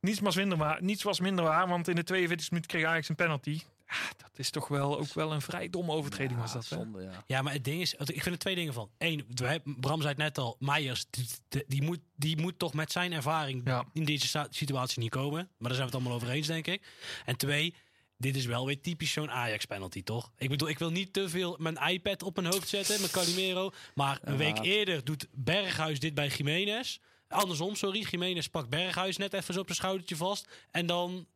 Niets, 0.00 0.20
was 0.20 0.36
minder 0.36 0.58
waar, 0.58 0.82
niets 0.82 1.02
was 1.02 1.20
minder 1.20 1.44
waar, 1.44 1.68
want 1.68 1.88
in 1.88 1.94
de 1.94 2.04
42 2.04 2.50
minuut 2.50 2.66
kreeg 2.66 2.84
Ajax 2.84 3.08
een 3.08 3.14
penalty. 3.14 3.60
Ah, 3.92 4.10
dat 4.16 4.30
is 4.38 4.50
toch 4.50 4.68
wel 4.68 4.98
ook 4.98 5.12
wel 5.12 5.32
een 5.32 5.40
vrij 5.40 5.70
domme 5.70 5.92
overtreding 5.92 6.40
was 6.40 6.52
dat, 6.52 6.68
hè? 6.68 6.76
Zonde, 6.76 7.02
ja. 7.02 7.24
Ja, 7.26 7.42
maar 7.42 7.52
het 7.52 7.64
ding 7.64 7.80
is, 7.80 7.94
ik 7.94 8.06
vind 8.22 8.24
er 8.24 8.38
twee 8.38 8.54
dingen 8.54 8.72
van. 8.72 8.90
Eén, 8.98 9.26
Bram 9.80 9.96
zei 10.00 10.08
het 10.08 10.16
net 10.16 10.38
al, 10.38 10.56
Meijers, 10.58 11.04
die, 11.66 11.82
moet, 11.82 11.98
die 12.16 12.36
moet 12.40 12.58
toch 12.58 12.74
met 12.74 12.92
zijn 12.92 13.12
ervaring 13.12 13.62
Ja. 13.64 13.84
in 13.92 14.04
deze 14.04 14.46
situatie 14.50 15.00
niet 15.00 15.10
komen. 15.10 15.48
Maar 15.58 15.68
daar 15.68 15.76
zijn 15.76 15.78
we 15.78 15.84
het 15.84 15.94
allemaal 15.94 16.12
over 16.12 16.28
eens, 16.30 16.46
denk 16.46 16.66
ik. 16.66 16.86
En 17.24 17.36
twee, 17.36 17.74
dit 18.16 18.36
is 18.36 18.46
wel 18.46 18.66
weer 18.66 18.80
typisch 18.80 19.12
zo'n 19.12 19.30
Ajax-penalty, 19.30 20.02
toch? 20.02 20.32
Ik 20.38 20.48
bedoel, 20.48 20.68
ik 20.68 20.78
wil 20.78 20.90
niet 20.90 21.12
te 21.12 21.28
veel 21.28 21.56
mijn 21.60 21.76
iPad 21.88 22.22
op 22.22 22.36
mijn 22.40 22.52
hoofd 22.52 22.68
zetten, 22.68 23.00
met 23.00 23.10
Calimero. 23.10 23.70
Maar 23.94 24.18
een 24.22 24.32
Ja. 24.32 24.38
week 24.38 24.58
eerder 24.58 25.04
doet 25.04 25.26
Berghuis 25.32 26.00
dit 26.00 26.14
bij 26.14 26.28
Jiménez. 26.28 26.98
Andersom, 27.28 27.74
sorry. 27.74 28.06
Jiménez 28.10 28.46
pakt 28.46 28.68
Berghuis 28.68 29.16
net 29.16 29.32
even 29.32 29.54
zo 29.54 29.60
op 29.60 29.66
zijn 29.66 29.78
schoudertje 29.78 30.16
vast. 30.16 30.48
En 30.70 30.86
dan 30.86 31.26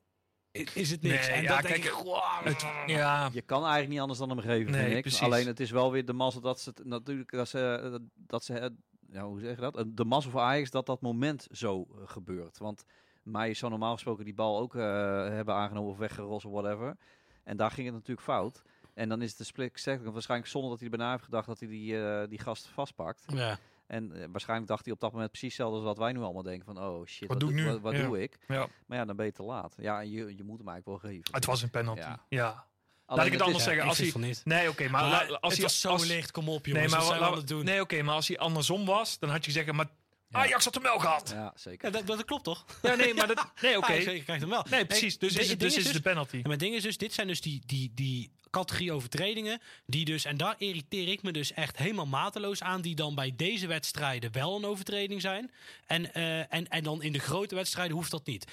is 0.55 0.91
het 0.91 1.03
niks. 1.03 1.27
Nee, 1.27 1.37
en 1.37 1.43
ja, 1.43 1.49
dan 1.49 1.57
kijk, 1.61 1.69
denk 1.73 1.85
ik, 1.85 1.91
"Goh, 1.91 2.43
Het, 2.45 2.67
ja, 2.87 3.29
Je 3.33 3.43
kan 3.43 3.61
eigenlijk 3.61 3.91
niet 3.91 4.01
anders 4.01 4.19
dan 4.19 4.29
hem 4.29 4.39
geven, 4.39 4.73
Nee, 4.73 4.83
vind 4.85 4.95
ik. 4.97 5.01
precies. 5.03 5.21
Alleen 5.23 5.47
het 5.47 5.61
is 5.61 5.71
wel 5.71 5.93
weer 5.93 6.05
de 6.05 6.13
mazzel 6.13 6.41
dat 6.41 6.61
ze 6.61 6.69
het, 6.75 6.85
natuurlijk 6.85 7.31
dat 7.31 7.49
ze 7.49 8.01
dat 8.15 8.45
ze 8.45 8.73
ja, 9.11 9.25
hoe 9.25 9.41
zeg 9.41 9.55
je 9.55 9.61
dat? 9.71 9.85
De 9.87 10.05
mazzel 10.05 10.31
voor 10.31 10.41
Ajax 10.41 10.71
dat 10.71 10.87
dat 10.87 11.01
moment 11.01 11.47
zo 11.51 11.81
eh, 11.91 11.97
gebeurt. 12.09 12.59
Want 12.59 12.85
mij 13.23 13.55
zou 13.55 13.71
normaal 13.71 13.93
gesproken 13.93 14.25
die 14.25 14.35
bal 14.35 14.59
ook 14.59 14.75
eh, 14.75 14.83
hebben 15.29 15.55
aangenomen 15.55 15.91
of 15.91 15.99
weggerost 15.99 16.45
of 16.47 16.53
whatever. 16.53 16.97
En 17.45 17.57
daar 17.57 17.71
ging 17.71 17.87
het 17.87 17.95
natuurlijk 17.95 18.27
fout. 18.27 18.63
En 18.95 19.09
dan 19.09 19.23
is 19.23 19.29
het 19.29 19.39
de 19.39 19.45
split 19.45 19.81
second 19.81 20.13
waarschijnlijk 20.13 20.51
zonder 20.51 20.71
dat 20.71 20.81
hij 20.81 20.89
er 20.91 20.97
bijna 20.97 21.13
heeft 21.13 21.25
gedacht 21.25 21.47
dat 21.47 21.59
hij 21.59 21.69
die, 21.69 22.03
eh, 22.07 22.29
die 22.29 22.39
gast 22.39 22.67
vastpakt. 22.67 23.23
Ja. 23.27 23.59
En 23.87 24.13
eh, 24.13 24.27
waarschijnlijk 24.31 24.69
dacht 24.69 24.85
hij 24.85 24.95
op 24.95 25.01
dat 25.01 25.13
moment 25.13 25.31
precies 25.31 25.49
hetzelfde 25.49 25.77
als 25.77 25.85
wat 25.87 25.99
wij 25.99 26.13
nu 26.13 26.21
allemaal 26.21 26.43
denken 26.43 26.65
van 26.75 26.85
oh 26.85 27.07
shit, 27.07 27.29
Wat 27.29 27.41
doe 27.41 27.49
ik 27.51 27.55
nu? 27.55 27.65
Wat, 27.65 27.81
wat 27.81 27.93
Ja. 27.97 28.03
doe 28.03 28.23
ik? 28.23 28.39
ja, 28.49 28.67
Maar 28.87 28.99
ja, 28.99 29.05
dan 29.05 29.17
ben 29.17 29.27
je 29.27 29.33
te 29.33 29.43
laat. 29.43 29.75
Ja, 29.77 30.01
en 30.01 30.11
je, 30.11 30.17
je 30.37 30.45
moet 30.45 30.59
hem 30.59 30.69
eigenlijk 30.69 30.87
wel 31.03 31.11
geven. 31.13 31.25
het 31.35 31.45
was 31.45 31.63
een 31.63 31.71
penalty. 31.71 32.01
Ja. 32.01 32.21
Ja. 32.29 32.65
Laat 33.07 33.27
ik 33.27 33.33
het 33.33 33.43
anders 33.43 33.65
zeggen. 33.65 33.85
Als 33.85 33.99
hij, 33.99 34.11
van 34.11 34.21
niet. 34.21 34.41
nee, 34.45 34.69
oké, 34.69 34.89
maar, 34.89 35.03
Maar 35.03 35.21
als 35.29 35.31
het 35.41 35.53
hij 35.53 35.63
was 35.63 35.81
zo 35.81 35.89
als, 35.89 36.07
licht, 36.07 36.31
kom 36.31 36.49
op 36.49 36.65
Nee, 36.67 36.75
jongens. 36.75 36.91
maar, 36.93 37.01
wat 37.01 37.09
zijn 37.09 37.19
we 37.21 37.25
la- 37.25 37.31
aan 37.33 37.39
het 37.39 37.49
doen? 37.49 37.65
nee, 37.65 37.81
oké, 37.81 38.03
maar 38.03 38.15
als 38.15 38.29
hij 38.29 38.39
andersom 38.39 38.85
was, 38.85 39.19
dan 39.19 39.31
had 39.31 39.45
je 39.45 39.51
zeggen, 39.51 39.75
maar. 39.75 39.87
Ajax 40.31 40.65
had 40.65 40.75
hem 40.75 40.83
wel 40.83 40.99
gehad. 40.99 41.31
Ja, 41.35 41.53
zeker. 41.57 41.93
Ja, 41.93 41.99
dat, 41.99 42.07
dat 42.07 42.25
klopt 42.25 42.45
toch? 42.45 42.65
Ja, 42.83 42.95
nee, 42.95 43.15
maar 43.15 43.27
dat, 43.27 43.47
nee, 43.63 43.77
oké. 43.77 43.93
Ah, 43.93 44.03
zeker 44.03 44.23
krijgt 44.23 44.43
hem 44.43 44.51
wel. 44.51 44.67
Nee, 44.71 44.87
precies. 44.87 45.19
Dus 45.19 45.35
Hey, 45.35 45.43
is 45.43 45.51
het, 45.51 45.61
dus 45.61 45.77
is 45.77 45.93
de 45.93 46.01
penalty. 46.01 46.41
Maar 46.43 46.51
het 46.51 46.61
ding 46.61 46.75
is 46.75 46.83
dus, 46.83 46.97
dit 46.97 47.13
zijn 47.13 47.27
dus 47.27 47.41
die, 47.41 47.63
die, 47.67 47.93
die 47.95 48.31
categorie 48.51 48.93
overtredingen. 48.93 49.61
Die 49.87 50.05
dus, 50.05 50.25
en 50.25 50.37
daar 50.37 50.55
irriteer 50.59 51.09
ik 51.09 51.23
me 51.23 51.33
dus 51.33 51.53
echt 51.53 51.77
helemaal 51.77 52.07
mateloos 52.07 52.63
aan. 52.63 52.81
Die 52.81 52.95
dan 52.95 53.15
bij 53.15 53.33
deze 53.37 53.67
wedstrijden 53.67 54.33
wel 54.33 54.57
een 54.57 54.65
overtreding 54.65 55.21
zijn. 55.21 55.51
En, 55.87 56.15
eh, 56.15 56.53
en, 56.53 56.69
en 56.69 56.83
dan 56.83 57.03
in 57.03 57.13
de 57.13 57.19
grote 57.19 57.55
wedstrijden 57.55 57.97
hoeft 57.97 58.11
dat 58.11 58.27
niet. 58.27 58.45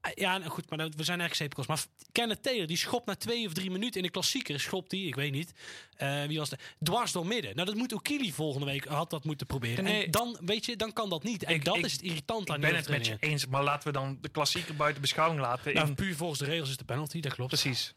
Eh, 0.00 0.10
Ja, 0.14 0.38
nou 0.38 0.50
goed, 0.50 0.70
maar 0.70 0.88
we 0.96 1.04
zijn 1.04 1.20
echt 1.20 1.36
sepikos. 1.36 1.66
Maar 1.66 1.84
Kenneth 2.12 2.42
Taylor, 2.42 2.66
die 2.66 2.76
schopt 2.76 3.06
na 3.06 3.14
twee 3.16 3.46
of 3.46 3.52
drie 3.52 3.70
minuten 3.70 3.96
in 3.96 4.02
de 4.02 4.10
klassieker. 4.10 4.60
Schopt 4.60 4.90
die, 4.90 5.06
ik 5.06 5.14
weet 5.14 5.32
niet. 5.32 5.52
Eh, 5.96 6.24
wie 6.24 6.38
was 6.38 6.48
de 6.48 6.58
Dwars 6.82 7.12
door 7.12 7.26
midden. 7.26 7.54
Nou, 7.54 7.66
dat 7.66 7.76
moet 7.76 7.92
Okili 7.92 8.32
volgende 8.32 8.66
week, 8.66 8.84
had 8.84 9.10
dat 9.10 9.24
moeten 9.24 9.46
proberen. 9.46 9.84
Nee. 9.84 10.04
En 10.04 10.10
dan, 10.10 10.38
weet 10.40 10.64
je, 10.66 10.76
dan 10.76 10.92
kan 10.92 11.08
dat 11.10 11.22
niet. 11.22 11.42
En 11.44 11.54
Ik- 11.54 11.64
dat 11.64 11.76
ik- 11.76 11.84
is 11.84 11.92
het 11.92 12.02
irritant 12.02 12.48
aan 12.50 12.56
Ik 12.56 12.60
ben 12.62 12.74
het 12.76 12.88
met 12.88 13.06
je 13.06 13.16
eens, 13.20 13.46
maar 13.46 13.62
laten 13.62 13.86
we 13.92 13.98
dan 13.98 14.18
de 14.20 14.28
klassieker 14.28 14.76
buiten 14.76 15.00
beschouwing 15.00 15.40
laten. 15.40 15.74
Nou, 15.74 15.88
in- 15.88 15.94
puur 15.94 16.16
volgens 16.16 16.38
de 16.38 16.44
regels 16.46 16.68
is 16.70 16.76
de 16.76 16.84
penalty, 16.84 17.20
dat 17.20 17.34
klopt. 17.34 17.50
precies. 17.50 17.94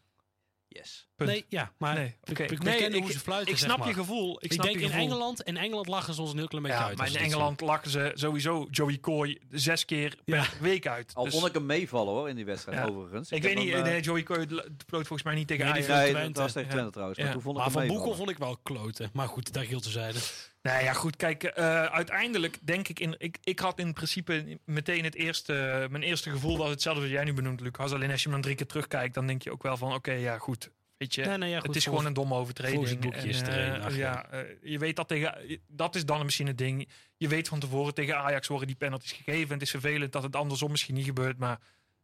Yes. 0.73 1.07
Punt. 1.15 1.29
Nee, 1.29 1.45
ja, 1.49 1.71
maar 1.77 1.93
Nee, 1.95 2.15
we 2.23 2.33
Nee, 2.37 2.47
kennen 2.77 2.93
ik- 2.93 3.03
hoe 3.03 3.11
ze 3.11 3.19
fluiten, 3.19 3.51
ik 3.53 3.57
zeg 3.59 3.67
snap 3.67 3.79
maar. 3.79 3.87
je 3.87 3.93
gevoel. 3.93 4.35
Ik, 4.35 4.43
Ik, 4.43 4.51
snap 4.51 4.65
denk 4.65 4.77
je 4.77 4.83
in 4.83 4.89
gevoel. 4.89 5.05
Engeland, 5.05 5.41
in 5.41 5.57
Engeland 5.57 5.87
lachen 5.87 6.13
ze 6.13 6.21
ons 6.21 6.31
een 6.31 6.37
heel 6.37 6.47
klein 6.47 6.63
beetje 6.63 6.79
Ja, 6.79 6.85
uit. 6.87 6.97
maar 6.97 7.07
in 7.07 7.15
Engeland 7.15 7.61
lachen 7.61 7.91
ze 7.91 8.11
sowieso 8.13 8.67
Joey 8.71 8.99
Coy 8.99 9.41
zes 9.49 9.85
keer 9.85 10.17
per 10.25 10.53
week 10.61 10.87
uit. 10.87 11.11
Al 11.15 11.23
Dus 11.23 11.33
vond 11.33 11.45
ik 11.45 11.53
hem 11.53 11.65
meevallen 11.65 12.13
hoor 12.13 12.29
in 12.29 12.35
die 12.35 12.45
wedstrijd 12.45 12.77
Ja. 12.77 12.85
overigens. 12.93 13.31
ik 13.31 13.43
weet 13.43 13.55
niet, 13.57 13.69
hem, 13.69 13.77
eh, 13.83 13.91
nee, 13.91 14.01
Joey 14.01 14.23
Coy 14.23 14.45
floot 14.87 15.07
volgens 15.07 15.23
mij 15.23 15.35
niet 15.35 15.47
tegen 15.47 15.65
Nee, 15.65 15.73
die 15.81 15.91
Ajax. 15.93 16.11
nee, 16.13 16.23
dat 16.23 16.37
was 16.37 16.51
tegen 16.51 16.67
Ja. 16.67 16.73
Twente 16.73 16.91
trouwens. 16.91 17.17
Maar 17.19 17.27
Ja. 17.27 17.33
toen 17.33 17.41
vond 17.43 17.57
ik 17.57 17.63
Maar 17.63 17.71
hem 17.73 17.87
Van. 17.87 17.95
Boekel 17.97 18.15
vond 18.15 18.29
ik 18.29 18.37
wel 18.37 18.57
kloten. 18.63 19.09
Maar 19.13 19.27
goed, 19.27 19.53
daar 19.53 19.63
gilt 19.65 19.83
te 19.83 19.89
zijde. 19.89 20.19
Nou 20.61 20.83
ja, 20.83 20.93
goed, 20.93 21.15
kijk, 21.15 21.43
eh, 21.43 21.85
uiteindelijk 21.85 22.57
denk 22.61 22.87
ik, 22.87 22.99
in, 22.99 23.15
ik, 23.17 23.37
ik 23.43 23.59
had 23.59 23.79
in 23.79 23.93
principe 23.93 24.59
meteen 24.65 25.03
het 25.03 25.15
eerste, 25.15 25.87
mijn 25.89 26.03
eerste 26.03 26.29
gevoel 26.29 26.57
was 26.57 26.69
hetzelfde 26.69 27.01
wat 27.01 27.11
jij 27.11 27.23
nu 27.23 27.33
benoemt, 27.33 27.61
Lucas. 27.61 27.91
Alleen 27.91 28.11
als 28.11 28.19
je 28.19 28.23
hem 28.23 28.31
dan 28.33 28.41
drie 28.41 28.55
keer 28.55 28.65
terugkijkt, 28.67 29.13
dan 29.13 29.27
denk 29.27 29.41
je 29.41 29.51
ook 29.51 29.63
wel 29.63 29.77
van, 29.77 29.93
oké, 29.93 30.11
ja, 30.11 30.37
goed, 30.37 30.71
weet 30.97 31.15
je, 31.15 31.23
Ja, 31.23 31.37
nee, 31.37 31.49
ja, 31.49 31.57
goed, 31.59 31.67
het 31.67 31.75
is 31.75 31.83
gewoon 31.83 32.05
een 32.05 32.13
domme 32.13 32.35
overtreding. 32.35 33.13
En, 33.13 33.73
een, 33.73 33.81
ach, 33.81 33.95
ja, 33.95 34.29
eh, 34.29 34.39
je 34.61 34.77
weet 34.77 34.95
dat 34.95 35.07
tegen, 35.07 35.59
dat 35.67 35.95
is 35.95 36.05
dan 36.05 36.25
misschien 36.25 36.47
het 36.47 36.57
ding. 36.57 36.87
Je 37.17 37.27
weet 37.27 37.47
van 37.47 37.59
tevoren 37.59 37.93
tegen 37.93 38.17
Ajax 38.17 38.47
worden 38.47 38.67
die 38.67 38.75
penalties 38.75 39.11
gegeven. 39.11 39.47
En 39.47 39.53
het 39.53 39.61
is 39.61 39.69
vervelend 39.69 40.11
dat 40.11 40.23
het 40.23 40.35
andersom 40.35 40.71
misschien 40.71 40.95
niet 40.95 41.05
gebeurt, 41.05 41.37
maar 41.37 41.59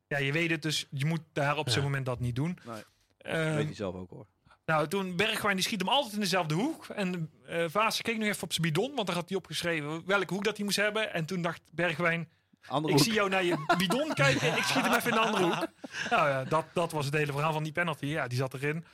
ja, 0.08 0.18
je 0.18 0.32
weet 0.32 0.50
het, 0.50 0.62
dus 0.62 0.88
je 0.92 1.06
moet 1.06 1.22
daar 1.34 1.58
op 1.58 1.68
Ja. 1.68 1.72
zo'n 1.74 1.84
moment 1.84 2.06
dat 2.06 2.20
niet 2.20 2.36
doen. 2.36 2.60
Nee. 2.66 2.84
Ehm, 3.18 3.56
weet 3.56 3.66
hij 3.66 3.76
zelf 3.76 3.96
ook 3.96 4.10
hoor. 4.10 4.28
Nou, 4.68 4.88
toen 4.88 5.16
Bergwijn 5.16 5.56
die 5.56 5.66
schiet 5.66 5.80
hem 5.80 5.90
altijd 5.90 6.14
in 6.14 6.20
dezelfde 6.20 6.54
hoek. 6.54 6.86
En 6.88 7.32
eh 7.48 7.66
Vaas 7.68 8.02
keek 8.02 8.18
nog 8.18 8.28
even 8.28 8.44
op 8.44 8.54
zijn 8.54 8.68
bidon, 8.68 8.96
want 8.96 9.08
daar 9.08 9.16
had 9.16 9.30
hij 9.30 9.38
opgeschreven 9.38 10.06
welke 10.06 10.34
hoek 10.34 10.44
dat 10.44 10.56
hij 10.56 10.66
moest 10.66 10.78
hebben. 10.78 11.14
En 11.14 11.26
toen 11.26 11.42
dacht 11.42 11.62
Bergwijn, 11.72 12.30
Andere 12.68 12.94
ik 12.94 13.00
hoek. 13.00 13.08
zie 13.08 13.18
jou 13.18 13.30
naar 13.30 13.44
je 13.44 13.76
bidon 13.78 14.14
kijken, 14.14 14.58
ik 14.58 14.64
schiet 14.64 14.84
hem 14.84 14.94
even 14.94 15.10
in 15.10 15.16
de 15.16 15.22
andere 15.22 15.44
hoek. 15.46 15.68
Nou 16.10 16.30
ja, 16.30 16.44
dat, 16.44 16.66
dat 16.74 16.92
was 16.92 17.06
het 17.06 17.14
hele 17.14 17.32
verhaal 17.32 17.54
van 17.54 17.64
die 17.64 17.72
penalty. 17.72 18.06
Ja, 18.06 18.28
die 18.28 18.38
zat 18.38 18.54
erin. 18.54 18.86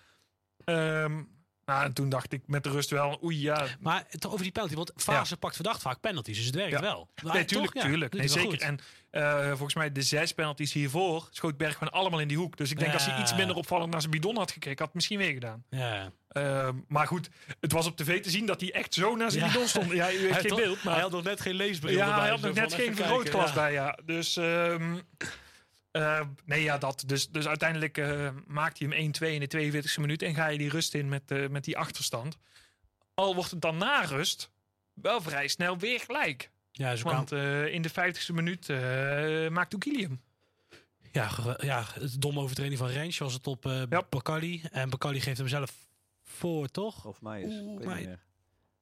Ehm, 0.65 1.23
nou, 1.65 1.83
en 1.83 1.93
toen 1.93 2.09
dacht 2.09 2.33
ik 2.33 2.41
met 2.45 2.63
de 2.63 2.69
rust 2.69 2.89
wel, 2.89 3.19
oei 3.23 3.41
ja. 3.41 3.65
Maar 3.79 4.05
toch 4.19 4.31
over 4.31 4.43
die 4.43 4.51
penalty. 4.51 4.75
Want 4.75 4.91
Fase 4.95 5.37
pakt 5.37 5.55
verdacht 5.55 5.81
vaak 5.81 5.99
penalties. 5.99 6.37
Dus 6.37 6.45
het 6.45 6.55
werkt 6.55 6.71
Ja. 6.71 6.81
wel. 6.81 7.09
Maar 7.23 7.33
Nee, 7.33 7.45
tuurlijk, 7.45 7.73
toch, 7.73 7.83
tuurlijk. 7.83 8.13
Nee, 8.13 8.27
zeker. 8.27 8.49
goed. 8.49 8.61
En 8.61 8.79
eh, 9.09 9.47
volgens 9.47 9.73
mij 9.73 9.91
de 9.91 10.01
zes 10.01 10.33
penalties 10.33 10.73
hiervoor 10.73 11.27
schoot 11.31 11.57
Bergwijn 11.57 11.91
allemaal 11.91 12.19
in 12.19 12.27
die 12.27 12.37
hoek. 12.37 12.57
Dus 12.57 12.71
ik 12.71 12.79
denk 12.79 12.93
als 12.93 13.05
hij 13.05 13.21
iets 13.21 13.35
minder 13.35 13.55
opvallend 13.55 13.91
naar 13.91 13.99
zijn 13.99 14.11
bidon 14.13 14.37
had 14.37 14.51
gekeken, 14.51 14.77
had 14.77 14.85
het 14.85 14.95
misschien 14.95 15.17
weer 15.17 15.33
gedaan. 15.33 15.63
Ja. 15.69 16.11
Ehm, 16.29 16.75
maar 16.87 17.07
goed, 17.07 17.29
het 17.59 17.71
was 17.71 17.85
op 17.87 17.97
tv 17.97 18.21
te 18.21 18.29
zien 18.29 18.45
dat 18.45 18.61
hij 18.61 18.71
echt 18.73 18.93
zo 18.93 19.15
naar 19.15 19.31
zijn 19.31 19.51
bidon 19.51 19.67
stond. 19.67 19.91
Ja, 19.91 20.11
u 20.11 20.17
heeft 20.17 20.31
Hij 20.31 20.41
geen 20.41 20.55
beeld, 20.55 20.83
maar... 20.83 20.93
Hij 20.93 21.01
had 21.01 21.11
nog 21.11 21.23
net 21.23 21.41
geen 21.41 21.55
leesbril 21.55 21.95
ja, 21.97 22.19
hij 22.19 22.29
had 22.29 22.39
zo 22.39 22.47
nog 22.47 22.55
net 22.55 22.73
geen 22.73 22.95
vergrootglas 22.95 23.53
bij, 23.53 23.71
ja. 23.71 23.97
Dus, 24.05 24.37
ehm, 24.37 24.95
eh, 25.93 26.21
nee, 26.45 26.63
ja, 26.63 26.77
dat. 26.77 27.03
Dus, 27.07 27.29
dus 27.29 27.47
uiteindelijk 27.47 27.97
eh, 27.97 28.29
maakt 28.47 28.79
hij 28.79 28.87
hem 28.87 29.11
1-2 29.13 29.27
in 29.27 29.39
de 29.49 29.81
42e 29.83 29.99
minuut 30.01 30.21
en 30.21 30.33
ga 30.35 30.47
je 30.47 30.57
die 30.57 30.69
rust 30.69 30.93
in 30.93 31.09
met, 31.09 31.31
eh, 31.31 31.47
met 31.49 31.63
die 31.63 31.77
achterstand. 31.77 32.37
Al 33.13 33.35
wordt 33.35 33.51
het 33.51 33.61
dan 33.61 33.77
na 33.77 34.01
rust 34.01 34.51
wel 34.93 35.21
vrij 35.21 35.47
snel 35.47 35.77
weer 35.77 35.99
gelijk. 35.99 36.51
Ja, 36.71 36.95
zo 36.95 37.03
kan. 37.03 37.15
Want 37.15 37.31
eh, 37.31 37.65
in 37.73 37.81
de 37.81 37.89
50e 37.89 38.33
minuut 38.33 38.69
eh, 38.69 38.77
maakt 39.49 39.73
Oekili 39.73 40.01
hem. 40.03 40.21
Ja, 41.11 41.29
ja, 41.59 41.85
het 41.93 42.21
domme 42.21 42.39
overtreding 42.41 42.77
van 42.77 42.87
Rens 42.87 43.17
was 43.17 43.33
het 43.33 43.47
op 43.47 43.65
eh 43.65 43.81
Ja. 43.89 44.03
Bakalli. 44.09 44.61
En 44.71 44.89
Bakalli 44.89 45.21
geeft 45.21 45.37
hem 45.37 45.47
zelf 45.47 45.87
voor, 46.23 46.67
toch? 46.67 47.05
Of 47.05 47.21
mij 47.21 47.41
is. 47.41 47.53
Oeh, 47.61 47.77
weet 47.77 47.87
mij- 47.87 48.17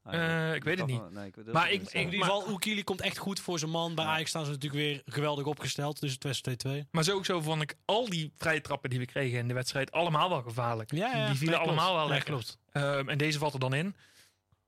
meer. 0.03 0.13
Eh, 0.49 0.55
ik 0.55 0.63
weet 0.63 0.79
het 0.79 0.91
gaf- 0.91 1.09
Nee, 1.09 1.27
ik 1.27 1.35
weet 1.35 1.45
het 1.45 1.53
Maar 1.53 1.65
ook 1.67 1.71
ik- 1.71 1.79
niet. 1.79 1.87
ik- 1.87 1.93
In 1.93 2.03
ieder 2.05 2.19
maar- 2.19 2.29
geval, 2.29 2.49
Oekili 2.51 2.83
komt 2.83 3.01
echt 3.01 3.17
goed 3.17 3.39
voor 3.39 3.59
zijn 3.59 3.71
man. 3.71 3.95
Bij 3.95 4.05
Ajax 4.05 4.29
staan 4.29 4.45
ze 4.45 4.51
natuurlijk 4.51 4.81
weer 4.81 5.01
geweldig 5.05 5.45
opgesteld. 5.45 5.99
Dus 5.99 6.11
het 6.13 6.23
was 6.23 6.41
2-2. 6.41 6.87
Maar 6.91 7.03
sowieso 7.03 7.41
vond 7.41 7.61
ik 7.61 7.75
al 7.85 8.09
die 8.09 8.33
vrije 8.37 8.61
trappen 8.61 8.89
die 8.89 8.99
we 8.99 9.05
kregen 9.05 9.39
in 9.39 9.47
de 9.47 9.53
wedstrijd 9.53 9.91
allemaal 9.91 10.29
wel 10.29 10.41
gevaarlijk. 10.41 10.91
Ja, 10.91 11.15
ja, 11.17 11.27
die 11.27 11.37
vielen 11.37 11.57
nee, 11.59 11.67
allemaal 11.67 11.93
wel 11.93 12.03
Nee, 12.03 12.13
lekker. 12.13 12.29
klopt. 12.33 12.57
Ehm, 12.71 13.09
en 13.09 13.17
deze 13.17 13.39
valt 13.39 13.53
er 13.53 13.59
dan 13.59 13.73
in. 13.73 13.95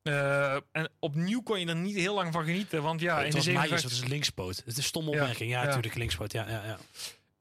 Eh, 0.03 0.53
en 0.71 0.89
opnieuw 0.99 1.41
kon 1.41 1.59
je 1.59 1.65
er 1.65 1.75
niet 1.75 1.95
heel 1.95 2.13
lang 2.15 2.33
van 2.33 2.43
genieten. 2.45 2.81
Want 2.83 2.99
ja, 3.01 3.17
in 3.17 3.23
het 3.23 3.31
de, 3.31 3.37
was 3.37 3.45
Meijers, 3.45 3.63
57, 3.69 3.91
dat 3.99 4.07
is 4.07 4.13
linkspoot. 4.13 4.55
Het 4.57 4.67
is 4.67 4.77
een 4.77 4.83
stomme 4.83 5.11
Ja, 5.11 5.19
opmerking. 5.21 5.51
Ja, 5.51 5.59
ja. 5.59 5.65
natuurlijk 5.65 5.95
linkspoot. 5.95 6.31
Ja, 6.31 6.49
ja, 6.49 6.65
ja. 6.65 6.77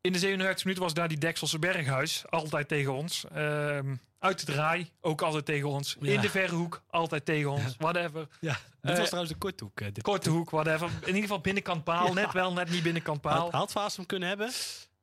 In 0.03 0.13
de 0.13 0.19
57 0.19 0.65
minuten 0.65 0.85
was 0.85 0.95
daar 0.95 1.09
die 1.09 1.19
Dekselse 1.19 1.59
Berghuis. 1.59 2.25
Altijd 2.31 2.69
tegen 2.69 2.93
ons. 2.93 3.25
Ehm, 3.33 3.95
uit 4.19 4.47
de 4.47 4.53
draai, 4.53 4.91
ook 5.01 5.23
altijd 5.23 5.45
tegen 5.45 5.69
ons. 5.69 5.97
Ja. 6.01 6.13
In 6.13 6.21
de 6.21 6.31
verre 6.31 6.55
hoek, 6.55 6.83
altijd 6.91 7.25
tegen 7.25 7.51
ons. 7.51 7.75
Whatever. 7.79 8.29
ja. 8.41 8.53
Dit 8.81 8.91
Eh, 8.93 8.97
was 8.99 9.07
trouwens 9.07 9.33
de 9.33 9.39
korthoek. 9.39 9.81
eh, 9.81 9.87
dit. 9.93 10.03
Korte 10.03 10.31
hoek, 10.31 10.51
whatever. 10.51 10.91
In 11.01 11.07
ieder 11.07 11.23
geval 11.23 11.41
binnenkant 11.41 11.85
paal. 11.85 12.07
Ja. 12.07 12.13
Net 12.13 12.33
wel, 12.33 12.53
net 12.53 12.71
niet 12.71 12.83
binnenkant 12.83 13.21
paal. 13.21 13.51
Had, 13.51 13.73
had 13.73 13.97
hem 13.97 14.07
kunnen 14.07 14.29
hebben? 14.29 14.51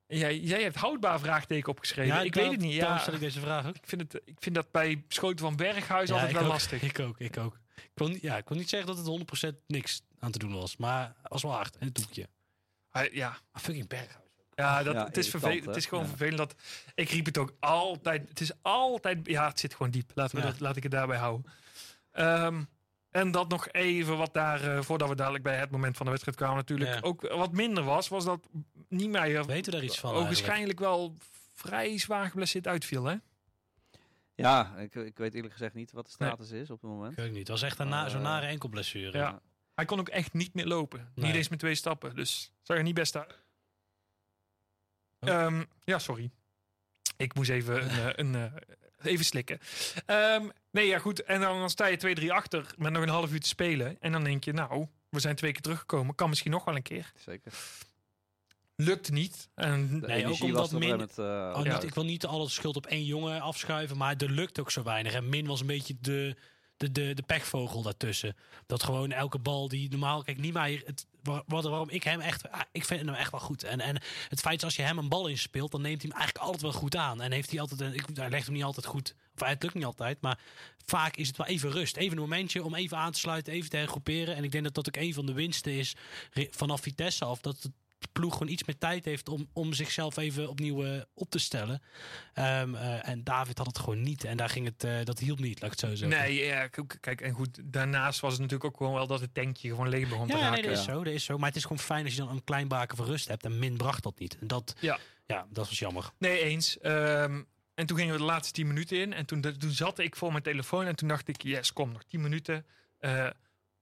Jij, 0.08 0.40
jij 0.40 0.62
hebt 0.64 0.76
houdbaar 0.76 1.20
vraagteken 1.20 1.70
opgeschreven. 1.72 2.26
ik 2.26 2.34
dat- 2.34 2.44
weet 2.44 2.52
het 2.52 2.62
niet. 2.62 2.80
Daarom 2.80 2.96
Ja, 2.98 3.02
stel 3.02 3.14
ik 3.14 3.20
deze 3.20 3.40
vraag 3.40 3.68
ook. 3.68 3.76
ik, 3.76 3.84
vind 3.86 4.02
het, 4.02 4.22
ik 4.26 4.38
vind 4.40 4.56
dat 4.56 4.72
bij 4.72 5.04
schoten 5.08 5.40
van 5.40 5.56
Berghuis 5.56 6.08
Ja, 6.08 6.14
altijd 6.14 6.32
ik 6.32 6.38
wel 6.38 6.46
ook, 6.46 6.52
lastig. 6.54 6.82
Ik 6.82 7.00
ook, 7.00 7.20
ik 7.20 7.38
ook. 7.38 7.60
Ik 7.76 8.08
niet, 8.08 8.22
ja, 8.22 8.38
ik 8.38 8.48
wil 8.50 8.58
niet 8.58 8.70
zeggen 8.70 8.88
dat 8.88 8.98
het 8.98 9.08
100% 9.08 9.56
niks 9.68 10.02
aan 10.20 10.32
te 10.32 10.40
doen 10.40 10.54
was. 10.54 10.78
Maar 10.78 11.16
was 11.24 11.42
wel 11.42 11.52
hard. 11.52 11.78
En 11.78 11.86
het 11.86 11.96
doekje. 11.96 12.28
Ja, 13.12 13.30
Maar 13.52 13.62
fucking 13.62 13.88
Berghuis. 13.88 14.28
Ja, 14.60 14.84
dat, 14.84 14.94
Ja, 14.94 15.06
het, 15.06 15.18
is 15.18 15.34
irritant, 15.34 15.66
het 15.66 15.76
is 15.76 15.86
gewoon 15.86 16.04
Ja. 16.04 16.10
vervelend 16.10 16.38
dat... 16.38 16.56
Ik 16.96 17.10
riep 17.10 17.26
het 17.26 17.38
ook 17.38 17.54
altijd... 17.60 18.30
Het 18.30 18.42
is 18.42 18.52
altijd... 18.62 19.20
Ja, 19.24 19.48
het 19.48 19.60
zit 19.60 19.74
gewoon 19.76 19.92
diep. 19.92 20.12
Laten 20.16 20.36
we 20.36 20.42
Ja. 20.44 20.50
dat, 20.52 20.60
laat 20.60 20.76
ik 20.76 20.84
het 20.84 20.92
daarbij 20.92 21.18
houden. 21.18 21.52
Ehm, 22.12 22.64
en 23.10 23.32
dat 23.32 23.50
nog 23.50 23.72
even 23.72 24.18
wat 24.18 24.34
daar... 24.34 24.64
eh, 24.78 24.82
voordat 24.82 25.10
we 25.10 25.16
dadelijk 25.16 25.44
bij 25.44 25.58
het 25.58 25.72
moment 25.72 25.96
van 25.98 26.06
de 26.06 26.12
wedstrijd 26.12 26.38
kwamen 26.38 26.56
natuurlijk... 26.56 26.94
Ja. 26.94 27.00
ook 27.02 27.22
wat 27.22 27.52
minder 27.52 27.84
was, 27.84 28.08
was 28.08 28.26
dat 28.26 28.48
Niemeyer... 28.88 29.46
Weten 29.46 29.66
we 29.72 29.78
daar 29.78 29.88
iets 29.88 30.00
van 30.00 30.14
waarschijnlijk 30.14 30.80
wel 30.80 31.16
vrij 31.56 31.98
zwaar 31.98 32.30
geblesseerd 32.30 32.68
uitviel, 32.68 33.06
hè? 33.06 33.16
Ja, 34.36 34.76
ik, 34.78 34.96
ik 34.96 35.18
weet 35.18 35.34
eerlijk 35.34 35.54
gezegd 35.54 35.74
niet 35.74 35.92
wat 35.92 36.06
de 36.06 36.16
Nee. 36.18 36.30
status 36.30 36.52
is 36.52 36.70
op 36.70 36.82
het 36.82 36.90
moment. 36.92 37.12
Ik 37.12 37.18
weet 37.18 37.26
het 37.26 37.36
niet. 37.36 37.48
Het 37.48 37.60
was 37.60 37.62
echt 37.70 37.80
een 37.80 37.90
na, 37.90 38.10
zo'n 38.10 38.20
Eh, 38.20 38.26
nare 38.26 38.46
enkelblessure. 38.46 39.18
Ja. 39.18 39.42
Hij 39.76 39.86
kon 39.86 40.00
ook 40.00 40.10
echt 40.10 40.34
niet 40.34 40.54
meer 40.54 40.66
lopen. 40.66 41.12
Nee. 41.16 41.26
Niet 41.26 41.36
eens 41.36 41.50
met 41.50 41.60
twee 41.60 41.76
stappen. 41.76 42.16
Dus 42.16 42.54
zag 42.62 42.78
er 42.78 42.84
niet 42.84 42.94
best 42.94 43.16
uit. 43.18 43.38
Oh. 45.20 45.30
Ehm, 45.30 45.64
ja, 45.84 46.00
sorry. 46.00 46.32
Ik 47.18 47.34
moest 47.36 47.50
even, 47.50 47.84
een, 47.84 47.90
eh, 47.90 48.10
een, 48.16 48.36
eh, 48.36 49.12
even 49.12 49.26
slikken. 49.26 49.60
Ehm, 50.06 50.50
nee, 50.72 50.88
ja, 50.88 51.00
goed. 51.00 51.24
En 51.24 51.42
dan, 51.42 51.60
dan 51.60 51.70
sta 51.70 51.86
je 51.86 51.98
2-3 51.98 52.32
achter 52.32 52.66
met 52.78 52.92
nog 52.92 53.02
een 53.04 53.10
half 53.10 53.32
uur 53.32 53.40
te 53.40 53.48
spelen. 53.48 53.98
En 54.00 54.12
dan 54.12 54.24
denk 54.24 54.44
je, 54.44 54.54
nou, 54.54 54.88
we 55.10 55.20
zijn 55.20 55.36
twee 55.36 55.52
keer 55.52 55.62
teruggekomen. 55.62 56.16
Kan 56.16 56.30
misschien 56.30 56.52
nog 56.52 56.66
wel 56.66 56.76
een 56.76 56.82
keer. 56.82 57.12
Zeker. 57.16 57.52
Lukt 58.76 59.12
niet. 59.12 59.50
En 59.56 60.00
De 60.00 60.08
Nee, 60.08 60.28
ook 60.28 60.42
omdat 60.42 60.72
min- 60.72 61.10
eh, 61.16 61.54
Oh, 61.56 61.62
Ja. 61.64 61.74
niet, 61.74 61.84
ik 61.84 61.94
wil 61.94 62.06
niet 62.06 62.26
alle 62.26 62.50
schuld 62.50 62.76
op 62.76 62.86
één 62.86 63.06
jongen 63.06 63.42
afschuiven, 63.42 63.98
maar 63.98 64.16
er 64.18 64.30
lukt 64.32 64.60
ook 64.60 64.72
zo 64.72 64.84
weinig. 64.84 65.14
En 65.14 65.30
Min 65.30 65.46
was 65.48 65.62
een 65.62 65.68
beetje 65.68 65.96
de, 66.00 66.36
de, 66.80 66.92
de, 66.92 67.14
de 67.14 67.22
pechvogel 67.22 67.82
daartussen. 67.82 68.36
Dat 68.66 68.84
gewoon 68.84 69.12
elke 69.12 69.38
bal 69.40 69.68
die 69.68 69.90
normaal... 69.90 70.24
Kijk, 70.24 70.38
Niemeyer, 70.38 70.82
het, 70.86 71.06
waar- 71.24 71.44
waarom 71.48 71.90
ik 71.90 72.04
hem 72.04 72.20
echt... 72.20 72.52
ah, 72.52 72.62
Ik 72.72 72.86
vind 72.86 73.06
hem 73.06 73.14
echt 73.16 73.32
wel 73.32 73.40
goed. 73.40 73.64
En, 73.64 73.80
en 73.80 74.02
het 74.30 74.40
feit 74.40 74.58
is, 74.58 74.64
als 74.64 74.76
je 74.76 74.82
hem 74.82 74.98
een 74.98 75.10
bal 75.10 75.28
inspeelt, 75.28 75.72
dan 75.72 75.82
neemt 75.82 76.02
hij 76.02 76.10
hem 76.12 76.20
eigenlijk 76.20 76.46
altijd 76.46 76.72
wel 76.72 76.82
goed 76.82 76.96
aan. 76.96 77.22
En 77.22 77.32
heeft 77.32 77.50
hij 77.52 77.60
altijd... 77.60 77.82
Een, 77.82 77.94
ik, 77.94 78.06
hij 78.14 78.30
legt 78.30 78.46
hem 78.46 78.54
niet 78.56 78.64
altijd 78.64 78.86
goed... 78.86 79.16
Of 79.36 79.48
het 79.48 79.64
lukt 79.64 79.76
niet 79.76 79.86
altijd, 79.86 80.22
maar 80.22 80.40
vaak 80.86 81.16
is 81.16 81.28
het 81.28 81.38
wel 81.38 81.48
even 81.48 81.72
rust. 81.72 81.98
Even 81.98 82.18
een 82.18 82.24
momentje 82.24 82.64
om 82.64 82.76
even 82.76 82.98
aan 82.98 83.12
te 83.12 83.20
sluiten, 83.20 83.54
even 83.54 83.70
te 83.70 83.78
hergroeperen. 83.78 84.36
En 84.36 84.44
ik 84.44 84.52
denk 84.52 84.64
dat 84.64 84.74
dat 84.74 84.88
ook 84.88 85.04
een 85.04 85.14
van 85.14 85.26
de 85.26 85.34
winsten 85.34 85.72
is 85.72 85.96
vanaf 86.52 86.82
Vitesse 86.82 87.26
af. 87.26 87.42
Dat 87.42 87.62
de 87.62 87.72
ploeg 88.12 88.34
gewoon 88.34 88.48
iets 88.54 88.64
meer 88.64 88.78
tijd 88.78 89.06
heeft 89.06 89.30
om, 89.30 89.50
om 89.54 89.74
zichzelf 89.74 90.18
even 90.18 90.50
opnieuw 90.50 90.84
eh, 90.86 91.02
op 91.14 91.30
te 91.30 91.40
stellen. 91.40 91.82
Ehm, 92.34 92.76
eh, 92.76 93.08
en 93.08 93.24
David 93.24 93.58
had 93.58 93.68
het 93.68 93.80
gewoon 93.80 94.02
niet. 94.02 94.24
En 94.24 94.38
daar 94.38 94.50
ging 94.50 94.66
het, 94.66 94.84
eh, 94.84 95.04
dat 95.04 95.20
hielp 95.20 95.40
niet, 95.40 95.62
laat 95.62 95.72
ik 95.74 95.80
het 95.80 95.90
zo 95.90 95.96
zeggen. 95.96 96.20
nee, 96.20 96.46
ja, 96.46 96.68
kijk, 97.00 97.22
en 97.22 97.34
goed. 97.34 97.60
Daarnaast 97.64 98.20
was 98.20 98.32
het 98.32 98.42
natuurlijk 98.42 98.70
ook 98.70 98.78
gewoon 98.78 98.94
wel 98.94 99.08
dat 99.08 99.20
het 99.22 99.34
tankje 99.34 99.70
gewoon 99.70 99.90
leeg 99.90 100.10
begon 100.10 100.28
te 100.28 100.34
Ja, 100.34 100.40
nee, 100.40 100.50
raken. 100.50 100.64
dat 100.70 100.78
is 100.78 100.84
zo, 100.84 101.04
dat 101.04 101.14
is 101.14 101.24
zo. 101.24 101.38
Maar 101.38 101.48
het 101.48 101.58
is 101.58 101.64
gewoon 101.64 101.80
fijn 101.80 102.06
als 102.06 102.14
je 102.14 102.20
dan 102.22 102.30
een 102.30 102.44
klein 102.44 102.68
baken 102.68 102.98
van 102.98 103.06
rust 103.06 103.28
hebt. 103.28 103.44
En 103.46 103.60
Min 103.60 103.78
bracht 103.78 104.04
dat 104.04 104.20
niet. 104.20 104.38
En 104.40 104.48
dat, 104.48 104.76
Ja. 104.80 105.00
ja, 105.26 105.46
dat 105.50 105.68
was 105.68 105.80
jammer. 105.80 106.12
Nee, 106.18 106.40
eens. 106.42 106.78
Ehm, 106.80 107.42
en 107.74 107.86
toen 107.86 107.98
gingen 107.98 108.14
we 108.14 108.20
de 108.20 108.26
laatste 108.26 108.54
10 108.54 108.68
minuten 108.68 108.98
in. 109.02 109.14
En 109.14 109.26
toen, 109.26 109.42
toen 109.42 109.72
zat 109.72 110.00
ik 110.00 110.16
voor 110.16 110.32
mijn 110.32 110.44
telefoon. 110.44 110.86
En 110.86 110.96
toen 110.96 111.08
dacht 111.08 111.28
ik, 111.28 111.42
yes, 111.44 111.74
kom, 111.74 111.92
nog 111.92 112.04
10 112.04 112.22
minuten. 112.22 112.66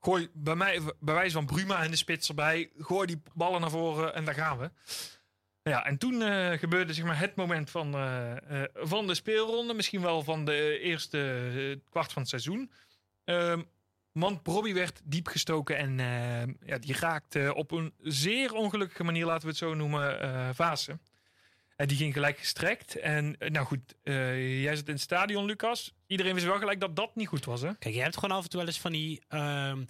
Gooi 0.08 0.30
bij 0.34 0.55
mij, 0.55 0.82
bij 0.99 1.14
wijze 1.14 1.34
van 1.34 1.45
Bruma 1.45 1.84
en 1.84 1.91
de 1.91 1.97
spits 1.97 2.30
erbij. 2.30 2.72
Gooi 2.78 3.08
die 3.08 3.22
ballen 3.34 3.62
naar 3.62 3.70
voren 3.70 4.14
en 4.14 4.26
daar 4.26 4.34
gaan 4.34 4.58
we. 4.58 4.72
Ja, 5.64 5.86
en 5.86 5.97
toen 5.97 6.22
eh, 6.22 6.60
gebeurde 6.60 6.93
zeg 6.93 7.05
maar, 7.05 7.20
het 7.20 7.36
moment 7.36 7.70
van, 7.70 7.93
eh, 7.93 8.62
eh, 8.62 8.70
van 8.74 9.08
de 9.08 9.16
speelronde. 9.16 9.74
Misschien 9.74 10.01
wel 10.01 10.24
van 10.24 10.45
de 10.45 10.80
eerste 10.80 11.82
kwart 11.89 12.14
van 12.14 12.22
het 12.22 12.30
seizoen. 12.30 12.72
Ehm 13.24 13.62
want 14.12 14.43
Bobby 14.43 14.74
werd 14.74 15.01
diep 15.03 15.28
gestoken. 15.28 15.78
En 15.78 15.97
ja, 16.66 16.78
die 16.78 16.97
raakte 16.99 17.53
op 17.55 17.72
een 17.72 17.93
zeer 18.01 18.53
ongelukkige 18.53 19.03
manier, 19.03 19.26
laten 19.26 19.41
we 19.41 19.47
het 19.47 19.58
zo 19.58 19.74
noemen, 19.74 20.55
Vaassen. 20.55 21.01
En 21.78 21.88
die 21.88 21.97
ging 21.97 22.13
gelijk 22.13 22.38
gestrekt. 22.38 22.95
En 22.95 23.36
eh, 23.39 23.49
nou 23.49 23.65
goed, 23.65 23.95
eh, 24.03 24.61
jij 24.63 24.75
zit 24.75 24.88
in 24.88 24.93
het 24.93 25.01
stadion, 25.01 25.45
Lucas. 25.45 25.93
Iedereen 26.07 26.34
wist 26.34 26.45
wel 26.45 26.57
gelijk 26.57 26.80
dat 26.80 26.95
dat 26.95 27.15
niet 27.15 27.28
goed 27.28 27.45
was, 27.45 27.61
hè? 27.61 27.75
Kijk, 27.75 27.95
je 27.95 28.01
hebt 28.01 28.17
gewoon 28.17 28.38
af 28.38 28.43
en 28.43 28.49
toe 28.49 28.59
wel 28.59 28.67
eens 28.67 28.80
van 28.80 28.91
die... 28.91 29.21
ehm, 29.28 29.84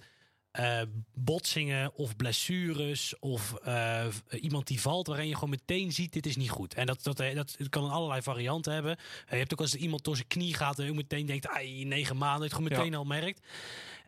eh, 0.50 0.80
botsingen 1.14 1.94
of 1.94 2.16
blessures 2.16 3.18
of 3.18 3.54
eh, 3.54 4.06
iemand 4.40 4.66
die 4.66 4.80
valt 4.80 5.06
waarin 5.06 5.28
je 5.28 5.34
gewoon 5.34 5.50
meteen 5.50 5.92
ziet 5.92 6.12
dit 6.12 6.26
is 6.26 6.36
niet 6.36 6.50
goed. 6.50 6.74
En 6.74 6.86
dat, 6.86 7.02
dat, 7.02 7.16
dat, 7.16 7.56
kan 7.68 7.90
allerlei 7.90 8.22
varianten 8.22 8.72
hebben. 8.72 8.96
je 9.28 9.36
hebt 9.36 9.52
ook 9.52 9.60
als 9.60 9.74
iemand 9.74 10.04
door 10.04 10.16
zijn 10.16 10.28
knie 10.28 10.54
gaat 10.54 10.78
en 10.78 10.84
je 10.84 10.92
meteen 10.92 11.26
denkt, 11.26 11.48
ai, 11.48 11.84
negen 11.84 12.16
maanden, 12.16 12.42
het 12.42 12.52
gewoon 12.52 12.68
meteen 12.68 12.94
al 12.94 13.04
merkt. 13.04 13.46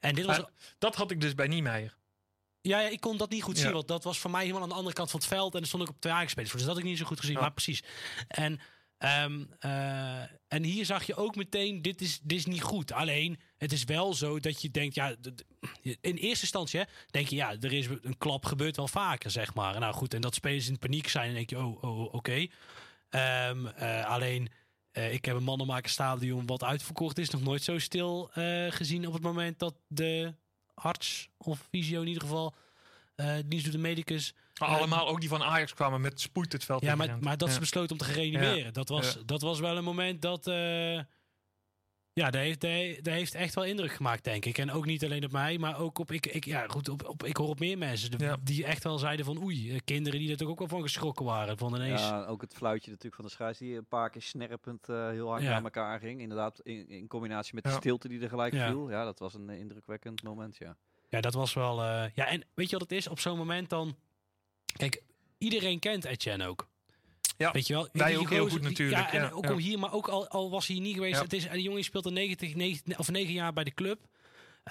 En 0.01 0.15
dit 0.15 0.25
was... 0.25 0.41
Dat 0.79 0.95
had 0.95 1.11
ik 1.11 1.21
dus 1.21 1.35
bij 1.35 1.47
Niemeyer. 1.47 1.97
Ja, 2.61 2.81
ja, 2.81 2.89
ik 2.89 3.01
kon 3.01 3.17
dat 3.17 3.31
niet 3.31 3.43
goed 3.43 3.59
zien, 3.59 3.73
want 3.73 3.89
dat 3.89 4.05
was 4.05 4.19
voor 4.19 4.31
mij 4.31 4.41
helemaal 4.41 4.63
aan 4.63 4.69
de 4.69 4.75
andere 4.75 4.95
kant 4.95 5.11
van 5.11 5.21
het 5.21 5.29
veld. 5.29 5.53
En 5.53 5.59
dan 5.59 5.69
stond 5.69 5.83
ik 5.83 5.89
op 5.89 6.01
twee 6.01 6.13
aangespeeld. 6.13 6.53
Dus 6.53 6.61
dat 6.61 6.69
had 6.69 6.79
ik 6.79 6.85
niet 6.85 6.99
zo 6.99 7.05
goed 7.05 7.21
gezien, 7.21 7.39
maar 7.39 7.53
precies. 7.53 7.83
En 8.29 8.61
Um, 9.25 9.49
uh, 9.61 10.21
en 10.49 10.63
hier 10.63 10.85
zag 10.85 11.05
je 11.05 11.15
ook 11.15 11.37
meteen, 11.37 11.83
dit 11.83 12.01
is, 12.01 12.21
dit 12.23 12.39
is 12.39 12.47
niet 12.47 12.63
goed. 12.63 12.93
Alleen, 12.93 13.41
het 13.57 13.73
is 13.73 13.85
wel 13.85 14.15
zo 14.15 14.41
dat 14.41 14.63
je 14.63 14.71
denkt, 14.71 14.95
ja, 14.95 15.15
in 15.83 16.17
eerste 16.17 16.43
instantie 16.43 16.81
denk 17.11 17.29
je, 17.29 17.37
ja, 17.37 17.57
er 17.61 17.73
is 17.73 17.87
een 17.87 18.19
klap 18.19 18.45
gebeurt 18.45 18.77
wel 18.77 18.89
vaker, 18.89 19.31
zeg 19.31 19.55
maar. 19.55 19.79
Nou 19.79 19.95
goed, 19.95 20.15
en 20.15 20.21
dat 20.21 20.35
spelers 20.35 20.69
in 20.69 20.79
paniek 20.79 21.09
zijn, 21.09 21.29
en 21.29 21.35
denk 21.35 21.51
je, 21.51 21.59
oh, 21.59 21.83
oh 21.83 22.01
oké. 22.01 22.17
Okay. 22.17 22.51
Um, 23.49 23.67
uh, 23.67 24.07
alleen, 24.07 24.49
uh, 24.93 25.13
ik 25.13 25.25
heb 25.25 25.37
een 25.37 25.43
mannenmakerstadion 25.43 26.47
wat 26.47 26.65
uitverkocht 26.65 27.19
is, 27.19 27.31
nog 27.31 27.43
nooit 27.43 27.63
zo 27.63 27.79
stil 27.79 28.31
gezien 28.69 29.07
op 29.07 29.13
het 29.13 29.23
moment 29.23 29.59
dat 29.59 29.75
de 29.87 30.35
arts 30.83 31.29
of 31.39 31.67
visio 31.71 32.01
in 32.01 32.07
ieder 32.07 32.23
geval, 32.23 32.55
dienst 33.47 33.65
doet 33.65 33.75
de 33.75 33.79
medicus. 33.79 34.35
Maar 34.59 34.69
allemaal 34.69 35.09
ook 35.09 35.21
die 35.21 35.29
van 35.29 35.43
Ajax 35.43 35.75
kwamen 35.75 36.01
met 36.01 36.21
spoed 36.21 36.53
het 36.53 36.65
veld 36.65 36.83
Ja, 36.83 36.95
maar, 36.95 37.19
maar 37.21 37.37
dat 37.37 37.51
ze 37.51 37.61
besloten 37.61 37.91
om 37.91 37.99
te 37.99 38.05
gereanimeren. 38.05 38.73
Dat, 38.73 38.89
was, 38.89 39.19
dat 39.27 39.41
was 39.41 39.61
wel 39.61 39.77
een 39.77 39.85
moment 39.85 40.23
dat... 40.23 40.47
Uh, 40.47 41.01
ja, 42.13 42.31
dat 42.31 42.41
heeft, 42.41 42.61
dat 43.05 43.15
heeft 43.15 43.35
echt 43.35 43.55
wel 43.55 43.65
indruk 43.65 43.93
gemaakt, 43.93 44.25
denk 44.25 44.45
ik. 44.45 44.59
En 44.59 44.71
ook 44.71 44.87
niet 44.87 45.05
alleen 45.05 45.25
op 45.25 45.33
mij, 45.33 45.59
maar 45.59 45.79
ook 45.79 45.99
op... 45.99 46.13
Ik, 46.13 46.27
ik, 46.27 46.45
ja, 46.45 46.65
goed, 46.67 46.89
op, 46.89 47.09
op, 47.09 47.25
ik 47.25 47.37
hoor 47.37 47.49
op 47.49 47.59
meer 47.59 47.79
mensen 47.79 48.39
die 48.45 48.65
echt 48.65 48.85
wel 48.85 48.99
zeiden 48.99 49.25
van... 49.25 49.43
Oei, 49.43 49.71
eh, 49.71 49.79
kinderen 49.85 50.19
die 50.19 50.31
er 50.31 50.37
toch 50.37 50.49
ook 50.49 50.59
wel 50.59 50.69
van 50.69 50.83
geschrokken 50.83 51.25
waren. 51.25 51.59
Van 51.59 51.75
ineens... 51.75 52.01
Ja, 52.01 52.25
ook 52.25 52.41
het 52.41 52.55
fluitje 52.55 52.91
natuurlijk 52.91 53.17
van 53.17 53.25
de 53.25 53.31
scheids 53.31 53.59
die 53.59 53.77
een 53.77 53.89
paar 53.89 54.11
keer 54.11 54.23
snerpend 54.23 54.89
uh, 54.89 55.09
heel 55.09 55.29
hard 55.29 55.43
naar 55.43 55.65
elkaar 55.65 56.01
ging. 56.01 56.21
Inderdaad, 56.21 56.61
in, 56.61 56.89
in 56.89 57.07
combinatie 57.07 57.55
met 57.55 57.65
de 57.65 57.71
stilte 57.71 58.09
die 58.09 58.21
er 58.21 58.29
gelijk 58.29 58.55
viel. 58.55 58.91
Ja, 58.91 59.05
dat 59.05 59.19
was 59.19 59.35
een 59.35 59.51
indrukwekkend 59.51 60.23
moment, 60.23 60.57
ja. 60.57 60.77
Ja, 61.09 61.21
dat 61.21 61.35
was 61.35 61.55
wel... 61.55 61.85
ja, 61.85 62.27
en 62.27 62.45
weet 62.55 62.71
je 62.71 62.79
wat 62.79 62.91
het 62.91 62.99
is? 62.99 63.09
Op 63.09 63.21
zo'n 63.21 63.37
moment 63.37 63.69
dan 63.69 63.97
Kijk, 64.77 65.03
iedereen 65.39 65.79
kent 65.79 66.05
Etienne 66.05 66.47
ook. 66.47 66.69
Ja, 67.41 67.51
weet 67.53 67.67
je 67.67 67.75
wel? 67.75 67.89
Wij 67.93 68.17
ook 68.17 68.31
heel 68.31 68.49
goed 68.49 68.63
natuurlijk. 68.63 69.13
Ja, 69.13 69.13
en 69.13 69.33
ook 69.33 69.61
hier, 69.61 69.79
maar 69.79 69.93
ook 69.93 70.09
al, 70.09 70.29
al 70.29 70.51
was 70.51 70.67
hij 70.67 70.79
niet 70.79 70.95
geweest. 70.95 71.21
Het 71.21 71.33
is, 71.33 71.47
en 71.47 71.55
die 71.55 71.63
jongen 71.63 71.85
speelt 71.85 72.05
al 72.05 72.13
90, 72.13 72.55
9, 72.55 72.99
of 72.99 73.11
9 73.11 73.33
jaar 73.33 73.53
bij 73.53 73.65
de 73.65 73.75
club. 73.75 74.01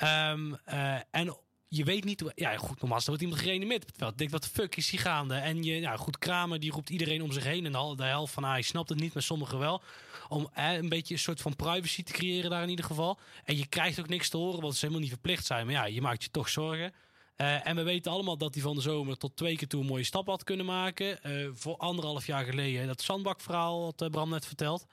Um, 0.04 0.58
uh, 0.68 0.96
en 1.12 1.38
je 1.68 1.84
weet 1.84 2.04
niet 2.04 2.20
hoe. 2.20 2.32
Ja, 2.36 2.58
goed, 2.58 2.82
normaal 2.82 3.02
wordt 3.06 3.22
iemand 3.22 3.42
gereanimeerd 3.42 3.82
op 3.82 3.88
het 3.88 3.98
veld. 3.98 4.18
Denk, 4.18 4.30
wat 4.30 4.44
de 4.44 4.50
fuck 4.50 4.76
is 4.76 4.90
hier 4.90 5.00
gaande? 5.00 5.36
En 5.36 5.64
je, 5.64 5.80
ja, 5.80 5.96
goed, 5.96 6.18
Kramer 6.18 6.60
die 6.60 6.72
roept 6.72 6.90
iedereen 6.90 7.22
om 7.22 7.32
zich 7.32 7.44
heen. 7.44 7.66
En 7.66 7.72
de, 7.72 7.94
de 7.96 8.04
helft 8.04 8.34
van 8.34 8.44
hij 8.44 8.62
snapt 8.62 8.90
het 8.90 9.00
niet, 9.00 9.14
maar 9.14 9.24
sommigen 9.24 9.60
wel. 9.60 9.84
Om 10.28 10.50
eh, 10.54 10.74
een 10.74 10.90
beetje 10.90 11.14
een 11.14 11.20
soort 11.20 11.42
van 11.42 11.56
privacy 11.56 12.04
te 12.04 12.12
creëren 12.12 12.50
daar 12.50 12.64
in 12.64 12.70
ieder 12.70 12.86
geval. 12.86 13.20
En 13.44 13.58
je 13.58 13.66
krijgt 13.66 14.00
ook 14.00 14.10
niks 14.10 14.30
te 14.30 14.38
horen, 14.38 14.62
want 14.62 14.74
ze 14.74 14.80
helemaal 14.80 15.02
niet 15.02 15.12
verplicht 15.12 15.46
zijn. 15.46 15.66
Maar 15.66 15.76
ja, 15.76 15.86
je 15.86 16.02
maakt 16.02 16.24
je 16.24 16.30
toch 16.30 16.50
zorgen. 16.50 16.94
Uh, 17.42 17.68
en 17.68 17.76
we 17.76 17.84
weten 17.84 18.12
allemaal 18.12 18.38
dat 18.38 18.54
hij 18.54 18.64
van 18.64 18.76
de 18.76 18.82
zomer 18.82 19.18
tot 19.18 19.36
twee 19.36 19.56
keer 19.56 19.68
toe 19.68 19.82
een 19.82 19.88
mooie 19.88 20.04
stap 20.04 20.28
had 20.28 20.44
kunnen 20.44 20.66
maken. 20.66 21.20
Uh, 21.26 21.50
voor 21.54 21.78
anderhalf 21.78 22.26
jaar 22.26 22.46
geleden, 22.46 22.88
dat 22.88 23.02
zandbakverhaal 23.02 23.82
wat 23.82 24.02
uh, 24.02 24.10
Bram 24.10 24.30
net 24.30 24.46
verteld. 24.46 24.86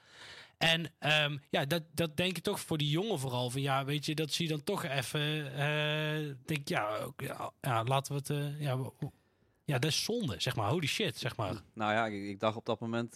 En 0.57 0.91
um, 0.99 1.41
ja, 1.49 1.65
dat, 1.65 1.83
dat 1.91 2.17
denk 2.17 2.37
ik 2.37 2.43
toch 2.43 2.59
voor 2.59 2.77
die 2.77 2.89
jongen 2.89 3.19
vooral. 3.19 3.49
Van 3.49 3.61
ja, 3.61 3.85
weet 3.85 4.05
je, 4.05 4.15
dat 4.15 4.31
zie 4.31 4.45
je 4.45 4.51
dan 4.51 4.63
toch 4.63 4.83
even. 4.83 5.51
denk 6.45 6.67
ja, 6.67 7.11
ja, 7.17 7.51
ja, 7.61 7.83
laten 7.83 8.13
we 8.13 8.33
het. 8.33 8.59
ja, 8.59 8.91
ja, 9.65 9.79
dat 9.79 9.91
is 9.91 10.03
zonde, 10.03 10.35
zeg 10.37 10.55
maar. 10.55 10.69
Holy 10.69 10.87
shit, 10.87 11.17
zeg 11.17 11.35
maar. 11.35 11.61
Nou 11.73 11.93
ja, 11.93 12.05
ik, 12.05 12.27
ik 12.29 12.39
dacht 12.39 12.55
op 12.55 12.65
dat 12.65 12.79
moment 12.79 13.15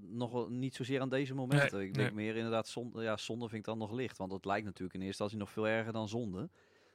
nog 0.00 0.48
niet 0.48 0.74
zozeer 0.74 1.00
aan 1.00 1.08
deze 1.08 1.34
momenten. 1.34 1.80
ik 1.80 1.94
denk 1.94 2.12
meer 2.12 2.36
inderdaad, 2.36 2.68
zonde, 2.68 3.02
ja, 3.02 3.16
zonde 3.16 3.48
vind 3.48 3.60
ik 3.60 3.64
dan 3.64 3.78
nog 3.78 3.92
licht. 3.92 4.18
Want 4.18 4.32
het 4.32 4.44
lijkt 4.44 4.64
natuurlijk 4.64 4.94
in 4.94 5.02
eerste 5.02 5.22
instantie 5.22 5.38
nog 5.38 5.50
veel 5.50 5.76
erger 5.76 5.92
dan 5.92 6.08
zonde. 6.08 6.48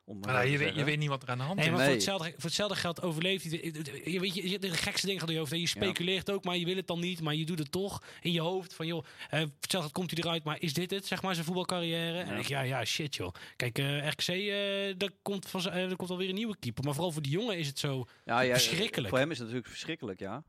Om 0.09 0.19
maar 0.19 0.47
je, 0.47 0.57
weet, 0.57 0.75
je 0.75 0.83
weet 0.83 0.97
niet 0.97 1.09
wat 1.09 1.23
er 1.23 1.29
aan 1.29 1.37
de 1.37 1.43
hand 1.43 1.59
is. 1.59 1.65
Nee, 1.65 1.73
maar 1.73 1.83
Voor, 1.83 1.93
hetzelfde, 1.93 2.31
voor 2.31 2.43
hetzelfde 2.43 2.75
geld 2.75 3.01
overleeft 3.01 3.43
hij. 3.43 3.73
Je 4.05 4.19
weet 4.19 4.33
je, 4.33 4.59
de 4.59 4.69
gekste 4.69 5.05
dingen 5.05 5.21
gaat 5.21 5.29
je 5.29 5.37
hoofd. 5.37 5.51
Je 5.51 5.67
speculeert 5.67 6.31
ook, 6.31 6.43
maar 6.43 6.57
je 6.57 6.65
wil 6.65 6.75
het 6.75 6.87
dan 6.87 6.99
niet. 6.99 7.21
Maar 7.21 7.35
je 7.35 7.45
doet 7.45 7.59
het 7.59 7.71
toch 7.71 8.03
in 8.21 8.31
je 8.31 8.41
hoofd. 8.41 8.73
Van 8.73 8.87
joh, 8.87 9.05
uh, 9.33 9.43
hetzelfde 9.59 9.91
komt 9.91 10.11
hij 10.11 10.23
eruit. 10.23 10.43
Maar 10.43 10.61
is 10.61 10.73
dit 10.73 10.91
het, 10.91 11.05
zeg 11.05 11.21
maar, 11.21 11.33
zijn 11.33 11.45
voetbalcarrière? 11.45 12.17
Ja. 12.17 12.23
En 12.23 12.37
ik, 12.37 12.47
ja, 12.47 12.61
ja, 12.61 12.85
shit 12.85 13.15
joh. 13.15 13.33
Kijk, 13.55 13.79
uh, 13.79 14.07
RKC, 14.07 14.27
uh, 14.27 14.93
daar 14.97 15.11
komt, 15.21 15.49
van, 15.49 15.61
uh, 15.67 15.89
er 15.89 15.95
komt 15.95 16.09
alweer 16.09 16.29
een 16.29 16.35
nieuwe 16.35 16.57
keeper. 16.59 16.83
Maar 16.83 16.93
vooral 16.93 17.11
voor 17.11 17.21
die 17.21 17.31
jongen 17.31 17.57
is 17.57 17.67
het 17.67 17.79
zo 17.79 18.05
ja, 18.25 18.39
ja, 18.39 18.53
verschrikkelijk. 18.53 19.09
Voor 19.09 19.19
hem 19.19 19.31
is 19.31 19.37
het 19.37 19.47
natuurlijk 19.47 19.73
verschrikkelijk, 19.73 20.19
ja. 20.19 20.43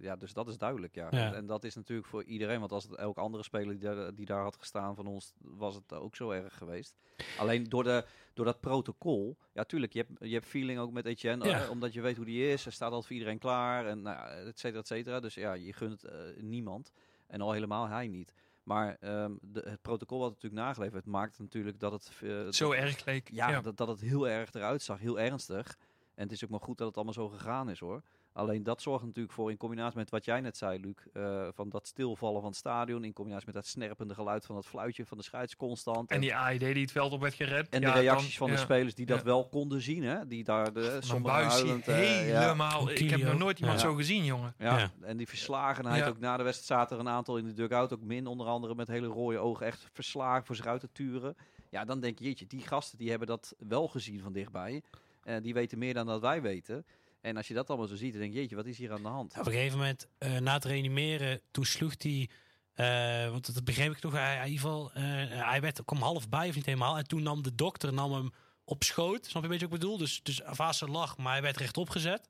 ja, 0.00 0.16
dus 0.16 0.32
dat 0.32 0.48
is 0.48 0.58
duidelijk, 0.58 0.94
ja. 0.94 1.08
ja. 1.10 1.34
En 1.34 1.46
dat 1.46 1.64
is 1.64 1.74
natuurlijk 1.74 2.08
voor 2.08 2.24
iedereen. 2.24 2.60
Want 2.60 2.72
als 2.72 2.84
het 2.84 2.94
elk 2.94 3.18
andere 3.18 3.42
speler 3.42 3.78
die 3.78 3.88
daar, 3.88 4.14
die 4.14 4.26
daar 4.26 4.42
had 4.42 4.56
gestaan 4.56 4.94
van 4.94 5.06
ons, 5.06 5.32
was 5.38 5.74
het 5.74 5.92
ook 5.92 6.16
zo 6.16 6.30
erg 6.30 6.56
geweest. 6.56 6.94
Alleen 7.38 7.64
door 7.64 7.84
de 7.84 8.04
door 8.36 8.44
dat 8.44 8.60
protocol. 8.60 9.36
Ja, 9.52 9.64
tuurlijk, 9.64 9.92
je 9.92 9.98
hebt, 9.98 10.12
je 10.20 10.34
hebt 10.34 10.46
feeling 10.46 10.78
ook 10.78 10.92
met 10.92 11.06
Etienne, 11.06 11.48
ja. 11.48 11.68
omdat 11.68 11.92
je 11.92 12.00
weet 12.00 12.16
hoe 12.16 12.24
die 12.24 12.52
is. 12.52 12.66
Er 12.66 12.72
staat 12.72 12.92
al 12.92 13.02
voor 13.02 13.12
iedereen 13.12 13.38
klaar 13.38 13.86
en 13.86 14.02
nou, 14.02 14.28
et 14.28 14.58
cetera, 14.58 14.80
et 14.80 14.86
cetera. 14.86 15.20
Dus 15.20 15.34
ja, 15.34 15.52
je 15.52 15.72
gunt 15.72 16.04
uh, 16.04 16.12
niemand. 16.38 16.92
En 17.26 17.40
al 17.40 17.52
helemaal 17.52 17.88
hij 17.88 18.08
niet. 18.08 18.34
Maar 18.62 18.96
um, 19.00 19.38
de, 19.42 19.62
het 19.68 19.82
protocol 19.82 20.18
wat 20.18 20.28
natuurlijk 20.28 20.62
nageleverd 20.62 21.06
maakt 21.06 21.38
natuurlijk 21.38 21.80
dat 21.80 21.92
het... 21.92 22.10
Uh, 22.22 22.50
zo 22.50 22.72
erg 22.72 23.04
leek. 23.04 23.30
Ja, 23.32 23.50
ja, 23.50 23.60
Dat, 23.60 23.76
dat 23.76 23.88
het 23.88 24.00
heel 24.00 24.28
erg 24.28 24.52
eruit 24.52 24.82
zag, 24.82 24.98
heel 24.98 25.20
ernstig. 25.20 25.78
En 26.14 26.22
het 26.22 26.32
is 26.32 26.44
ook 26.44 26.50
maar 26.50 26.60
goed 26.60 26.78
dat 26.78 26.86
het 26.86 26.96
allemaal 26.96 27.14
zo 27.14 27.28
gegaan 27.28 27.70
is 27.70 27.78
hoor. 27.78 28.02
Alleen 28.36 28.62
dat 28.62 28.82
zorgt 28.82 29.04
natuurlijk 29.04 29.34
voor, 29.34 29.50
in 29.50 29.56
combinatie 29.56 29.98
met 29.98 30.10
wat 30.10 30.24
jij 30.24 30.40
net 30.40 30.56
zei, 30.56 30.80
Luc, 30.80 30.94
uh, 31.12 31.48
van 31.54 31.68
dat 31.68 31.86
stilvallen 31.86 32.40
van 32.40 32.50
het 32.50 32.58
stadion, 32.58 33.04
in 33.04 33.12
combinatie 33.12 33.46
met 33.46 33.54
dat 33.54 33.66
snerpende 33.66 34.14
geluid 34.14 34.44
van 34.44 34.56
het 34.56 34.66
fluitje 34.66 35.06
van 35.06 35.18
de 35.18 35.24
scheids 35.24 35.56
constant. 35.56 36.10
En, 36.10 36.20
die 36.20 36.34
AED 36.34 36.60
die 36.60 36.82
het 36.82 36.92
veld 36.92 37.12
op 37.12 37.20
werd 37.20 37.34
gered. 37.34 37.68
En 37.68 37.80
de 37.80 37.90
reacties 37.90 38.36
van 38.36 38.50
de 38.50 38.56
spelers 38.56 38.94
die 38.94 39.06
dat 39.06 39.22
wel 39.22 39.48
konden 39.48 39.80
zien, 39.80 40.02
hè, 40.02 40.26
die 40.26 40.44
daar 40.44 40.72
de 40.72 40.98
sommige 41.00 41.34
huilend, 41.34 41.88
uh, 41.88 41.94
helemaal. 41.94 42.90
Ik 42.90 43.10
heb 43.10 43.22
nog 43.22 43.38
nooit 43.38 43.60
iemand 43.60 43.80
zo 43.80 43.94
gezien, 43.94 44.24
jongen. 44.24 44.54
Ja. 44.58 44.90
en 45.00 45.16
die 45.16 45.28
verslagenheid 45.28 46.08
ook 46.08 46.18
na 46.18 46.36
de 46.36 46.42
wedstrijd 46.42 46.80
zaten 46.80 46.96
er 46.96 47.06
een 47.06 47.12
aantal 47.12 47.36
in 47.36 47.44
de 47.44 47.52
dugout, 47.52 47.92
ook 47.92 48.02
min 48.02 48.26
onder 48.26 48.46
andere 48.46 48.74
met 48.74 48.88
hele 48.88 49.06
rode 49.06 49.38
ogen, 49.38 49.66
echt 49.66 49.88
verslagen 49.92 50.46
voor 50.46 50.56
zich 50.56 50.66
uit 50.66 50.80
te 50.80 50.92
turen. 50.92 51.36
Ja, 51.70 51.84
dan 51.84 52.00
denk 52.00 52.18
je, 52.18 52.24
jeetje, 52.24 52.46
die 52.46 52.66
gasten 52.66 52.98
die 52.98 53.10
hebben 53.10 53.28
dat 53.28 53.54
wel 53.58 53.88
gezien 53.88 54.20
van 54.20 54.32
dichtbij. 54.32 54.82
Uh, 55.24 55.36
die 55.42 55.54
weten 55.54 55.78
meer 55.78 55.94
dan 55.94 56.06
dat 56.06 56.20
wij 56.20 56.42
weten. 56.42 56.84
En 57.26 57.36
als 57.36 57.48
je 57.48 57.54
dat 57.54 57.68
allemaal 57.68 57.86
zo 57.86 57.96
ziet, 57.96 58.12
dan 58.12 58.20
denk 58.20 58.32
je, 58.32 58.38
jeetje, 58.38 58.56
wat 58.56 58.66
is 58.66 58.78
hier 58.78 58.92
aan 58.92 59.02
de 59.02 59.08
hand? 59.08 59.38
Op 59.38 59.46
een 59.46 59.52
gegeven 59.52 59.78
moment, 59.78 60.06
uh, 60.18 60.38
na 60.38 60.52
het 60.52 60.64
reanimeren, 60.64 61.40
toen 61.50 61.64
sloeg 61.64 61.94
hij... 61.98 62.28
Uh, 62.76 63.30
want 63.30 63.54
dat 63.54 63.64
begreep 63.64 63.92
ik 63.92 63.98
toch. 63.98 64.12
Hij, 64.12 64.36
in 64.36 64.44
ieder 64.44 64.60
geval, 64.60 64.90
uh, 64.96 65.02
hij 65.50 65.60
werd, 65.60 65.84
kwam 65.84 66.02
half 66.02 66.28
bij 66.28 66.48
of 66.48 66.54
niet 66.54 66.66
helemaal. 66.66 66.96
En 66.98 67.06
toen 67.06 67.22
nam 67.22 67.42
de 67.42 67.54
dokter 67.54 67.92
nam 67.92 68.12
hem 68.12 68.32
op 68.64 68.82
schoot. 68.82 69.26
Snap 69.26 69.42
je 69.42 69.48
een 69.48 69.48
beetje 69.48 69.68
wat 69.68 69.74
ik 69.74 69.80
bedoel? 69.80 69.98
Dus, 69.98 70.20
dus 70.22 70.40
Vase 70.44 70.86
lag, 70.86 71.16
maar 71.16 71.32
hij 71.32 71.42
werd 71.42 71.56
rechtop 71.56 71.88
gezet. 71.88 72.28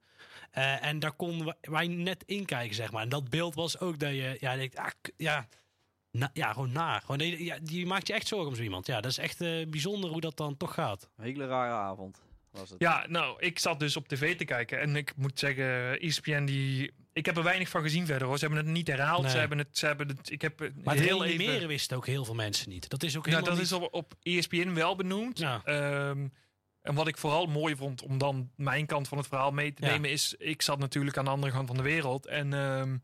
Uh, 0.55 0.84
en 0.84 0.99
daar 0.99 1.12
konden 1.12 1.57
wij 1.61 1.86
net 1.86 2.22
in 2.26 2.44
kijken, 2.44 2.74
zeg 2.74 2.92
maar. 2.92 3.03
En 3.03 3.09
dat 3.09 3.30
beeld 3.30 3.55
was 3.55 3.78
ook 3.78 3.99
dat 3.99 4.11
je, 4.11 4.36
ja, 4.40 4.57
denkt, 4.57 4.76
ah, 4.76 4.90
ja, 5.16 5.49
na, 6.11 6.30
ja, 6.32 6.53
gewoon 6.53 6.72
na. 6.72 7.01
Gewoon, 7.01 7.38
ja, 7.38 7.59
die 7.62 7.86
maakt 7.86 8.07
je 8.07 8.12
echt 8.12 8.26
zorgen 8.26 8.49
om 8.49 8.55
zo 8.55 8.62
iemand. 8.62 8.86
Ja, 8.86 9.01
dat 9.01 9.11
is 9.11 9.18
echt 9.18 9.38
bijzonder 9.70 10.11
hoe 10.11 10.20
dat 10.20 10.36
dan 10.36 10.57
toch 10.57 10.74
gaat. 10.74 11.09
Een 11.16 11.24
hele 11.24 11.47
rare 11.47 11.72
avond. 11.72 12.22
Ja, 12.79 13.07
nou, 13.09 13.37
ik 13.39 13.59
zat 13.59 13.81
dus 13.81 13.97
op 13.97 14.09
tv 14.09 14.37
te 14.37 14.45
kijken 14.45 14.81
en 14.81 14.97
ik 14.97 15.17
moet 15.17 15.39
zeggen, 15.39 16.01
ESPN 16.01 16.45
die... 16.45 16.93
Ik 17.13 17.27
heb 17.27 17.37
er 17.37 17.43
weinig 17.43 17.69
van 17.69 17.83
gezien 17.83 18.07
verder 18.07 18.27
hoor. 18.27 18.39
Ze 18.39 18.45
hebben 18.47 18.65
het 18.65 18.73
niet 18.73 18.89
herhaald. 18.89 19.31
Ze 19.31 19.39
hebben 19.39 19.59
het, 19.59 19.79
ze 19.79 19.87
hebben 19.87 20.09
het, 20.09 20.31
ik 20.31 20.43
heb 20.43 20.71
maar 20.85 20.95
heel 20.95 21.23
het 21.23 21.31
even... 21.41 21.69
wisten 21.69 21.97
ook 21.97 22.07
heel 22.07 22.25
veel 22.25 22.35
mensen 22.35 22.69
niet. 22.69 22.89
Dat 22.89 23.03
is 23.03 23.17
ook 23.17 23.25
helemaal 23.25 23.47
nou, 23.47 23.57
dat 23.57 23.67
is 23.67 23.73
op, 23.73 23.95
op 23.95 24.15
ESPN 24.23 24.73
wel 24.73 24.97
benoemd. 24.97 25.39
Ja. 25.39 25.63
Um, 26.09 26.33
en 26.83 26.95
wat 26.95 27.09
ik 27.09 27.19
vooral 27.19 27.47
mooi 27.47 27.77
vond 27.77 28.03
om 28.03 28.19
dan 28.19 28.51
mijn 28.57 28.87
kant 28.87 29.09
van 29.09 29.19
het 29.19 29.27
verhaal 29.27 29.51
mee 29.51 29.73
te 29.73 29.85
nemen 29.85 30.11
is... 30.11 30.35
Ik 30.39 30.63
zat 30.63 30.79
natuurlijk 30.79 31.17
aan 31.17 31.25
de 31.25 31.31
andere 31.31 31.53
kant 31.53 31.67
van 31.67 31.77
de 31.77 31.83
wereld 31.83 32.27
en 32.27 32.53
um, 32.53 33.03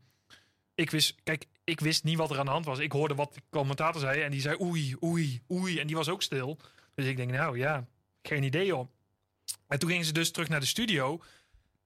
ik 0.75 0.91
wist... 0.91 1.15
Kijk, 1.23 1.47
ik 1.65 1.81
wist 1.81 2.05
niet 2.05 2.17
wat 2.17 2.31
er 2.31 2.39
aan 2.39 2.45
de 2.45 2.51
hand 2.51 2.65
was. 2.65 2.79
Ik 2.79 2.93
hoorde 2.93 3.15
wat 3.15 3.35
de 3.35 3.41
commentator 3.51 4.01
zei 4.01 4.21
en 4.21 4.31
die 4.31 4.41
zei 4.41 4.61
oei, 4.61 4.97
oei, 5.03 5.43
oei. 5.51 5.79
En 5.79 5.87
die 5.87 5.97
was 5.97 6.09
ook 6.09 6.23
stil. 6.23 6.59
Dus 6.95 7.07
ik 7.07 7.17
denk, 7.17 7.31
nou 7.31 7.59
ja, 7.59 7.87
geen 8.23 8.43
idee 8.43 8.77
om. 8.77 8.91
En 9.73 9.79
toen 9.79 9.91
gingen 9.91 10.05
ze 10.05 10.13
dus 10.13 10.31
terug 10.31 10.49
naar 10.49 10.61
de 10.61 10.67
studio. 10.67 11.23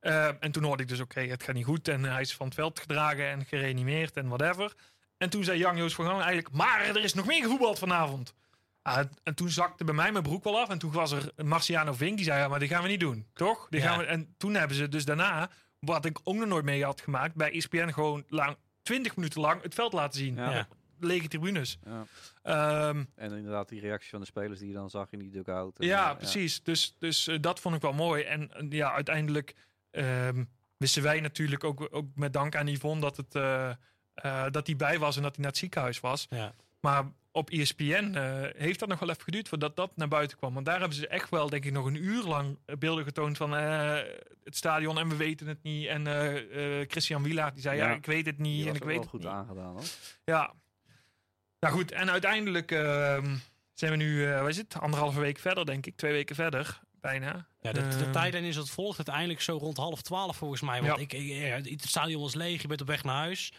Uh, 0.01 0.27
en 0.41 0.53
toen 0.53 0.65
hoorde 0.65 0.83
ik 0.83 0.89
dus, 0.89 1.01
oké, 1.01 1.21
het 1.21 1.43
gaat 1.43 1.55
niet 1.55 1.65
goed. 1.65 1.89
En 1.89 2.05
hij 2.05 2.21
is 2.21 2.35
van 2.35 2.47
het 2.47 2.55
veld 2.55 2.81
gedragen 2.81 3.29
en 3.29 3.45
gereanimeerd 3.45 4.17
en 4.17 4.29
whatever. 4.29 4.75
En 5.19 5.31
toen 5.31 5.45
zei 5.45 5.59
Jan 5.59 5.77
Joos 5.77 5.95
van 5.95 6.05
Gang 6.05 6.21
eigenlijk, 6.23 6.55
maar 6.55 6.81
er 6.81 7.05
is 7.05 7.15
nog 7.15 7.27
meer 7.27 7.43
gevoetbald 7.43 7.79
vanavond. 7.79 8.35
Uh, 8.85 8.99
en 9.23 9.35
toen 9.35 9.51
zakte 9.51 9.85
bij 9.85 9.95
mij 9.95 10.13
mijn 10.13 10.25
broek 10.25 10.45
wel 10.45 10.61
af. 10.61 10.69
En 10.69 10.79
toen 10.79 10.93
was 10.93 11.13
er 11.13 11.33
Marciano 11.45 11.93
Vink, 11.93 12.17
die 12.17 12.25
zei, 12.25 12.41
ja, 12.41 12.49
maar 12.49 12.59
die 12.59 12.69
gaan 12.69 12.83
we 12.83 12.89
niet 12.89 13.01
doen, 13.01 13.27
toch? 13.33 13.67
Die 13.71 13.81
gaan 13.81 13.99
we, 13.99 14.05
en 14.05 14.35
toen 14.37 14.55
hebben 14.55 14.77
ze 14.77 14.89
dus 14.89 15.05
daarna, 15.05 15.51
wat 15.79 16.05
ik 16.05 16.21
ook 16.25 16.37
nog 16.37 16.49
nooit 16.49 16.65
mee 16.65 16.85
had 16.85 17.01
gemaakt, 17.01 17.35
bij 17.35 17.53
ESPN 17.53 17.89
gewoon 17.89 18.25
lang, 18.29 18.57
20 18.83 19.17
minuten 19.17 19.41
lang 19.41 19.63
het 19.63 19.75
veld 19.75 19.93
laten 19.93 20.19
zien. 20.19 20.35
Ja. 20.35 20.69
Lege 21.01 21.29
tribunes. 21.29 21.79
Ja. 21.85 22.05
Ehm, 22.43 23.05
En 23.15 23.33
inderdaad 23.33 23.69
die 23.69 23.81
reacties 23.81 24.11
van 24.11 24.21
de 24.21 24.27
spelers 24.27 24.59
die 24.59 24.69
je 24.69 24.75
dan 24.75 24.91
zag 24.91 25.13
in 25.13 25.19
die 25.19 25.31
dugout. 25.31 25.79
En, 25.79 25.87
ja, 25.87 26.11
eh, 26.11 26.17
precies. 26.17 26.63
Dus, 26.63 26.95
dus 26.99 27.27
eh, 27.27 27.37
dat 27.41 27.61
vond 27.61 27.75
ik 27.75 27.83
wel 27.83 27.93
mooi. 27.93 28.23
En 28.23 28.51
ja, 28.69 28.93
uiteindelijk 28.93 29.55
ehm, 29.91 30.45
wisten 30.77 31.03
wij 31.03 31.21
natuurlijk 31.21 31.65
ook, 31.65 31.89
ook 31.91 32.07
met 32.15 32.33
dank 32.33 32.57
aan 32.57 32.67
Yvonne 32.69 33.01
dat, 33.01 33.17
het, 33.17 33.35
eh, 33.35 33.71
eh, 34.15 34.45
dat 34.51 34.67
hij 34.67 34.77
bij 34.77 34.99
was 34.99 35.17
en 35.17 35.23
dat 35.23 35.31
hij 35.35 35.41
naar 35.43 35.51
het 35.51 35.61
ziekenhuis 35.61 36.01
was. 36.01 36.27
Ja. 36.31 36.55
Maar 36.81 37.05
op 37.31 37.51
ESPN 37.51 38.15
eh, 38.15 38.41
heeft 38.57 38.79
dat 38.79 38.89
nog 38.89 38.99
wel 38.99 39.09
even 39.11 39.23
geduurd 39.23 39.49
voordat 39.49 39.77
dat 39.77 39.97
naar 39.97 40.09
buiten 40.09 40.37
kwam. 40.37 40.55
Want 40.55 40.67
daar 40.67 40.79
hebben 40.79 40.97
ze 40.97 41.09
echt 41.09 41.31
wel, 41.31 41.51
denk 41.51 41.65
ik, 41.65 41.73
nog 41.73 41.87
een 41.87 42.05
uur 42.05 42.23
lang 42.23 42.59
beelden 42.79 43.05
getoond 43.05 43.37
van 43.37 43.57
eh, 43.57 43.95
het 44.45 44.57
stadion 44.57 44.99
en 44.99 45.09
we 45.09 45.17
weten 45.17 45.47
het 45.47 45.63
niet. 45.63 45.87
En 45.87 46.07
eh, 46.07 46.81
eh, 46.81 46.89
Christian 46.89 47.23
Wielaert 47.23 47.53
die 47.53 47.63
zei, 47.63 47.77
ja. 47.77 47.89
Ja. 47.89 47.95
ik 47.95 48.07
weet 48.07 48.27
het 48.27 48.39
niet 48.39 48.67
en 48.67 48.75
ik 48.75 48.83
weet 48.85 48.91
wel 48.93 49.01
het 49.01 49.09
goed 49.09 49.21
niet. 49.21 49.29
aangedaan 49.29 49.73
hoor. 49.73 49.83
Ja. 50.25 50.53
Nou 51.61 51.75
goed, 51.75 51.93
en 51.93 52.11
uiteindelijk 52.11 52.73
ehm, 52.73 53.37
zijn 53.75 53.91
we 53.91 53.97
nu, 53.97 54.27
eh 54.33 54.41
wat 54.41 54.49
is 54.49 54.57
het, 54.57 54.77
anderhalve 54.81 55.21
week 55.21 55.39
verder, 55.39 55.67
denk 55.67 55.87
ik. 55.87 55.97
Twee 55.97 56.13
weken 56.13 56.35
verder, 56.35 56.81
bijna. 57.01 57.47
Ja, 57.61 57.73
de, 57.73 57.89
de 57.89 57.97
Ehm, 58.05 58.13
tijdlijn 58.13 58.45
is 58.45 58.57
het 58.57 58.71
volgt 58.71 58.97
uiteindelijk 58.97 59.41
zo 59.41 59.57
rond 59.57 59.77
half 59.77 60.03
twaalf 60.03 60.37
volgens 60.37 60.61
mij. 60.61 60.83
Want 60.83 60.97
Ja. 60.97 61.03
ik, 61.03 61.13
ik- 61.65 61.71
het 61.81 61.89
stadion 61.89 62.23
was 62.23 62.35
leeg, 62.35 62.63
je 62.63 62.69
bent 62.69 62.81
op 62.81 62.87
weg 62.87 63.05
naar 63.05 63.15
huis. 63.17 63.53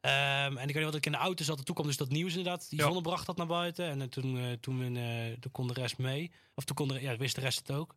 Ehm, 0.00 0.56
en 0.56 0.68
ik 0.68 0.74
weet 0.74 0.74
niet 0.74 0.84
wat 0.84 0.94
ik 0.94 1.06
in 1.06 1.12
de 1.12 1.18
auto 1.18 1.44
zat. 1.44 1.58
En 1.58 1.64
toen 1.64 1.74
kwam 1.74 1.86
dus 1.86 1.96
dat 1.96 2.08
nieuws 2.08 2.36
inderdaad. 2.36 2.66
Die 2.70 2.78
Ja. 2.78 2.84
zonne 2.84 3.00
bracht 3.00 3.26
dat 3.26 3.36
naar 3.36 3.46
buiten. 3.46 3.88
En 3.88 4.00
eh, 4.02 4.08
toen, 4.08 4.38
eh, 4.38 4.52
toen, 4.60 4.98
toen 5.40 5.52
kon 5.52 5.66
de 5.66 5.72
rest 5.74 5.98
mee. 5.98 6.30
Of 6.54 6.64
toen 6.64 6.76
kon 6.76 6.88
de, 6.88 7.00
ja, 7.00 7.16
wist 7.16 7.34
de 7.34 7.40
rest 7.40 7.58
het 7.58 7.70
ook. 7.76 7.94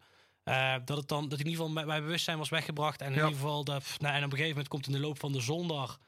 Dat 0.85 0.97
het 0.97 1.07
dan 1.07 1.29
dat 1.29 1.39
in 1.39 1.45
ieder 1.45 1.51
geval 1.51 1.69
mijn- 1.69 1.87
mijn 1.87 2.01
bewustzijn 2.03 2.37
was 2.37 2.49
weggebracht. 2.49 3.01
En 3.01 3.07
in 3.07 3.13
Ja. 3.13 3.19
ieder 3.19 3.35
geval 3.35 3.63
dat. 3.63 3.83
Nou, 3.99 4.13
en 4.15 4.17
op 4.23 4.23
een 4.23 4.29
gegeven 4.37 4.49
moment 4.49 4.67
komt 4.67 4.85
in 4.87 4.91
de 4.93 4.99
loop 4.99 5.19
van 5.19 5.31
de 5.31 5.41
zondag. 5.41 5.99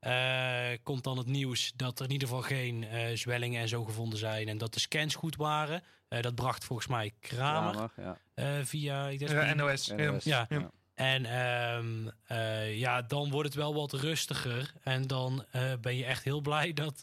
Eh, 0.00 0.68
komt 0.82 1.04
dan 1.04 1.18
het 1.18 1.26
nieuws 1.26 1.72
dat 1.76 1.98
er 1.98 2.04
in 2.06 2.12
ieder 2.12 2.28
geval 2.28 2.42
geen 2.42 2.84
eh, 2.84 3.16
zwellingen 3.16 3.60
en 3.60 3.68
zo 3.68 3.84
gevonden 3.84 4.18
zijn. 4.18 4.48
En 4.48 4.58
dat 4.58 4.74
de 4.74 4.80
scans 4.80 5.14
goed 5.14 5.36
waren. 5.36 5.82
Eh, 6.08 6.22
dat 6.22 6.34
bracht 6.34 6.64
volgens 6.64 6.88
mij 6.88 7.12
Kramer, 7.20 7.72
Kramer, 7.72 7.90
ja. 7.96 8.18
eh, 8.34 8.64
via 8.64 9.06
ik 9.08 9.18
denk, 9.18 9.54
NOS. 9.54 9.88
NOS, 9.96 10.24
Ja. 10.24 10.46
Ja. 10.48 10.70
en 10.94 11.24
ehm, 11.24 12.08
eh, 12.26 12.78
ja, 12.78 13.02
dan 13.02 13.30
wordt 13.30 13.48
het 13.48 13.56
wel 13.56 13.74
wat 13.74 13.92
rustiger. 13.92 14.72
En 14.82 15.06
dan 15.06 15.44
eh, 15.50 15.72
ben 15.80 15.96
je 15.96 16.04
echt 16.04 16.24
heel 16.24 16.40
blij 16.40 16.72
dat 16.72 17.02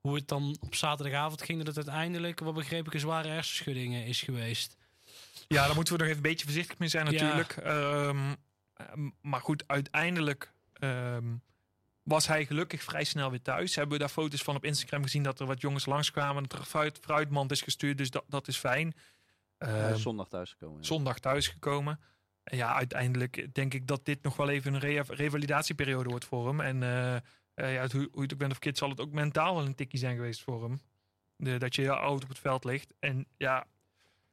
hoe 0.00 0.14
het 0.14 0.28
dan 0.28 0.56
op 0.60 0.74
zaterdagavond 0.74 1.42
ging, 1.42 1.58
dat 1.58 1.66
het 1.76 1.76
uiteindelijk, 1.88 2.40
wat 2.40 2.54
begreep 2.54 2.86
ik, 2.86 2.94
een 2.94 3.00
zware 3.00 3.28
hersenschudding 3.28 3.94
is 3.94 4.20
geweest. 4.22 4.76
Ja, 5.48 5.66
daar 5.66 5.74
moeten 5.74 5.92
we 5.94 5.98
nog 5.98 6.08
even 6.08 6.22
een 6.24 6.30
beetje 6.30 6.44
voorzichtig 6.46 6.78
mee 6.78 6.88
zijn 6.88 7.04
natuurlijk. 7.04 7.56
Ehm, 7.56 8.34
maar 9.20 9.40
goed, 9.40 9.64
uiteindelijk 9.66 10.52
ehm, 10.72 11.24
was 12.02 12.26
hij 12.26 12.46
gelukkig 12.46 12.82
vrij 12.82 13.04
snel 13.04 13.30
weer 13.30 13.42
thuis. 13.42 13.74
Hebben 13.74 13.92
we 13.92 13.98
daar 13.98 14.08
foto's 14.12 14.42
van 14.42 14.56
op 14.56 14.64
Instagram 14.64 15.02
gezien 15.02 15.22
dat 15.22 15.40
er 15.40 15.46
wat 15.46 15.60
jongens 15.60 15.86
langskwamen. 15.86 16.42
Dat 16.42 16.52
er 16.52 16.58
een 16.58 16.64
fruit, 16.64 16.98
fruitmand 16.98 17.50
is 17.50 17.60
gestuurd, 17.60 17.98
dus 17.98 18.10
dat, 18.10 18.24
dat 18.28 18.48
is 18.48 18.56
fijn. 18.56 18.94
Ehm, 19.58 19.96
zondag 19.96 20.28
thuisgekomen. 20.28 20.76
ja. 20.76 20.84
zondag 20.86 21.18
thuisgekomen. 21.18 22.00
En 22.42 22.56
ja, 22.56 22.74
uiteindelijk 22.74 23.54
denk 23.54 23.74
ik 23.74 23.86
dat 23.86 24.04
dit 24.04 24.22
nog 24.22 24.36
wel 24.36 24.48
even 24.48 24.74
een 24.74 24.80
re- 24.80 25.02
revalidatieperiode 25.06 26.08
wordt 26.08 26.24
voor 26.24 26.46
hem. 26.46 26.60
En 26.60 26.82
eh, 26.82 27.14
eh, 27.54 27.74
ja, 27.74 27.80
hoe, 27.88 27.90
hoe 27.90 28.10
je 28.12 28.20
het 28.22 28.32
ook 28.32 28.38
bent 28.38 28.52
of 28.52 28.58
kind, 28.58 28.78
zal 28.78 28.88
het 28.88 29.00
ook 29.00 29.12
mentaal 29.12 29.56
wel 29.56 29.66
een 29.66 29.74
tikkie 29.74 29.98
zijn 29.98 30.16
geweest 30.16 30.42
voor 30.42 30.62
hem. 30.62 30.80
De, 31.36 31.58
dat 31.58 31.74
je 31.74 31.92
oud 31.92 32.22
op 32.22 32.28
het 32.28 32.38
veld 32.38 32.64
ligt. 32.64 32.94
En 32.98 33.26
ja, 33.36 33.66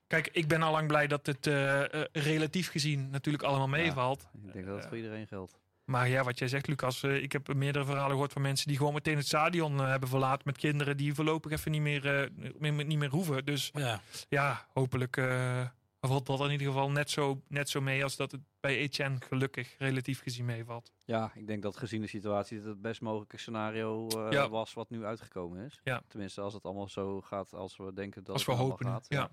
kijk, 0.08 0.28
ik 0.28 0.48
ben 0.48 0.62
al 0.62 0.72
lang 0.72 0.88
blij 0.88 1.08
dat 1.08 1.26
het 1.26 1.48
eh, 1.48 1.84
relatief 2.12 2.70
gezien 2.70 3.10
natuurlijk 3.10 3.44
allemaal 3.44 3.68
meevalt. 3.68 4.28
Ik 4.44 4.54
denk 4.54 4.66
dat 4.66 4.76
het 4.76 4.86
voor 4.86 4.98
iedereen 4.98 5.28
geldt. 5.28 5.59
Maar 5.90 6.10
ja, 6.10 6.24
wat 6.24 6.40
jij 6.40 6.48
zegt, 6.48 6.68
Lucas, 6.68 7.04
eh, 7.04 7.24
ik 7.24 7.32
heb 7.32 7.54
meerdere 7.54 7.86
verhalen 7.86 8.12
gehoord 8.12 8.34
van 8.34 8.42
mensen 8.42 8.68
die 8.68 8.78
gewoon 8.78 8.94
meteen 8.94 9.18
het 9.18 9.26
stadion 9.26 9.80
eh, 9.80 9.88
hebben 9.88 10.10
verlaten 10.10 10.42
met 10.46 10.58
kinderen 10.58 10.98
die 10.98 11.14
voorlopig 11.14 11.52
even 11.52 11.72
niet 11.72 11.82
meer, 11.82 12.22
eh, 12.24 12.30
meer- 12.58 12.86
niet 12.86 12.98
meer 12.98 13.10
hoeven. 13.10 13.46
Dus 13.46 13.70
Ja, 13.74 14.02
ja, 14.30 14.68
hopelijk 14.74 15.18
eh, 15.18 15.68
valt 16.02 16.26
dat 16.26 16.40
in 16.46 16.52
ieder 16.52 16.68
geval 16.68 16.92
net 16.92 17.10
zo, 17.10 17.42
net 17.48 17.70
zo 17.70 17.82
mee 17.82 18.04
als 18.04 18.16
dat 18.16 18.32
het 18.32 18.42
bij 18.60 18.78
Etienne 18.78 19.18
gelukkig 19.20 19.76
relatief 19.78 20.22
gezien 20.22 20.46
meevalt. 20.46 20.92
Ja, 21.06 21.32
ik 21.36 21.48
denk 21.48 21.62
dat 21.64 21.78
gezien 21.78 22.02
de 22.02 22.08
situatie 22.08 22.58
dat 22.58 22.66
het 22.68 22.82
best 22.82 23.02
mogelijke 23.02 23.38
scenario 23.38 24.08
eh, 24.08 24.32
Ja. 24.32 24.50
was 24.50 24.74
wat 24.74 24.90
nu 24.90 25.06
uitgekomen 25.06 25.66
is. 25.66 25.80
Ja. 25.84 26.02
Tenminste, 26.08 26.42
als 26.42 26.54
het 26.54 26.64
allemaal 26.64 26.90
zo 26.90 27.22
gaat 27.22 27.54
als 27.54 27.78
we 27.78 27.94
denken 27.94 28.24
dat 28.24 28.34
Als 28.34 28.46
het 28.46 28.56
we 28.56 28.62
hopen. 28.62 28.86
gaat. 28.86 29.06
ja. 29.08 29.30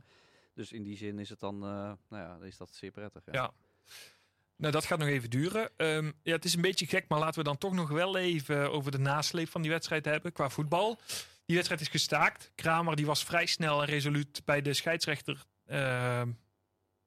Dus 0.55 0.73
in 0.73 0.83
die 0.83 0.97
zin 0.97 1.19
is 1.19 1.29
het 1.29 1.41
dan, 1.41 1.55
eh, 1.55 1.69
nou 1.69 1.97
ja, 2.09 2.39
is 2.43 2.57
dat 2.57 2.75
zeer 2.75 2.91
prettig. 2.91 3.23
Ja. 3.33 3.51
Nou, 4.57 4.73
dat 4.73 4.85
gaat 4.85 4.99
nog 4.99 5.09
even 5.09 5.31
duren. 5.31 5.71
Ehm, 5.77 6.11
ja, 6.23 6.33
het 6.33 6.45
is 6.45 6.55
een 6.55 6.61
beetje 6.61 6.87
gek, 6.87 7.05
maar 7.09 7.19
laten 7.19 7.39
we 7.39 7.45
dan 7.45 7.59
toch 7.59 7.73
nog 7.73 7.89
wel 7.91 8.17
even 8.17 8.73
over 8.73 8.91
de 8.91 8.99
nasleep 8.99 9.49
van 9.49 9.63
die 9.63 9.71
wedstrijd 9.71 10.05
hebben 10.05 10.33
qua 10.33 10.49
voetbal. 10.51 10.99
Die 11.47 11.55
wedstrijd 11.57 11.81
is 11.81 11.89
gestaakt. 11.89 12.51
Kramer 12.55 12.97
die 12.97 13.07
was 13.07 13.25
vrij 13.25 13.47
snel 13.47 13.81
en 13.81 13.87
resoluut 13.89 14.43
bij 14.45 14.63
de 14.63 14.75
scheidsrechter. 14.75 15.45
ehm, 15.67 16.31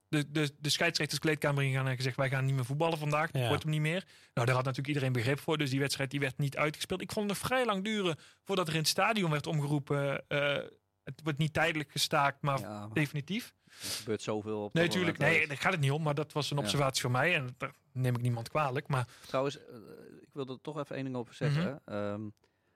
de, 0.08 0.32
de, 0.32 0.52
de 0.60 0.70
scheidsrechterskleedkamer 0.70 1.64
ingegaan 1.64 1.88
en 1.88 1.95
gezegd: 1.95 2.16
Wij 2.16 2.30
gaan 2.30 2.45
niet 2.45 2.56
meer 2.56 2.66
voetballen 2.66 2.97
vandaag. 2.97 3.32
Dat 3.32 3.41
Ja. 3.41 3.47
wordt 3.47 3.64
hem 3.64 3.72
niet 3.72 3.82
meer. 3.82 4.06
Nou, 4.34 4.45
daar 4.47 4.56
had 4.56 4.66
natuurlijk 4.66 4.88
iedereen 4.88 5.12
begrip 5.14 5.39
voor. 5.39 5.58
Dus 5.58 5.70
die 5.70 5.80
wedstrijd 5.80 6.12
die 6.12 6.20
werd 6.20 6.38
niet 6.38 6.58
uitgespeeld. 6.58 7.02
Ik 7.02 7.12
vond 7.12 7.30
het 7.30 7.39
vrij 7.39 7.66
lang 7.66 7.84
duren 7.84 8.16
voordat 8.43 8.68
er 8.68 8.74
in 8.74 8.80
het 8.80 8.88
stadion 8.88 9.32
werd 9.32 9.47
omgeroepen. 9.47 10.28
eh, 10.28 10.58
het 11.04 11.22
wordt 11.24 11.38
niet 11.39 11.54
tijdelijk 11.54 11.91
gestaakt, 11.91 12.41
maar 12.41 12.60
Ja, 12.60 12.80
maar 12.80 12.93
definitief. 12.93 13.54
Er 13.82 13.88
gebeurt 13.89 14.22
zoveel 14.22 14.63
op 14.63 14.74
Nee, 14.74 14.86
natuurlijk. 14.86 15.17
Nee, 15.17 15.47
daar 15.47 15.57
gaat 15.57 15.72
het 15.72 15.82
niet 15.82 15.91
om. 15.91 16.01
Maar 16.03 16.15
dat 16.15 16.32
was 16.34 16.51
een 16.51 16.57
observatie 16.57 17.01
van 17.01 17.11
mij. 17.11 17.36
En 17.36 17.47
daar 17.57 17.74
neem 17.91 18.15
ik 18.15 18.22
niemand 18.22 18.49
kwalijk. 18.49 18.88
Maar 18.88 19.07
Trouwens, 19.28 19.57
eh, 19.67 19.76
ik 20.22 20.30
wilde 20.34 20.53
er 20.53 20.61
toch 20.61 20.80
even 20.80 20.95
één 20.95 21.03
ding 21.03 21.15
over 21.15 21.34
zeggen. 21.34 21.82
Mhm. 21.86 21.95
Ehm, 21.95 22.30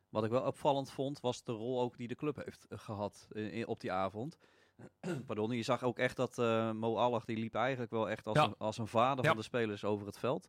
wat 0.09 0.23
ik 0.23 0.29
wel 0.31 0.41
opvallend 0.41 0.91
vond, 0.91 1.19
was 1.19 1.43
de 1.43 1.51
rol 1.51 1.81
ook 1.81 1.97
die 1.97 2.07
de 2.07 2.15
club 2.15 2.35
heeft 2.45 2.65
eh, 2.69 2.77
gehad 2.79 3.27
in- 3.31 3.51
in- 3.51 3.67
op 3.67 3.79
die 3.79 3.91
avond. 3.91 4.37
Pardon, 5.27 5.51
je 5.51 5.63
zag 5.63 5.83
ook 5.83 5.97
echt 5.99 6.15
dat 6.15 6.37
eh 6.39 6.71
Mo 6.71 6.95
Allag, 6.95 7.25
die 7.25 7.37
liep 7.37 7.55
eigenlijk 7.55 7.91
wel 7.91 8.09
echt 8.09 8.25
als, 8.27 8.37
Ja. 8.37 8.43
een, 8.43 8.55
als 8.57 8.77
een 8.77 8.87
vader 8.87 9.23
Ja. 9.23 9.29
van 9.29 9.37
de 9.39 9.43
spelers 9.43 9.83
over 9.83 10.05
het 10.07 10.17
veld. 10.19 10.47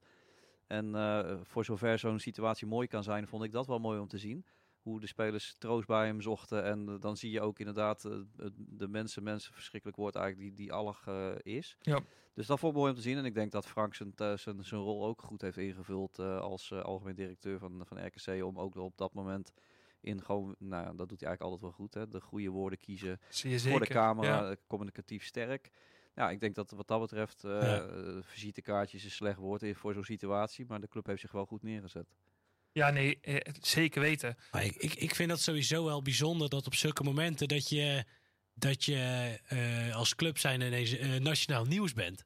En 0.66 0.94
eh, 0.94 1.34
voor 1.42 1.64
zover 1.64 1.98
zo'n 1.98 2.18
situatie 2.18 2.66
mooi 2.66 2.86
kan 2.86 3.02
zijn, 3.02 3.28
vond 3.28 3.44
ik 3.44 3.52
dat 3.52 3.66
wel 3.66 3.78
mooi 3.78 3.98
om 4.00 4.08
te 4.08 4.18
zien. 4.18 4.44
Hoe 4.84 5.00
de 5.00 5.06
spelers 5.06 5.54
troost 5.58 5.86
bij 5.86 6.06
hem 6.06 6.20
zochten. 6.20 6.64
En 6.64 6.88
eh, 6.88 6.94
dan 7.00 7.16
zie 7.16 7.30
je 7.30 7.40
ook 7.40 7.58
inderdaad 7.58 8.04
eh, 8.04 8.12
de 8.56 8.88
mensen, 8.88 9.22
mensen, 9.22 9.52
verschrikkelijk 9.52 9.98
woord 9.98 10.14
eigenlijk, 10.14 10.46
die, 10.46 10.56
die 10.64 10.72
Allag 10.72 11.06
eh, 11.06 11.32
is. 11.42 11.76
Ja. 11.80 12.00
Dus 12.34 12.46
dat 12.46 12.58
vond 12.58 12.72
ik 12.72 12.78
mooi 12.78 12.90
om 12.90 12.96
te 12.96 13.02
zien. 13.02 13.16
En 13.16 13.24
ik 13.24 13.34
denk 13.34 13.52
dat 13.52 13.66
Frank 13.66 13.94
zijn, 13.94 14.12
zijn, 14.16 14.64
zijn 14.64 14.80
rol 14.80 15.04
ook 15.06 15.22
goed 15.22 15.40
heeft 15.40 15.56
ingevuld 15.56 16.18
als 16.18 16.72
algemeen 16.72 17.14
directeur 17.14 17.58
van, 17.58 17.82
van 17.86 18.06
RKC. 18.06 18.44
Om 18.44 18.58
ook 18.58 18.74
op 18.76 18.96
dat 18.96 19.14
moment 19.14 19.52
in 20.00 20.22
gewoon, 20.22 20.54
nou 20.58 20.96
dat 20.96 21.08
doet 21.08 21.20
hij 21.20 21.28
eigenlijk 21.28 21.40
altijd 21.40 21.60
wel 21.60 21.70
goed. 21.72 21.94
Hè, 21.94 22.08
de 22.08 22.20
goede 22.20 22.48
woorden 22.48 22.78
kiezen 22.78 23.20
zie 23.28 23.50
je 23.50 23.60
voor 23.60 23.80
de 23.80 23.86
camera, 23.86 24.48
Ja. 24.48 24.56
communicatief 24.66 25.24
sterk. 25.24 25.70
Ja, 26.14 26.30
ik 26.30 26.40
denk 26.40 26.54
dat 26.54 26.70
wat 26.70 26.86
dat 26.86 27.00
betreft, 27.00 27.42
Ja. 27.42 27.86
visitekaartjes 28.22 29.00
is 29.00 29.06
een 29.06 29.16
slecht 29.16 29.38
woord 29.38 29.64
voor 29.72 29.94
zo'n 29.94 30.04
situatie. 30.04 30.64
Maar 30.68 30.80
de 30.80 30.88
club 30.88 31.06
heeft 31.06 31.20
zich 31.20 31.32
wel 31.32 31.46
goed 31.46 31.62
neergezet. 31.62 32.14
Ja, 32.74 32.90
nee, 32.90 33.18
eh, 33.20 33.36
zeker 33.60 34.00
weten. 34.00 34.36
maar 34.50 34.64
ik, 34.64 34.74
ik, 34.76 34.94
ik 34.94 35.14
vind 35.14 35.28
dat 35.28 35.40
sowieso 35.40 35.84
wel 35.84 36.02
bijzonder 36.02 36.48
dat 36.48 36.66
op 36.66 36.74
zulke 36.74 37.02
momenten 37.02 37.48
dat 37.48 37.68
je, 37.68 38.04
dat 38.54 38.84
je 38.84 38.98
eh, 39.48 39.94
als 39.96 40.14
club 40.14 40.38
zijn 40.38 40.60
ineens 40.60 40.96
eh, 40.96 41.14
nationaal 41.14 41.64
nieuws 41.64 41.92
bent. 41.92 42.24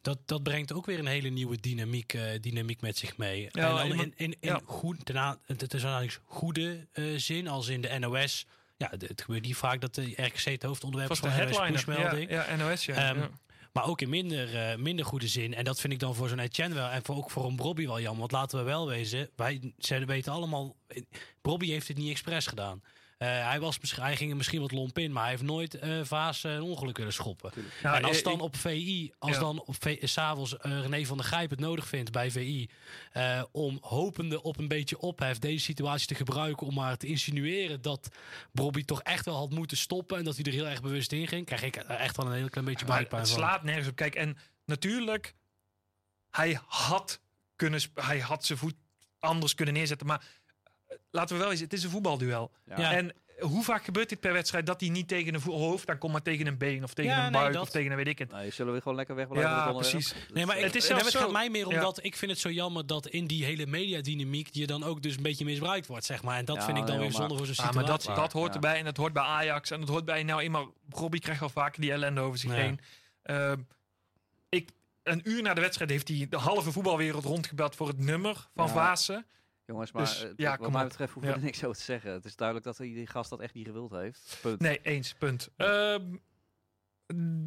Dat, 0.00 0.18
dat 0.24 0.42
brengt 0.42 0.72
ook 0.72 0.86
weer 0.86 0.98
een 0.98 1.06
hele 1.06 1.28
nieuwe 1.28 1.56
dynamiek, 1.60 2.16
dynamiek 2.40 2.80
met 2.80 2.98
zich 2.98 3.16
mee. 3.16 3.48
Ja, 3.52 3.80
en 3.82 3.90
in, 3.90 3.98
in, 3.98 4.12
in 4.16 4.36
ja. 4.40 4.60
goed, 4.64 5.04
ten 5.04 5.16
a- 5.16 5.38
het 5.46 5.74
is 5.74 5.82
eigenlijk 5.82 6.20
goede 6.24 6.86
zin, 7.16 7.48
als 7.48 7.68
in 7.68 7.80
de 7.80 7.98
NOS. 7.98 8.46
Ja, 8.76 8.90
het 8.98 9.22
gebeurt 9.22 9.44
niet 9.44 9.56
vaak 9.56 9.80
dat 9.80 9.94
de 9.94 10.12
RKC 10.16 10.44
het 10.44 10.62
hoofdonderwerp 10.62 11.10
is 11.12 11.18
van 11.18 11.28
de 11.30 11.36
NOS 11.44 11.56
headliner. 11.84 12.30
Ja, 12.30 12.44
ja, 12.48 12.56
NOS, 12.56 12.84
ja. 12.84 12.94
Ehm, 13.10 13.18
ja. 13.18 13.30
Maar 13.72 13.86
ook 13.86 14.00
in 14.00 14.08
minder, 14.08 14.56
eh, 14.56 14.76
minder 14.76 15.04
goede 15.04 15.28
zin. 15.28 15.54
En 15.54 15.64
dat 15.64 15.80
vind 15.80 15.92
ik 15.92 15.98
dan 15.98 16.14
voor 16.14 16.28
zo'n 16.28 16.38
Etienne 16.38 16.74
wel. 16.74 16.88
En 16.88 17.04
voor, 17.04 17.16
ook 17.16 17.30
voor 17.30 17.44
een 17.44 17.56
Bobby 17.56 17.86
wel 17.86 18.00
jammer. 18.00 18.20
Want 18.20 18.32
laten 18.32 18.58
we 18.58 18.64
wel 18.64 18.86
wezen. 18.86 19.30
Wij 19.36 19.72
ze 19.78 20.04
weten 20.04 20.32
allemaal. 20.32 20.76
Bobby 21.42 21.68
heeft 21.68 21.88
het 21.88 21.96
niet 21.96 22.10
expres 22.10 22.46
gedaan. 22.46 22.82
Eh, 23.18 23.28
hij, 23.48 23.60
was, 23.60 23.78
misschien- 23.78 24.02
hij 24.02 24.16
ging 24.16 24.30
er 24.30 24.36
misschien 24.36 24.60
wat 24.60 24.72
lomp 24.72 24.98
in. 24.98 25.12
Maar 25.12 25.22
hij 25.22 25.30
heeft 25.30 25.42
nooit 25.42 25.74
eh 25.74 26.00
Vaas 26.04 26.44
eh, 26.44 26.52
een 26.52 26.62
ongeluk 26.62 26.96
willen 26.96 27.12
schoppen. 27.12 27.52
Ja, 27.82 27.96
en 27.96 28.04
als 28.04 28.22
dan 28.22 28.32
ik- 28.34 28.40
op 28.42 28.56
VI, 28.56 29.12
als 29.18 29.32
Ja. 29.34 29.38
dan 29.40 29.60
op 29.60 29.74
V- 29.78 29.96
s'avonds 30.08 30.56
eh 30.56 30.80
René 30.80 31.04
van 31.04 31.16
der 31.16 31.26
Grijp 31.26 31.50
het 31.50 31.60
nodig 31.60 31.86
vindt 31.86 32.10
bij 32.12 32.30
VI. 32.30 32.68
eh, 33.12 33.42
om 33.52 33.78
hopende 33.80 34.42
op 34.42 34.58
een 34.58 34.68
beetje 34.68 34.98
ophef 34.98 35.38
deze 35.38 35.64
situatie 35.64 36.06
te 36.06 36.14
gebruiken. 36.14 36.66
om 36.66 36.74
maar 36.74 36.96
te 36.96 37.06
insinueren 37.06 37.82
dat 37.82 38.08
Bobby 38.52 38.84
toch 38.84 39.02
echt 39.02 39.24
wel 39.24 39.34
had 39.36 39.50
moeten 39.50 39.76
stoppen. 39.76 40.18
en 40.18 40.24
dat 40.24 40.34
hij 40.36 40.44
er 40.44 40.52
heel 40.52 40.66
erg 40.68 40.82
bewust 40.82 41.12
in 41.12 41.28
ging. 41.28 41.46
krijg 41.46 41.62
ik 41.62 41.76
er 41.76 41.90
echt 41.90 42.16
wel 42.16 42.26
een 42.26 42.32
heel 42.32 42.48
klein 42.48 42.66
beetje 42.66 42.86
buikpijn 42.86 43.20
het 43.22 43.30
van. 43.30 43.38
slaat 43.40 43.62
nergens 43.62 43.88
op. 43.88 43.96
Kijk, 43.96 44.14
en 44.14 44.36
natuurlijk, 44.64 45.34
hij 46.30 46.60
had, 46.66 47.20
kunnen, 47.56 47.80
hij 47.94 48.18
had 48.20 48.44
zijn 48.44 48.58
voet 48.58 48.74
anders 49.18 49.54
kunnen 49.54 49.74
neerzetten. 49.74 50.06
Maar 50.06 50.24
laten 51.10 51.36
we 51.36 51.42
wel 51.42 51.50
eens, 51.50 51.60
het 51.60 51.72
is 51.72 51.84
een 51.84 51.90
voetbalduel. 51.90 52.50
Ja. 52.76 52.92
En 52.92 53.12
hoe 53.38 53.64
vaak 53.64 53.84
gebeurt 53.84 54.08
dit 54.08 54.20
per 54.20 54.32
wedstrijd 54.32 54.66
dat 54.66 54.80
hij 54.80 54.88
niet 54.88 55.08
tegen 55.08 55.34
een 55.34 55.40
hoofd 55.40 55.88
aankomt, 55.90 56.12
maar 56.12 56.22
tegen 56.22 56.46
een 56.46 56.58
been 56.58 56.82
of 56.84 56.94
tegen 56.94 57.10
Ja, 57.10 57.26
een 57.26 57.32
nee, 57.32 57.40
buik 57.40 57.52
dat- 57.52 57.62
of 57.62 57.70
tegen 57.70 57.90
een 57.90 57.96
weet 57.96 58.06
ik 58.06 58.18
het. 58.18 58.32
Nee, 58.32 58.50
zullen 58.50 58.72
we 58.74 58.80
gewoon 58.80 58.96
lekker 58.96 59.14
wegblijven 59.14 59.50
met 59.56 59.64
Ja, 59.64 59.72
precies. 59.72 60.14
Nee, 60.32 60.46
maar 60.46 60.54
Het 60.56 60.64
het, 60.64 60.74
is 60.74 60.86
zelfs 60.86 61.02
het 61.02 61.12
zo- 61.12 61.18
gaat 61.18 61.30
mij 61.30 61.50
meer 61.50 61.68
ja. 61.68 61.74
omdat 61.74 62.04
ik 62.04 62.16
vind 62.16 62.30
het 62.30 62.40
zo 62.40 62.50
jammer 62.50 62.86
dat 62.86 63.06
in 63.08 63.26
die 63.26 63.44
hele 63.44 63.66
mediadynamiek 63.66 64.52
die 64.52 64.60
je 64.60 64.66
dan 64.66 64.84
ook 64.84 65.02
dus 65.02 65.16
een 65.16 65.22
beetje 65.22 65.44
misbruikt 65.44 65.86
wordt, 65.86 66.04
zeg 66.04 66.22
maar. 66.22 66.38
En 66.38 66.44
dat 66.44 66.56
Ja, 66.56 66.64
vind 66.64 66.78
ik 66.78 66.86
dan 66.86 66.98
weer 66.98 67.12
zonde 67.12 67.36
voor 67.36 67.46
zo'n 67.46 67.54
Ja, 67.56 67.62
maar 67.64 67.72
situatie. 67.72 68.06
dat, 68.08 68.16
dat 68.16 68.32
hoort 68.32 68.48
Ja. 68.48 68.54
erbij 68.54 68.78
en 68.78 68.84
dat 68.84 68.96
hoort 68.96 69.12
bij 69.12 69.22
Ajax 69.22 69.70
en 69.70 69.80
dat 69.80 69.88
hoort 69.88 70.04
bij 70.04 70.22
nou 70.22 70.40
eenmaal. 70.40 70.72
Robbie 70.90 71.20
krijgt 71.20 71.42
al 71.42 71.48
vaker 71.48 71.80
die 71.80 71.92
ellende 71.92 72.20
over 72.20 72.38
zich 72.38 72.50
Ja. 72.50 72.56
heen. 72.56 72.80
Uh, 73.24 73.52
ik, 74.48 74.68
een 75.02 75.20
uur 75.24 75.42
na 75.42 75.54
de 75.54 75.60
wedstrijd 75.60 75.90
heeft 75.90 76.08
hij 76.08 76.26
de 76.30 76.36
halve 76.36 76.72
voetbalwereld 76.72 77.24
rondgebeld 77.24 77.74
voor 77.76 77.88
het 77.88 77.98
nummer 77.98 78.48
van 78.54 78.66
Ja. 78.66 78.72
Vaassen. 78.72 79.26
Jongens, 79.68 79.92
maar 79.92 80.02
Dus, 80.04 80.24
eh, 80.24 80.30
ja, 80.36 80.56
wat 80.56 80.70
mij 80.72 80.84
betreft 80.84 81.12
hoeven 81.12 81.32
we 81.32 81.36
Ja. 81.38 81.42
er 81.42 81.46
niks 81.46 81.64
over 81.64 81.76
te 81.78 81.82
zeggen. 81.84 82.12
Het 82.12 82.24
is 82.24 82.36
duidelijk 82.36 82.66
dat 82.66 82.76
die 82.76 83.06
gast 83.06 83.30
dat 83.30 83.40
echt 83.40 83.54
niet 83.54 83.66
gewild 83.66 83.90
heeft. 83.90 84.38
Punt. 84.42 84.60
Nee, 84.60 84.80
eens, 84.82 85.14
punt. 85.14 85.48
Ehm, 85.56 86.02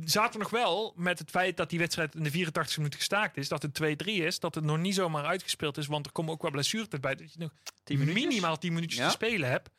zaten 0.03 0.31
we 0.33 0.37
nog 0.39 0.49
wel 0.49 0.93
met 0.95 1.19
het 1.19 1.29
feit 1.29 1.57
dat 1.57 1.69
die 1.69 1.79
wedstrijd 1.79 2.15
in 2.15 2.23
de 2.23 2.31
84 2.31 2.77
minuut 2.77 2.95
gestaakt 2.95 3.37
is, 3.37 3.47
dat 3.49 3.61
het 3.61 3.73
2-3 3.73 4.23
is, 4.23 4.39
dat 4.39 4.55
het 4.55 4.63
nog 4.63 4.77
niet 4.77 4.95
zomaar 4.95 5.25
uitgespeeld 5.25 5.77
is, 5.77 5.87
want 5.87 6.05
er 6.05 6.11
komen 6.11 6.33
ook 6.33 6.41
wel 6.41 6.51
blessures 6.51 6.87
bij, 6.87 7.15
dat 7.15 7.33
je 7.33 7.39
nog 7.39 7.51
Tien 7.83 7.99
minuutjes? 7.99 8.25
minimaal 8.25 8.57
10 8.57 8.73
minuutjes 8.73 8.99
Ja. 8.99 9.05
te 9.05 9.11
spelen 9.11 9.49
hebt. 9.49 9.69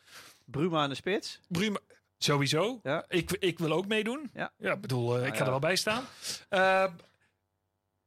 Bruma 0.44 0.82
in 0.82 0.88
de 0.88 0.94
spits. 0.94 1.40
Bruma, 1.48 1.78
sowieso. 2.18 2.80
Ja. 2.82 3.04
Ik, 3.08 3.30
ik 3.32 3.58
wil 3.58 3.72
ook 3.72 3.86
meedoen. 3.86 4.30
Ja. 4.34 4.52
ik 4.58 4.80
bedoel, 4.80 5.08
eh, 5.10 5.14
ik 5.14 5.20
Nou 5.22 5.32
ga 5.32 5.38
ja. 5.38 5.44
er 5.44 5.50
wel 5.50 5.58
bij 5.58 5.76
staan. 5.76 6.04
Eh, 6.48 6.84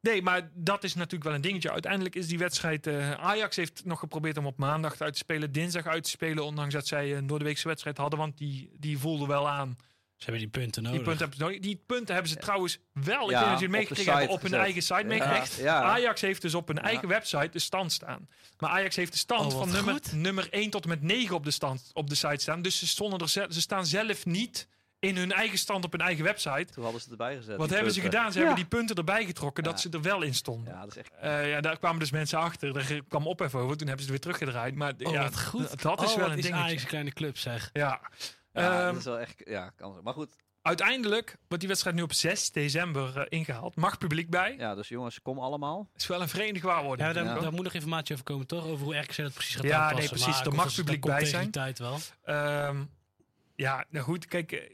nee, 0.05 0.21
maar 0.21 0.49
dat 0.53 0.83
is 0.83 0.93
natuurlijk 0.95 1.23
wel 1.23 1.33
een 1.33 1.41
dingetje. 1.41 1.71
Uiteindelijk 1.71 2.15
is 2.15 2.27
die 2.27 2.37
wedstrijd... 2.37 2.87
eh, 2.87 3.11
Ajax 3.11 3.55
heeft 3.55 3.85
nog 3.85 3.99
geprobeerd 3.99 4.37
om 4.37 4.45
op 4.45 4.57
maandag 4.57 5.01
uit 5.01 5.13
te 5.13 5.19
spelen, 5.19 5.51
dinsdag 5.51 5.85
uit 5.85 6.03
te 6.03 6.09
spelen, 6.09 6.45
ondanks 6.45 6.73
dat 6.73 6.87
zij 6.87 7.15
een 7.17 7.27
doordeweekse 7.27 7.67
wedstrijd 7.67 7.97
hadden, 7.97 8.19
want 8.19 8.37
die, 8.37 8.69
die 8.79 8.97
voelde 8.97 9.27
wel 9.27 9.49
aan. 9.49 9.77
Ze 10.15 10.23
hebben 10.31 10.41
die 10.51 10.61
punten 10.61 10.83
Die 10.83 10.91
nodig. 10.91 11.05
punten, 11.07 11.21
hebben 11.21 11.37
ze 11.37 11.43
nodig. 11.43 11.59
die 11.59 11.83
punten 11.85 12.13
hebben 12.13 12.31
ze 12.31 12.37
trouwens 12.37 12.79
wel, 12.93 13.23
ik 13.25 13.29
Ja, 13.31 13.39
niet 13.43 13.53
of 13.53 13.59
jullie 13.59 13.69
meegekregen 13.69 14.11
hebben, 14.11 14.29
op 14.29 14.41
hun 14.41 14.49
gezet. 14.49 14.63
eigen 14.65 14.81
site 14.81 14.95
Ja, 14.99 15.05
meegekregen. 15.05 15.63
ja. 15.63 15.81
Ajax 15.81 16.21
heeft 16.21 16.41
dus 16.41 16.53
op 16.55 16.67
hun 16.67 16.75
Ja. 16.77 16.81
eigen 16.83 17.07
website 17.07 17.49
de 17.51 17.59
stand 17.59 17.91
staan. 17.91 18.27
Maar 18.59 18.69
Ajax 18.69 18.95
heeft 18.95 19.11
de 19.11 19.17
stand 19.17 19.53
Oh, 19.53 19.59
van 19.59 19.71
nummer, 19.71 19.99
nummer 20.13 20.47
1 20.51 20.69
tot 20.69 20.83
en 20.83 20.89
met 20.89 21.01
9 21.01 21.35
op 21.35 21.43
de, 21.43 21.51
stand, 21.51 21.89
op 21.93 22.09
de 22.09 22.15
site 22.15 22.41
staan. 22.41 22.61
Dus 22.61 22.79
ze, 22.79 22.87
stonden 22.87 23.19
er, 23.19 23.27
ze 23.29 23.61
staan 23.61 23.85
zelf 23.85 24.25
niet 24.25 24.67
in 24.99 25.17
hun 25.17 25.31
eigen 25.31 25.57
stand 25.57 25.85
op 25.85 25.91
hun 25.91 26.01
eigen 26.01 26.23
website. 26.23 26.65
Toen 26.73 26.83
hadden 26.83 27.01
ze 27.01 27.09
het 27.09 27.19
erbij 27.19 27.35
gezet. 27.35 27.57
Wat 27.57 27.69
hebben 27.69 27.93
ze 27.93 28.01
gedaan? 28.01 28.31
Ze 28.31 28.37
hebben 28.37 28.55
die 28.55 28.65
punten 28.65 28.95
erbij 28.95 29.25
getrokken 29.25 29.63
dat 29.63 29.73
Ja. 29.73 29.79
ze 29.79 29.89
er 29.97 30.01
wel 30.01 30.21
in 30.21 30.33
stonden. 30.33 30.73
Ja, 30.73 30.79
dat 30.79 30.89
is 30.89 30.97
echt... 30.97 31.11
Eh, 31.19 31.49
ja, 31.49 31.61
daar 31.61 31.77
kwamen 31.79 31.99
dus 31.99 32.11
mensen 32.11 32.39
achter. 32.39 32.73
Daar 32.73 33.01
kwam 33.07 33.27
op 33.27 33.39
even 33.41 33.59
over. 33.59 33.77
Toen 33.77 33.87
hebben 33.87 34.05
ze 34.05 34.11
het 34.11 34.23
weer 34.23 34.33
teruggedraaid. 34.33 34.75
Maar 34.75 34.93
Oh, 35.03 35.11
ja, 35.13 35.21
wat 35.23 35.41
goed. 35.43 35.81
dat 35.81 36.01
is 36.03 36.11
Oh, 36.11 36.17
wel 36.17 36.29
wat 36.35 36.45
een. 36.45 36.53
Ajax 36.53 36.81
een 36.81 36.87
kleine 36.87 37.11
club, 37.11 37.37
zeg. 37.37 37.69
Ja. 37.73 38.01
Ja, 38.53 38.71
Ehm, 38.77 38.85
dat 38.85 38.95
is 38.95 39.03
wel 39.03 39.19
echt... 39.19 39.41
Ja, 39.45 39.69
kan. 39.69 39.99
Maar 40.03 40.13
goed. 40.13 40.35
uiteindelijk 40.61 41.37
wordt 41.47 41.59
die 41.59 41.67
wedstrijd 41.67 41.95
nu 41.95 42.01
op 42.01 42.13
6 42.13 42.51
december 42.51 43.17
eh, 43.19 43.25
ingehaald. 43.39 43.75
Mag 43.75 43.97
publiek 43.97 44.29
bij. 44.29 44.55
Ja, 44.57 44.75
dus 44.75 44.87
jongens, 44.87 45.21
kom 45.21 45.39
allemaal. 45.39 45.89
Is 45.95 46.07
wel 46.07 46.21
een 46.21 46.29
vreemde 46.29 46.59
gewaarwording. 46.59 47.07
Ja, 47.07 47.13
daar, 47.13 47.23
Ja. 47.35 47.39
daar 47.39 47.51
moet 47.53 47.63
nog 47.63 47.73
informatie 47.73 48.13
over 48.13 48.25
komen, 48.25 48.47
toch? 48.47 48.65
Over 48.65 48.85
hoe 48.85 48.95
RKC 48.97 49.15
dat 49.15 49.33
precies 49.33 49.55
gaat 49.55 49.63
Ja, 49.63 49.71
aanpassen. 49.75 49.97
nee, 49.99 50.07
precies. 50.07 50.25
Maar 50.37 50.45
Er 50.45 50.53
mag 50.53 50.65
dat- 50.65 50.75
publiek 50.75 51.01
dat 51.05 51.11
bij 51.15 51.25
zijn. 51.25 51.41
die 51.43 51.51
tijd 51.51 51.79
wel. 51.79 51.97
Ehm, 52.23 52.77
ja, 53.55 53.85
nou 53.89 54.05
goed, 54.05 54.25
kijk. 54.25 54.71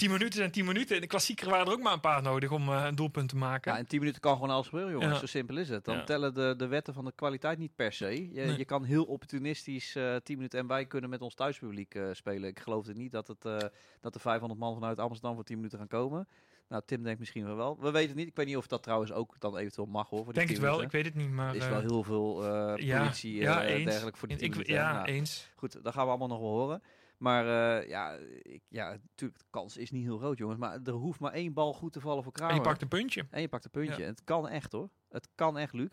Eh, 0.00 0.06
10 0.08 0.10
minuten 0.10 0.38
zijn 0.38 0.50
10 0.50 0.64
minuten. 0.64 0.94
In 0.94 1.00
de 1.00 1.06
klassieker 1.06 1.48
waren 1.50 1.66
er 1.66 1.72
ook 1.72 1.82
maar 1.82 1.92
een 1.92 2.00
paar 2.00 2.22
nodig 2.22 2.50
om 2.50 2.68
eh, 2.68 2.84
een 2.86 2.94
doelpunt 2.94 3.28
te 3.28 3.36
maken. 3.36 3.72
Ja, 3.72 3.78
in 3.78 3.86
10 3.86 3.98
minuten 3.98 4.20
kan 4.20 4.34
gewoon 4.34 4.50
alles 4.50 4.66
gebeuren, 4.68 4.92
jongens. 4.92 5.12
Ja. 5.12 5.18
Zo 5.18 5.26
simpel 5.26 5.56
is 5.56 5.68
het. 5.68 5.84
Dan 5.84 5.96
Ja. 5.96 6.04
tellen 6.04 6.34
de, 6.34 6.54
de 6.56 6.66
wetten 6.66 6.94
van 6.94 7.04
de 7.04 7.12
kwaliteit 7.14 7.58
niet 7.58 7.74
per 7.76 7.92
se. 7.92 8.32
Je, 8.34 8.40
Nee. 8.44 8.58
je 8.58 8.64
kan 8.64 8.84
heel 8.84 9.04
opportunistisch 9.04 9.96
eh 9.96 10.16
10 10.16 10.36
minuten 10.36 10.58
en 10.58 10.66
wij 10.66 10.86
kunnen 10.86 11.10
met 11.10 11.20
ons 11.22 11.34
thuispubliek 11.34 11.94
eh, 11.94 12.08
spelen. 12.12 12.48
Ik 12.48 12.60
geloof 12.60 12.86
het 12.86 12.96
niet 12.96 13.12
dat, 13.12 13.28
het, 13.28 13.44
eh, 13.44 13.58
dat 14.00 14.14
er 14.14 14.20
500 14.20 14.60
man 14.60 14.74
vanuit 14.74 14.98
Amsterdam 14.98 15.34
voor 15.34 15.44
10 15.44 15.56
minuten 15.56 15.78
gaan 15.78 15.88
komen. 15.88 16.28
Nou, 16.68 16.82
Tim 16.86 17.02
denkt 17.02 17.18
misschien 17.18 17.56
wel. 17.56 17.76
We 17.80 17.90
weten 17.90 18.08
het 18.08 18.16
niet. 18.18 18.26
Ik 18.28 18.36
weet 18.36 18.46
niet 18.46 18.56
of 18.56 18.66
dat 18.66 18.82
trouwens 18.82 19.12
ook 19.12 19.34
dan 19.38 19.56
eventueel 19.56 19.86
mag 19.86 20.08
hoor. 20.08 20.24
Voor 20.24 20.32
denk 20.32 20.48
het 20.48 20.56
10 20.56 20.66
wel, 20.66 20.82
ik 20.82 20.90
weet 20.90 21.04
het 21.04 21.14
niet. 21.14 21.30
Maar, 21.30 21.48
Er 21.48 21.56
is 21.56 21.68
wel 21.68 21.80
heel 21.80 22.02
veel 22.02 22.44
eh 22.44 22.86
ja, 22.86 22.98
politie 22.98 23.36
en 23.38 23.42
ja, 23.42 23.64
eens. 23.64 23.84
dergelijke 23.84 24.18
voor 24.18 24.28
die 24.28 24.36
10 24.36 24.46
ik, 24.46 24.52
minuten. 24.52 24.74
ja, 24.74 24.92
Nou, 24.92 25.06
eens. 25.06 25.50
Goed, 25.54 25.72
dat 25.82 25.92
gaan 25.92 26.02
we 26.04 26.08
allemaal 26.08 26.28
nog 26.28 26.38
wel 26.40 26.48
horen. 26.48 26.82
Maar 27.22 27.78
eh, 27.80 27.88
ja, 27.88 28.16
ik, 28.42 28.62
ja, 28.68 28.88
natuurlijk, 28.90 29.38
de 29.40 29.46
kans 29.50 29.76
is 29.76 29.90
niet 29.90 30.04
heel 30.04 30.18
groot, 30.18 30.38
jongens. 30.38 30.58
Maar 30.58 30.78
er 30.84 30.92
hoeft 30.92 31.20
maar 31.20 31.32
één 31.32 31.52
bal 31.52 31.72
goed 31.72 31.92
te 31.92 32.00
vallen 32.00 32.22
voor 32.22 32.32
En 32.32 32.38
Kramer. 32.38 32.56
je 32.56 32.62
pakt 32.62 32.82
een 32.82 32.88
puntje. 32.88 33.26
En 33.30 33.40
je 33.40 33.48
pakt 33.48 33.64
een 33.64 33.70
puntje. 33.70 33.96
Ja. 33.98 34.04
En 34.04 34.10
het 34.10 34.24
kan 34.24 34.48
echt, 34.48 34.72
hoor. 34.72 34.90
Het 35.08 35.28
kan 35.34 35.58
echt, 35.58 35.72
Luc. 35.72 35.88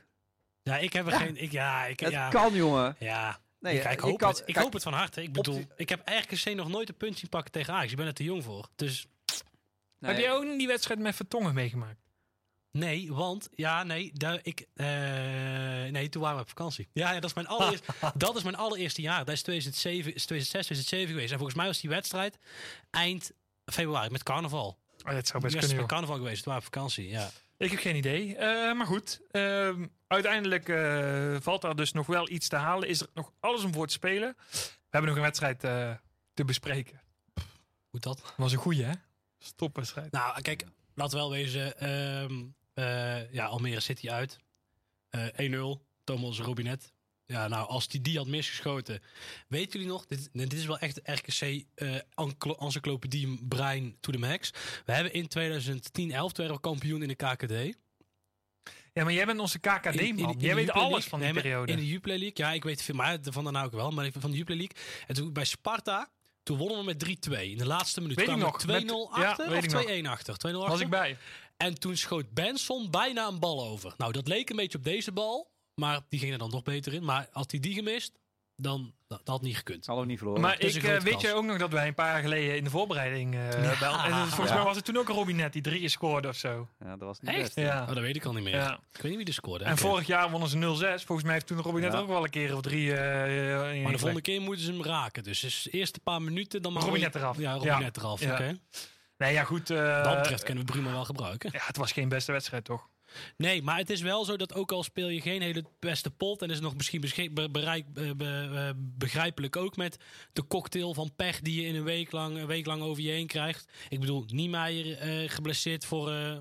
Ja, 0.61 0.77
ik 0.77 0.93
heb 0.93 1.05
er 1.05 1.11
geen... 1.11 1.35
Ik, 1.41 1.51
ja, 1.51 1.85
ik, 1.85 1.99
Het 1.99 2.11
ja, 2.11 2.29
kan, 2.29 2.53
jongen. 2.53 2.95
ja. 2.99 3.39
Nee, 3.59 3.75
ik, 3.77 3.83
ik 3.83 3.99
je 3.99 4.05
hoop 4.07 4.17
kan- 4.17 4.29
het. 4.29 4.39
Ik 4.39 4.45
kijk, 4.45 4.57
hoop 4.65 4.73
het 4.73 4.83
van 4.83 4.93
harte. 4.93 5.21
Ik 5.23 5.33
bedoel, 5.33 5.55
die- 5.55 5.67
ik 5.75 5.89
heb 5.89 6.01
RKC 6.09 6.55
nog 6.55 6.67
nooit 6.69 6.89
een 6.89 6.97
punt 6.97 7.17
zien 7.17 7.29
pakken 7.29 7.51
tegen 7.51 7.73
Ajax. 7.73 7.91
Ik 7.91 7.97
ben 7.97 8.05
er 8.05 8.13
te 8.13 8.23
jong 8.23 8.43
voor. 8.43 8.69
Dus 8.75 9.07
nee, 9.99 10.11
Heb 10.11 10.21
jij 10.21 10.31
ook 10.31 10.43
in 10.43 10.57
die 10.57 10.67
wedstrijd 10.67 10.99
met 10.99 11.15
Vertongen 11.15 11.53
meegemaakt? 11.53 11.99
Nee, 12.77 13.13
want... 13.13 13.49
Ja, 13.55 13.83
nee, 13.83 14.11
daar, 14.13 14.39
ik, 14.41 14.65
eh, 14.75 14.87
nee, 15.91 16.09
toen 16.09 16.21
waren 16.21 16.37
we 16.37 16.43
op 16.43 16.49
vakantie. 16.49 16.87
Ja, 16.93 17.11
ja 17.11 17.19
dat, 17.19 17.29
is 17.29 17.35
mijn 17.35 17.47
allereerste, 17.47 17.93
dat 18.15 18.35
is 18.35 18.43
mijn 18.43 18.55
allereerste 18.55 19.01
jaar. 19.01 19.25
Dat 19.25 19.35
is 19.35 19.41
2007, 19.41 20.15
is 20.15 20.25
2006, 20.25 20.65
2007 20.65 21.07
geweest. 21.07 21.31
En 21.31 21.37
volgens 21.37 21.57
mij 21.57 21.67
was 21.67 21.79
die 21.81 21.89
wedstrijd 21.89 22.37
eind 22.89 23.31
februari 23.65 24.09
met 24.09 24.23
carnaval. 24.23 24.77
Oh, 25.05 25.13
dat 25.13 25.27
zou 25.27 25.41
best 25.43 25.53
kunnen. 25.53 25.69
met 25.69 25.79
joh. 25.79 25.87
carnaval 25.87 26.15
geweest. 26.15 26.43
Toen 26.43 26.53
waren 26.53 26.61
we 26.61 26.67
op 26.67 26.73
vakantie, 26.73 27.09
ja. 27.09 27.29
Ik 27.57 27.71
heb 27.71 27.79
geen 27.79 27.95
idee. 27.95 28.35
Eh, 28.35 28.73
maar 28.73 28.85
goed, 28.85 29.21
ehm, 29.31 29.85
uiteindelijk 30.07 30.69
eh, 30.69 31.35
valt 31.39 31.63
er 31.63 31.75
dus 31.75 31.91
nog 31.91 32.07
wel 32.07 32.29
iets 32.29 32.47
te 32.47 32.55
halen. 32.55 32.87
Is 32.87 33.01
er 33.01 33.07
nog 33.13 33.31
alles 33.39 33.63
om 33.63 33.73
voor 33.73 33.87
te 33.87 33.93
spelen? 33.93 34.35
We 34.51 34.59
hebben 34.89 35.09
nog 35.09 35.19
een 35.19 35.25
wedstrijd 35.25 35.63
eh, 35.63 35.91
te 36.33 36.45
bespreken. 36.45 37.01
Hoe 37.89 37.99
dat? 37.99 38.33
Was 38.37 38.51
een 38.51 38.57
goeie, 38.57 38.83
hè? 38.83 38.91
Stopwedstrijd. 39.39 40.11
Nou, 40.11 40.41
kijk, 40.41 40.65
laat 40.93 41.13
wel 41.13 41.31
wezen. 41.31 41.79
ehm, 41.79 42.45
eh, 42.77 43.33
ja, 43.33 43.45
Almere 43.45 43.79
City 43.79 44.09
uit. 44.09 44.37
Eh 45.09 45.27
1-0. 45.51 45.85
Thomas 46.03 46.39
Robinet. 46.39 46.93
Ja, 47.25 47.47
nou, 47.47 47.67
als 47.67 47.87
die 47.87 48.01
die 48.01 48.17
had 48.17 48.27
misgeschoten. 48.27 49.01
Weten 49.47 49.71
jullie 49.71 49.87
nog? 49.87 50.05
Dit, 50.05 50.29
dit 50.33 50.53
is 50.53 50.65
wel 50.65 50.77
echt 50.79 50.99
RKC 51.03 51.41
eh 51.75 51.95
enclo- 52.15 52.55
encyclopedie 52.59 53.39
brein 53.47 53.97
to 53.99 54.11
the 54.11 54.17
max. 54.17 54.51
We 54.85 54.91
hebben 54.93 55.13
in 55.13 55.27
2010, 55.27 56.11
11 56.11 56.31
toen 56.31 56.45
werden 56.45 56.55
we 56.55 56.69
kampioen 56.69 57.01
in 57.01 57.07
de 57.07 57.15
KKD. 57.15 57.77
Ja, 58.93 59.03
maar 59.03 59.13
jij 59.13 59.25
bent 59.25 59.39
onze 59.39 59.59
KKD-man. 59.59 60.35
Jij 60.39 60.55
weet 60.55 60.69
alles 60.71 60.89
League. 60.91 61.09
van 61.09 61.19
die 61.19 61.31
Nee, 61.33 61.41
periode. 61.41 61.71
In 61.71 61.77
de 61.77 61.87
Jupiler 61.87 62.17
League. 62.17 62.45
Ja, 62.45 62.53
ik 62.53 62.63
weet 62.63 62.81
veel, 62.81 62.95
maar 62.95 63.17
van 63.21 63.43
daarna 63.43 63.63
ook 63.63 63.71
wel. 63.71 63.91
Maar 63.91 64.05
even 64.05 64.21
van 64.21 64.31
de 64.31 64.37
Jupiler 64.37 64.57
League. 64.57 64.77
En 65.07 65.15
toen 65.15 65.33
bij 65.33 65.45
Sparta, 65.45 66.09
toen 66.43 66.57
wonnen 66.57 66.77
we 66.77 66.83
met 66.83 66.99
3-2. 66.99 67.51
In 67.51 67.57
de 67.57 67.65
laatste 67.65 68.01
minuut 68.01 68.15
Weet 68.15 68.25
ik 68.27 68.33
kwamen 68.33 68.51
nog, 68.51 68.61
we 68.63 68.71
met- 68.71 68.81
2-0 68.83 69.19
ja, 69.21 69.29
achter 69.29 69.57
of 69.57 69.65
2-1 69.85 70.07
achter. 70.07 70.37
2-0 70.37 70.51
was 70.59 70.63
achter. 70.69 70.81
ik 70.81 70.89
bij. 70.89 71.17
En 71.57 71.79
toen 71.79 71.97
schoot 71.97 72.29
Benson 72.33 72.91
bijna 72.91 73.27
een 73.27 73.39
bal 73.39 73.63
over. 73.67 73.93
Nou, 73.97 74.11
dat 74.11 74.27
leek 74.27 74.49
een 74.49 74.55
beetje 74.55 74.77
op 74.77 74.83
deze 74.83 75.11
bal. 75.11 75.51
Maar 75.75 75.99
die 76.09 76.19
ging 76.19 76.31
er 76.31 76.37
dan 76.37 76.49
nog 76.49 76.63
beter 76.63 76.93
in. 76.93 77.03
Maar 77.03 77.27
had 77.31 77.51
hij 77.51 77.59
die 77.59 77.73
gemist, 77.73 78.11
dan 78.55 78.93
dat, 79.07 79.21
had 79.23 79.41
niet 79.41 79.57
gekund. 79.57 79.85
Zal 79.85 79.97
ook 79.99 80.05
niet 80.05 80.17
verloren. 80.17 80.41
Maar 80.41 80.59
ik, 80.59 80.73
een 80.75 80.81
eh, 80.81 80.99
weet 81.01 81.11
kans. 81.11 81.21
jij 81.23 81.33
ook 81.33 81.43
nog 81.43 81.57
dat 81.57 81.71
wij 81.71 81.87
een 81.87 81.93
paar 81.93 82.11
jaar 82.11 82.21
geleden 82.21 82.55
in 82.57 82.63
de 82.63 82.69
voorbereiding... 82.69 83.33
eh, 83.35 83.39
bij- 83.79 83.89
en 84.11 84.27
volgens 84.27 84.49
Ja. 84.49 84.55
mij 84.55 84.63
was 84.63 84.75
het 84.75 84.85
toen 84.85 84.97
ook 84.97 85.07
Robinet 85.07 85.53
die 85.53 85.61
drie 85.61 85.89
scoorde 85.89 86.27
of 86.27 86.35
zo. 86.35 86.67
ja, 86.79 86.89
dat 86.89 86.99
was 87.07 87.19
niet 87.19 87.29
Echt? 87.31 87.41
best. 87.41 87.55
Ja. 87.55 87.81
Oh, 87.81 87.87
dat 87.87 87.97
weet 87.99 88.15
ik 88.15 88.25
al 88.25 88.33
niet 88.33 88.43
meer. 88.43 88.55
ja. 88.55 88.73
Ik 88.93 89.01
weet 89.01 89.03
niet 89.11 89.17
wie 89.17 89.25
er 89.27 89.33
scoorde. 89.33 89.63
En 89.63 89.77
vorig 89.77 90.07
jaar 90.07 90.31
wonnen 90.31 90.49
ze 90.49 90.57
0-6. 90.57 91.03
Volgens 91.05 91.23
mij 91.23 91.33
heeft 91.33 91.47
toen 91.47 91.61
Robinet 91.61 91.93
Ja. 91.93 91.99
ook 91.99 92.07
wel 92.07 92.23
een 92.23 92.29
keer 92.29 92.55
of 92.55 92.61
drie... 92.61 92.93
eh, 92.93 93.75
in 93.75 93.81
Maar 93.81 93.91
de 93.91 93.97
volgende 93.97 94.21
keer 94.23 94.41
moeten 94.41 94.65
ze 94.65 94.71
hem 94.71 94.83
raken. 94.83 95.23
Dus 95.23 95.39
de 95.63 95.69
eerste 95.69 95.99
paar 95.99 96.21
minuten 96.21 96.61
dan 96.61 96.73
maar... 96.73 96.83
Robinet 96.83 97.15
eraf. 97.15 97.37
Ja, 97.37 97.53
Ja. 97.61 97.71
Robinet 97.73 97.97
eraf. 97.97 98.19
Ja. 98.21 98.33
Oké. 98.33 98.57
Nee, 99.17 99.33
ja 99.33 99.43
goed. 99.43 99.69
eh, 99.69 100.03
dat 100.03 100.17
betreft 100.17 100.43
kunnen 100.43 100.65
we 100.65 100.71
Bruma 100.71 100.91
wel 100.91 101.05
gebruiken. 101.05 101.49
ja, 101.53 101.59
het 101.65 101.77
was 101.77 101.91
geen 101.91 102.09
beste 102.09 102.31
wedstrijd, 102.31 102.63
toch? 102.65 102.87
Nee, 103.37 103.63
maar 103.63 103.77
het 103.77 103.89
is 103.89 104.01
wel 104.01 104.25
zo 104.25 104.35
dat 104.37 104.53
ook 104.53 104.71
al 104.71 104.83
speel 104.83 105.07
je 105.09 105.21
geen 105.21 105.41
hele 105.41 105.63
beste 105.79 106.11
pot... 106.11 106.41
en 106.41 106.49
is 106.49 106.59
nog 106.59 106.75
misschien 106.75 107.01
bereik, 107.51 107.93
be- 107.93 108.15
be- 108.15 108.73
begrijpelijk 108.77 109.55
ook 109.55 109.75
met 109.75 109.97
de 110.33 110.47
cocktail 110.47 110.93
van 110.93 111.11
pech... 111.15 111.39
die 111.39 111.61
je 111.61 111.67
in 111.67 111.75
een 111.75 111.83
week 111.83 112.11
lang, 112.11 112.37
een 112.37 112.45
week 112.47 112.65
lang 112.65 112.81
over 112.81 113.03
je 113.03 113.09
heen 113.11 113.27
krijgt. 113.27 113.71
Ik 113.89 113.99
bedoel, 113.99 114.23
Niemeyer 114.27 114.97
eh 114.97 115.29
geblesseerd 115.29 115.85
voor 115.85 116.11
eh, 116.11 116.37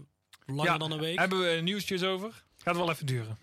langer 0.47 0.65
Ja, 0.73 0.79
dan 0.79 0.91
een 0.93 0.99
week. 1.01 1.19
Hebben 1.19 1.41
we 1.55 1.61
nieuwsjes 1.61 2.03
over? 2.03 2.45
Gaat 2.57 2.77
wel 2.77 2.91
even 2.91 3.07
duren. 3.07 3.39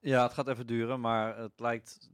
Ja, 0.00 0.22
het 0.22 0.32
gaat 0.34 0.48
even 0.48 0.66
duren, 0.66 1.00
maar 1.00 1.38
het 1.38 1.52
lijkt... 1.56 2.10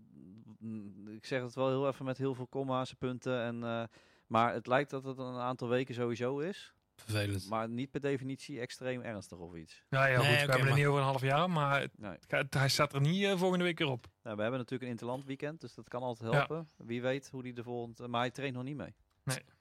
Ik 1.17 1.25
zeg 1.27 1.43
het 1.43 1.55
wel 1.55 1.69
heel 1.69 1.89
even 1.89 2.05
met 2.05 2.19
heel 2.19 2.35
veel 2.35 2.49
comma's 2.49 2.91
en 2.91 2.97
punten. 2.97 3.43
En, 3.43 3.65
eh, 3.65 3.83
maar 4.31 4.53
het 4.55 4.67
lijkt 4.67 4.91
dat 4.91 5.05
het 5.05 5.19
een 5.19 5.35
aantal 5.39 5.69
weken 5.69 5.95
sowieso 5.95 6.39
is. 6.39 6.73
Vervelend. 6.97 7.49
Maar 7.49 7.69
niet 7.69 7.91
per 7.91 8.01
definitie 8.01 8.61
extreem 8.61 9.01
ernstig 9.03 9.39
of 9.39 9.55
iets. 9.55 9.85
Nou 9.89 10.09
ja, 10.11 10.17
Nee, 10.17 10.17
goed. 10.17 10.27
oké, 10.27 10.33
we 10.35 10.39
hebben 10.41 10.59
maar- 10.59 10.67
het 10.69 10.77
niet 10.77 10.87
over 10.87 11.01
een 11.01 11.07
half 11.07 11.21
jaar, 11.23 11.51
maar 11.51 11.81
het 11.81 11.99
Nee. 11.99 12.17
gaat- 12.29 12.55
hij 12.55 12.69
staat 12.69 12.93
er 12.93 13.01
niet 13.01 13.25
eh, 13.25 13.39
volgende 13.39 13.65
week 13.65 13.79
weer 13.79 13.89
op. 13.89 14.07
Nou, 14.23 14.37
we 14.37 14.43
hebben 14.43 14.59
natuurlijk 14.61 14.83
een 14.85 14.97
interland 14.97 15.25
weekend, 15.25 15.61
dus 15.61 15.75
dat 15.75 15.89
kan 15.89 16.03
altijd 16.03 16.33
Ja. 16.33 16.37
helpen. 16.37 16.69
Wie 16.77 17.03
weet 17.03 17.29
hoe 17.31 17.43
die 17.43 17.53
de 17.53 17.63
volgende... 17.63 18.09
Maar 18.09 18.21
hij 18.21 18.31
traint 18.31 18.55
nog 18.55 18.65
niet 18.65 18.77
mee. 18.77 18.95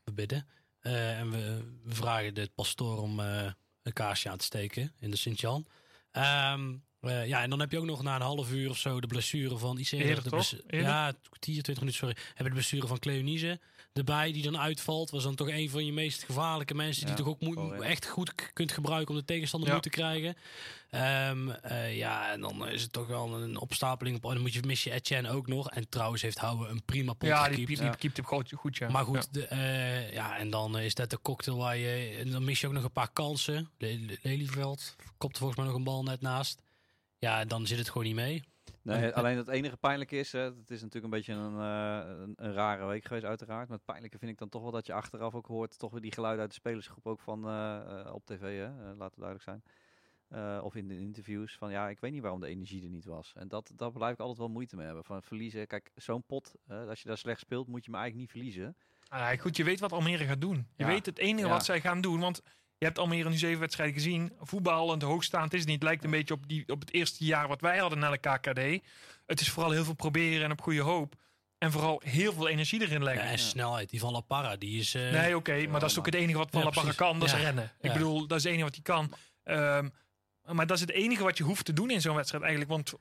We 0.04 0.14
bidden. 0.14 0.48
Eh, 0.80 1.20
en 1.20 1.32
we, 1.32 1.64
we 1.84 1.96
vragen 1.96 2.34
de 2.34 2.50
pastoor 2.56 2.98
om 3.02 3.20
eh, 3.20 3.52
een 3.84 3.94
kaarsje 3.94 4.30
aan 4.30 4.38
te 4.38 4.46
steken 4.46 4.94
in 5.00 5.12
de 5.12 5.18
Sint-Jan. 5.18 5.66
Ehm, 6.12 6.78
Eh, 7.02 7.28
ja, 7.28 7.42
en 7.42 7.50
dan 7.50 7.60
heb 7.60 7.72
je 7.72 7.78
ook 7.78 7.86
nog 7.86 8.02
na 8.04 8.16
een 8.16 8.22
half 8.22 8.52
uur 8.52 8.70
of 8.70 8.78
zo 8.78 9.00
de 9.02 9.08
blessure 9.08 9.58
van 9.58 9.78
Eerder? 9.78 10.24
Ja, 10.68 11.14
kwartier, 11.30 11.62
20 11.64 11.80
minuten, 11.80 11.94
sorry. 12.00 12.16
Hebben 12.28 12.46
de 12.46 12.52
blessure 12.52 12.88
van 12.88 13.00
Cleonise 13.00 13.60
erbij, 13.94 14.32
die 14.32 14.44
dan 14.44 14.58
uitvalt. 14.58 15.10
Was 15.10 15.24
dan 15.24 15.36
toch 15.36 15.50
een 15.50 15.70
van 15.70 15.86
je 15.86 15.92
meest 15.94 16.24
gevaarlijke 16.24 16.74
mensen 16.74 17.02
die 17.06 17.12
Ja, 17.12 17.18
toch 17.18 17.28
ook 17.28 17.40
moet- 17.42 17.82
echt 17.82 18.08
goed 18.08 18.34
kunt 18.54 18.72
gebruiken 18.72 19.14
om 19.14 19.20
de 19.20 19.26
tegenstander 19.26 19.68
Ja. 19.70 19.74
moe 19.76 19.84
te 19.84 19.90
krijgen. 19.90 20.36
Ehm, 20.90 21.50
eh, 21.50 21.98
ja, 21.98 22.32
en 22.32 22.42
dan 22.42 22.68
is 22.68 22.82
het 22.82 22.92
toch 22.94 23.08
wel 23.08 23.42
een 23.42 23.58
opstapeling. 23.58 24.16
Op, 24.18 24.26
oh, 24.26 24.32
dan 24.34 24.42
moet 24.42 24.54
je, 24.54 24.62
mis 24.66 24.84
je 24.84 24.92
Etienne 24.92 25.30
ook 25.32 25.48
nog. 25.48 25.70
En 25.70 25.90
trouwens 25.90 26.22
heeft 26.22 26.38
Houwe 26.38 26.68
een 26.68 26.84
prima 26.86 27.14
pot 27.14 27.30
Ja, 27.30 27.44
die, 27.48 27.52
gekiept. 27.60 27.80
die, 27.80 27.90
die 27.90 27.98
keept 27.98 28.18
hem 28.18 28.26
goed, 28.26 28.52
goed 28.56 28.78
ja. 28.78 28.90
Maar 28.90 29.06
goed, 29.06 29.16
Ja. 29.16 29.26
de, 29.32 29.46
eh, 29.46 30.14
ja, 30.14 30.38
en 30.38 30.50
dan 30.50 30.78
is 30.80 30.96
dat 30.96 31.10
de 31.10 31.22
cocktail 31.22 31.58
waar 31.58 31.78
je... 31.78 32.16
En 32.20 32.32
dan 32.32 32.44
mis 32.44 32.62
je 32.62 32.68
ook 32.68 32.74
nog 32.74 32.84
een 32.84 32.92
paar 32.92 33.12
kansen. 33.14 33.70
Le- 33.78 33.88
Le- 34.08 34.18
Lelyveld 34.22 34.96
kopte 35.18 35.38
volgens 35.40 35.60
mij 35.60 35.68
nog 35.68 35.78
een 35.78 35.84
bal 35.84 36.04
net 36.04 36.22
naast. 36.22 36.62
Ja, 37.20 37.46
dan 37.46 37.68
zit 37.68 37.78
het 37.78 37.88
gewoon 37.90 38.04
niet 38.08 38.16
mee. 38.16 38.44
Nee, 38.82 39.06
En- 39.06 39.14
alleen 39.14 39.38
het 39.38 39.48
enige 39.48 39.78
pijnlijke 39.78 40.18
is, 40.18 40.32
hè, 40.32 40.40
het 40.40 40.70
is 40.72 40.82
natuurlijk 40.82 41.04
een 41.04 41.20
beetje 41.20 41.34
een, 41.34 41.60
eh, 41.60 42.20
een, 42.22 42.34
een 42.36 42.54
rare 42.54 42.86
week 42.86 43.06
geweest 43.06 43.26
uiteraard. 43.26 43.68
Maar 43.68 43.78
het 43.78 43.86
pijnlijke 43.86 44.18
vind 44.18 44.32
ik 44.32 44.38
dan 44.38 44.50
toch 44.50 44.62
wel 44.62 44.72
dat 44.72 44.86
je 44.86 44.94
achteraf 44.94 45.34
ook 45.36 45.46
hoort, 45.48 45.78
toch 45.80 45.92
weer 45.92 46.02
die 46.02 46.12
geluiden 46.12 46.42
uit 46.42 46.50
de 46.50 46.56
spelersgroep 46.58 47.08
ook 47.08 47.20
van 47.20 47.48
eh, 47.48 48.00
eh, 48.06 48.14
op 48.14 48.26
tv, 48.26 48.40
hè, 48.58 48.70
laten 48.96 49.20
we 49.20 49.26
duidelijk 49.26 49.42
zijn. 49.44 49.64
Eh, 50.28 50.64
of 50.64 50.76
in 50.76 50.88
de 50.88 50.98
interviews 51.00 51.56
van 51.58 51.72
ja, 51.72 51.90
ik 51.90 52.00
weet 52.00 52.12
niet 52.12 52.22
waarom 52.22 52.40
de 52.40 52.48
energie 52.48 52.84
er 52.84 52.90
niet 52.90 53.06
was. 53.06 53.34
En 53.36 53.48
dat, 53.48 53.72
dat 53.76 53.94
blijf 53.94 54.14
ik 54.14 54.20
altijd 54.20 54.38
wel 54.38 54.50
moeite 54.50 54.76
mee 54.76 54.86
hebben. 54.86 55.04
Van 55.04 55.24
verliezen, 55.24 55.68
kijk, 55.68 55.92
zo'n 55.96 56.24
pot, 56.24 56.54
als 56.68 57.02
je 57.02 57.08
daar 57.08 57.18
slecht 57.18 57.40
speelt, 57.40 57.68
moet 57.68 57.86
je 57.86 57.92
me 57.92 57.98
eigenlijk 57.98 58.34
niet 58.34 58.44
verliezen. 58.44 58.76
Ah, 59.08 59.40
goed, 59.40 59.58
je 59.58 59.64
weet 59.64 59.80
wat 59.80 59.92
Almere 59.92 60.26
gaat 60.26 60.42
doen. 60.42 60.56
Je 60.56 60.84
Ja. 60.84 60.88
weet 60.88 61.06
het 61.06 61.18
enige 61.20 61.48
Ja. 61.48 61.54
wat 61.54 61.66
zij 61.66 61.82
gaan 61.82 62.02
doen. 62.02 62.20
Want 62.20 62.42
je 62.80 62.86
hebt 62.86 63.00
Almere 63.00 63.30
nu 63.30 63.38
zeven 63.38 63.60
wedstrijden 63.60 63.96
gezien. 63.96 64.34
Voetbal 64.42 64.94
en 64.94 65.00
de 65.00 65.06
hoogstaand 65.06 65.54
is 65.54 65.60
het 65.60 65.68
niet. 65.68 65.76
Het 65.80 65.88
lijkt 65.88 66.04
een 66.04 66.10
beetje 66.12 66.34
op, 66.34 66.48
die, 66.48 66.64
op 66.68 66.80
het 66.80 66.94
eerste 66.94 67.26
jaar 67.26 67.48
wat 67.48 67.62
wij 67.62 67.78
hadden 67.78 68.00
naar 68.00 68.12
de 68.12 68.18
KKD. 68.18 68.86
Het 69.26 69.42
is 69.42 69.50
vooral 69.50 69.72
heel 69.72 69.84
veel 69.84 69.94
proberen 69.94 70.44
en 70.44 70.52
op 70.52 70.62
goede 70.62 70.82
hoop. 70.82 71.16
En 71.58 71.72
vooral 71.72 72.02
heel 72.06 72.34
veel 72.34 72.48
energie 72.48 72.82
erin 72.82 72.98
Ja, 73.00 73.04
leggen. 73.04 73.24
en 73.30 73.40
snelheid. 73.40 73.90
Die 73.90 74.00
van 74.00 74.12
La 74.12 74.20
Parra, 74.20 74.56
die 74.56 74.80
is... 74.80 74.94
eh, 74.96 75.12
nee, 75.12 75.36
oké, 75.36 75.68
maar 75.68 75.80
dat 75.80 75.90
is 75.90 76.00
ook 76.00 76.06
het 76.06 76.16
enige 76.16 76.38
wat 76.38 76.50
Van 76.52 76.60
Ja, 76.60 76.66
La 76.66 76.72
Parra 76.72 76.92
kan. 76.92 77.20
Dat 77.20 77.28
is 77.28 77.34
Ja. 77.34 77.40
rennen. 77.42 77.64
Ik 77.64 77.88
Ja. 77.88 77.94
bedoel, 77.94 78.28
dat 78.28 78.38
is 78.38 78.44
het 78.44 78.52
enige 78.54 78.66
wat 78.66 78.74
hij 78.76 78.84
kan. 78.84 79.14
Ehm, 79.44 79.90
maar 80.56 80.68
dat 80.68 80.76
is 80.76 80.82
het 80.82 80.92
enige 80.92 81.24
wat 81.24 81.38
je 81.38 81.44
hoeft 81.44 81.66
te 81.66 81.74
doen 81.74 81.90
in 81.90 82.02
zo'n 82.02 82.16
wedstrijd 82.16 82.44
eigenlijk. 82.44 82.72
Want 82.74 82.90
Ja, 82.90 82.96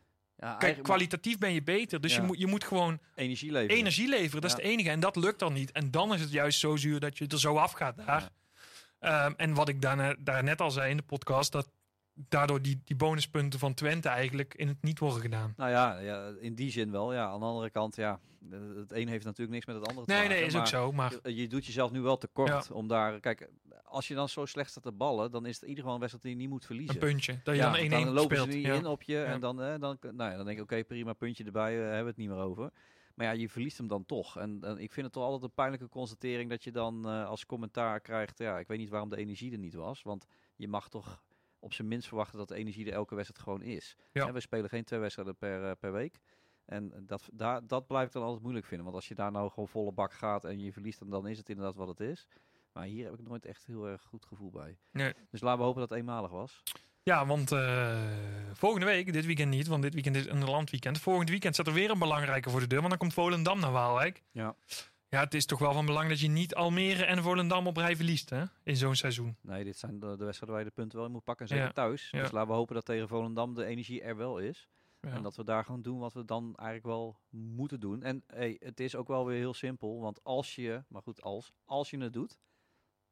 kijk, 0.49 0.63
eigenlijk 0.63 0.83
kwalitatief 0.83 1.39
ben 1.39 1.53
je 1.53 1.63
beter. 1.63 2.01
Dus 2.01 2.15
Ja. 2.15 2.21
je, 2.21 2.27
moet, 2.27 2.39
je 2.39 2.47
moet 2.47 2.65
gewoon 2.65 2.99
energie 3.15 3.53
leveren. 3.53 3.77
energie 3.77 4.09
leveren. 4.09 4.41
Dat 4.41 4.51
is 4.51 4.57
Ja. 4.57 4.63
het 4.63 4.71
enige. 4.73 4.91
En 4.91 5.01
dat 5.01 5.17
lukt 5.17 5.39
dan 5.39 5.53
niet. 5.53 5.73
En 5.73 5.91
dan 5.91 6.15
is 6.15 6.21
het 6.21 6.31
juist 6.31 6.59
zo 6.59 6.77
zuur 6.77 7.01
dat 7.01 7.19
je 7.19 7.27
er 7.27 7.39
zo 7.41 7.57
afgaat 7.57 7.97
daar. 7.97 8.29
Ehm, 8.99 9.33
en 9.37 9.55
wat 9.55 9.69
ik 9.69 9.83
daarna, 9.83 10.15
daar 10.19 10.45
net 10.45 10.61
al 10.61 10.71
zei 10.71 10.91
in 10.91 10.97
de 10.97 11.03
podcast, 11.03 11.53
dat 11.53 11.71
daardoor 12.29 12.63
die, 12.63 12.81
die 12.85 12.97
bonuspunten 12.97 13.59
van 13.59 13.75
Twente 13.75 14.09
eigenlijk 14.09 14.55
in 14.55 14.69
het 14.69 14.83
niet 14.83 14.99
worden 14.99 15.21
gedaan. 15.21 15.53
Nou 15.57 15.71
ja, 15.71 15.99
ja, 15.99 16.33
in 16.41 16.55
die 16.55 16.71
zin 16.71 16.91
wel. 16.91 17.13
Ja, 17.13 17.27
aan 17.27 17.41
de 17.41 17.47
andere 17.47 17.71
kant, 17.71 17.97
ja, 17.97 18.21
het 18.77 18.93
een 18.93 19.09
heeft 19.09 19.25
natuurlijk 19.25 19.51
niks 19.51 19.67
met 19.67 19.77
het 19.77 19.87
andere 19.89 20.07
te 20.07 20.13
Nee, 20.13 20.23
maken. 20.23 20.37
nee, 20.37 20.47
is 20.47 20.57
ook 20.57 20.67
zo. 20.67 20.93
Maar 20.93 21.13
Je, 21.23 21.35
je 21.37 21.49
doet 21.49 21.67
jezelf 21.67 21.91
nu 21.91 22.01
wel 22.01 22.17
tekort 22.19 22.71
om 22.71 22.89
daar. 22.89 23.21
Kijk, 23.21 23.49
als 23.85 24.09
je 24.09 24.15
dan 24.15 24.29
zo 24.29 24.45
slecht 24.45 24.71
staat 24.71 24.83
te 24.83 24.93
ballen, 24.93 25.31
dan 25.31 25.47
is 25.47 25.53
het 25.55 25.63
in 25.63 25.69
ieder 25.69 25.83
geval 25.85 25.95
een 25.95 26.01
wedstrijd 26.09 26.27
die 26.27 26.33
je 26.37 26.41
niet 26.43 26.51
moet 26.55 26.67
verliezen. 26.67 26.95
een 26.95 27.01
puntje. 27.01 27.41
Dat 27.45 27.55
je 27.55 27.61
ja, 27.61 27.73
dan 27.73 27.87
1-1 27.87 27.89
dan 27.91 28.09
lopen 28.09 28.37
speelt. 28.37 28.53
ze 28.53 28.57
niet 28.59 28.67
in 28.67 28.87
op 28.87 29.03
je 29.03 29.23
en 29.23 29.41
dan, 29.41 29.63
eh, 29.63 29.75
dan, 29.81 29.99
nou 30.01 30.31
ja, 30.31 30.37
dan 30.37 30.45
denk 30.47 30.59
ik, 30.59 30.63
oké, 30.65 30.85
prima, 30.85 31.13
puntje 31.13 31.45
erbij, 31.45 31.75
eh, 31.77 31.81
hebben 31.83 32.01
we 32.03 32.09
het 32.09 32.17
niet 32.17 32.29
meer 32.29 32.39
over. 32.39 32.71
Maar 33.19 33.27
ja, 33.27 33.33
je 33.33 33.49
verliest 33.49 33.79
hem 33.79 33.89
dan 33.89 34.07
toch. 34.07 34.37
En, 34.37 34.59
en 34.63 34.79
ik 34.79 34.93
vind 34.93 35.07
het 35.07 35.15
toch 35.15 35.25
altijd 35.25 35.43
een 35.43 35.55
pijnlijke 35.55 35.89
constatering 35.89 36.51
dat 36.51 36.65
je 36.65 36.73
dan 36.73 37.09
eh, 37.09 37.27
als 37.27 37.47
commentaar 37.47 38.01
krijgt, 38.01 38.39
ja, 38.39 38.59
ik 38.59 38.67
weet 38.67 38.79
niet 38.79 38.89
waarom 38.89 39.09
de 39.09 39.17
energie 39.17 39.53
er 39.53 39.59
niet 39.59 39.75
was, 39.75 40.03
want 40.03 40.27
je 40.57 40.69
mag 40.69 40.89
toch 40.89 41.23
op 41.59 41.73
zijn 41.73 41.89
minst 41.89 42.09
verwachten 42.09 42.39
dat 42.39 42.49
de 42.49 42.55
energie 42.55 42.87
er 42.87 42.93
elke 42.93 43.15
wedstrijd 43.15 43.43
gewoon 43.43 43.63
is. 43.63 43.97
Ja. 44.13 44.27
En 44.27 44.33
we 44.33 44.41
spelen 44.41 44.69
geen 44.69 44.85
twee 44.85 45.01
wedstrijden 45.01 45.37
per, 45.37 45.65
eh, 45.65 45.73
per 45.81 45.93
week. 45.93 46.21
En 46.65 46.93
dat, 47.07 47.29
daar, 47.33 47.67
dat 47.67 47.87
blijf 47.87 48.07
ik 48.07 48.13
dan 48.13 48.23
altijd 48.23 48.43
moeilijk 48.43 48.67
vinden. 48.67 48.85
Want 48.85 48.97
als 48.97 49.09
je 49.09 49.15
daar 49.15 49.33
nou 49.33 49.51
gewoon 49.51 49.69
volle 49.69 49.93
bak 49.93 50.13
gaat 50.13 50.45
en 50.45 50.61
je 50.61 50.73
verliest, 50.73 50.99
dan, 50.99 51.11
dan 51.11 51.27
is 51.27 51.39
het 51.39 51.49
inderdaad 51.49 51.77
wat 51.77 51.89
het 51.89 52.01
is. 52.01 52.29
Maar 52.73 52.85
hier 52.85 53.05
heb 53.05 53.19
ik 53.19 53.29
nooit 53.29 53.45
echt 53.45 53.67
heel 53.67 53.89
erg 53.89 54.03
goed 54.03 54.25
gevoel 54.25 54.51
bij. 54.51 54.79
Nee. 54.91 55.15
Dus 55.31 55.41
laten 55.41 55.59
we 55.59 55.65
hopen 55.65 55.81
dat 55.81 55.91
het 55.91 55.99
eenmalig 55.99 56.31
was. 56.31 56.63
Ja, 57.09 57.27
want 57.27 57.53
eh, 57.53 58.01
volgende 58.53 58.87
week, 58.87 59.13
dit 59.13 59.27
weekend 59.27 59.51
niet, 59.51 59.67
want 59.67 59.83
dit 59.83 59.95
weekend 59.95 60.17
is 60.17 60.27
een 60.27 60.45
landweekend. 60.45 60.99
Volgend 60.99 61.29
weekend 61.29 61.55
staat 61.55 61.67
er 61.67 61.73
weer 61.73 61.91
een 61.91 61.99
belangrijke 61.99 62.51
voor 62.51 62.61
de 62.61 62.67
deur, 62.67 62.79
want 62.79 62.91
dan 62.91 62.99
komt 62.99 63.15
Volendam 63.15 63.61
naar 63.61 63.73
Waalwijk. 63.73 64.23
Ja. 64.31 64.55
Ja, 65.09 65.21
het 65.21 65.35
is 65.35 65.47
toch 65.47 65.59
wel 65.59 65.73
van 65.73 65.87
belang 65.87 66.09
dat 66.09 66.21
je 66.21 66.29
niet 66.29 66.55
Almere 66.55 67.05
en 67.05 67.23
Volendam 67.23 67.67
op 67.67 67.77
rij 67.77 67.97
verliest 67.97 68.31
hè, 68.31 68.45
in 68.63 68.77
zo'n 68.77 68.95
seizoen. 68.95 69.37
Nee, 69.41 69.65
dit 69.65 69.79
zijn 69.79 70.01
de, 70.01 70.17
de 70.17 70.25
wedstrijden 70.25 70.49
waar 70.49 70.59
je 70.59 70.65
de 70.65 70.75
punten 70.75 70.99
wel 70.99 71.07
in 71.07 71.13
moet 71.13 71.25
pakken. 71.25 71.49
Zeker 71.49 71.65
Ja. 71.65 71.73
thuis. 71.73 72.09
Ja. 72.11 72.21
Dus 72.21 72.31
laten 72.31 72.49
we 72.51 72.55
hopen 72.55 72.75
dat 72.75 72.85
tegen 72.85 73.09
Volendam 73.09 73.55
de 73.55 73.65
energie 73.65 74.03
er 74.03 74.17
wel 74.17 74.39
is. 74.39 74.69
Ja. 75.01 75.11
En 75.11 75.23
dat 75.23 75.37
we 75.37 75.45
daar 75.45 75.65
gewoon 75.65 75.83
doen 75.83 75.99
wat 75.99 76.13
we 76.13 76.25
dan 76.25 76.53
eigenlijk 76.57 76.87
wel 76.87 77.19
moeten 77.31 77.81
doen. 77.81 78.03
En 78.03 78.23
hey, 78.27 78.57
het 78.61 78.81
is 78.81 78.95
ook 78.97 79.09
wel 79.09 79.27
weer 79.27 79.39
heel 79.39 79.55
simpel. 79.55 80.01
Want 80.01 80.25
als 80.25 80.55
je, 80.55 80.85
maar 80.89 81.03
goed, 81.03 81.23
als, 81.23 81.53
als 81.65 81.91
je 81.91 81.99
het 81.99 82.13
doet, 82.13 82.39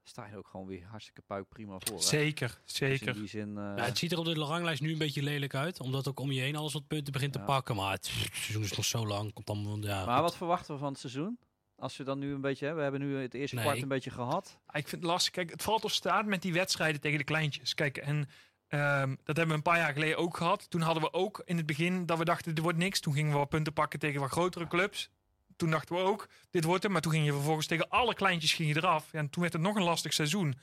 sta 0.09 0.27
je 0.27 0.37
ook 0.37 0.49
gewoon 0.49 0.67
weer 0.67 0.85
hartstikke 0.87 1.23
puik 1.27 1.49
prima 1.49 1.77
voor. 1.79 1.97
hè. 1.97 2.03
Zeker, 2.03 2.61
Dus 2.65 2.75
zeker. 2.75 3.09
in 3.09 3.15
die 3.15 3.29
zin, 3.29 3.49
eh, 3.59 3.73
Ja, 3.77 3.85
het 3.85 3.99
ziet 3.99 4.13
er 4.13 4.19
op 4.19 4.25
de 4.25 4.35
ranglijst 4.35 4.81
nu 4.83 4.93
een 4.93 4.99
beetje 4.99 5.23
lelijk 5.23 5.55
uit. 5.55 5.81
Omdat 5.81 6.09
ook 6.09 6.21
om 6.21 6.33
je 6.33 6.41
heen 6.41 6.57
alles 6.57 6.73
wat 6.73 6.87
punten 6.87 7.13
begint 7.13 7.33
te 7.33 7.39
pakken. 7.39 7.77
Maar 7.77 7.93
het, 7.93 8.11
het 8.13 8.35
seizoen 8.35 8.63
is 8.63 8.73
nog 8.77 8.85
zo 8.85 9.07
lang. 9.07 9.33
Komt 9.33 9.47
dan, 9.47 9.79
ja, 9.83 10.05
maar 10.05 10.15
goed. 10.15 10.23
wat 10.23 10.37
verwachten 10.37 10.75
we 10.75 10.81
van 10.81 10.91
het 10.91 11.01
seizoen? 11.01 11.39
Als 11.77 11.97
we 11.97 12.05
dan 12.05 12.19
nu 12.19 12.33
een 12.35 12.41
beetje, 12.41 12.67
hè, 12.67 12.75
we 12.75 12.83
hebben 12.83 13.01
nu 13.01 13.17
het 13.17 13.35
eerste 13.35 13.55
Nee, 13.55 13.65
kwart 13.65 13.77
ik- 13.77 13.83
een 13.83 13.89
beetje 13.89 14.11
gehad. 14.11 14.59
Ah, 14.67 14.79
Ik 14.81 14.89
vind 14.89 15.03
het 15.03 15.11
lastig. 15.11 15.33
Kijk, 15.33 15.51
het 15.51 15.63
valt 15.63 15.85
of 15.85 15.93
staat 15.93 16.27
met 16.27 16.43
die 16.43 16.53
wedstrijden 16.53 17.01
tegen 17.01 17.19
de 17.19 17.25
kleintjes. 17.25 17.75
Kijk, 17.75 17.97
en 17.97 18.29
ehm, 18.69 19.09
dat 19.09 19.37
hebben 19.37 19.49
we 19.49 19.55
een 19.55 19.63
paar 19.63 19.79
jaar 19.79 19.93
geleden 19.93 20.19
ook 20.19 20.37
gehad. 20.37 20.71
Toen 20.71 20.81
hadden 20.81 21.03
we 21.03 21.13
ook 21.13 21.43
in 21.45 21.57
het 21.57 21.67
begin 21.67 22.07
dat 22.07 22.19
we 22.19 22.25
dachten, 22.25 22.55
dit 22.55 22.65
wordt 22.65 22.79
niks. 22.79 23.01
Toen 23.01 23.13
gingen 23.15 23.33
we 23.33 23.39
wat 23.39 23.49
punten 23.49 23.73
pakken 23.73 23.99
tegen 23.99 24.21
wat 24.21 24.31
grotere 24.31 24.67
clubs. 24.67 25.11
Toen 25.57 25.71
dachten 25.71 25.95
we 25.97 26.03
ook, 26.03 26.29
dit 26.51 26.65
wordt 26.65 26.83
hem. 26.83 26.93
Maar 26.93 27.01
toen 27.01 27.13
ging 27.13 27.25
je 27.25 27.33
vervolgens 27.33 27.67
tegen 27.67 27.89
alle 27.89 28.15
kleintjes 28.15 28.53
ging 28.53 28.69
je 28.69 28.77
eraf. 28.77 29.09
Ja, 29.13 29.19
en 29.19 29.31
toen 29.31 29.43
werd 29.43 29.53
het 29.55 29.63
nog 29.63 29.77
een 29.77 29.83
lastig 29.83 30.13
seizoen. 30.13 30.55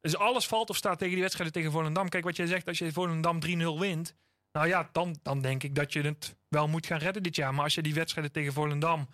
Dus 0.00 0.16
alles 0.16 0.46
valt 0.46 0.70
of 0.70 0.76
staat 0.76 0.98
tegen 0.98 1.12
die 1.12 1.22
wedstrijden 1.22 1.54
tegen 1.54 1.70
Volendam. 1.72 2.08
Kijk 2.08 2.24
wat 2.24 2.36
jij 2.36 2.46
zegt, 2.46 2.68
als 2.68 2.78
je 2.78 2.92
Volendam 2.92 3.38
3-0 3.46 3.48
wint. 3.78 4.14
Nou 4.52 4.66
ja, 4.66 4.88
dan, 4.92 5.16
dan 5.22 5.40
denk 5.40 5.62
ik 5.62 5.74
dat 5.74 5.92
je 5.92 6.00
het 6.00 6.36
wel 6.48 6.68
moet 6.68 6.86
gaan 6.86 6.98
redden 6.98 7.22
dit 7.22 7.36
jaar. 7.36 7.54
Maar 7.54 7.64
als 7.64 7.74
je 7.74 7.82
die 7.82 7.94
wedstrijden 7.94 8.32
tegen 8.32 8.52
Volendam... 8.52 9.08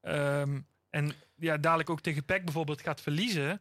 ehm, 0.00 0.60
en 0.90 1.12
ja, 1.34 1.56
dadelijk 1.56 1.90
ook 1.90 2.00
tegen 2.00 2.24
PEC 2.24 2.44
bijvoorbeeld 2.44 2.80
gaat 2.80 3.00
verliezen... 3.00 3.60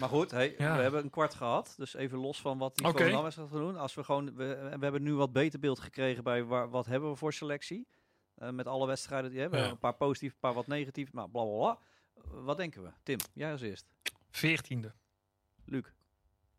Maar 0.00 0.08
goed, 0.08 0.30
hey, 0.30 0.54
Ja. 0.58 0.76
we 0.76 0.82
hebben 0.82 1.02
een 1.02 1.10
kwart 1.10 1.34
gehad. 1.34 1.74
Dus 1.76 1.94
even 1.94 2.18
los 2.18 2.40
van 2.40 2.58
wat 2.58 2.76
die 2.76 2.86
Oké. 2.86 2.96
Volendam 2.96 3.26
is 3.26 3.34
gaan 3.34 3.48
doen. 3.50 3.76
Als 3.76 3.94
we 3.94 4.04
gewoon, 4.04 4.34
we, 4.34 4.76
we 4.78 4.84
hebben 4.84 5.02
nu 5.02 5.14
wat 5.14 5.32
beter 5.32 5.58
beeld 5.58 5.80
gekregen 5.80 6.22
bij 6.24 6.44
waar, 6.44 6.70
wat 6.70 6.86
hebben 6.86 7.10
we 7.10 7.16
voor 7.16 7.32
selectie. 7.32 7.86
Eh, 8.38 8.50
met 8.50 8.66
alle 8.66 8.86
wedstrijden 8.86 9.30
die 9.30 9.40
hebben. 9.40 9.60
Ja. 9.60 9.68
Een 9.68 9.78
paar 9.78 9.94
positief, 9.94 10.32
een 10.32 10.38
paar 10.40 10.54
wat 10.54 10.66
negatief. 10.66 11.12
Maar 11.12 11.28
bla 11.30 11.44
bla 11.44 11.56
bla. 11.56 11.78
Wat 12.42 12.56
denken 12.56 12.82
we? 12.82 12.90
Tim, 13.02 13.18
jij 13.34 13.52
als 13.52 13.60
eerst. 13.60 13.86
Veertiende. 14.30 14.92
Luc. 15.64 15.84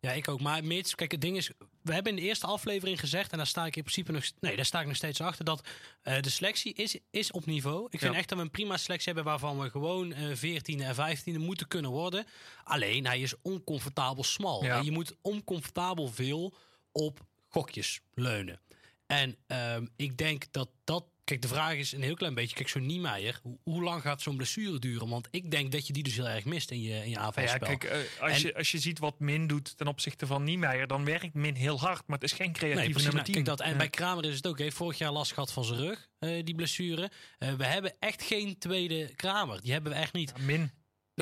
Ja, 0.00 0.12
ik 0.12 0.28
ook. 0.28 0.40
Maar 0.40 0.64
mits, 0.64 0.94
kijk, 0.94 1.10
het 1.12 1.20
ding 1.20 1.36
is, 1.36 1.50
we 1.82 1.92
hebben 1.92 2.12
in 2.12 2.18
de 2.18 2.24
eerste 2.24 2.46
aflevering 2.46 3.00
gezegd, 3.00 3.30
en 3.32 3.36
daar 3.36 3.46
sta 3.46 3.66
ik 3.66 3.76
in 3.76 3.82
principe 3.82 4.12
nog, 4.12 4.24
nee, 4.40 4.56
daar 4.56 4.64
sta 4.64 4.80
ik 4.80 4.86
nog 4.86 4.96
steeds 4.96 5.20
achter, 5.20 5.44
dat 5.44 5.68
eh, 6.02 6.20
de 6.20 6.30
selectie 6.30 6.74
is, 6.74 6.98
is 7.10 7.30
op 7.30 7.46
niveau. 7.46 7.86
Ik 7.90 7.98
vind 7.98 8.12
Ja. 8.12 8.18
echt 8.18 8.28
dat 8.28 8.38
we 8.38 8.44
een 8.44 8.50
prima 8.50 8.76
selectie 8.76 9.06
hebben 9.12 9.24
waarvan 9.24 9.58
we 9.58 9.70
gewoon 9.70 10.12
eh 10.12 10.36
14e 10.36 10.80
en 10.84 10.94
15e 10.94 11.38
moeten 11.38 11.68
kunnen 11.68 11.90
worden. 11.90 12.24
Alleen, 12.64 13.06
hij 13.06 13.20
is 13.20 13.34
oncomfortabel 13.42 14.24
smal. 14.24 14.64
Ja. 14.64 14.76
En 14.78 14.84
je 14.84 14.90
moet 14.90 15.16
oncomfortabel 15.20 16.08
veel 16.08 16.54
op 16.92 17.20
gokjes 17.48 18.00
leunen. 18.14 18.60
En 19.06 19.36
ehm, 19.46 19.86
ik 19.96 20.16
denk 20.16 20.52
dat 20.52 20.68
dat. 20.84 21.04
Kijk, 21.30 21.42
de 21.42 21.48
vraag 21.48 21.74
is 21.74 21.92
een 21.92 22.02
heel 22.02 22.14
klein 22.14 22.34
beetje. 22.34 22.54
Kijk, 22.56 22.68
zo'n 22.68 22.86
Niemeyer, 22.86 23.38
hoe, 23.42 23.58
hoe 23.62 23.82
lang 23.82 24.02
gaat 24.02 24.22
zo'n 24.22 24.36
blessure 24.36 24.78
duren? 24.78 25.08
Want 25.08 25.28
ik 25.30 25.50
denk 25.50 25.72
dat 25.72 25.86
je 25.86 25.92
die 25.92 26.02
dus 26.02 26.16
heel 26.16 26.28
erg 26.28 26.44
mist 26.44 26.70
in 26.70 26.80
je, 26.82 26.88
in 26.88 26.94
je 26.94 27.00
Nou 27.00 27.10
ja, 27.10 27.20
aanvalspel. 27.20 27.66
kijk, 27.68 27.84
eh, 27.84 27.98
als, 28.22 28.32
En- 28.32 28.40
je, 28.40 28.54
als 28.56 28.70
je 28.70 28.78
ziet 28.78 28.98
wat 28.98 29.18
Min 29.20 29.46
doet 29.46 29.76
ten 29.76 29.86
opzichte 29.86 30.26
van 30.26 30.44
Niemeyer, 30.44 30.86
dan 30.86 31.04
werkt 31.04 31.34
Min 31.34 31.54
heel 31.54 31.80
hard, 31.80 32.02
maar 32.06 32.18
het 32.18 32.30
is 32.30 32.36
geen 32.36 32.52
creatieve 32.52 32.84
Nee, 32.84 32.92
precies. 32.92 33.12
Nou, 33.12 33.24
10. 33.24 33.34
kijk 33.34 33.46
dat, 33.46 33.60
en 33.60 33.70
Ja. 33.70 33.76
bij 33.76 33.88
Kramer 33.88 34.24
is 34.24 34.36
het 34.36 34.46
ook. 34.46 34.58
Heeft 34.58 34.76
vorig 34.76 34.98
jaar 34.98 35.12
last 35.12 35.32
gehad 35.32 35.52
van 35.52 35.64
zijn 35.64 35.78
rug, 35.80 36.08
eh, 36.18 36.44
die 36.44 36.54
blessure. 36.54 37.10
Eh, 37.38 37.52
we 37.54 37.66
hebben 37.66 37.94
echt 37.98 38.22
geen 38.22 38.58
tweede 38.58 39.14
Kramer. 39.14 39.60
Die 39.62 39.72
hebben 39.72 39.92
we 39.92 39.98
echt 39.98 40.12
niet. 40.12 40.32
Ja, 40.36 40.44
Min. 40.44 40.70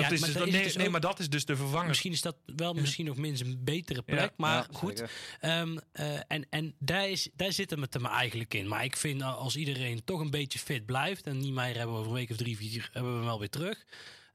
Dat 0.01 0.07
Ja, 0.09 0.15
is 0.15 0.21
maar 0.21 0.29
dus, 0.33 0.47
is 0.47 0.53
nee, 0.53 0.63
dus 0.63 0.77
nee, 0.77 0.87
ook- 0.87 0.93
maar 0.93 1.01
dat 1.01 1.19
is 1.19 1.29
dus 1.29 1.45
de 1.45 1.57
vervanger. 1.57 1.89
Misschien 1.89 2.13
is 2.13 2.21
dat 2.21 2.37
wel 2.57 2.75
misschien 2.75 3.05
nog 3.05 3.17
minstens 3.17 3.51
een 3.51 3.65
betere 3.65 4.03
plek. 4.03 4.19
Ja. 4.19 4.31
maar 4.37 4.57
Ja, 4.57 4.67
goed. 4.79 5.05
Ehm, 5.41 5.79
eh, 5.93 6.19
en 6.29 6.47
en 6.51 6.75
daar, 6.79 7.09
is, 7.09 7.29
daar 7.35 7.53
zit 7.53 7.71
het 7.71 7.99
maar 7.99 8.13
eigenlijk 8.13 8.55
in. 8.55 8.69
Maar 8.69 8.85
ik 8.85 8.97
vind 8.97 9.21
uh, 9.21 9.37
als 9.37 9.57
iedereen 9.57 10.05
toch 10.05 10.21
een 10.21 10.31
beetje 10.31 10.59
fit 10.59 10.87
blijft. 10.87 11.27
En 11.27 11.39
Niemeyer 11.39 11.77
hebben 11.77 11.95
we 11.95 12.01
over 12.01 12.13
een 12.13 12.19
week 12.19 12.31
of 12.31 12.37
drie, 12.37 12.57
vier 12.57 12.91
hebben 12.93 13.11
we 13.13 13.19
hem 13.19 13.27
wel 13.27 13.39
weer 13.39 13.51
terug. 13.51 13.85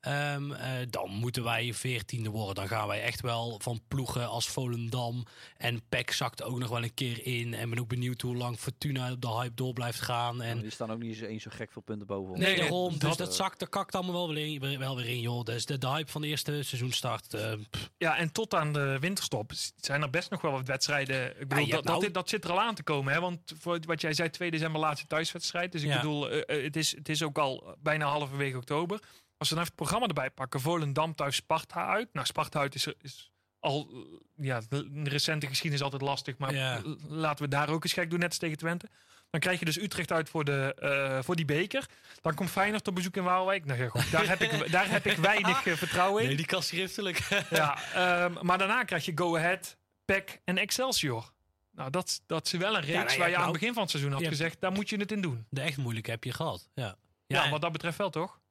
Ehm, 0.04 0.52
eh, 0.52 0.72
dan 0.90 1.10
moeten 1.12 1.44
wij 1.44 1.74
veertiende 1.74 2.30
worden. 2.30 2.56
Dan 2.56 2.68
gaan 2.68 2.88
wij 2.88 3.02
echt 3.02 3.22
wel 3.22 3.60
van 3.62 3.82
ploegen 3.88 4.28
als 4.28 4.48
Volendam. 4.48 5.24
En 5.58 5.82
PEC 5.90 6.12
zakt 6.12 6.44
ook 6.44 6.60
nog 6.60 6.70
wel 6.70 6.84
een 6.84 6.94
keer 6.94 7.26
in. 7.26 7.54
En 7.54 7.70
ben 7.70 7.80
ook 7.80 7.88
benieuwd 7.88 8.22
hoe 8.22 8.36
lang 8.36 8.58
Fortuna 8.60 9.12
op 9.12 9.22
de 9.22 9.28
hype 9.28 9.54
door 9.54 9.74
blijft 9.74 10.02
gaan. 10.02 10.42
En 10.42 10.60
die 10.62 10.70
staan 10.70 10.92
ook 10.92 11.00
niet 11.00 11.22
eens 11.22 11.44
zo 11.44 11.50
gek 11.54 11.72
veel 11.72 11.82
punten 11.82 12.08
boven. 12.08 12.40
Nee, 12.40 12.48
Nee, 12.48 12.58
daarom. 12.58 12.92
dat- 12.92 13.02
dus 13.02 13.16
dat 13.18 13.36
zakt, 13.36 13.60
dat 13.60 13.70
kakt 13.70 13.96
allemaal 13.96 14.14
wel 14.14 14.34
weer, 14.34 14.72
in, 14.72 14.80
wel 14.80 14.96
weer 14.96 15.08
in, 15.08 15.20
joh. 15.20 15.44
Dus 15.44 15.66
de, 15.66 15.78
de 15.78 15.88
hype 15.90 16.12
van 16.12 16.22
de 16.22 16.28
eerste 16.28 16.64
seizoenstart. 16.64 17.34
eh 17.34 17.54
Ja, 17.98 18.18
en 18.18 18.32
tot 18.32 18.54
aan 18.54 18.74
de 18.74 18.98
winterstop 19.00 19.52
zijn 19.76 20.02
er 20.02 20.10
best 20.10 20.30
nog 20.30 20.42
wel 20.42 20.52
wat 20.52 20.68
wedstrijden. 20.68 21.42
Ik 21.42 21.48
bedoel, 21.48 21.68
dat, 21.68 21.84
dat, 21.84 22.00
nou- 22.00 22.12
dat 22.12 22.30
zit 22.30 22.44
er 22.44 22.52
al 22.52 22.62
aan 22.62 22.76
te 22.76 22.84
komen. 22.84 23.14
Hè? 23.14 23.20
Want 23.20 23.40
voor 23.60 23.80
wat 23.86 24.02
jij 24.02 24.14
zei, 24.14 24.30
2 24.30 24.52
december 24.52 24.82
laatste 24.82 25.08
thuiswedstrijd. 25.08 25.72
Dus 25.72 25.82
ik 25.82 25.88
Ja. 25.90 25.96
bedoel, 25.96 26.30
eh, 26.30 26.64
het, 26.64 26.76
is, 26.76 26.96
het 26.96 27.10
is 27.10 27.24
ook 27.24 27.38
al 27.38 27.76
bijna 27.80 28.06
halverwege 28.06 28.58
oktober. 28.58 29.00
Als 29.44 29.52
we 29.52 29.58
dan 29.58 29.64
even 29.68 29.78
het 29.78 29.90
programma 29.90 30.08
erbij 30.16 30.30
pakken. 30.36 30.60
Volendam 30.62 31.16
thuis 31.16 31.36
Sparta 31.36 31.88
uit. 31.88 32.14
Nou, 32.14 32.26
Sparta 32.26 32.60
uit 32.60 32.76
is, 32.76 32.88
is 33.02 33.32
al... 33.60 33.90
eh, 33.92 34.46
Ja, 34.46 34.62
de 34.70 34.90
recente 35.04 35.48
geschiedenis 35.48 35.80
is 35.80 35.84
altijd 35.92 36.02
lastig. 36.02 36.38
Maar 36.38 36.54
Ja. 36.54 36.82
laten 37.08 37.44
we 37.46 37.50
daar 37.52 37.70
ook 37.70 37.84
eens 37.84 37.94
gek 37.94 38.10
doen, 38.10 38.20
net 38.20 38.30
als 38.30 38.38
tegen 38.38 38.58
Twente. 38.58 38.90
Dan 39.30 39.40
krijg 39.40 39.60
je 39.60 39.66
dus 39.66 39.78
Utrecht 39.80 40.12
uit 40.12 40.30
voor, 40.30 40.44
de, 40.46 40.76
eh, 40.80 41.24
voor 41.24 41.36
die 41.36 41.46
beker. 41.46 41.86
Dan 42.22 42.34
komt 42.34 42.50
Feyenoord 42.50 42.88
op 42.88 42.96
bezoek 42.96 43.16
in 43.16 43.24
Waalwijk. 43.24 43.66
Nou 43.66 43.82
ja, 43.82 43.90
goed, 43.90 44.12
daar, 44.12 44.28
heb 44.28 44.42
ik, 44.42 44.72
daar 44.72 44.90
heb 44.90 45.06
ik 45.06 45.18
weinig 45.18 45.66
eh, 45.66 45.74
vertrouwen 45.74 46.22
in. 46.22 46.28
Nee, 46.28 46.38
die 46.38 46.46
kast 46.46 46.68
schriftelijk. 46.68 47.18
Ja, 47.50 47.78
ehm, 47.94 48.46
maar 48.46 48.58
daarna 48.58 48.84
krijg 48.84 49.06
je 49.06 49.12
Go 49.16 49.38
Ahead, 49.38 49.78
PEC 50.06 50.40
en 50.44 50.58
Excelsior. 50.58 51.32
Nou, 51.72 51.90
dat, 51.90 52.22
dat 52.26 52.46
is 52.46 52.52
wel 52.52 52.76
een 52.76 52.82
reeks 52.82 52.94
nou 52.94 53.12
ja, 53.12 53.18
waar 53.18 53.30
je 53.30 53.36
aan 53.36 53.42
nou- 53.42 53.44
het 53.52 53.60
begin 53.60 53.74
van 53.74 53.82
het 53.82 53.92
seizoen 53.92 54.12
had 54.14 54.24
gezegd, 54.28 54.62
daar 54.62 54.72
moet 54.72 54.90
je 54.90 54.98
het 54.98 55.12
in 55.12 55.22
doen. 55.22 55.46
de 55.50 55.62
echt 55.62 55.78
moeilijke 55.78 56.10
heb 56.12 56.24
je 56.24 56.34
gehad. 56.34 56.70
Ja, 56.74 56.96
Ja, 57.28 57.50
wat 57.50 57.62
dat 57.62 57.72
betreft 57.72 57.98
wel, 57.98 58.10
toch? 58.10 58.42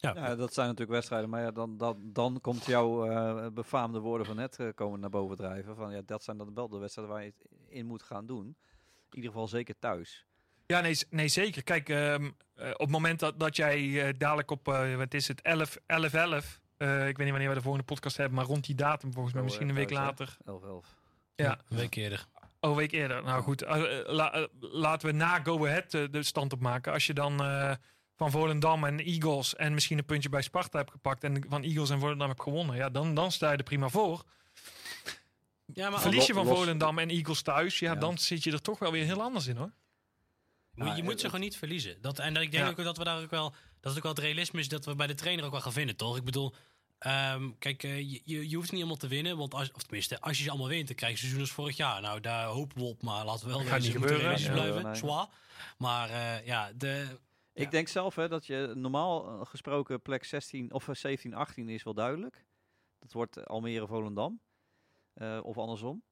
Ja. 0.00 0.12
Ja, 0.14 0.34
dat 0.36 0.54
zijn 0.54 0.66
natuurlijk 0.66 0.92
wedstrijden, 0.94 1.30
maar 1.30 1.42
ja, 1.42 1.50
dan, 1.50 1.76
dan, 1.76 1.98
dan 2.02 2.40
komt 2.40 2.64
jouw 2.64 3.10
eh, 3.10 3.46
befaamde 3.52 3.98
woorden 3.98 4.26
van 4.26 4.36
net 4.36 4.58
eh, 4.58 4.68
komen 4.74 5.00
naar 5.00 5.10
boven 5.10 5.36
drijven. 5.36 5.76
Van, 5.76 5.92
ja, 5.92 6.00
dat 6.04 6.22
zijn 6.24 6.36
dan 6.38 6.54
wel 6.54 6.68
de 6.68 6.78
wedstrijden 6.78 7.14
waar 7.14 7.24
je 7.24 7.32
het 7.38 7.48
in 7.68 7.86
moet 7.86 8.02
gaan 8.02 8.26
doen. 8.26 8.46
In 9.10 9.16
ieder 9.16 9.30
geval 9.30 9.48
zeker 9.48 9.78
thuis. 9.78 10.26
Ja, 10.66 10.80
nee, 10.80 10.98
nee 11.10 11.28
zeker. 11.28 11.62
Kijk, 11.62 11.88
ehm, 11.88 12.30
eh, 12.54 12.70
op 12.70 12.78
het 12.78 12.90
moment 12.90 13.20
dat, 13.20 13.40
dat 13.40 13.56
jij 13.56 14.06
eh, 14.06 14.14
dadelijk 14.18 14.50
op, 14.50 14.68
eh, 14.68 14.96
wat 14.96 15.14
is 15.14 15.28
het, 15.28 15.42
11, 15.42 15.78
11, 15.86 16.12
11, 16.14 16.60
eh, 16.76 16.98
ik 17.08 17.16
weet 17.16 17.18
niet 17.18 17.30
wanneer 17.30 17.48
we 17.48 17.54
de 17.54 17.62
volgende 17.62 17.86
podcast 17.86 18.16
hebben, 18.16 18.34
maar 18.36 18.44
rond 18.44 18.66
die 18.66 18.74
datum 18.74 19.12
volgens 19.12 19.34
mij, 19.34 19.42
Go 19.42 19.48
misschien 19.48 19.68
een 19.68 19.74
week 19.74 19.90
later. 19.90 20.36
11-11. 20.44 20.96
Ja. 21.34 21.58
een 21.68 21.76
week 21.76 21.94
eerder. 21.94 22.26
Oh, 22.60 22.70
een 22.70 22.76
week 22.76 22.92
eerder. 22.92 23.22
Nou 23.22 23.42
goed, 23.42 23.60
la- 24.06 24.48
laten 24.60 25.08
we 25.08 25.14
na 25.14 25.40
Go 25.42 25.66
Ahead 25.66 25.90
de 25.90 26.22
stand 26.22 26.52
opmaken. 26.52 26.92
Als 26.92 27.06
je 27.06 27.14
dan 27.14 27.40
eh, 27.40 27.72
van 28.18 28.30
Volendam 28.30 28.84
en 28.84 28.98
Eagles 29.00 29.56
en 29.56 29.74
misschien 29.74 29.98
een 29.98 30.04
puntje 30.04 30.28
bij 30.28 30.42
Sparta 30.42 30.78
hebt 30.78 30.90
gepakt 30.90 31.24
en 31.24 31.44
van 31.48 31.62
Eagles 31.62 31.90
en 31.90 31.98
Volendam 32.00 32.28
hebt 32.28 32.42
gewonnen, 32.42 32.76
ja, 32.76 32.90
dan, 32.90 33.14
dan 33.14 33.32
sta 33.32 33.50
je 33.50 33.56
er 33.56 33.62
prima 33.62 33.88
voor. 33.88 34.24
Ja, 35.74 35.90
maar 35.90 36.00
Verlies 36.00 36.26
je 36.26 36.32
van 36.34 36.46
los- 36.46 36.58
Volendam 36.58 36.98
en 36.98 37.08
Eagles 37.08 37.42
thuis, 37.42 37.78
ja, 37.78 37.92
Ja. 37.92 37.98
dan 37.98 38.18
zit 38.18 38.42
je 38.44 38.52
er 38.52 38.62
toch 38.62 38.78
wel 38.78 38.92
weer 38.92 39.04
heel 39.04 39.22
anders 39.22 39.46
in 39.46 39.56
hoor. 39.56 39.70
Moet- 40.74 40.86
Ja, 40.88 40.94
je 40.96 41.02
moet 41.02 41.10
het- 41.12 41.20
ze 41.20 41.26
gewoon 41.26 41.40
niet 41.40 41.56
verliezen. 41.56 41.96
Dat, 42.00 42.18
en 42.18 42.34
dat, 42.34 42.42
ik 42.42 42.50
denk 42.50 42.64
Ja. 42.64 42.70
ook 42.70 42.84
dat 42.84 42.96
we 42.96 43.04
daar 43.04 43.22
ook 43.22 43.30
wel. 43.30 43.54
Dat 43.80 43.90
is 43.92 43.96
ook 43.98 44.02
wel 44.04 44.12
het 44.14 44.22
realisme 44.22 44.60
is 44.60 44.68
dat 44.68 44.84
we 44.84 44.94
bij 44.94 45.06
de 45.06 45.14
trainer 45.14 45.44
ook 45.44 45.50
wel 45.50 45.60
gaan 45.60 45.72
vinden, 45.72 45.96
toch? 45.96 46.16
Ik 46.16 46.24
bedoel, 46.24 46.54
ehm, 46.98 47.50
kijk, 47.58 47.82
eh, 47.82 47.98
je, 47.98 48.20
je, 48.24 48.48
je 48.48 48.56
hoeft 48.56 48.70
niet 48.70 48.80
allemaal 48.80 48.96
te 48.98 49.08
winnen. 49.08 49.36
Want 49.36 49.54
als, 49.54 49.72
of 49.72 49.82
tenminste, 49.82 50.20
als 50.20 50.36
je 50.38 50.42
ze 50.44 50.50
allemaal 50.50 50.68
wint, 50.68 50.86
dan 50.86 50.96
krijg 50.96 51.12
je 51.12 51.18
seizoen 51.18 51.40
als 51.40 51.50
vorig 51.50 51.76
jaar. 51.76 52.00
Nou, 52.00 52.20
daar 52.20 52.46
hopen 52.46 52.76
we 52.78 52.84
op. 52.84 53.02
Maar 53.02 53.24
laten 53.24 53.46
we 53.46 53.52
wel 53.52 53.60
Gaat 53.60 53.68
wezen, 53.70 53.82
niet 53.82 53.92
gebeuren. 53.92 54.18
blijven. 54.52 54.82
nee. 55.06 55.26
Maar 55.78 56.10
eh, 56.10 56.46
ja, 56.46 56.70
de, 56.76 57.18
Ik 57.58 57.64
Ja. 57.64 57.70
denk 57.70 57.88
zelf 57.88 58.14
hè, 58.14 58.28
dat 58.28 58.46
je 58.46 58.72
normaal 58.74 59.26
eh, 59.28 59.46
gesproken 59.46 60.02
plek 60.02 60.24
16 60.24 60.72
of 60.72 60.88
eh, 60.88 60.94
17, 60.94 61.34
18 61.34 61.68
is 61.68 61.82
wel 61.82 61.94
duidelijk. 61.94 62.44
Dat 62.98 63.12
wordt 63.12 63.46
Almere 63.46 63.86
Volendam. 63.86 64.40
Eh, 65.14 65.40
of 65.42 65.58
andersom. 65.58 66.02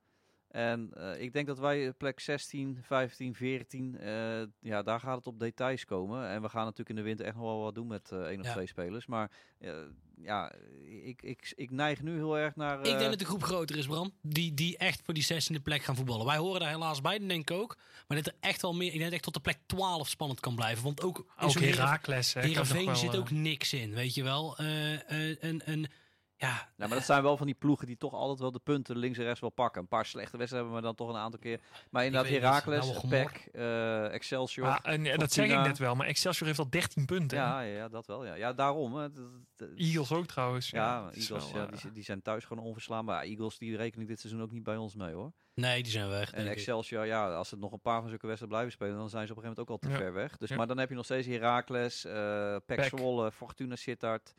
En 0.48 0.90
eh, 0.94 1.20
ik 1.20 1.32
denk 1.32 1.46
dat 1.46 1.58
wij 1.58 1.92
plek 1.92 2.20
16, 2.20 2.78
15, 2.82 3.34
14, 3.34 3.98
eh, 3.98 4.42
ja, 4.60 4.82
daar 4.82 5.00
gaat 5.00 5.16
het 5.16 5.26
op 5.26 5.40
details 5.40 5.84
komen. 5.84 6.28
En 6.28 6.42
we 6.42 6.48
gaan 6.48 6.62
natuurlijk 6.62 6.90
in 6.90 6.96
de 6.96 7.02
winter 7.02 7.26
echt 7.26 7.34
nog 7.34 7.44
wel 7.44 7.60
wat 7.62 7.74
doen 7.74 7.86
met 7.86 8.10
eh 8.12 8.18
één 8.18 8.40
of 8.40 8.46
Ja. 8.46 8.52
twee 8.52 8.66
spelers. 8.66 9.06
Maar 9.06 9.30
eh, 9.58 9.74
ja, 10.22 10.52
ik, 11.02 11.22
ik, 11.22 11.52
ik 11.56 11.70
neig 11.70 12.02
nu 12.02 12.14
heel 12.14 12.38
erg 12.38 12.56
naar... 12.56 12.78
ik 12.78 12.84
denk 12.84 13.00
eh, 13.00 13.08
dat 13.08 13.18
de 13.18 13.24
groep 13.24 13.42
groter 13.42 13.76
is, 13.76 13.86
Bram. 13.86 14.12
Die, 14.22 14.54
die 14.54 14.76
echt 14.76 15.02
voor 15.04 15.14
die 15.14 15.26
16e 15.32 15.62
plek 15.62 15.82
gaan 15.82 15.96
voetballen. 15.96 16.26
Wij 16.26 16.36
horen 16.36 16.60
daar 16.60 16.70
helaas 16.70 17.00
bij, 17.00 17.18
denk 17.18 17.50
ik 17.50 17.56
ook. 17.56 17.76
Maar 18.06 18.16
dat 18.16 18.26
er 18.26 18.34
echt 18.40 18.62
wel 18.62 18.74
meer. 18.74 18.86
Ik 18.86 18.92
denk 18.92 19.04
dat 19.04 19.12
echt 19.12 19.22
tot 19.22 19.34
de 19.34 19.40
plek 19.40 19.58
12 19.66 20.08
spannend 20.08 20.40
kan 20.40 20.54
blijven. 20.54 20.84
Want 20.84 21.02
ook. 21.02 21.18
in 21.40 21.46
Ook 21.46 21.52
Herakles. 21.52 22.34
Heerenveen 22.34 22.96
zit 22.96 23.12
eh, 23.12 23.18
ook 23.18 23.30
niks 23.30 23.72
in, 23.72 23.94
weet 23.94 24.14
je 24.14 24.22
wel. 24.22 24.58
Eh, 24.58 24.94
eh, 24.94 25.86
ja, 26.38 26.68
maar 26.76 26.88
dat 26.88 27.04
zijn 27.04 27.22
wel 27.22 27.36
van 27.36 27.46
die 27.46 27.54
ploegen 27.54 27.86
die 27.86 27.96
toch 27.96 28.12
altijd 28.12 28.38
wel 28.38 28.52
de 28.52 28.58
punten 28.58 28.96
links 28.96 29.18
en 29.18 29.24
rechts 29.24 29.40
wel 29.40 29.50
pakken. 29.50 29.80
Een 29.82 29.88
paar 29.88 30.06
slechte 30.06 30.36
wedstrijden 30.36 30.70
hebben 30.72 30.90
we 30.90 30.96
dan 30.96 31.06
toch 31.06 31.14
een 31.16 31.22
aantal 31.22 31.40
keer. 31.40 31.60
Maar 31.90 32.04
inderdaad. 32.04 32.30
Herakles, 32.30 32.86
Nou. 32.86 33.08
PEC, 33.08 33.48
eh, 33.52 34.12
Excelsior. 34.12 34.66
Ah, 34.68 34.78
en, 34.82 35.06
en 35.06 35.18
dat 35.18 35.32
zeg 35.32 35.48
ik 35.50 35.60
net 35.66 35.78
wel, 35.78 35.94
maar 35.94 36.06
Excelsior 36.06 36.46
heeft 36.46 36.58
al 36.58 36.70
13 36.70 37.06
punten. 37.06 37.38
ja, 37.38 37.60
ja, 37.60 37.76
ja, 37.76 37.88
dat 37.88 38.06
wel. 38.06 38.24
Ja, 38.26 38.34
ja 38.34 38.52
daarom. 38.52 38.94
Hè. 38.96 39.08
Eagles 39.76 40.12
ook 40.12 40.26
trouwens. 40.26 40.70
Ja, 40.70 41.10
Eagles 41.14 41.28
wel, 41.52 41.62
ja, 41.62 41.70
eh, 41.70 41.78
die, 41.82 41.92
die 41.92 42.02
zijn 42.04 42.22
thuis 42.22 42.44
gewoon 42.44 42.64
onverslaanbaar. 42.64 43.24
Ja, 43.24 43.30
Eagles 43.30 43.58
die 43.58 43.76
reken 43.76 44.00
ik 44.00 44.08
dit 44.08 44.20
seizoen 44.20 44.42
ook 44.42 44.52
niet 44.52 44.62
bij 44.62 44.76
ons 44.76 44.94
mee 44.94 45.12
hoor. 45.14 45.32
nee, 45.54 45.82
die 45.82 45.92
zijn 45.92 46.08
weg. 46.08 46.30
En 46.30 46.36
denk 46.38 46.50
ik. 46.50 46.56
Excelsior, 46.56 47.06
ja, 47.06 47.34
als 47.34 47.50
het 47.50 47.60
nog 47.60 47.72
een 47.72 47.80
paar 47.80 48.00
van 48.00 48.08
zulke 48.08 48.26
wedstrijden 48.26 48.48
blijven 48.58 48.72
spelen, 48.72 48.96
dan 48.96 49.08
zijn 49.10 49.26
ze 49.26 49.32
op 49.32 49.38
een 49.38 49.42
gegeven 49.44 49.64
moment 49.64 49.84
ook 49.88 49.90
al 49.98 49.98
te 49.98 50.04
Ja. 50.04 50.12
ver 50.12 50.22
weg. 50.22 50.36
Dus, 50.36 50.48
Ja. 50.48 50.56
Maar 50.56 50.66
dan 50.66 50.78
heb 50.78 50.88
je 50.88 50.94
nog 50.94 51.04
steeds 51.04 51.26
Heracles, 51.26 52.04
eh 52.04 52.56
PEC 52.66 52.76
PEC. 52.76 52.84
Zwolle, 52.84 53.32
Fortuna 53.32 53.76
Sittard. 53.76 54.34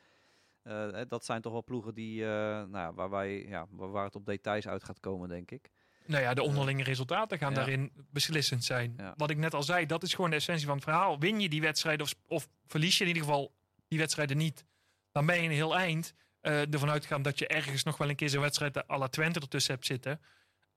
Eh, 0.67 1.01
dat 1.07 1.25
zijn 1.25 1.41
toch 1.41 1.51
wel 1.51 1.63
ploegen 1.63 1.93
die, 1.93 2.23
eh, 2.23 2.29
nou, 2.29 2.71
ja, 2.71 2.93
waar, 2.93 3.09
wij, 3.09 3.45
ja, 3.47 3.65
waar 3.71 4.03
het 4.05 4.15
op 4.15 4.25
details 4.25 4.67
uit 4.67 4.83
gaat 4.83 4.99
komen, 4.99 5.29
denk 5.29 5.51
ik. 5.51 5.69
Nou 6.05 6.21
ja, 6.23 6.33
de 6.33 6.43
onderlinge 6.43 6.83
resultaten 6.83 7.37
gaan 7.37 7.49
Ja. 7.49 7.55
daarin 7.55 7.91
beslissend 8.11 8.63
zijn. 8.63 8.93
Ja. 8.97 9.13
Wat 9.17 9.29
ik 9.29 9.37
net 9.37 9.53
al 9.53 9.63
zei, 9.63 9.85
dat 9.85 10.03
is 10.03 10.13
gewoon 10.13 10.29
de 10.29 10.35
essentie 10.35 10.65
van 10.65 10.75
het 10.75 10.83
verhaal. 10.83 11.19
Win 11.19 11.39
je 11.39 11.49
die 11.49 11.61
wedstrijden 11.61 12.05
of, 12.05 12.13
of 12.27 12.47
verlies 12.65 12.97
je 12.97 13.01
in 13.03 13.07
ieder 13.07 13.23
geval 13.23 13.53
die 13.87 13.99
wedstrijden 13.99 14.37
niet, 14.37 14.65
dan 15.11 15.25
ben 15.25 15.35
je 15.37 15.43
een 15.43 15.55
heel 15.55 15.75
eind. 15.77 16.13
eh 16.41 16.73
ervan 16.73 16.89
uitgaan 16.89 17.21
dat 17.21 17.39
je 17.39 17.47
ergens 17.47 17.83
nog 17.83 17.97
wel 17.97 18.09
een 18.09 18.15
keer 18.15 18.29
zo'n 18.29 18.41
wedstrijd 18.41 18.89
à 18.89 18.97
la 18.97 19.07
Twente 19.07 19.39
ertussen 19.39 19.73
hebt 19.73 19.85
zitten. 19.85 20.21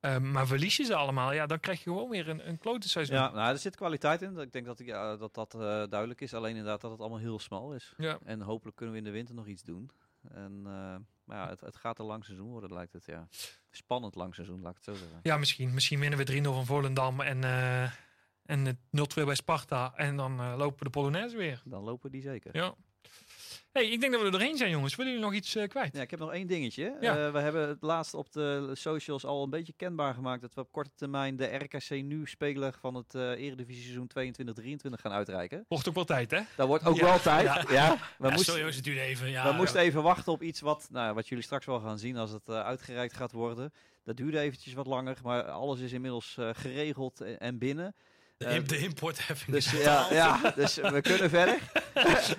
Eh, 0.01 0.19
maar 0.19 0.47
verlies 0.47 0.77
je 0.77 0.85
ze 0.85 0.95
allemaal, 0.95 1.33
ja, 1.33 1.47
dan 1.47 1.61
krijg 1.61 1.79
je 1.79 1.91
gewoon 1.91 2.09
weer 2.09 2.29
een, 2.29 2.49
een 2.49 2.59
klote 2.59 2.89
seizoen. 2.89 3.17
Ja, 3.17 3.31
nou, 3.31 3.53
er 3.53 3.59
zit 3.59 3.77
kwaliteit 3.77 4.23
in. 4.23 4.39
Ik 4.39 4.53
denk 4.53 4.67
dat 4.67 4.79
ja, 4.79 5.17
dat, 5.17 5.35
dat 5.35 5.55
eh, 5.55 5.61
duidelijk 5.61 6.21
is. 6.21 6.35
Alleen 6.35 6.57
inderdaad 6.57 6.81
dat 6.81 6.91
het 6.91 7.01
allemaal 7.01 7.19
heel 7.19 7.39
smal 7.39 7.75
is. 7.75 7.95
Ja. 7.97 8.19
En 8.25 8.41
hopelijk 8.41 8.77
kunnen 8.77 8.95
we 8.95 9.01
in 9.01 9.07
de 9.07 9.13
winter 9.17 9.35
nog 9.35 9.47
iets 9.47 9.63
doen. 9.63 9.91
En, 10.29 10.53
eh, 10.65 10.97
maar 11.25 11.37
ja, 11.37 11.49
het, 11.49 11.61
het 11.61 11.77
gaat 11.77 11.99
een 11.99 12.05
lang 12.05 12.25
seizoen 12.25 12.49
worden, 12.49 12.73
lijkt 12.73 12.93
het. 12.93 13.05
Ja. 13.05 13.29
Spannend 13.71 14.15
lang 14.15 14.35
seizoen, 14.35 14.61
laat 14.61 14.71
ik 14.71 14.85
het 14.85 14.97
zo 14.97 15.03
zeggen. 15.03 15.21
Ja, 15.23 15.37
misschien. 15.37 15.75
Misschien 15.75 16.01
winnen 16.01 16.19
we 16.19 16.41
3-0 16.41 16.43
van 16.43 16.67
Volendam 16.67 17.21
en, 17.21 17.45
eh 17.45 17.91
en 18.43 18.65
het 18.65 18.77
0-2 19.21 19.25
bij 19.25 19.35
Sparta. 19.35 19.93
En 19.95 20.17
dan 20.17 20.57
lopen 20.57 20.85
de 20.85 20.91
Polonaise 20.91 21.37
weer. 21.37 21.63
Dan 21.65 21.83
lopen 21.83 22.11
die 22.11 22.23
zeker. 22.23 22.57
Ja. 22.57 22.75
Hey, 23.73 23.89
ik 23.89 24.01
denk 24.01 24.13
dat 24.13 24.21
we 24.21 24.27
er 24.27 24.33
doorheen 24.33 24.57
zijn, 24.57 24.71
jongens. 24.71 24.97
Willen 24.97 25.13
jullie 25.13 25.27
nog 25.27 25.37
iets 25.37 25.55
eh, 25.57 25.69
kwijt? 25.69 25.95
Ja, 25.97 26.01
ik 26.03 26.11
heb 26.11 26.21
nog 26.21 26.33
één 26.33 26.47
dingetje. 26.47 26.97
Ja. 27.01 27.27
Eh, 27.27 27.33
we 27.33 27.39
hebben 27.39 27.69
het 27.69 27.83
laatst 27.83 28.15
op 28.15 28.33
de 28.33 28.71
socials 28.73 29.25
al 29.25 29.43
een 29.43 29.51
beetje 29.51 29.73
kenbaar 29.77 30.15
gemaakt 30.15 30.41
dat 30.41 30.55
we 30.55 30.61
op 30.61 30.73
korte 30.73 30.91
termijn 30.95 31.37
de 31.37 31.45
RKC 31.57 31.91
nu 31.91 32.27
speler 32.27 32.75
van 32.81 32.95
het 32.95 33.15
eh 33.15 33.31
Eredivisie 33.31 33.83
seizoen 33.83 34.09
22-23 34.09 35.01
gaan 35.01 35.13
uitreiken. 35.13 35.65
Wordt 35.69 35.89
ook 35.89 35.95
wel 35.95 36.05
tijd, 36.05 36.31
hè? 36.31 36.41
Dat 36.57 36.67
wordt 36.67 36.87
ook 36.87 36.97
Ja. 36.97 37.05
wel 37.05 37.21
tijd. 37.21 37.45
Ja. 37.45 37.65
Ja. 37.69 37.97
We, 38.19 38.25
moesten, 38.29 38.45
sorry, 38.45 38.59
jongens, 38.59 38.77
het 38.77 38.85
duurde 38.85 39.01
even. 39.01 39.29
Ja, 39.31 39.51
we 39.51 39.57
moesten 39.57 39.81
even 39.81 40.03
wachten 40.03 40.33
op 40.33 40.43
iets 40.43 40.61
wat, 40.61 40.89
nou, 40.91 41.15
wat 41.15 41.29
jullie 41.29 41.45
straks 41.45 41.67
wel 41.67 41.81
gaan 41.81 41.99
zien 41.99 42.17
als 42.17 42.31
het 42.31 42.49
uitgereikt 42.49 43.15
gaat 43.15 43.33
worden. 43.33 43.73
Dat 44.05 44.17
duurde 44.17 44.39
eventjes 44.39 44.73
wat 44.75 44.87
langer, 44.87 45.17
maar 45.23 45.43
alles 45.45 45.81
is 45.81 45.93
inmiddels 45.93 46.37
geregeld 46.53 47.21
en 47.21 47.59
binnen. 47.59 47.95
De, 48.41 48.47
eh, 48.47 48.65
de 48.65 48.79
importheffing 48.79 49.53
Dus 49.53 49.71
ja, 49.71 50.07
ja, 50.11 50.53
dus 50.55 50.75
we 50.77 51.01
kunnen 51.01 51.31
verder. 51.39 51.59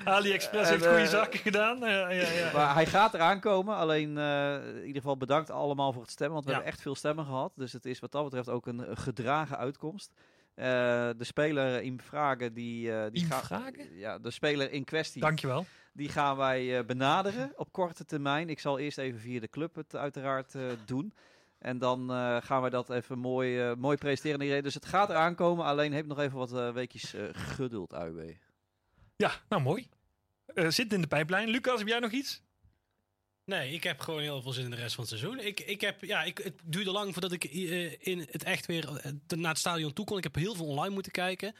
AliExpress 0.03 0.69
heeft 0.69 0.85
goede 0.85 1.01
eh, 1.01 1.07
zaken 1.07 1.39
gedaan. 1.39 1.79
Ja, 1.79 2.09
ja, 2.09 2.29
ja. 2.29 2.51
Maar 2.53 2.73
hij 2.73 2.85
gaat 2.85 3.13
eraan 3.13 3.39
komen. 3.39 3.75
Alleen 3.75 4.17
eh, 4.17 4.53
in 4.53 4.85
ieder 4.85 5.01
geval 5.01 5.17
bedankt 5.17 5.49
allemaal 5.49 5.93
voor 5.93 6.01
het 6.01 6.11
stemmen. 6.11 6.33
Want 6.33 6.45
we 6.45 6.51
hebben 6.51 6.71
echt 6.71 6.81
veel 6.81 6.95
stemmen 6.95 7.25
gehad. 7.25 7.51
Dus 7.55 7.73
het 7.73 7.85
is 7.85 7.99
wat 7.99 8.11
dat 8.11 8.23
betreft 8.23 8.49
ook 8.49 8.65
een, 8.65 8.97
gedragen 8.97 9.57
uitkomst. 9.57 10.11
De 10.55 11.15
speler 11.19 11.81
in 11.81 12.01
vragen 12.03 12.53
die, 12.53 12.93
eh 12.93 13.11
die 13.11 13.25
gaan-? 13.25 13.75
Ja, 13.91 14.19
de 14.19 14.31
speler 14.31 14.71
in 14.71 14.83
kwestie. 14.83 15.21
Dankjewel. 15.21 15.65
Die 15.93 16.09
gaan 16.09 16.37
wij 16.37 16.85
benaderen 16.85 17.51
op 17.55 17.71
korte 17.71 18.05
termijn. 18.05 18.49
Ik 18.49 18.59
zal 18.59 18.79
eerst 18.79 18.97
even 18.97 19.19
via 19.19 19.39
de 19.39 19.49
club 19.49 19.75
het 19.75 19.95
uiteraard 19.95 20.55
doen. 20.85 21.13
En 21.61 21.77
dan 21.77 22.11
eh, 22.11 22.37
gaan 22.41 22.61
wij 22.61 22.69
dat 22.69 22.89
even 22.89 23.19
mooi, 23.19 23.59
eh, 23.59 23.73
mooi 23.75 23.97
presenteren. 23.97 24.41
iedereen. 24.41 24.63
Dus 24.63 24.73
het 24.73 24.85
gaat 24.85 25.09
eraan 25.09 25.35
komen. 25.35 25.65
Alleen 25.65 25.93
heb 25.93 26.05
nog 26.05 26.19
even 26.19 26.37
wat 26.37 26.53
eh, 26.53 26.71
weekjes 26.71 27.13
eh, 27.13 27.23
geduld, 27.33 27.91
AUB. 27.93 28.35
Ja, 29.15 29.31
nou 29.49 29.61
mooi. 29.61 29.87
Eh, 30.45 30.69
zit 30.69 30.93
in 30.93 31.01
de 31.01 31.07
pijplijn. 31.07 31.49
Lucas, 31.49 31.79
heb 31.79 31.87
jij 31.87 31.99
nog 31.99 32.11
iets? 32.11 32.41
Nee, 33.45 33.73
ik 33.73 33.83
heb 33.83 33.99
gewoon 33.99 34.21
heel 34.21 34.41
veel 34.41 34.51
zin 34.51 34.63
in 34.63 34.69
de 34.69 34.75
rest 34.75 34.95
van 34.95 35.03
het 35.03 35.19
seizoen. 35.19 35.39
Ik, 35.39 35.59
ik 35.59 35.81
heb, 35.81 36.03
ja, 36.03 36.23
ik, 36.23 36.37
het 36.37 36.61
duurde 36.63 36.91
lang 36.91 37.13
voordat 37.13 37.31
ik 37.31 37.43
eh, 37.43 38.07
in 38.07 38.19
het 38.31 38.43
echt 38.43 38.65
weer 38.65 39.01
naar 39.27 39.49
het 39.49 39.59
stadion 39.59 39.93
toe 39.93 40.05
kon. 40.05 40.17
Ik 40.17 40.23
heb 40.23 40.35
heel 40.35 40.55
veel 40.55 40.65
online 40.65 40.93
moeten 40.93 41.11
kijken. 41.11 41.55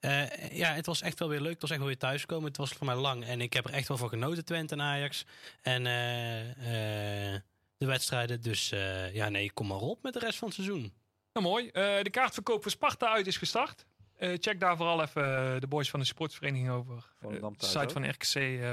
Eh, 0.00 0.50
ja, 0.50 0.72
het 0.72 0.86
was 0.86 1.00
echt 1.02 1.18
wel 1.18 1.28
weer 1.28 1.40
leuk. 1.40 1.52
Het 1.52 1.60
was 1.60 1.70
echt 1.70 1.78
wel 1.78 1.88
weer 1.88 1.98
thuiskomen. 1.98 2.48
Het 2.48 2.56
was 2.56 2.70
voor 2.70 2.86
mij 2.86 2.96
lang. 2.96 3.24
En 3.24 3.40
ik 3.40 3.52
heb 3.52 3.64
er 3.64 3.72
echt 3.72 3.88
wel 3.88 3.96
van 3.96 4.08
genoten, 4.08 4.44
Twente 4.44 4.74
en 4.74 4.80
Ajax. 4.80 5.24
En 5.62 5.86
eh, 5.86 7.34
eh, 7.34 7.40
de 7.76 7.86
wedstrijden. 7.86 8.40
Dus 8.40 8.72
eh, 8.72 9.14
ja, 9.14 9.28
nee, 9.28 9.52
kom 9.52 9.66
maar 9.66 9.80
op 9.80 10.02
met 10.02 10.12
de 10.12 10.18
rest 10.18 10.38
van 10.38 10.48
het 10.48 10.56
seizoen. 10.56 10.92
Nou, 11.32 11.46
mooi. 11.46 11.68
Eh, 11.68 12.02
de 12.02 12.10
kaartverkoop 12.10 12.62
voor 12.62 12.70
Sparta 12.70 13.12
uit 13.12 13.26
is 13.26 13.36
gestart. 13.36 13.86
Eh, 14.16 14.36
check 14.40 14.60
daar 14.60 14.76
vooral 14.76 15.02
even 15.02 15.60
de 15.60 15.66
boys 15.66 15.90
van 15.90 16.00
de 16.00 16.06
sportsvereniging 16.06 16.70
over. 16.70 17.12
Thuis 17.20 17.54
site 17.58 17.78
ook. 17.78 17.90
van 17.90 18.08
RKC 18.08 18.34
eh, 18.34 18.70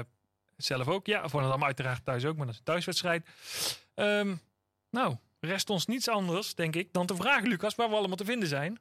zelf 0.56 0.88
ook. 0.88 1.06
Ja, 1.06 1.28
Volendam 1.28 1.64
uiteraard 1.64 2.04
thuis 2.04 2.24
ook, 2.24 2.36
maar 2.36 2.46
dat 2.46 2.54
is 2.54 2.60
een 2.60 2.66
thuiswedstrijd. 2.66 3.26
Ehm, 3.94 4.34
nou, 4.90 5.16
rest 5.40 5.70
ons 5.70 5.86
niets 5.86 6.08
anders, 6.08 6.54
denk 6.54 6.76
ik, 6.76 6.92
dan 6.92 7.06
te 7.06 7.16
vragen, 7.16 7.48
Lucas, 7.48 7.74
waar 7.74 7.88
we 7.88 7.94
allemaal 7.94 8.16
te 8.16 8.24
vinden 8.24 8.48
zijn. 8.48 8.78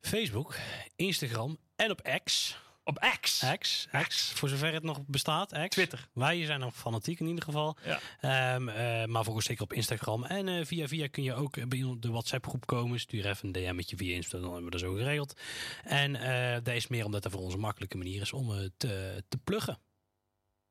Facebook, 0.00 0.54
Instagram 0.96 1.58
en 1.76 1.90
op 1.90 2.20
X. 2.24 2.58
Op 2.88 3.16
X. 3.20 3.44
X, 3.58 3.86
X, 4.08 4.32
voor 4.32 4.48
zover 4.48 4.72
het 4.72 4.82
nog 4.82 5.00
bestaat. 5.06 5.52
X. 5.52 5.68
Twitter. 5.68 6.08
Wij 6.12 6.44
zijn 6.44 6.60
nog 6.60 6.74
fanatiek 6.76 7.20
in 7.20 7.26
ieder 7.26 7.44
geval. 7.44 7.76
Ja. 7.84 8.00
Ehm, 8.20 8.68
eh, 8.68 9.04
maar 9.04 9.24
volgens 9.24 9.46
zeker 9.46 9.62
op 9.62 9.72
Instagram. 9.72 10.24
En 10.24 10.48
eh, 10.48 10.64
via 10.66 10.88
via 10.88 11.08
kun 11.08 11.22
je 11.22 11.34
ook 11.34 11.68
bij 11.68 11.94
de 11.98 12.10
WhatsApp 12.10 12.46
groep 12.46 12.66
komen. 12.66 13.00
Stuur 13.00 13.26
even 13.26 13.46
een 13.46 13.52
DM'tje 13.52 13.96
via 13.96 14.14
Insta, 14.14 14.38
dan 14.38 14.46
hebben 14.46 14.64
we 14.64 14.70
dat 14.70 14.80
zo 14.80 14.94
geregeld. 14.94 15.40
En 15.84 16.16
eh 16.16 16.54
dat 16.62 16.74
is 16.74 16.86
meer 16.88 17.04
omdat 17.04 17.24
het 17.24 17.32
voor 17.32 17.42
ons 17.42 17.54
een 17.54 17.60
makkelijke 17.60 17.96
manier 17.96 18.20
is 18.20 18.32
om 18.32 18.50
het 18.50 18.72
te, 18.76 19.24
te 19.28 19.38
pluggen. 19.38 19.78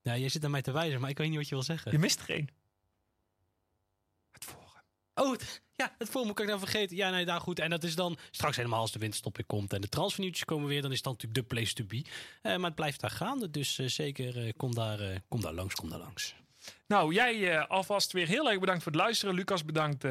Ja, 0.02 0.18
jij 0.18 0.30
zit 0.30 0.44
aan 0.46 0.52
mij 0.52 0.62
te 0.62 0.72
wijzen, 0.72 1.02
maar 1.02 1.10
ik 1.10 1.18
weet 1.18 1.28
niet 1.30 1.38
wat 1.38 1.48
je 1.48 1.56
wil 1.56 1.64
zeggen. 1.64 1.92
Je 1.92 2.00
mist 2.00 2.20
er 2.22 2.30
één. 2.30 2.48
Het 4.32 4.44
forum. 4.44 4.84
Oh, 5.16 5.32
het- 5.32 5.62
ja, 5.78 5.96
het 5.98 6.10
forum 6.10 6.34
kan 6.34 6.44
ik 6.44 6.50
nou 6.52 6.60
vergeten. 6.60 6.96
Ja, 6.98 7.10
nee, 7.10 7.26
daar 7.26 7.42
goed. 7.42 7.60
En 7.60 7.70
dat 7.70 7.84
is 7.84 7.96
dan 7.96 8.18
straks 8.32 8.56
helemaal 8.56 8.80
als 8.80 8.92
de 8.92 9.00
winterstop 9.00 9.38
komt 9.48 9.74
en 9.74 9.82
de 9.82 9.90
transfernieuwtjes 9.90 10.46
komen 10.46 10.68
weer, 10.68 10.82
dan 10.82 10.92
is 10.92 11.02
dat 11.02 11.14
natuurlijk 11.14 11.40
de 11.42 11.56
place 11.56 11.74
to 11.74 11.84
be. 11.86 12.06
Eh, 12.42 12.56
maar 12.56 12.66
het 12.66 12.76
blijft 12.76 13.02
daar 13.02 13.12
gaande, 13.12 13.50
dus 13.50 13.80
eh, 13.80 13.88
zeker 13.88 14.46
eh, 14.46 14.54
kom, 14.58 14.76
daar, 14.76 15.22
kom 15.28 15.42
daar 15.42 15.54
langs, 15.54 15.76
kom 15.76 15.90
daar 15.90 16.00
langs. 16.00 16.36
Nou, 16.88 17.14
jij 17.14 17.58
eh, 17.58 17.68
alvast 17.68 18.12
weer 18.12 18.28
heel 18.28 18.50
erg 18.50 18.60
bedankt 18.60 18.84
voor 18.84 18.92
het 18.92 19.02
luisteren. 19.02 19.36
Lucas, 19.36 19.66
bedankt 19.66 20.06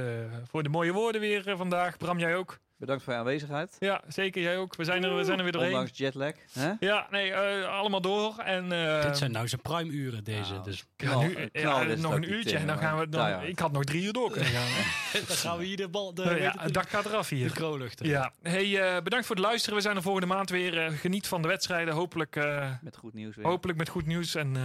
voor 0.51 0.62
de 0.62 0.68
mooie 0.68 0.93
woorden 0.93 1.20
weer 1.20 1.56
vandaag. 1.56 1.97
Bram, 1.97 2.18
jij 2.18 2.36
ook? 2.36 2.59
Bedankt 2.78 3.03
voor 3.03 3.12
je 3.12 3.19
aanwezigheid. 3.19 3.77
Ja, 3.78 4.03
zeker 4.09 4.43
jij 4.43 4.59
ook. 4.59 4.77
We 4.77 4.85
zijn 4.85 5.05
er, 5.05 5.16
we 5.16 5.24
zijn 5.24 5.36
er 5.36 5.43
weer 5.43 5.53
doorheen. 5.53 5.70
Ondanks 5.73 5.98
jetlag. 5.98 6.32
Hè? 6.53 6.73
Ja, 6.81 7.07
nee, 7.11 7.32
eh, 7.32 7.69
allemaal 7.78 8.01
door. 8.01 8.39
En, 8.39 8.73
eh, 8.73 9.03
Dit 9.03 9.16
zijn 9.19 9.31
nou 9.32 9.48
zijn 9.48 9.61
prime 9.62 9.90
uren, 9.93 10.24
deze. 10.24 10.53
nou, 10.53 10.65
Dus 10.65 10.78
ja, 10.97 11.09
knal- 11.09 11.23
nu, 11.23 11.48
ja, 11.53 11.82
nog 11.82 12.12
een 12.15 12.32
uurtje 12.32 12.57
en 12.57 12.66
dan 12.66 12.78
gaan 12.78 12.98
we. 12.98 13.09
Dan, 13.09 13.20
Ja, 13.20 13.28
ja. 13.28 13.40
Ik 13.40 13.59
had 13.59 13.73
nog 13.73 13.85
drie 13.85 14.05
uur 14.05 14.12
door 14.12 14.31
kunnen 14.31 14.51
gaan. 14.51 14.66
hè. 14.66 15.19
dan 15.28 15.36
gaan 15.36 15.59
we 15.59 15.65
hier 15.65 15.77
de 15.77 15.89
bal, 15.89 16.15
de, 16.15 16.23
ja, 16.23 16.28
weet 16.35 16.53
het 16.61 16.74
dak 16.74 16.89
gaat 16.89 17.05
eraf 17.05 17.28
de 17.28 17.35
hier. 17.35 17.51
kroonluchter. 17.51 18.07
Ja, 18.07 18.32
hey, 18.43 18.81
eh, 18.97 19.03
bedankt 19.03 19.27
voor 19.27 19.36
het 19.36 19.44
luisteren. 19.44 19.77
We 19.77 19.82
zijn 19.82 19.97
er 19.97 20.03
volgende 20.03 20.27
maand 20.27 20.51
weer. 20.51 20.85
Eh, 20.86 20.93
geniet 20.93 21.27
van 21.27 21.43
de 21.43 21.48
wedstrijden. 21.48 21.94
Hopelijk, 21.94 22.36
eh, 22.36 22.70
Met 22.81 22.97
goed 22.97 23.15
nieuws 23.15 23.36
weer. 23.36 23.47
hopelijk 23.47 23.78
met 23.78 23.89
goed 23.89 24.07
nieuws. 24.07 24.35
En 24.35 24.57
eh, 24.57 24.62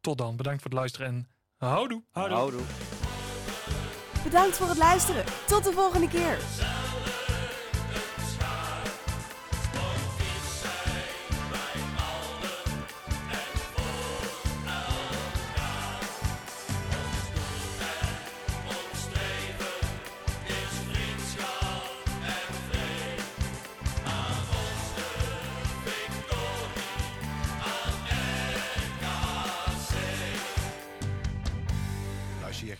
tot 0.00 0.18
dan. 0.18 0.36
Bedankt 0.36 0.62
voor 0.62 0.70
het 0.70 0.78
luisteren 0.80 1.06
en 1.06 1.28
houdoe. 1.56 2.02
Houdoe. 2.12 2.60
Bedankt 4.24 4.56
voor 4.56 4.68
het 4.68 4.78
luisteren. 4.78 5.24
Tot 5.46 5.64
de 5.64 5.72
volgende 5.72 6.08
keer. 6.08 6.38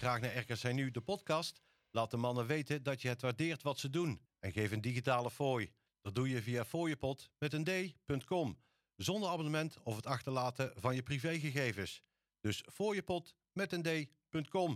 Graag 0.04 0.20
naar 0.20 0.36
RKC 0.36 0.72
Nu, 0.72 0.90
de 0.90 1.00
podcast? 1.00 1.60
Laat 1.90 2.10
de 2.10 2.16
mannen 2.16 2.46
weten 2.46 2.82
dat 2.82 3.02
je 3.02 3.08
het 3.08 3.20
waardeert 3.20 3.62
wat 3.62 3.78
ze 3.78 3.90
doen. 3.90 4.20
En 4.38 4.52
geef 4.52 4.72
een 4.72 4.80
digitale 4.80 5.30
fooi. 5.30 5.72
Dat 6.00 6.14
doe 6.14 6.28
je 6.28 6.42
via 6.42 6.64
fooiepot 6.64 7.30
met 7.38 7.52
een 7.52 7.64
d.com. 7.64 8.58
Zonder 8.96 9.28
abonnement 9.28 9.78
of 9.82 9.96
het 9.96 10.06
achterlaten 10.06 10.72
van 10.76 10.94
je 10.94 11.02
privégegevens. 11.02 12.02
Dus 12.40 12.64
fooiepot 12.72 13.34
met 13.52 13.72
een 13.72 13.82
d.com. 13.82 14.72